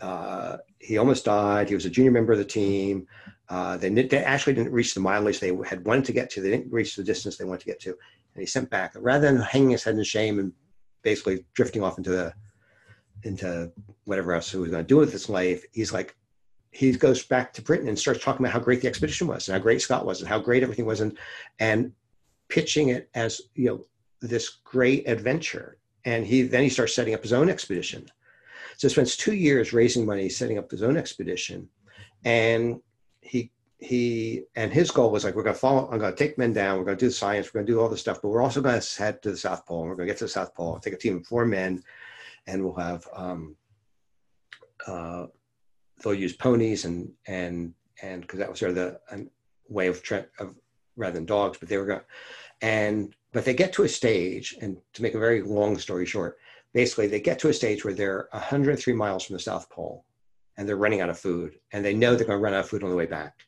uh, 0.00 0.58
he 0.78 0.96
almost 0.98 1.24
died. 1.24 1.68
He 1.68 1.74
was 1.74 1.86
a 1.86 1.90
junior 1.90 2.12
member 2.12 2.32
of 2.32 2.38
the 2.38 2.44
team. 2.44 3.06
Uh, 3.50 3.76
they, 3.78 3.88
they, 3.88 4.18
actually 4.18 4.52
didn't 4.52 4.72
reach 4.72 4.92
the 4.92 5.00
mileage 5.00 5.40
they 5.40 5.56
had 5.66 5.84
wanted 5.86 6.04
to 6.04 6.12
get 6.12 6.28
to. 6.28 6.42
They 6.42 6.50
didn't 6.50 6.70
reach 6.70 6.96
the 6.96 7.04
distance 7.04 7.36
they 7.36 7.46
wanted 7.46 7.60
to 7.60 7.66
get 7.66 7.80
to, 7.80 7.90
and 7.90 8.40
he 8.40 8.46
sent 8.46 8.68
back. 8.68 8.92
Rather 8.96 9.26
than 9.26 9.40
hanging 9.40 9.70
his 9.70 9.84
head 9.84 9.94
in 9.94 10.04
shame 10.04 10.38
and 10.38 10.52
basically 11.02 11.46
drifting 11.54 11.82
off 11.82 11.96
into 11.96 12.10
the 12.10 12.34
into 13.24 13.72
whatever 14.04 14.32
else 14.32 14.50
he 14.50 14.58
was 14.58 14.70
going 14.70 14.82
to 14.82 14.86
do 14.86 14.96
with 14.96 15.10
his 15.10 15.28
life, 15.28 15.64
he's 15.72 15.92
like, 15.92 16.14
he 16.70 16.92
goes 16.92 17.24
back 17.24 17.52
to 17.54 17.62
Britain 17.62 17.88
and 17.88 17.98
starts 17.98 18.22
talking 18.22 18.44
about 18.44 18.52
how 18.52 18.60
great 18.60 18.82
the 18.82 18.88
expedition 18.88 19.26
was 19.26 19.48
and 19.48 19.56
how 19.56 19.62
great 19.62 19.80
Scott 19.80 20.04
was 20.04 20.20
and 20.20 20.28
how 20.28 20.38
great 20.38 20.62
everything 20.62 20.84
was, 20.84 21.00
and 21.00 21.16
and 21.58 21.92
pitching 22.48 22.90
it 22.90 23.08
as 23.14 23.40
you 23.54 23.66
know 23.66 23.86
this 24.20 24.58
great 24.62 25.08
adventure. 25.08 25.78
And 26.04 26.26
he 26.26 26.42
then 26.42 26.62
he 26.62 26.68
starts 26.68 26.94
setting 26.94 27.14
up 27.14 27.22
his 27.22 27.32
own 27.32 27.48
expedition. 27.48 28.06
So 28.76 28.88
he 28.88 28.92
spends 28.92 29.16
two 29.16 29.34
years 29.34 29.72
raising 29.72 30.04
money, 30.04 30.28
setting 30.28 30.58
up 30.58 30.70
his 30.70 30.82
own 30.82 30.98
expedition, 30.98 31.68
and 32.24 32.80
he 33.28 33.50
he 33.78 34.42
and 34.56 34.72
his 34.72 34.90
goal 34.90 35.10
was 35.10 35.24
like 35.24 35.36
we're 35.36 35.42
going 35.42 35.54
to 35.54 35.60
follow 35.60 35.88
i'm 35.92 35.98
going 35.98 36.12
to 36.12 36.18
take 36.18 36.36
men 36.36 36.52
down 36.52 36.78
we're 36.78 36.84
going 36.84 36.96
to 36.96 37.04
do 37.04 37.08
the 37.08 37.14
science 37.14 37.46
we're 37.46 37.58
going 37.58 37.66
to 37.66 37.72
do 37.72 37.80
all 37.80 37.88
this 37.88 38.00
stuff 38.00 38.20
but 38.20 38.28
we're 38.28 38.42
also 38.42 38.60
going 38.60 38.80
to 38.80 38.98
head 38.98 39.22
to 39.22 39.30
the 39.30 39.36
south 39.36 39.64
pole 39.66 39.82
and 39.82 39.88
we're 39.88 39.96
going 39.96 40.06
to 40.06 40.12
get 40.12 40.18
to 40.18 40.24
the 40.24 40.28
south 40.28 40.52
pole 40.54 40.78
take 40.80 40.94
a 40.94 40.98
team 40.98 41.18
of 41.18 41.26
four 41.26 41.46
men 41.46 41.80
and 42.48 42.62
we'll 42.62 42.74
have 42.74 43.06
um, 43.14 43.54
uh, 44.86 45.26
they'll 46.02 46.14
use 46.14 46.36
ponies 46.36 46.84
and 46.84 47.10
and 47.26 47.72
and 48.02 48.22
because 48.22 48.38
that 48.38 48.50
was 48.50 48.58
sort 48.58 48.70
of 48.70 48.76
the 48.76 49.28
way 49.68 49.86
of, 49.86 50.02
tre- 50.02 50.26
of 50.40 50.54
rather 50.96 51.14
than 51.14 51.26
dogs 51.26 51.58
but 51.58 51.68
they 51.68 51.76
were 51.76 51.86
going 51.86 52.00
and 52.62 53.14
but 53.32 53.44
they 53.44 53.54
get 53.54 53.72
to 53.72 53.84
a 53.84 53.88
stage 53.88 54.56
and 54.60 54.76
to 54.92 55.02
make 55.02 55.14
a 55.14 55.18
very 55.18 55.42
long 55.42 55.78
story 55.78 56.06
short 56.06 56.38
basically 56.72 57.06
they 57.06 57.20
get 57.20 57.38
to 57.38 57.48
a 57.48 57.54
stage 57.54 57.84
where 57.84 57.94
they're 57.94 58.28
103 58.32 58.92
miles 58.94 59.24
from 59.24 59.34
the 59.34 59.40
south 59.40 59.70
pole 59.70 60.04
and 60.58 60.68
they're 60.68 60.76
running 60.76 61.00
out 61.00 61.08
of 61.08 61.18
food 61.18 61.54
and 61.72 61.82
they 61.82 61.94
know 61.94 62.14
they're 62.14 62.26
going 62.26 62.38
to 62.38 62.42
run 62.42 62.52
out 62.52 62.60
of 62.60 62.68
food 62.68 62.82
on 62.82 62.90
the 62.90 62.96
way 62.96 63.06
back. 63.06 63.46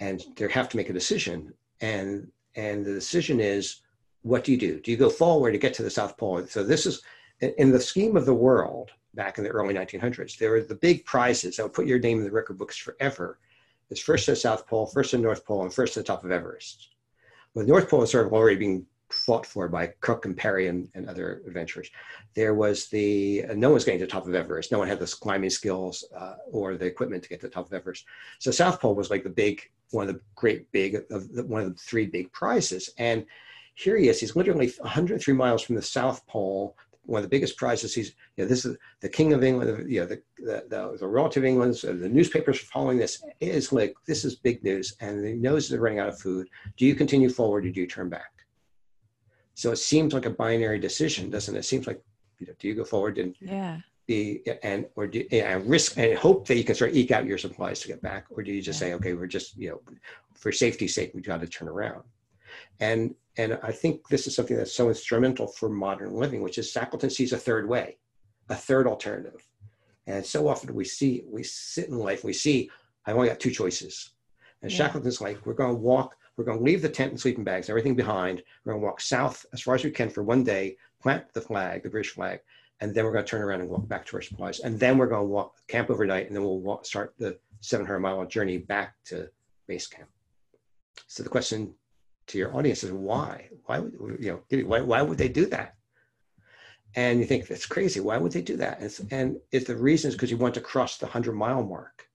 And 0.00 0.22
they 0.36 0.48
have 0.48 0.68
to 0.70 0.76
make 0.78 0.88
a 0.88 0.94
decision 0.94 1.52
and 1.80 2.28
and 2.54 2.84
the 2.86 2.94
decision 2.94 3.40
is 3.40 3.82
what 4.22 4.44
do 4.44 4.52
you 4.52 4.58
do? 4.58 4.80
Do 4.80 4.90
you 4.90 4.96
go 4.96 5.10
forward 5.10 5.52
to 5.52 5.58
get 5.58 5.74
to 5.74 5.82
the 5.82 5.90
south 5.90 6.16
pole? 6.16 6.44
So 6.46 6.62
this 6.62 6.86
is 6.86 7.02
in 7.40 7.70
the 7.70 7.80
scheme 7.80 8.16
of 8.16 8.24
the 8.24 8.34
world 8.34 8.90
back 9.14 9.38
in 9.38 9.44
the 9.44 9.50
early 9.50 9.74
1900s 9.74 10.38
there 10.38 10.50
were 10.50 10.60
the 10.60 10.74
big 10.74 11.04
prizes 11.04 11.56
that 11.56 11.62
would 11.62 11.72
put 11.72 11.86
your 11.86 11.98
name 11.98 12.18
in 12.18 12.24
the 12.24 12.30
record 12.30 12.58
books 12.58 12.76
forever 12.76 13.38
is 13.90 14.00
first 14.00 14.26
to 14.26 14.32
the 14.32 14.36
south 14.36 14.66
pole 14.66 14.86
first 14.86 15.10
to 15.10 15.16
the 15.16 15.22
north 15.22 15.44
pole 15.44 15.62
and 15.62 15.72
first 15.72 15.94
to 15.94 16.00
the 16.00 16.04
top 16.04 16.24
of 16.24 16.30
everest. 16.30 16.90
Well 17.54 17.64
the 17.64 17.70
north 17.70 17.88
pole 17.88 18.02
is 18.02 18.10
sort 18.10 18.26
of 18.26 18.32
already 18.32 18.56
being 18.56 18.86
fought 19.10 19.46
for 19.46 19.68
by 19.68 19.88
Cook 20.00 20.24
and 20.24 20.36
Peary 20.36 20.68
and, 20.68 20.88
and 20.94 21.08
other 21.08 21.42
adventurers. 21.46 21.90
There 22.34 22.54
was 22.54 22.88
the, 22.88 23.44
uh, 23.48 23.54
no 23.54 23.70
one's 23.70 23.84
getting 23.84 24.00
to 24.00 24.06
the 24.06 24.10
top 24.10 24.26
of 24.26 24.34
Everest. 24.34 24.72
No 24.72 24.78
one 24.78 24.88
had 24.88 25.00
the 25.00 25.06
climbing 25.06 25.50
skills 25.50 26.04
uh, 26.16 26.34
or 26.50 26.76
the 26.76 26.86
equipment 26.86 27.22
to 27.22 27.28
get 27.28 27.40
to 27.40 27.46
the 27.46 27.52
top 27.52 27.66
of 27.66 27.72
Everest. 27.72 28.04
So 28.38 28.50
South 28.50 28.80
Pole 28.80 28.94
was 28.94 29.10
like 29.10 29.24
the 29.24 29.30
big, 29.30 29.62
one 29.90 30.08
of 30.08 30.14
the 30.14 30.20
great 30.34 30.70
big, 30.72 30.96
of 31.10 31.32
the, 31.32 31.44
one 31.44 31.62
of 31.62 31.74
the 31.74 31.82
three 31.82 32.06
big 32.06 32.32
prizes. 32.32 32.90
And 32.98 33.24
here 33.74 33.96
he 33.96 34.08
is, 34.08 34.20
he's 34.20 34.36
literally 34.36 34.72
103 34.78 35.34
miles 35.34 35.62
from 35.62 35.76
the 35.76 35.82
South 35.82 36.26
Pole, 36.26 36.76
one 37.06 37.20
of 37.20 37.24
the 37.24 37.34
biggest 37.34 37.56
prizes. 37.56 37.94
He's, 37.94 38.14
you 38.36 38.44
know, 38.44 38.48
this 38.48 38.66
is 38.66 38.76
the 39.00 39.08
King 39.08 39.32
of 39.32 39.42
England, 39.42 39.90
you 39.90 40.00
know, 40.00 40.06
the, 40.06 40.22
the, 40.38 40.64
the, 40.68 40.96
the 41.00 41.06
relative 41.06 41.44
England, 41.44 41.76
so 41.76 41.94
the 41.94 42.08
newspapers 42.08 42.60
are 42.60 42.66
following 42.66 42.98
this. 42.98 43.22
It 43.40 43.48
is 43.48 43.72
like, 43.72 43.94
this 44.06 44.24
is 44.24 44.34
big 44.34 44.62
news. 44.62 44.94
And 45.00 45.24
he 45.24 45.32
knows 45.32 45.68
they're 45.68 45.80
running 45.80 46.00
out 46.00 46.08
of 46.08 46.18
food. 46.18 46.48
Do 46.76 46.84
you 46.84 46.94
continue 46.94 47.30
forward 47.30 47.64
or 47.64 47.70
do 47.70 47.80
you 47.80 47.86
turn 47.86 48.10
back? 48.10 48.32
So 49.58 49.72
it 49.72 49.78
seems 49.78 50.14
like 50.14 50.24
a 50.24 50.30
binary 50.30 50.78
decision, 50.78 51.30
doesn't 51.30 51.56
it? 51.56 51.58
It 51.58 51.64
seems 51.64 51.88
like, 51.88 52.00
you 52.38 52.46
know, 52.46 52.52
do 52.60 52.68
you 52.68 52.76
go 52.76 52.84
forward 52.84 53.18
and 53.18 53.34
yeah. 53.40 53.80
be 54.06 54.40
and 54.62 54.86
or 54.94 55.08
do 55.08 55.26
and 55.32 55.68
risk 55.68 55.98
and 55.98 56.16
hope 56.16 56.46
that 56.46 56.54
you 56.54 56.62
can 56.62 56.76
sort 56.76 56.90
of 56.90 56.96
eke 56.96 57.10
out 57.10 57.26
your 57.26 57.38
supplies 57.38 57.80
to 57.80 57.88
get 57.88 58.00
back, 58.00 58.26
or 58.30 58.44
do 58.44 58.52
you 58.52 58.62
just 58.62 58.80
yeah. 58.80 58.90
say, 58.90 58.94
okay, 58.94 59.14
we're 59.14 59.26
just 59.26 59.56
you 59.56 59.70
know, 59.70 59.80
for 60.36 60.52
safety's 60.52 60.94
sake, 60.94 61.10
we've 61.12 61.24
got 61.24 61.40
to 61.40 61.48
turn 61.48 61.66
around. 61.66 62.04
And 62.78 63.16
and 63.36 63.58
I 63.64 63.72
think 63.72 64.06
this 64.06 64.28
is 64.28 64.36
something 64.36 64.56
that's 64.56 64.72
so 64.72 64.90
instrumental 64.90 65.48
for 65.48 65.68
modern 65.68 66.14
living, 66.14 66.40
which 66.40 66.58
is 66.58 66.70
Shackleton 66.70 67.10
sees 67.10 67.32
a 67.32 67.36
third 67.36 67.68
way, 67.68 67.98
a 68.48 68.54
third 68.54 68.86
alternative. 68.86 69.44
And 70.06 70.24
so 70.24 70.46
often 70.46 70.72
we 70.72 70.84
see 70.84 71.24
we 71.26 71.42
sit 71.42 71.88
in 71.88 71.98
life, 71.98 72.22
we 72.22 72.32
see 72.32 72.70
I've 73.06 73.16
only 73.16 73.26
got 73.26 73.40
two 73.40 73.50
choices. 73.50 74.10
And 74.62 74.70
yeah. 74.70 74.78
Shackleton's 74.78 75.20
like, 75.20 75.44
we're 75.44 75.54
going 75.54 75.74
to 75.74 75.82
walk 75.82 76.14
we're 76.38 76.44
going 76.44 76.58
to 76.58 76.64
leave 76.64 76.80
the 76.80 76.88
tent 76.88 77.10
and 77.10 77.20
sleeping 77.20 77.42
bags, 77.42 77.68
everything 77.68 77.96
behind. 77.96 78.42
We're 78.64 78.72
going 78.72 78.80
to 78.80 78.86
walk 78.86 79.00
south 79.00 79.44
as 79.52 79.60
far 79.60 79.74
as 79.74 79.82
we 79.82 79.90
can 79.90 80.08
for 80.08 80.22
one 80.22 80.44
day, 80.44 80.76
plant 81.02 81.24
the 81.34 81.40
flag, 81.40 81.82
the 81.82 81.90
British 81.90 82.12
flag, 82.12 82.40
and 82.80 82.94
then 82.94 83.04
we're 83.04 83.12
going 83.12 83.24
to 83.24 83.30
turn 83.30 83.42
around 83.42 83.60
and 83.60 83.68
walk 83.68 83.88
back 83.88 84.06
to 84.06 84.16
our 84.16 84.22
supplies. 84.22 84.60
And 84.60 84.78
then 84.78 84.96
we're 84.96 85.08
going 85.08 85.22
to 85.22 85.26
walk 85.26 85.56
camp 85.66 85.90
overnight, 85.90 86.28
and 86.28 86.36
then 86.36 86.44
we'll 86.44 86.60
walk, 86.60 86.86
start 86.86 87.12
the 87.18 87.36
700 87.60 87.98
mile 87.98 88.24
journey 88.24 88.56
back 88.56 88.94
to 89.06 89.28
base 89.66 89.88
camp. 89.88 90.08
So 91.08 91.24
the 91.24 91.28
question 91.28 91.74
to 92.28 92.38
your 92.38 92.54
audience 92.56 92.84
is 92.84 92.92
why? 92.92 93.48
Why 93.66 93.80
would 93.80 94.18
you 94.20 94.44
know? 94.50 94.62
Why, 94.64 94.80
why 94.80 95.02
would 95.02 95.18
they 95.18 95.28
do 95.28 95.46
that? 95.46 95.74
And 96.94 97.18
you 97.18 97.26
think 97.26 97.48
that's 97.48 97.66
crazy. 97.66 98.00
Why 98.00 98.16
would 98.16 98.32
they 98.32 98.42
do 98.42 98.56
that? 98.58 98.80
And, 98.80 99.08
and 99.10 99.36
if 99.50 99.66
the 99.66 99.76
reason 99.76 100.08
is 100.08 100.14
because 100.14 100.30
you 100.30 100.36
want 100.36 100.54
to 100.54 100.60
cross 100.60 100.98
the 100.98 101.06
100 101.06 101.32
mile 101.32 101.64
mark 101.64 102.07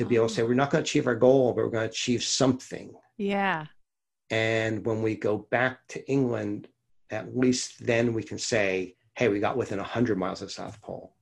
to 0.00 0.06
be 0.06 0.16
able 0.16 0.28
to 0.28 0.34
say, 0.34 0.42
we're 0.42 0.54
not 0.54 0.70
going 0.70 0.82
to 0.82 0.88
achieve 0.88 1.06
our 1.06 1.14
goal, 1.14 1.52
but 1.52 1.62
we're 1.62 1.70
going 1.70 1.86
to 1.86 1.90
achieve 1.90 2.22
something. 2.22 2.90
Yeah. 3.18 3.66
And 4.30 4.84
when 4.86 5.02
we 5.02 5.14
go 5.14 5.46
back 5.50 5.86
to 5.88 6.10
England, 6.10 6.68
at 7.10 7.36
least 7.36 7.84
then 7.84 8.14
we 8.14 8.22
can 8.22 8.38
say, 8.38 8.94
hey, 9.14 9.28
we 9.28 9.40
got 9.40 9.58
within 9.58 9.76
100 9.76 10.16
miles 10.16 10.40
of 10.40 10.50
South 10.50 10.80
Pole. 10.80 11.12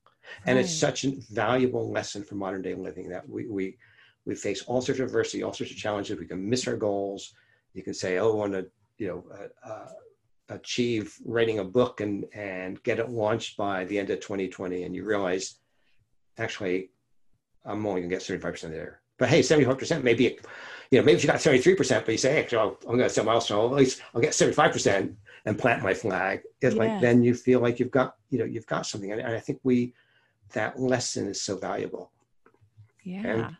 And 0.46 0.54
right. 0.54 0.64
it's 0.64 0.72
such 0.72 1.04
a 1.04 1.16
valuable 1.32 1.90
lesson 1.90 2.22
for 2.22 2.36
modern 2.36 2.62
day 2.62 2.76
living 2.76 3.08
that 3.08 3.28
we, 3.28 3.48
we, 3.48 3.78
we 4.26 4.36
face 4.36 4.62
all 4.62 4.80
sorts 4.80 5.00
of 5.00 5.06
adversity, 5.06 5.42
all 5.42 5.52
sorts 5.52 5.72
of 5.72 5.78
challenges. 5.78 6.16
We 6.16 6.26
can 6.26 6.48
miss 6.48 6.68
our 6.68 6.76
goals. 6.76 7.34
You 7.74 7.82
can 7.82 7.94
say, 7.94 8.18
oh, 8.18 8.30
I 8.30 8.34
want 8.36 8.52
to, 8.52 8.66
you 8.98 9.08
know, 9.08 9.24
uh, 9.34 9.68
uh, 9.68 9.88
achieve 10.50 11.16
writing 11.24 11.58
a 11.58 11.64
book 11.64 12.00
and, 12.00 12.26
and 12.32 12.80
get 12.84 13.00
it 13.00 13.10
launched 13.10 13.56
by 13.56 13.86
the 13.86 13.98
end 13.98 14.10
of 14.10 14.20
2020. 14.20 14.84
And 14.84 14.94
you 14.94 15.04
realize, 15.04 15.56
actually, 16.38 16.90
I'm 17.68 17.86
only 17.86 18.02
going 18.02 18.10
to 18.10 18.16
get 18.16 18.40
75% 18.40 18.70
there. 18.70 19.00
But 19.18 19.28
hey, 19.28 19.40
75% 19.40 20.02
maybe 20.02 20.38
you 20.90 20.98
know, 20.98 21.04
maybe 21.04 21.20
you 21.20 21.26
got 21.26 21.36
73%, 21.36 22.04
but 22.04 22.12
you 22.12 22.18
say, 22.18 22.42
hey, 22.42 22.56
I'm 22.56 22.76
going 22.80 23.00
to 23.00 23.10
set 23.10 23.24
milestone, 23.24 23.72
at 23.72 23.76
least 23.76 24.00
I'll 24.14 24.20
get 24.20 24.32
75% 24.32 25.14
and 25.44 25.58
plant 25.58 25.82
my 25.82 25.92
flag. 25.92 26.42
It's 26.60 26.74
yeah. 26.74 26.82
like, 26.82 27.00
then 27.00 27.22
you 27.22 27.34
feel 27.34 27.60
like 27.60 27.78
you've 27.78 27.90
got, 27.90 28.16
you 28.30 28.38
know, 28.38 28.44
you've 28.44 28.66
got 28.66 28.86
something. 28.86 29.12
And, 29.12 29.22
I 29.22 29.40
think 29.40 29.60
we, 29.64 29.92
that 30.54 30.80
lesson 30.80 31.28
is 31.28 31.42
so 31.42 31.56
valuable. 31.56 32.10
Yeah. 33.04 33.26
And, 33.26 33.56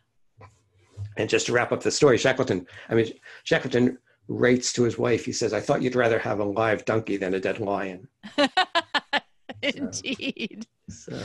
and 1.19 1.29
just 1.29 1.47
to 1.47 1.53
wrap 1.53 1.73
up 1.73 1.83
the 1.83 1.91
story, 1.91 2.17
Shackleton, 2.17 2.67
I 2.89 2.95
mean, 2.95 3.13
Shackleton 3.45 3.99
writes 4.29 4.73
to 4.75 4.85
his 4.85 4.99
wife, 4.99 5.25
he 5.25 5.33
says, 5.33 5.53
I 5.53 5.61
thought 5.61 5.83
you'd 5.83 5.97
rather 5.97 6.19
have 6.19 6.41
a 6.41 6.45
live 6.45 6.85
donkey 6.87 7.19
than 7.19 7.35
a 7.35 7.41
dead 7.41 7.61
lion. 7.61 8.09
Indeed. 9.63 10.67
So. 10.67 10.78
So 10.89 11.19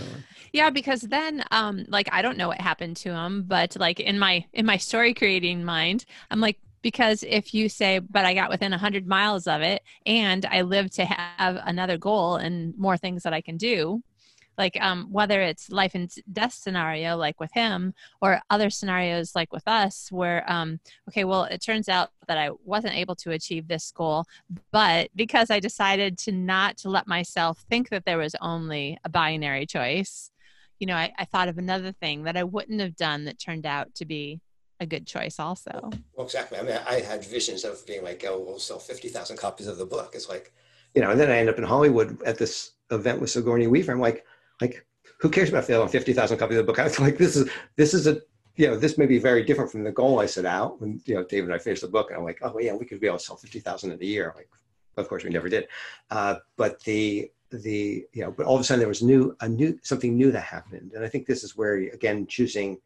yeah, 0.51 0.69
because 0.69 1.01
then 1.01 1.43
um 1.51 1.85
like 1.87 2.09
I 2.11 2.21
don't 2.21 2.37
know 2.37 2.47
what 2.47 2.61
happened 2.61 2.97
to 2.97 3.13
him, 3.13 3.43
but 3.47 3.75
like 3.77 3.99
in 3.99 4.19
my 4.19 4.45
in 4.53 4.65
my 4.65 4.77
story 4.77 5.13
creating 5.13 5.63
mind, 5.63 6.05
I'm 6.29 6.39
like 6.39 6.59
because 6.81 7.23
if 7.23 7.53
you 7.53 7.69
say 7.69 7.99
but 7.99 8.25
I 8.25 8.33
got 8.33 8.49
within 8.49 8.71
100 8.71 9.07
miles 9.07 9.47
of 9.47 9.61
it 9.61 9.81
and 10.05 10.45
I 10.45 10.61
live 10.61 10.91
to 10.91 11.05
have 11.05 11.59
another 11.65 11.97
goal 11.97 12.35
and 12.35 12.77
more 12.77 12.97
things 12.97 13.23
that 13.23 13.33
I 13.33 13.41
can 13.41 13.57
do, 13.57 14.03
like 14.57 14.77
um, 14.81 15.07
whether 15.11 15.41
it's 15.41 15.69
life 15.69 15.95
and 15.95 16.13
death 16.31 16.53
scenario 16.53 17.17
like 17.17 17.39
with 17.39 17.51
him 17.53 17.93
or 18.21 18.41
other 18.49 18.69
scenarios 18.69 19.35
like 19.35 19.51
with 19.51 19.67
us 19.67 20.11
where 20.11 20.49
um, 20.51 20.79
okay 21.09 21.23
well 21.23 21.43
it 21.45 21.61
turns 21.61 21.89
out 21.89 22.09
that 22.27 22.37
i 22.37 22.49
wasn't 22.63 22.93
able 22.93 23.15
to 23.15 23.31
achieve 23.31 23.67
this 23.67 23.91
goal 23.91 24.25
but 24.71 25.09
because 25.15 25.49
i 25.49 25.59
decided 25.59 26.17
to 26.17 26.31
not 26.31 26.77
to 26.77 26.89
let 26.89 27.07
myself 27.07 27.63
think 27.69 27.89
that 27.89 28.05
there 28.05 28.17
was 28.17 28.35
only 28.41 28.97
a 29.03 29.09
binary 29.09 29.65
choice 29.65 30.31
you 30.79 30.87
know 30.87 30.95
I, 30.95 31.11
I 31.17 31.25
thought 31.25 31.49
of 31.49 31.57
another 31.57 31.91
thing 31.91 32.23
that 32.23 32.37
i 32.37 32.43
wouldn't 32.43 32.79
have 32.81 32.95
done 32.95 33.25
that 33.25 33.39
turned 33.39 33.65
out 33.65 33.93
to 33.95 34.05
be 34.05 34.39
a 34.79 34.85
good 34.85 35.07
choice 35.07 35.39
also. 35.39 35.89
Well 36.13 36.25
exactly. 36.25 36.59
I 36.59 36.61
mean 36.61 36.77
i 36.87 36.99
had 36.99 37.23
visions 37.23 37.63
of 37.63 37.85
being 37.87 38.03
like 38.03 38.25
oh 38.27 38.39
we'll 38.39 38.59
sell 38.59 38.79
50000 38.79 39.37
copies 39.37 39.67
of 39.67 39.77
the 39.77 39.85
book. 39.85 40.11
It's 40.13 40.29
like 40.29 40.51
you 40.93 41.01
know 41.01 41.11
and 41.11 41.19
then 41.19 41.31
i 41.31 41.37
end 41.37 41.49
up 41.49 41.57
in 41.57 41.63
hollywood 41.63 42.21
at 42.21 42.37
this 42.37 42.73
event 42.91 43.19
with 43.19 43.29
sigourney 43.29 43.67
weaver. 43.67 43.91
I'm 43.91 43.99
like 43.99 44.25
like 44.63 44.85
who 45.19 45.29
cares 45.29 45.49
about 45.49 45.65
selling 45.65 45.89
50,000 45.89 46.37
copies 46.37 46.57
of 46.57 46.65
the 46.65 46.71
book? 46.71 46.79
I 46.79 46.85
was 46.85 46.99
like, 46.99 47.17
this 47.17 47.35
is, 47.35 47.49
this 47.75 47.93
is 47.93 48.07
a, 48.07 48.21
you 48.55 48.67
know, 48.67 48.77
this 48.77 48.97
may 48.97 49.05
be 49.05 49.19
very 49.19 49.43
different 49.43 49.71
from 49.71 49.83
the 49.83 49.91
goal 49.91 50.19
I 50.19 50.25
set 50.25 50.45
out 50.45 50.79
when, 50.79 51.01
you 51.05 51.15
know, 51.15 51.23
David 51.23 51.45
and 51.45 51.53
I 51.53 51.57
finished 51.57 51.81
the 51.81 51.87
book 51.87 52.09
and 52.09 52.17
I'm 52.17 52.25
like, 52.25 52.39
oh 52.41 52.57
yeah, 52.59 52.73
we 52.73 52.85
could 52.85 52.99
be 52.99 53.07
able 53.07 53.17
to 53.17 53.23
sell 53.23 53.35
50,000 53.35 53.91
in 53.91 54.01
a 54.01 54.05
year. 54.05 54.33
Like, 54.35 54.49
of 54.97 55.07
course 55.07 55.23
we 55.23 55.29
never 55.29 55.49
did. 55.49 55.67
Uh, 56.11 56.35
but 56.55 56.79
the, 56.83 57.31
the, 57.51 58.05
you 58.13 58.23
know, 58.23 58.31
but 58.31 58.45
all 58.45 58.55
of 58.55 58.61
a 58.61 58.63
sudden 58.63 58.79
there 58.79 58.87
was 58.87 59.01
new, 59.01 59.35
a 59.41 59.49
new, 59.49 59.77
something 59.81 60.15
new 60.15 60.31
that 60.31 60.41
happened. 60.41 60.91
And 60.93 61.03
I 61.03 61.09
think 61.09 61.25
this 61.25 61.43
is 61.43 61.57
where, 61.57 61.75
again, 61.77 62.27
choosing 62.27 62.77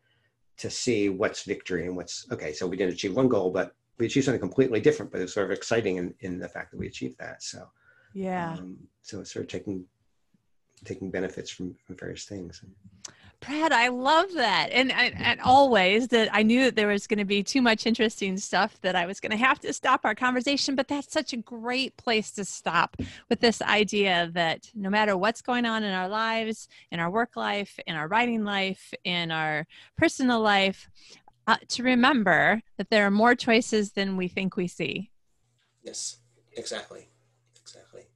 to 0.58 0.70
see 0.70 1.10
what's 1.10 1.44
victory 1.44 1.86
and 1.86 1.96
what's, 1.96 2.28
okay, 2.32 2.54
so 2.54 2.66
we 2.66 2.78
didn't 2.78 2.94
achieve 2.94 3.16
one 3.16 3.28
goal, 3.28 3.52
but 3.52 3.76
we 3.98 4.06
achieved 4.06 4.26
something 4.26 4.40
completely 4.40 4.80
different, 4.80 5.12
but 5.12 5.22
it's 5.22 5.34
sort 5.34 5.48
of 5.48 5.52
exciting 5.52 5.98
in, 5.98 6.14
in 6.22 6.40
the 6.40 6.48
fact 6.48 6.72
that 6.72 6.78
we 6.78 6.88
achieved 6.88 7.18
that. 7.20 7.44
So, 7.44 7.68
yeah. 8.14 8.54
Um, 8.54 8.78
so 9.02 9.20
it's 9.20 9.32
sort 9.32 9.46
of 9.46 9.50
taking 9.50 9.86
taking 10.86 11.10
benefits 11.10 11.50
from, 11.50 11.76
from 11.86 11.96
various 11.96 12.26
things. 12.26 12.64
Brad, 13.40 13.72
I 13.72 13.90
love 13.90 14.34
that. 14.34 14.70
And, 14.72 14.92
and 14.92 15.40
always 15.42 16.08
that 16.08 16.30
I 16.34 16.42
knew 16.42 16.64
that 16.64 16.76
there 16.76 16.88
was 16.88 17.06
going 17.06 17.20
to 17.20 17.26
be 17.26 17.44
too 17.44 17.62
much 17.62 17.86
interesting 17.86 18.36
stuff 18.38 18.82
that 18.82 18.96
I 18.96 19.06
was 19.06 19.20
going 19.20 19.32
to 19.32 19.38
have 19.38 19.60
to 19.60 19.74
stop 19.74 20.02
our 20.06 20.16
conversation, 20.16 20.76
but 20.76 20.88
that's 20.88 21.14
such 21.14 21.34
a 21.34 21.38
great 21.38 21.96
place 21.98 22.32
to 22.32 22.46
stop 22.46 22.98
with 23.30 23.40
this 23.40 23.62
idea 23.62 24.32
that 24.34 24.72
no 24.74 24.90
matter 24.90 25.16
what's 25.16 25.44
going 25.44 25.66
on 25.66 25.84
in 25.84 25.94
our 25.94 26.10
lives, 26.10 26.68
in 26.92 27.00
our 27.00 27.12
work 27.12 27.36
life, 27.36 27.80
in 27.86 27.96
our 27.96 28.08
writing 28.08 28.44
life, 28.44 28.94
in 29.04 29.30
our 29.32 29.68
personal 29.98 30.42
life, 30.42 30.90
uh, 31.46 31.58
to 31.70 31.84
remember 31.84 32.62
that 32.78 32.90
there 32.90 33.06
are 33.06 33.12
more 33.12 33.36
choices 33.36 33.92
than 33.92 34.18
we 34.18 34.28
think 34.28 34.58
we 34.58 34.68
see. 34.68 35.12
Yes, 35.84 36.18
exactly. 36.54 37.08
exactly. 37.62 38.08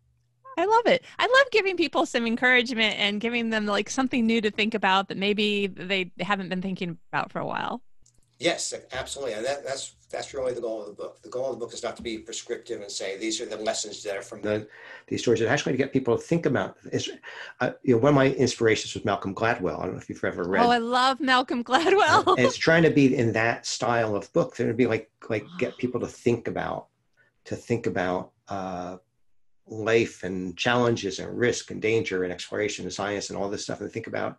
I 0.58 0.66
love 0.66 0.86
it. 0.88 1.04
I 1.18 1.26
love 1.26 1.52
giving 1.52 1.78
people 1.78 2.06
some 2.06 2.26
encouragement 2.26 2.98
and 2.98 3.22
giving 3.22 3.50
them 3.50 3.66
like 3.66 3.90
something 3.90 4.26
new 4.26 4.42
to 4.42 4.52
think 4.52 4.74
about 4.74 5.08
that 5.08 5.18
maybe 5.18 5.68
they 5.68 6.12
haven't 6.20 6.50
been 6.50 6.62
thinking 6.62 6.98
about 7.12 7.32
for 7.32 7.40
a 7.40 7.46
while. 7.46 7.82
Yes, 8.40 8.74
absolutely, 8.92 9.34
and 9.34 9.46
that, 9.46 9.64
that's 9.64 9.94
that's 10.12 10.34
really 10.34 10.54
the 10.54 10.62
goal 10.62 10.82
of 10.82 10.88
the 10.88 10.94
book. 10.94 11.22
The 11.22 11.30
goal 11.30 11.54
of 11.54 11.60
the 11.60 11.66
book 11.66 11.74
is 11.74 11.84
not 11.84 11.96
to 11.98 12.02
be 12.02 12.18
prescriptive 12.18 12.82
and 12.82 12.92
say 12.92 13.18
these 13.18 13.40
are 13.40 13.46
the 13.46 13.58
lessons 13.58 14.02
that 14.04 14.18
are 14.18 14.24
from 14.24 14.42
the, 14.42 14.68
these 15.08 15.22
stories. 15.22 15.42
It's 15.42 15.50
actually 15.50 15.74
to 15.74 15.78
get 15.78 15.94
people 15.94 16.18
to 16.18 16.22
think 16.22 16.48
about. 16.48 16.78
It's, 16.92 17.08
uh, 17.60 17.72
you 17.84 17.94
know, 17.94 18.02
one 18.02 18.10
of 18.10 18.16
my 18.16 18.30
inspirations 18.30 18.96
was 18.96 19.06
Malcolm 19.06 19.36
Gladwell. 19.36 19.80
I 19.80 19.84
don't 19.84 19.94
know 19.94 20.00
if 20.00 20.10
you've 20.10 20.24
ever 20.24 20.44
read. 20.44 20.66
Oh, 20.66 20.70
I 20.70 20.80
love 20.80 21.20
Malcolm 21.20 21.64
Gladwell. 21.64 22.38
it's 22.40 22.58
trying 22.58 22.84
to 22.84 22.90
be 22.90 23.16
in 23.16 23.32
that 23.34 23.68
style 23.68 24.16
of 24.16 24.34
book. 24.34 24.56
To 24.56 24.74
be 24.74 24.88
like 24.88 25.10
like 25.30 25.46
get 25.60 25.78
people 25.80 26.00
to 26.02 26.08
think 26.08 26.48
about 26.48 26.88
to 27.46 27.56
think 27.56 27.86
about. 27.88 28.32
Uh, 28.48 28.98
life 29.68 30.24
and 30.24 30.58
challenges 30.58 31.20
and 31.20 31.38
risk 31.38 31.72
and 31.72 31.82
danger 31.82 32.24
and 32.24 32.34
exploration 32.34 32.86
and 32.86 32.94
science 32.94 33.30
and 33.30 33.38
all 33.38 33.50
this 33.50 33.64
stuff 33.64 33.82
and 33.82 33.92
think 33.92 34.08
about 34.08 34.38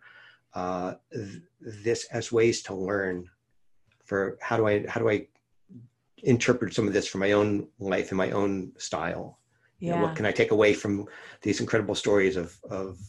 uh, 0.53 0.93
th- 1.11 1.41
this 1.61 2.05
as 2.11 2.31
ways 2.31 2.61
to 2.63 2.75
learn 2.75 3.27
for 4.03 4.37
how 4.41 4.57
do 4.57 4.67
I 4.67 4.85
how 4.87 4.99
do 4.99 5.09
I 5.09 5.27
interpret 6.23 6.73
some 6.73 6.87
of 6.87 6.93
this 6.93 7.07
for 7.07 7.17
my 7.17 7.31
own 7.31 7.67
life 7.79 8.09
and 8.09 8.17
my 8.17 8.31
own 8.31 8.71
style. 8.77 9.39
Yeah. 9.79 9.89
You 9.89 9.95
know, 9.95 10.07
what 10.07 10.15
can 10.15 10.25
I 10.25 10.31
take 10.31 10.51
away 10.51 10.73
from 10.73 11.07
these 11.41 11.59
incredible 11.59 11.95
stories 11.95 12.37
of 12.37 12.55
of 12.69 12.99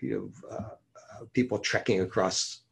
you 0.00 0.32
know 0.50 0.56
uh, 0.56 1.24
people 1.32 1.58
trekking 1.58 2.00
across 2.00 2.62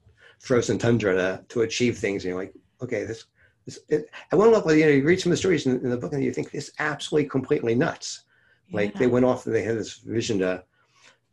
frozen 0.40 0.78
tundra 0.78 1.14
to, 1.14 1.44
to 1.48 1.62
achieve 1.62 1.98
things? 1.98 2.24
And 2.24 2.30
you're 2.30 2.42
like, 2.42 2.54
okay, 2.82 3.04
this. 3.04 3.26
this 3.66 3.80
it, 3.88 4.10
at 4.32 4.38
one 4.38 4.52
level, 4.52 4.74
you 4.74 4.86
know, 4.86 4.92
you 4.92 5.04
read 5.04 5.20
some 5.20 5.30
of 5.30 5.34
the 5.34 5.40
stories 5.40 5.66
in, 5.66 5.76
in 5.80 5.90
the 5.90 5.96
book 5.96 6.12
and 6.12 6.24
you 6.24 6.32
think 6.32 6.50
it's 6.52 6.70
absolutely 6.78 7.28
completely 7.28 7.74
nuts 7.74 8.23
like 8.72 8.92
yeah. 8.92 8.98
they 8.98 9.06
went 9.06 9.24
off 9.24 9.46
and 9.46 9.54
they 9.54 9.62
had 9.62 9.78
this 9.78 9.98
vision 9.98 10.38
to, 10.40 10.64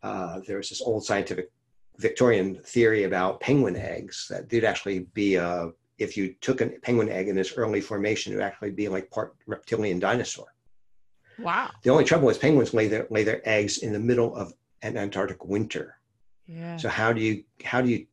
uh, 0.04 0.40
there 0.48 0.58
was 0.58 0.70
this 0.70 0.82
old 0.82 1.06
scientific 1.06 1.52
Victorian 1.98 2.56
theory 2.56 3.04
about 3.04 3.40
penguin 3.40 3.76
eggs 3.76 4.28
that 4.30 4.48
did 4.48 4.64
actually 4.64 5.00
be 5.14 5.36
a, 5.36 5.72
if 5.98 6.18
you 6.18 6.34
took 6.42 6.62
a 6.62 6.68
penguin 6.82 7.10
egg 7.10 7.28
in 7.28 7.36
this 7.36 7.54
early 7.58 7.82
formation, 7.82 8.34
it 8.34 8.38
would 8.38 8.46
actually 8.46 8.72
be 8.72 8.88
like 8.88 9.12
part 9.12 9.36
reptilian 9.46 10.00
dinosaur. 10.00 10.48
Wow. 11.38 11.70
The 11.84 11.92
only 11.92 12.04
trouble 12.04 12.30
is 12.30 12.38
penguins 12.38 12.74
lay 12.74 12.88
their, 12.88 13.08
lay 13.10 13.24
their 13.24 13.48
eggs 13.48 13.80
in 13.80 13.94
the 13.94 14.00
middle 14.00 14.36
of 14.36 14.54
an 14.82 14.98
Antarctic 14.98 15.46
winter. 15.46 15.98
Yeah. 16.48 16.78
So 16.78 16.90
how 16.90 17.14
do 17.14 17.22
you 17.22 17.44
how 17.64 17.82
do 17.82 17.90
you 17.90 18.06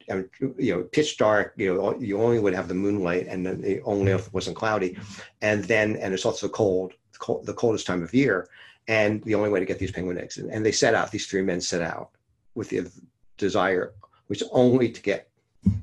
you 0.58 0.74
know 0.74 0.82
pitch 0.84 1.18
dark 1.18 1.54
you 1.56 1.74
know 1.74 1.98
you 1.98 2.20
only 2.20 2.38
would 2.38 2.54
have 2.54 2.68
the 2.68 2.74
moonlight 2.74 3.26
and 3.26 3.44
then 3.44 3.60
the 3.60 3.80
only 3.82 4.12
if 4.12 4.28
it 4.28 4.32
wasn't 4.32 4.56
cloudy, 4.56 4.96
and 5.42 5.64
then 5.64 5.96
and 5.96 6.14
it's 6.14 6.24
also 6.24 6.48
cold, 6.48 6.92
cold 7.18 7.46
the 7.46 7.54
coldest 7.54 7.86
time 7.86 8.02
of 8.02 8.14
year 8.14 8.46
and 8.88 9.22
the 9.24 9.34
only 9.34 9.50
way 9.50 9.60
to 9.60 9.66
get 9.66 9.78
these 9.78 9.92
penguin 9.92 10.18
eggs. 10.18 10.38
And, 10.38 10.50
and 10.50 10.64
they 10.64 10.72
set 10.72 10.94
out, 10.94 11.12
these 11.12 11.26
three 11.26 11.42
men 11.42 11.60
set 11.60 11.82
out 11.82 12.10
with 12.54 12.70
the 12.70 12.90
desire, 13.36 13.92
which 14.26 14.42
only 14.50 14.90
to 14.90 15.00
get 15.00 15.28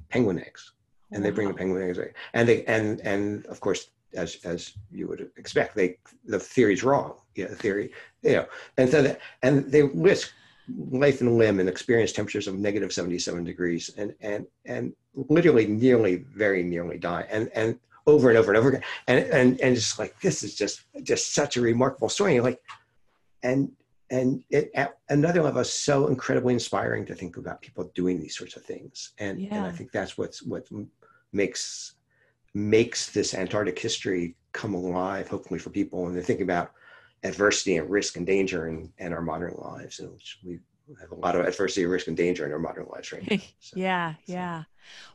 penguin 0.10 0.40
eggs. 0.40 0.74
And 1.12 1.24
wow. 1.24 1.30
they 1.30 1.36
bring 1.36 1.48
the 1.48 1.54
penguin 1.54 1.88
eggs, 1.88 2.00
and 2.34 2.50
they 2.50 2.66
and 2.66 3.00
and 3.02 3.46
of 3.46 3.60
course, 3.60 3.90
as 4.16 4.38
as 4.44 4.74
you 4.92 5.08
would 5.08 5.30
expect, 5.38 5.76
they 5.76 5.98
the 6.26 6.40
theory's 6.40 6.84
wrong. 6.84 7.14
Yeah, 7.36 7.48
the 7.48 7.56
theory, 7.56 7.92
you 8.24 8.34
know, 8.34 8.48
and 8.78 8.90
so 8.90 9.04
that, 9.04 9.20
and 9.44 9.72
they 9.72 9.84
risk 9.84 10.32
life 10.90 11.22
and 11.22 11.38
limb 11.38 11.60
and 11.60 11.70
experience 11.70 12.12
temperatures 12.12 12.48
of 12.48 12.58
negative 12.58 12.92
77 12.92 13.44
degrees 13.44 13.92
and 13.98 14.16
and 14.22 14.48
and 14.66 14.94
literally 15.14 15.68
nearly 15.68 16.16
very 16.16 16.64
nearly 16.64 16.98
die 16.98 17.28
and 17.30 17.50
and 17.54 17.80
over 18.08 18.30
and 18.30 18.38
over 18.38 18.52
and 18.52 18.58
over 18.58 18.70
again 18.70 18.82
and 19.08 19.20
and 19.26 19.62
and 19.62 19.76
just 19.76 20.00
like 20.00 20.20
this 20.22 20.44
is 20.44 20.56
just 20.56 20.82
just 21.04 21.34
such 21.34 21.58
a 21.58 21.62
remarkable 21.62 22.10
story 22.10 22.36
and 22.36 22.44
like 22.44 22.60
and 23.46 23.72
and 24.12 24.44
it, 24.50 24.70
at 24.76 24.98
another 25.10 25.42
level 25.42 25.62
is 25.62 25.74
so 25.74 26.08
incredibly 26.08 26.54
inspiring 26.54 27.06
to 27.06 27.16
think 27.16 27.38
about 27.38 27.62
people 27.62 27.92
doing 27.96 28.20
these 28.20 28.38
sorts 28.38 28.56
of 28.56 28.64
things 28.64 29.14
and 29.20 29.40
yeah. 29.40 29.56
and 29.56 29.66
i 29.66 29.72
think 29.72 29.92
that's 29.92 30.18
what's 30.18 30.44
what 30.44 30.68
makes 31.32 31.94
makes 32.54 33.12
this 33.12 33.34
antarctic 33.34 33.78
history 33.78 34.36
come 34.52 34.74
alive 34.74 35.28
hopefully 35.28 35.60
for 35.60 35.70
people 35.70 36.08
and 36.08 36.16
they're 36.16 36.24
thinking 36.24 36.44
about 36.44 36.72
adversity 37.24 37.78
and 37.78 37.90
risk 37.90 38.18
and 38.18 38.26
danger 38.28 38.68
in, 38.68 38.92
in 39.00 39.14
our 39.14 39.22
modern 39.22 39.56
lives 39.58 40.00
which 40.00 40.40
we 40.46 40.60
have 41.00 41.12
a 41.12 41.16
lot 41.16 41.36
of 41.36 41.46
adversity, 41.46 41.86
risk, 41.86 42.08
and 42.08 42.16
danger 42.18 42.46
in 42.46 42.52
our 42.52 42.60
modern 42.60 42.86
lives 42.92 43.12
right 43.12 43.30
now. 43.30 43.38
So, 43.60 43.78
yeah, 43.78 44.14
yeah. 44.26 44.64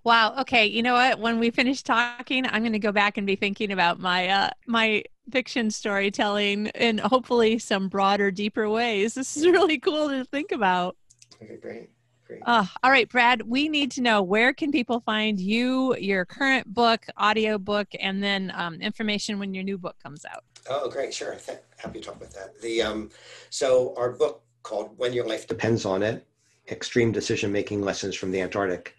Wow. 0.03 0.41
Okay. 0.41 0.67
You 0.67 0.83
know 0.83 0.95
what? 0.95 1.21
When 1.21 1.39
we 1.39 1.51
finish 1.51 1.83
talking, 1.83 2.45
I'm 2.47 2.63
going 2.63 2.73
to 2.73 2.81
go 2.81 2.91
back 2.91 3.17
and 3.17 3.27
be 3.27 3.37
thinking 3.37 3.71
about 3.71 4.01
my 4.01 4.29
uh, 4.29 4.51
my 4.67 5.05
fiction 5.31 5.71
storytelling 5.71 6.67
in 6.69 6.99
hopefully 6.99 7.59
some 7.59 7.89
broader, 7.89 8.31
deeper 8.33 8.69
ways. 8.69 9.15
This 9.15 9.37
is 9.37 9.47
really 9.47 9.79
cool 9.79 10.09
to 10.09 10.25
think 10.25 10.51
about. 10.51 10.97
Okay, 11.41 11.57
great. 11.57 11.91
Great. 12.27 12.43
Uh, 12.47 12.65
all 12.83 12.91
right, 12.91 13.09
Brad, 13.09 13.43
we 13.43 13.69
need 13.69 13.91
to 13.93 14.03
know 14.03 14.23
where 14.23 14.53
can 14.53 14.71
people 14.71 15.01
find 15.01 15.41
you, 15.41 15.97
your 15.97 16.25
current 16.25 16.73
book, 16.73 17.05
audio 17.17 17.59
book, 17.59 17.89
and 17.99 18.23
then 18.23 18.53
um, 18.55 18.75
information 18.81 19.39
when 19.41 19.53
your 19.53 19.65
new 19.65 19.77
book 19.77 19.97
comes 20.01 20.25
out. 20.25 20.45
Oh, 20.69 20.89
great. 20.89 21.13
Sure. 21.13 21.37
Happy 21.79 21.99
to 21.99 22.05
talk 22.05 22.17
about 22.17 22.31
that. 22.33 22.61
The 22.61 22.83
um, 22.83 23.11
so 23.51 23.95
our 23.97 24.11
book 24.13 24.43
called 24.63 24.97
When 24.97 25.13
Your 25.13 25.27
Life 25.27 25.47
Depends 25.47 25.85
on 25.85 26.03
It 26.03 26.27
Extreme 26.71 27.13
Decision 27.13 27.51
Making 27.51 27.83
Lessons 27.83 28.15
from 28.15 28.31
the 28.31 28.41
Antarctic 28.41 28.95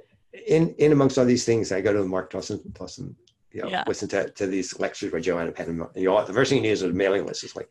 in 0.45 0.75
in 0.77 0.91
amongst 0.91 1.17
all 1.17 1.23
these 1.23 1.45
things, 1.45 1.71
I 1.71 1.79
go 1.79 1.93
to 1.93 2.03
Mark 2.03 2.31
Dawson, 2.31 2.59
Dawson 2.73 3.15
you 3.53 3.61
know, 3.61 3.69
Yeah. 3.69 3.85
listen 3.87 4.09
to, 4.09 4.29
to 4.29 4.45
these 4.45 4.77
lectures 4.77 5.13
by 5.13 5.21
Joanna 5.21 5.53
Penn. 5.53 5.69
And 5.69 5.87
you 5.95 6.09
know, 6.09 6.25
the 6.25 6.33
first 6.33 6.49
thing 6.49 6.57
you 6.57 6.63
need 6.63 6.71
is 6.71 6.81
a 6.81 6.89
mailing 6.89 7.25
list. 7.25 7.45
It's 7.45 7.55
like, 7.55 7.69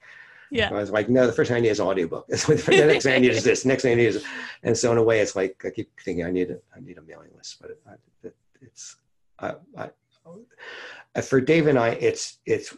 Yeah. 0.51 0.69
I 0.71 0.75
was 0.75 0.91
like, 0.91 1.09
no, 1.09 1.27
the 1.27 1.33
first 1.33 1.49
thing 1.49 1.57
I 1.57 1.61
need 1.61 1.69
is 1.69 1.81
an 1.81 1.87
audiobook. 1.87 2.27
The 2.29 2.85
next 2.87 3.05
thing 3.05 3.15
I 3.15 3.19
need 3.19 3.33
is 3.33 3.45
this. 3.45 3.65
Next 3.65 3.83
thing 3.83 3.93
I 3.93 3.97
need 3.97 4.07
is, 4.07 4.25
and 4.63 4.77
so 4.77 4.93
in 4.93 4.99
a 4.99 5.03
way, 5.03 5.21
it's 5.21 5.35
like 5.37 5.61
I 5.65 5.71
keep 5.71 5.91
thinking 6.05 6.25
I 6.25 6.31
need 6.31 6.51
a, 6.51 6.59
I 6.75 6.81
need 6.81 6.99
a 6.99 7.03
mailing 7.03 7.31
list, 7.37 7.61
but 7.61 7.79
I, 7.87 7.95
it, 8.23 8.37
it's, 8.61 8.97
I, 9.39 9.55
I, 9.77 11.21
for 11.21 11.41
Dave 11.41 11.67
and 11.67 11.79
I, 11.79 11.91
it's, 11.91 12.39
it's, 12.47 12.77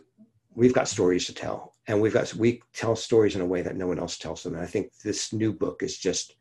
we've 0.54 0.74
got 0.74 0.88
stories 0.88 1.26
to 1.26 1.34
tell, 1.34 1.74
and 1.86 2.00
we've 2.00 2.12
got 2.12 2.34
we 2.34 2.62
tell 2.72 2.96
stories 2.96 3.36
in 3.36 3.40
a 3.40 3.46
way 3.46 3.62
that 3.62 3.76
no 3.76 3.86
one 3.86 3.98
else 3.98 4.18
tells 4.18 4.42
them. 4.42 4.54
And 4.54 4.62
I 4.62 4.66
think 4.66 4.92
this 5.04 5.32
new 5.32 5.52
book 5.52 5.82
is 5.82 5.96
just 5.96 6.34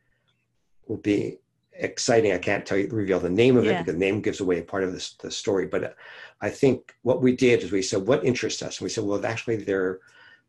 will 0.87 0.97
be 0.97 1.37
exciting. 1.73 2.31
I 2.31 2.37
can't 2.37 2.65
tell 2.65 2.77
you 2.77 2.87
reveal 2.89 3.19
the 3.19 3.29
name 3.29 3.57
of 3.57 3.65
Yeah. 3.65 3.71
it 3.71 3.73
because 3.79 3.93
the 3.93 3.99
name 3.99 4.21
gives 4.21 4.39
away 4.39 4.59
a 4.59 4.63
part 4.63 4.83
of 4.83 4.91
this 4.91 5.13
the 5.21 5.29
story. 5.29 5.67
But 5.67 5.95
I 6.41 6.49
think 6.49 6.95
what 7.03 7.21
we 7.21 7.35
did 7.35 7.63
is 7.63 7.71
we 7.71 7.81
said 7.81 8.07
what 8.07 8.25
interests 8.25 8.63
us, 8.63 8.79
and 8.79 8.85
we 8.85 8.89
said, 8.89 9.03
well, 9.03 9.23
actually 9.25 9.57
there 9.57 9.83
are 9.83 9.99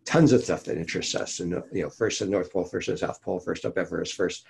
tons 0.09 0.33
of 0.33 0.43
stuff 0.43 0.65
that 0.65 0.79
interests 0.79 1.15
us. 1.15 1.41
And 1.41 1.51
you 1.71 1.83
know, 1.83 1.91
first 1.91 2.21
the 2.21 2.27
North 2.27 2.51
Pole, 2.51 2.65
first 2.65 2.89
the 2.89 2.97
South 2.97 3.21
Pole, 3.21 3.39
first 3.39 3.67
up 3.67 3.77
Everest, 3.77 4.15
first 4.15 4.47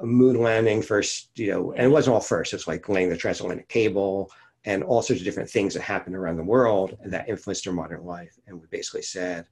uh, 0.00 0.06
moon 0.06 0.40
landing, 0.40 0.80
first 0.80 1.30
you 1.34 1.50
know, 1.50 1.72
and 1.72 1.86
it 1.86 1.88
wasn't 1.88 2.14
all 2.14 2.20
first. 2.20 2.54
It's 2.54 2.68
like 2.68 2.88
laying 2.88 3.10
the 3.10 3.16
transatlantic 3.16 3.68
cable 3.68 4.30
and 4.64 4.84
all 4.84 5.02
sorts 5.02 5.20
of 5.20 5.24
different 5.24 5.50
things 5.50 5.74
that 5.74 5.82
happen 5.82 6.14
around 6.14 6.36
the 6.36 6.44
world 6.44 6.96
and 7.02 7.12
that 7.12 7.28
influenced 7.28 7.66
our 7.66 7.72
modern 7.72 8.04
life. 8.04 8.38
And 8.46 8.60
we 8.60 8.68
basically 8.70 9.02
said, 9.02 9.44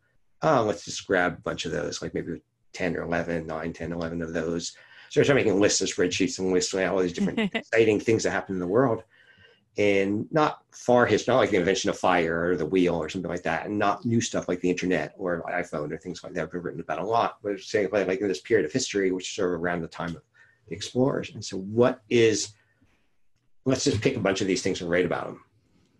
oh, 0.42 0.62
let's 0.62 0.84
just 0.84 1.04
grab 1.04 1.38
a 1.38 1.40
bunch 1.40 1.64
of 1.64 1.72
those, 1.72 2.00
like 2.00 2.14
maybe 2.14 2.40
10 2.72 2.96
or 2.96 3.02
11, 3.02 3.44
9, 3.44 3.72
10, 3.72 3.92
11 3.92 4.22
of 4.22 4.32
those. 4.32 4.76
So 5.08 5.20
I 5.20 5.24
started 5.24 5.44
making 5.44 5.60
lists 5.60 5.80
of 5.80 5.88
spreadsheets 5.88 6.38
and 6.38 6.52
lists 6.52 6.72
of 6.72 6.92
all 6.92 7.00
these 7.00 7.12
different 7.12 7.40
exciting 7.54 7.98
things 7.98 8.22
that 8.22 8.30
happen 8.30 8.54
in 8.54 8.60
the 8.60 8.68
world. 8.68 9.02
And 9.78 10.26
not 10.32 10.62
far 10.72 11.06
history, 11.06 11.32
not 11.32 11.38
like 11.38 11.50
the 11.50 11.56
invention 11.56 11.90
of 11.90 11.98
fire 11.98 12.50
or 12.50 12.56
the 12.56 12.66
wheel 12.66 12.96
or 12.96 13.08
something 13.08 13.30
like 13.30 13.44
that, 13.44 13.66
and 13.66 13.78
not 13.78 14.04
new 14.04 14.20
stuff 14.20 14.48
like 14.48 14.60
the 14.60 14.70
internet 14.70 15.14
or 15.16 15.42
iPhone 15.48 15.92
or 15.92 15.96
things 15.96 16.22
like 16.22 16.34
that 16.34 16.40
have 16.40 16.52
been 16.52 16.62
written 16.62 16.80
about 16.80 16.98
a 16.98 17.04
lot, 17.04 17.38
but 17.42 17.58
saying 17.60 17.88
like, 17.92 18.06
like 18.08 18.20
in 18.20 18.28
this 18.28 18.40
period 18.40 18.66
of 18.66 18.72
history, 18.72 19.12
which 19.12 19.28
is 19.28 19.34
sort 19.34 19.54
of 19.54 19.60
around 19.60 19.80
the 19.80 19.88
time 19.88 20.16
of 20.16 20.22
the 20.68 20.74
explorers. 20.74 21.30
And 21.34 21.44
so 21.44 21.56
what 21.58 22.02
is, 22.10 22.52
let's 23.64 23.84
just 23.84 24.00
pick 24.00 24.16
a 24.16 24.20
bunch 24.20 24.40
of 24.40 24.46
these 24.46 24.62
things 24.62 24.80
and 24.80 24.90
write 24.90 25.06
about 25.06 25.26
them 25.26 25.44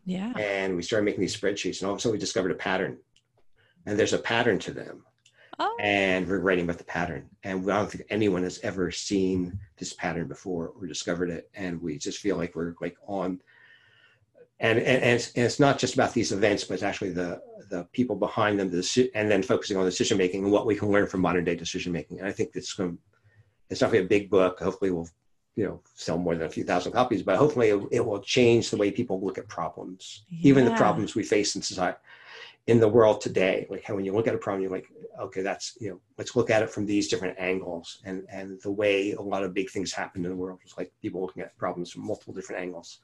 Yeah. 0.05 0.33
and 0.37 0.77
we 0.77 0.83
started 0.83 1.05
making 1.05 1.21
these 1.21 1.37
spreadsheets 1.37 1.81
and 1.81 1.87
all 1.89 1.93
of 1.95 1.99
a 1.99 2.01
sudden 2.01 2.13
we 2.15 2.19
discovered 2.19 2.51
a 2.51 2.57
pattern 2.57 2.99
and 3.87 3.99
there's 3.99 4.13
a 4.15 4.19
pattern 4.19 4.59
to 4.61 4.73
them 4.73 5.05
Oh, 5.59 5.77
and 5.79 6.27
we're 6.27 6.39
writing 6.41 6.65
about 6.65 6.79
the 6.79 6.85
pattern 6.85 7.29
and 7.45 7.71
i 7.71 7.77
don't 7.79 7.91
think 7.91 8.05
anyone 8.09 8.43
has 8.45 8.59
ever 8.63 8.91
seen 8.91 9.59
this 9.77 9.93
pattern 9.93 10.27
before 10.27 10.69
or 10.69 10.87
discovered 10.87 11.29
it 11.29 11.51
and 11.55 11.81
we 11.83 11.99
just 11.99 12.19
feel 12.19 12.37
like 12.39 12.57
we're 12.57 12.75
like 12.81 12.97
on 13.07 13.41
and 14.61 14.79
and, 14.79 15.03
and, 15.03 15.15
it's, 15.17 15.33
and 15.33 15.45
it's 15.45 15.61
not 15.61 15.79
just 15.79 15.95
about 15.95 16.15
these 16.15 16.33
events 16.33 16.65
but 16.65 16.75
it's 16.75 16.83
actually 16.83 17.11
the 17.11 17.41
the 17.71 17.85
people 17.93 18.17
behind 18.17 18.59
them 18.59 18.71
the, 18.71 19.11
and 19.15 19.31
then 19.31 19.43
focusing 19.43 19.77
on 19.77 19.85
decision 19.85 20.19
making 20.19 20.43
and 20.45 20.53
what 20.53 20.67
we 20.67 20.75
can 20.75 20.91
learn 20.91 21.07
from 21.07 21.21
modern 21.21 21.45
day 21.45 21.55
decision 21.55 21.93
making 21.93 22.19
and 22.19 22.29
i 22.29 22.33
think 22.33 22.51
it's 22.55 22.73
going 22.75 22.99
it's 23.71 23.81
definitely 23.81 24.07
a 24.07 24.09
big 24.09 24.29
book. 24.29 24.59
Hopefully 24.59 24.91
we'll 24.91 25.09
you 25.57 25.65
know 25.65 25.81
sell 25.95 26.19
more 26.19 26.35
than 26.35 26.47
a 26.47 26.51
few 26.51 26.63
thousand 26.63 26.93
copies 26.93 27.23
but 27.23 27.37
hopefully 27.37 27.71
it, 27.71 27.83
it 27.91 28.07
will 28.07 28.21
change 28.21 28.71
the 28.71 28.77
way 28.77 28.91
people 28.91 29.21
look 29.21 29.39
at 29.39 29.49
problems. 29.49 30.25
Even 30.43 30.65
the 30.65 30.75
problems 30.75 31.15
we 31.15 31.23
face 31.23 31.57
in 31.57 31.63
society 31.63 31.99
in 32.67 32.79
the 32.79 32.89
world 32.89 33.21
today. 33.21 33.67
Like 33.69 33.83
how 33.85 33.97
when 33.97 34.05
you 34.05 34.13
look 34.13 34.29
at 34.29 34.35
a 34.35 34.39
problem 34.39 34.63
you're 34.63 34.71
like 34.71 34.87
okay 35.21 35.43
that's 35.43 35.77
you 35.81 35.91
know 35.91 36.01
let's 36.19 36.37
look 36.37 36.51
at 36.51 36.63
it 36.63 36.71
from 36.71 36.87
these 36.87 37.09
different 37.09 37.39
angles. 37.39 38.01
And 38.05 38.27
and 38.31 38.61
the 38.63 38.71
way 38.71 39.13
a 39.13 39.23
lot 39.23 39.43
of 39.43 39.55
big 39.55 39.71
things 39.71 39.93
happen 39.93 40.25
in 40.25 40.31
the 40.31 40.37
world 40.37 40.61
is 40.65 40.75
like 40.77 40.93
people 41.03 41.21
looking 41.21 41.43
at 41.43 41.57
problems 41.57 41.91
from 41.91 42.07
multiple 42.07 42.35
different 42.35 42.63
angles. 42.63 42.99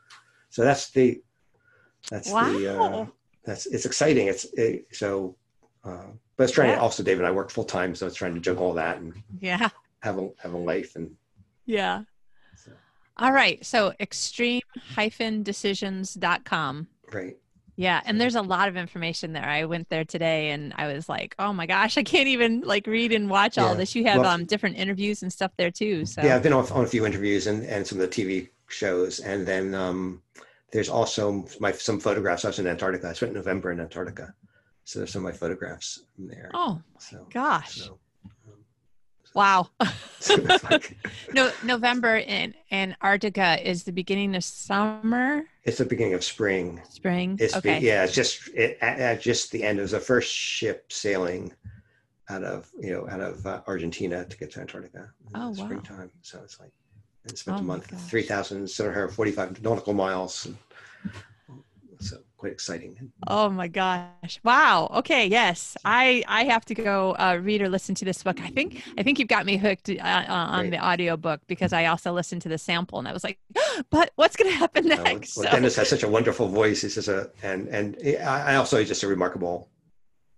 So 0.51 0.63
that's 0.63 0.91
the 0.91 1.21
that's 2.11 2.31
the 2.31 2.75
uh, 2.75 2.79
Wow. 2.79 3.09
that's 3.45 3.67
it's 3.67 3.85
exciting 3.87 4.27
it's 4.29 4.45
it, 4.55 4.87
so 4.93 5.37
uh, 5.85 6.07
but 6.37 6.45
it's 6.45 6.53
trying 6.53 6.71
Yeah. 6.71 6.77
to 6.77 6.81
also 6.83 7.03
david 7.03 7.21
and 7.21 7.29
i 7.29 7.31
work 7.31 7.51
full 7.51 7.65
time 7.65 7.95
so 7.95 8.07
it's 8.07 8.17
trying 8.17 8.35
to 8.35 8.41
juggle 8.41 8.67
all 8.67 8.75
that 8.75 8.99
and 8.99 9.15
yeah. 9.41 9.69
have 10.01 10.19
a 10.19 10.31
have 10.39 10.53
a 10.53 10.59
life 10.59 10.97
and 10.97 11.11
Yeah. 11.67 12.03
so, 12.57 12.73
All 13.19 13.33
right. 13.33 13.65
So 13.65 13.93
extreme-decisions.com. 14.01 16.87
right 17.13 17.37
Yeah, 17.79 18.01
and 18.07 18.19
there's 18.21 18.35
a 18.37 18.43
lot 18.43 18.69
of 18.69 18.77
information 18.77 19.33
there. 19.35 19.45
I 19.45 19.65
went 19.67 19.89
there 19.91 20.05
today 20.05 20.51
and 20.51 20.73
I 20.77 20.87
was 20.93 21.09
like, 21.09 21.35
"Oh 21.39 21.53
my 21.53 21.67
gosh, 21.67 21.99
I 21.99 22.03
can't 22.03 22.29
even 22.29 22.63
like 22.63 22.87
read 22.87 23.13
and 23.13 23.29
watch 23.29 23.59
all 23.59 23.75
this." 23.75 23.95
You 23.95 24.05
have 24.05 24.21
Well- 24.21 24.31
um 24.31 24.45
different 24.47 24.77
interviews 24.77 25.23
and 25.23 25.31
stuff 25.33 25.53
there 25.59 25.71
too. 25.71 26.07
So 26.07 26.23
Yeah, 26.23 26.37
I've 26.37 26.43
been 26.43 26.53
on, 26.55 26.67
on 26.73 26.85
a 26.85 26.87
few 26.87 27.05
interviews 27.07 27.47
and, 27.47 27.63
and 27.65 27.87
some 27.87 28.01
of 28.01 28.11
the 28.11 28.17
TV 28.17 28.49
shows, 28.69 29.21
and 29.21 29.47
then 29.47 29.75
um, 29.75 30.23
there's 30.77 30.91
also 30.91 31.47
my 31.59 31.73
some 31.73 31.99
photographs. 31.99 32.45
I 32.45 32.49
was 32.49 32.59
in 32.59 32.67
Antarctica. 32.67 33.09
I 33.09 33.15
spent 33.15 33.33
November 33.33 33.73
in 33.73 33.81
Antarctica, 33.81 34.35
so 34.85 34.99
there's 34.99 35.11
some 35.11 35.25
of 35.25 35.33
my 35.33 35.37
photographs 35.37 36.03
from 36.15 36.29
there. 36.29 36.51
Oh 36.53 36.83
so, 36.99 37.27
gosh. 37.33 37.77
so, 37.77 37.99
Wow. 39.35 39.69
so 40.21 40.35
it's 40.37 40.65
like- 40.65 40.97
no, 41.33 41.51
November 41.65 42.17
in 42.19 42.55
Antarctica 42.71 43.59
is 43.67 43.85
the 43.85 43.93
beginning 43.93 44.35
of 44.37 44.45
summer, 44.45 45.45
it's 45.65 45.79
the 45.79 45.85
beginning 45.87 46.13
of 46.15 46.23
spring. 46.23 46.83
spring. 46.91 47.39
It's 47.41 47.55
be- 47.59 47.71
okay. 47.71 47.81
yeah, 47.81 48.05
it's 48.05 48.15
just 48.15 48.49
it, 48.55 48.77
at, 48.83 48.99
at 48.99 49.21
just 49.23 49.51
the 49.53 49.63
end. 49.65 49.79
It 49.79 49.83
was 49.83 49.93
the 49.93 50.01
first 50.01 50.31
ship 50.31 50.93
sailing 50.93 51.53
out 52.29 52.45
of 52.45 52.71
you 52.79 52.91
know 52.93 53.09
out 53.09 53.21
of 53.21 53.47
uh, 53.47 53.63
Argentina 53.67 54.27
to 54.27 54.37
get 54.37 54.51
to 54.53 54.61
Antarctica. 54.61 55.11
in 55.35 55.41
Oh, 55.41 55.55
the 55.55 55.61
wow. 55.61 55.67
Springtime. 55.67 56.11
So 56.21 56.41
it's 56.45 56.61
like 56.61 56.73
and 57.27 57.37
spent 57.37 57.59
Oh 57.59 57.61
a 57.61 57.65
month, 57.65 57.91
gosh. 57.91 58.01
three 58.03 58.23
thousand 58.23 58.69
seven 58.69 58.93
hundred 58.93 59.09
forty-five 59.09 59.63
nautical 59.63 59.93
miles. 59.95 60.47
And, 60.47 60.57
so 61.99 62.19
quite 62.37 62.53
exciting. 62.53 63.11
Oh 63.27 63.49
my 63.49 63.69
gosh. 63.69 64.39
Wow. 64.45 64.91
Okay, 64.97 65.27
yes. 65.27 65.77
I 65.85 66.23
I 66.29 66.45
have 66.45 66.65
to 66.67 66.75
go 66.75 67.13
uh, 67.19 67.39
read 67.43 67.63
or 67.63 67.71
listen 67.71 67.95
to 67.95 68.05
this 68.05 68.23
book. 68.23 68.39
I 68.43 68.49
think 68.51 68.83
I 68.99 69.03
think 69.03 69.19
you've 69.19 69.29
got 69.29 69.47
me 69.47 69.57
hooked 69.57 69.89
uh, 69.89 69.95
uh, 70.03 70.25
on 70.29 70.61
Great. 70.65 70.71
the 70.73 70.79
audio 70.79 71.17
book 71.17 71.41
because 71.47 71.73
I 71.73 71.87
also 71.87 72.13
listened 72.13 72.43
to 72.43 72.51
the 72.51 72.59
sample 72.59 72.99
and 72.99 73.09
I 73.09 73.13
was 73.15 73.25
like, 73.25 73.39
"But 73.91 74.11
what's 74.17 74.37
going 74.37 74.51
to 74.51 74.57
happen 74.59 74.93
Uh, 74.93 74.97
well, 74.97 75.05
next?" 75.05 75.37
well, 75.39 75.51
Dennis 75.51 75.77
has 75.77 75.89
such 75.89 76.03
a 76.03 76.09
wonderful 76.09 76.49
voice. 76.49 76.83
He's 76.83 76.97
just 76.97 77.09
a 77.09 77.31
and 77.43 77.69
and 77.69 77.97
I 78.21 78.53
I 78.53 78.55
also 78.57 78.79
he's 78.79 78.89
just 78.89 79.03
a 79.03 79.09
remarkable 79.09 79.71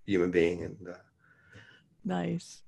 human 0.06 0.30
being. 0.30 0.62
And 0.62 0.76
uh, 0.88 0.92
Nice. 2.04 2.62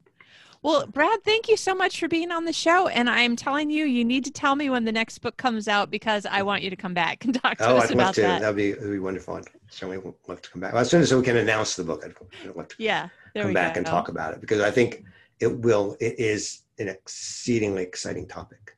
Well, 0.62 0.86
Brad, 0.86 1.24
thank 1.24 1.48
you 1.48 1.56
so 1.56 1.74
much 1.74 1.98
for 1.98 2.06
being 2.06 2.30
on 2.30 2.44
the 2.44 2.52
show. 2.52 2.86
And 2.88 3.08
I'm 3.08 3.34
telling 3.34 3.70
you, 3.70 3.86
you 3.86 4.04
need 4.04 4.24
to 4.24 4.30
tell 4.30 4.56
me 4.56 4.68
when 4.68 4.84
the 4.84 4.92
next 4.92 5.18
book 5.20 5.38
comes 5.38 5.68
out 5.68 5.90
because 5.90 6.26
I 6.26 6.42
want 6.42 6.62
you 6.62 6.68
to 6.68 6.76
come 6.76 6.92
back 6.92 7.24
and 7.24 7.34
talk 7.42 7.56
to 7.58 7.66
oh, 7.70 7.76
us 7.78 7.84
I'd 7.84 7.90
love 7.90 7.98
about 7.98 8.14
to. 8.16 8.20
that. 8.22 8.40
That'd 8.42 8.56
be 8.56 8.72
that'd 8.72 8.90
be 8.90 8.98
wonderful. 8.98 9.36
I'd 9.36 9.44
certainly 9.70 10.02
love 10.28 10.42
to 10.42 10.50
come 10.50 10.60
back. 10.60 10.74
Well, 10.74 10.82
as 10.82 10.90
soon 10.90 11.00
as 11.00 11.14
we 11.14 11.22
can 11.22 11.38
announce 11.38 11.76
the 11.76 11.84
book, 11.84 12.02
I'd, 12.04 12.14
I'd 12.46 12.54
love 12.54 12.68
to 12.68 12.74
Yeah, 12.78 13.08
come 13.34 13.54
back 13.54 13.74
go. 13.74 13.78
and 13.78 13.86
talk 13.86 14.08
about 14.08 14.34
it 14.34 14.40
because 14.42 14.60
I 14.60 14.70
think 14.70 15.04
it 15.40 15.60
will. 15.60 15.96
It 15.98 16.18
is 16.18 16.62
an 16.78 16.88
exceedingly 16.88 17.82
exciting 17.82 18.26
topic. 18.28 18.69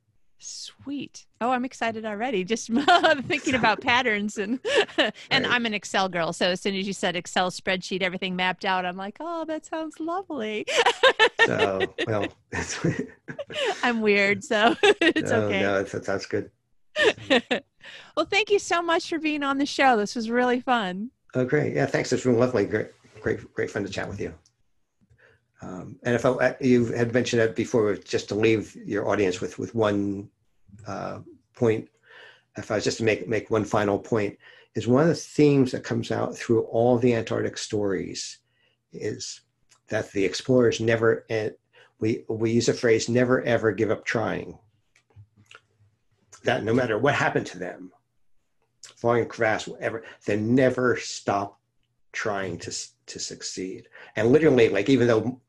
Sweet. 0.45 1.27
Oh, 1.41 1.51
I'm 1.51 1.65
excited 1.65 2.05
already. 2.05 2.43
Just 2.43 2.69
thinking 3.29 3.55
about 3.55 3.81
patterns 3.81 4.39
and 4.39 4.59
and 4.99 5.13
Right. 5.31 5.47
I'm 5.47 5.67
an 5.67 5.75
Excel 5.75 6.09
girl, 6.09 6.33
so 6.33 6.47
as 6.47 6.61
soon 6.61 6.75
as 6.75 6.87
you 6.87 6.93
said 6.93 7.15
Excel 7.15 7.51
spreadsheet, 7.51 8.03
everything 8.03 8.35
mapped 8.35 8.65
out, 8.65 8.85
I'm 8.85 8.97
like, 8.97 9.19
oh, 9.21 9.45
that 9.45 9.65
sounds 9.65 10.01
lovely. 10.01 10.67
So 11.47 11.81
well, 12.07 12.27
I'm 13.85 14.01
weird, 14.01 14.43
so 14.43 14.75
it's 14.83 15.31
no, 15.31 15.43
okay. 15.45 15.61
No, 15.61 15.79
it's, 15.79 15.93
that 15.93 16.05
sounds 16.05 16.27
good. 16.27 16.51
well, 18.17 18.27
thank 18.29 18.51
you 18.51 18.59
so 18.59 18.83
much 18.83 19.09
for 19.09 19.19
being 19.19 19.43
on 19.45 19.59
the 19.59 19.67
show. 19.67 19.97
This 19.97 20.17
was 20.17 20.29
really 20.29 20.61
fun. 20.61 21.11
Oh, 21.35 21.45
great. 21.45 21.75
Yeah, 21.75 21.87
thanks. 21.87 22.13
It's 22.13 22.25
been 22.25 22.39
lovely. 22.39 22.67
Great, 22.67 22.89
great, 23.21 23.55
great 23.55 23.71
fun 23.71 23.85
to 23.85 23.89
chat 23.91 24.09
with 24.09 24.21
you. 24.21 24.35
Um, 25.63 25.97
and 26.03 26.15
if 26.15 26.27
I, 26.27 26.57
you 26.61 26.87
had 26.87 27.15
mentioned 27.15 27.41
it 27.41 27.55
before, 27.55 27.95
just 27.95 28.29
to 28.29 28.35
leave 28.35 28.77
your 28.77 29.09
audience 29.09 29.41
with 29.41 29.59
with 29.59 29.75
one 29.75 30.29
uh, 30.87 31.21
point, 31.55 31.89
if 32.57 32.71
I 32.71 32.75
was 32.77 32.85
just 32.85 32.99
to 32.99 33.05
make 33.05 33.29
make 33.29 33.51
one 33.51 33.65
final 33.65 33.99
point, 33.99 34.37
is 34.75 34.89
one 34.89 35.03
of 35.03 35.09
the 35.09 35.15
themes 35.15 35.73
that 35.73 35.85
comes 35.85 36.11
out 36.11 36.37
through 36.37 36.63
all 36.63 36.99
the 36.99 37.15
Antarctic 37.15 37.57
stories 37.59 38.39
is 38.93 39.43
that 39.89 40.11
the 40.13 40.25
explorers 40.25 40.81
never 40.81 41.25
and 41.31 41.55
we 42.01 42.25
we 42.29 42.51
use 42.51 42.69
a 42.69 42.75
phrase 42.75 43.09
never 43.09 43.43
ever 43.43 43.73
give 43.73 43.91
up 43.91 44.05
trying. 44.05 44.59
that 46.45 46.65
no 46.65 46.75
matter 46.75 46.99
what 46.99 47.15
happened 47.15 47.47
to 47.47 47.59
them, 47.59 47.93
falling 48.97 49.23
in 49.23 49.29
crevasse, 49.29 49.69
whatever, 49.69 50.03
they 50.27 50.37
never 50.37 50.97
stopped 50.97 51.61
trying 52.13 52.59
to 52.59 52.73
to 53.07 53.19
succeed. 53.19 53.89
And 54.17 54.33
literally, 54.33 54.69
like 54.69 54.89
even 54.89 55.07
though 55.07 55.41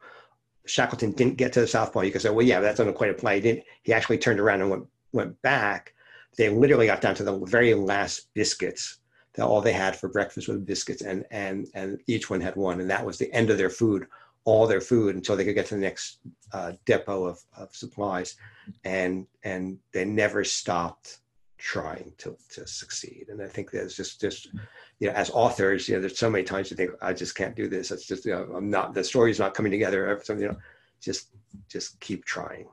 Shackleton 0.65 1.11
didn't 1.11 1.37
get 1.37 1.53
to 1.53 1.61
the 1.61 1.67
South 1.67 1.91
Pole, 1.91 2.03
you 2.03 2.11
could 2.11 2.21
say, 2.21 2.29
well, 2.29 2.45
yeah, 2.45 2.59
that's 2.59 2.77
doesn't 2.77 2.93
quite 2.93 3.09
apply. 3.09 3.35
He 3.35 3.41
didn't. 3.41 3.63
He 3.83 3.93
actually 3.93 4.17
turned 4.17 4.39
around 4.39 4.61
and 4.61 4.69
went 4.69 4.87
went 5.11 5.41
back. 5.41 5.93
They 6.37 6.49
literally 6.49 6.87
got 6.87 7.01
down 7.01 7.15
to 7.15 7.23
the 7.23 7.37
very 7.39 7.73
last 7.73 8.33
biscuits. 8.33 8.99
That 9.35 9.45
all 9.45 9.61
they 9.61 9.73
had 9.73 9.95
for 9.95 10.09
breakfast 10.09 10.47
was 10.47 10.59
biscuits, 10.59 11.01
and 11.01 11.25
and 11.31 11.67
and 11.73 11.99
each 12.07 12.29
one 12.29 12.41
had 12.41 12.55
one, 12.55 12.79
and 12.79 12.89
that 12.89 13.05
was 13.05 13.17
the 13.17 13.31
end 13.33 13.49
of 13.49 13.57
their 13.57 13.69
food, 13.69 14.07
all 14.45 14.67
their 14.67 14.81
food 14.81 15.15
until 15.15 15.35
they 15.35 15.43
could 15.43 15.55
get 15.55 15.65
to 15.67 15.75
the 15.75 15.81
next 15.81 16.19
uh, 16.51 16.73
depot 16.85 17.25
of, 17.25 17.39
of 17.57 17.75
supplies, 17.75 18.35
and 18.83 19.25
and 19.43 19.79
they 19.91 20.05
never 20.05 20.43
stopped 20.43 21.19
trying 21.57 22.11
to, 22.17 22.35
to 22.49 22.67
succeed. 22.67 23.27
And 23.29 23.41
I 23.41 23.47
think 23.47 23.71
there's 23.71 23.95
just, 23.95 24.19
just, 24.19 24.55
mm. 24.55 24.59
you 24.99 25.07
know, 25.07 25.13
as 25.13 25.29
authors, 25.29 25.87
you 25.87 25.95
know, 25.95 26.01
there's 26.01 26.17
so 26.17 26.29
many 26.29 26.43
times 26.43 26.71
you 26.71 26.77
think, 26.77 26.91
I 27.01 27.13
just 27.13 27.35
can't 27.35 27.55
do 27.55 27.67
this. 27.67 27.91
It's 27.91 28.05
just, 28.05 28.25
you 28.25 28.31
know, 28.31 28.49
I'm 28.55 28.69
not, 28.69 28.93
the 28.93 29.03
story's 29.03 29.39
not 29.39 29.53
coming 29.53 29.71
together. 29.71 30.19
So, 30.23 30.33
you 30.33 30.47
know, 30.49 30.57
just, 31.01 31.29
just 31.69 31.99
keep 31.99 32.25
trying. 32.25 32.67